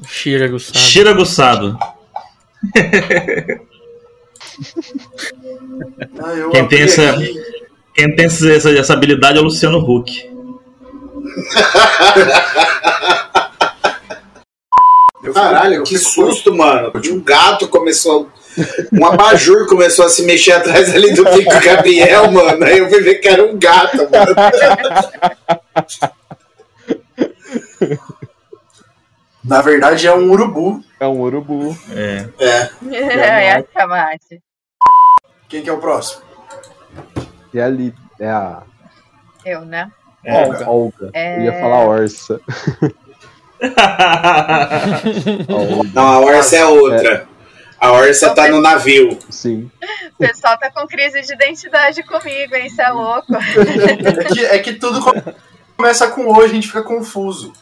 Cheira 0.09 0.47
aguçado. 0.47 0.79
Cheiro 0.79 1.11
aguçado. 1.11 1.79
Ah, 6.19 6.49
Quem 6.53 6.69
tem 6.69 6.83
essa-. 6.83 7.17
Quem 7.95 8.15
tem 8.17 8.27
essa, 8.27 8.51
essa- 8.53 8.71
essa 8.71 8.93
habilidade 8.93 9.39
é 9.39 9.41
o 9.41 9.45
Luciano 9.45 9.79
Huck. 9.79 10.11
Caralho, 15.35 15.83
que 15.85 15.99
susto, 15.99 16.55
mano. 16.57 16.91
Um 17.11 17.21
gato 17.21 17.69
começou. 17.69 18.29
Um 18.93 19.07
abajur 19.07 19.67
começou 19.67 20.07
a 20.07 20.09
se 20.09 20.25
mexer 20.25 20.53
atrás 20.53 20.95
ali 20.95 21.13
do 21.13 21.25
Pico 21.25 21.61
Gabriel, 21.65 22.31
mano. 22.31 22.65
Aí 22.65 22.79
eu 22.79 22.89
fui 22.89 23.01
ver 23.01 23.17
que 23.17 23.29
era 23.29 23.45
um 23.45 23.59
gato, 23.59 23.97
mano. 23.97 24.35
Na 29.45 29.63
verdade 29.63 30.07
é 30.07 30.15
um 30.15 30.31
urubu. 30.31 30.83
É 30.99 31.07
um 31.07 31.21
urubu. 31.21 31.77
É. 31.93 32.29
É. 32.39 33.59
Essa, 33.59 33.87
Mate. 33.87 34.43
Quem 35.49 35.63
que 35.63 35.71
é 35.71 35.73
o 35.73 35.79
próximo? 35.79 36.23
E 37.53 37.61
ali 37.61 37.95
é 38.19 38.29
a 38.29 38.63
Eu, 39.45 39.65
né? 39.65 39.91
Olga. 40.27 40.71
Olga. 40.71 41.11
É... 41.15 41.39
Eu 41.39 41.43
ia 41.43 41.61
falar 41.61 41.85
Orsa. 41.85 42.41
A 43.77 45.01
Não, 45.95 46.07
a 46.07 46.21
Orsa 46.21 46.57
é 46.57 46.65
outra. 46.65 47.30
A 47.81 47.93
Orsa 47.93 48.31
tá 48.35 48.47
no 48.49 48.61
navio. 48.61 49.19
sim. 49.31 49.71
O 50.15 50.19
pessoal 50.19 50.59
tá 50.59 50.71
com 50.71 50.87
crise 50.87 51.23
de 51.23 51.33
identidade 51.33 52.03
comigo, 52.03 52.55
hein? 52.55 52.69
Você 52.69 52.83
é 52.83 52.91
louco. 52.91 53.35
É 53.35 54.25
que, 54.25 54.45
é 54.45 54.59
que 54.59 54.73
tudo 54.75 55.01
come- 55.01 55.23
começa 55.77 56.07
com 56.09 56.27
O, 56.31 56.43
a 56.43 56.47
gente 56.47 56.67
fica 56.67 56.83
confuso. 56.83 57.53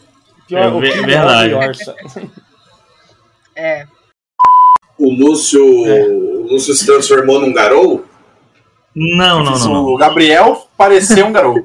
Pior, 0.47 0.63
É 0.63 0.67
o 0.67 0.79
ver- 0.81 0.93
pior 0.93 1.05
verdade. 1.05 1.53
Orsa. 1.53 1.95
É. 3.55 3.85
O 4.97 5.09
Lúcio. 5.09 5.63
O 5.65 6.47
Lúcio 6.51 6.73
se 6.73 6.85
transformou 6.85 7.39
num 7.39 7.53
garou? 7.53 8.05
Não, 8.93 9.41
não, 9.43 9.57
não. 9.57 9.85
O 9.85 9.95
Gabriel 9.95 10.67
pareceu 10.77 11.27
um 11.27 11.31
garoto. 11.31 11.63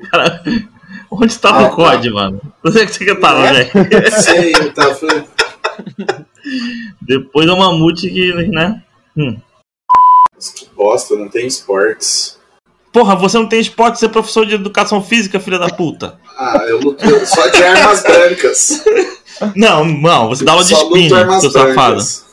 Onde 1.11 1.39
tá 1.39 1.49
Ah, 1.51 1.63
o 1.63 1.69
tá. 1.71 1.71
COD, 1.71 2.11
mano? 2.11 2.41
Onde 2.65 2.81
é 2.81 2.87
que 2.87 2.93
você 2.95 3.15
tava, 3.17 3.47
É? 3.49 3.65
velho? 3.65 4.13
Sei, 4.13 4.53
tá 4.73 4.95
falando. 4.95 5.27
Depois 7.01 7.47
é 7.47 7.53
o 7.53 7.59
mamute 7.59 8.09
que, 8.09 8.33
né? 8.49 8.83
Hum. 9.17 9.37
Que 10.55 10.67
bosta, 10.75 11.15
não 11.17 11.29
tem 11.29 11.47
esportes. 11.47 12.39
Porra, 12.93 13.17
você 13.17 13.37
não 13.39 13.49
tem 13.49 13.61
esporte 13.61 13.95
de 13.95 14.01
ser 14.01 14.09
professor 14.09 14.47
de 14.47 14.55
educação 14.55 15.03
física, 15.03 15.41
filha 15.41 15.59
da 15.59 15.69
puta. 15.69 16.19
Ah, 16.39 16.65
eu 16.69 16.79
luto 16.79 17.05
só 17.27 17.49
de 17.49 17.63
armas 17.63 18.03
brancas. 18.03 18.85
Não, 19.57 19.85
não, 19.85 20.29
você 20.29 20.45
dá 20.45 20.53
aula 20.53 20.63
de 20.63 20.73
armas 21.13 21.41
seu 21.41 21.51
safado. 21.51 21.75
brancas. 21.75 22.25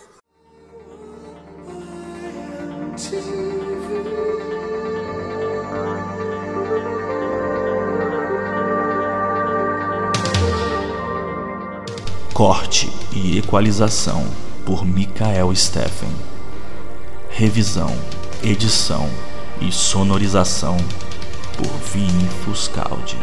Corte 12.36 13.01
e 13.12 13.38
equalização 13.38 14.26
por 14.66 14.86
Mikael 14.86 15.54
Steffen. 15.56 16.10
Revisão, 17.30 17.96
edição 18.44 19.10
e 19.60 19.72
sonorização 19.72 20.78
por 21.58 21.72
Vini 21.92 22.28
Fuscaldi. 22.44 23.18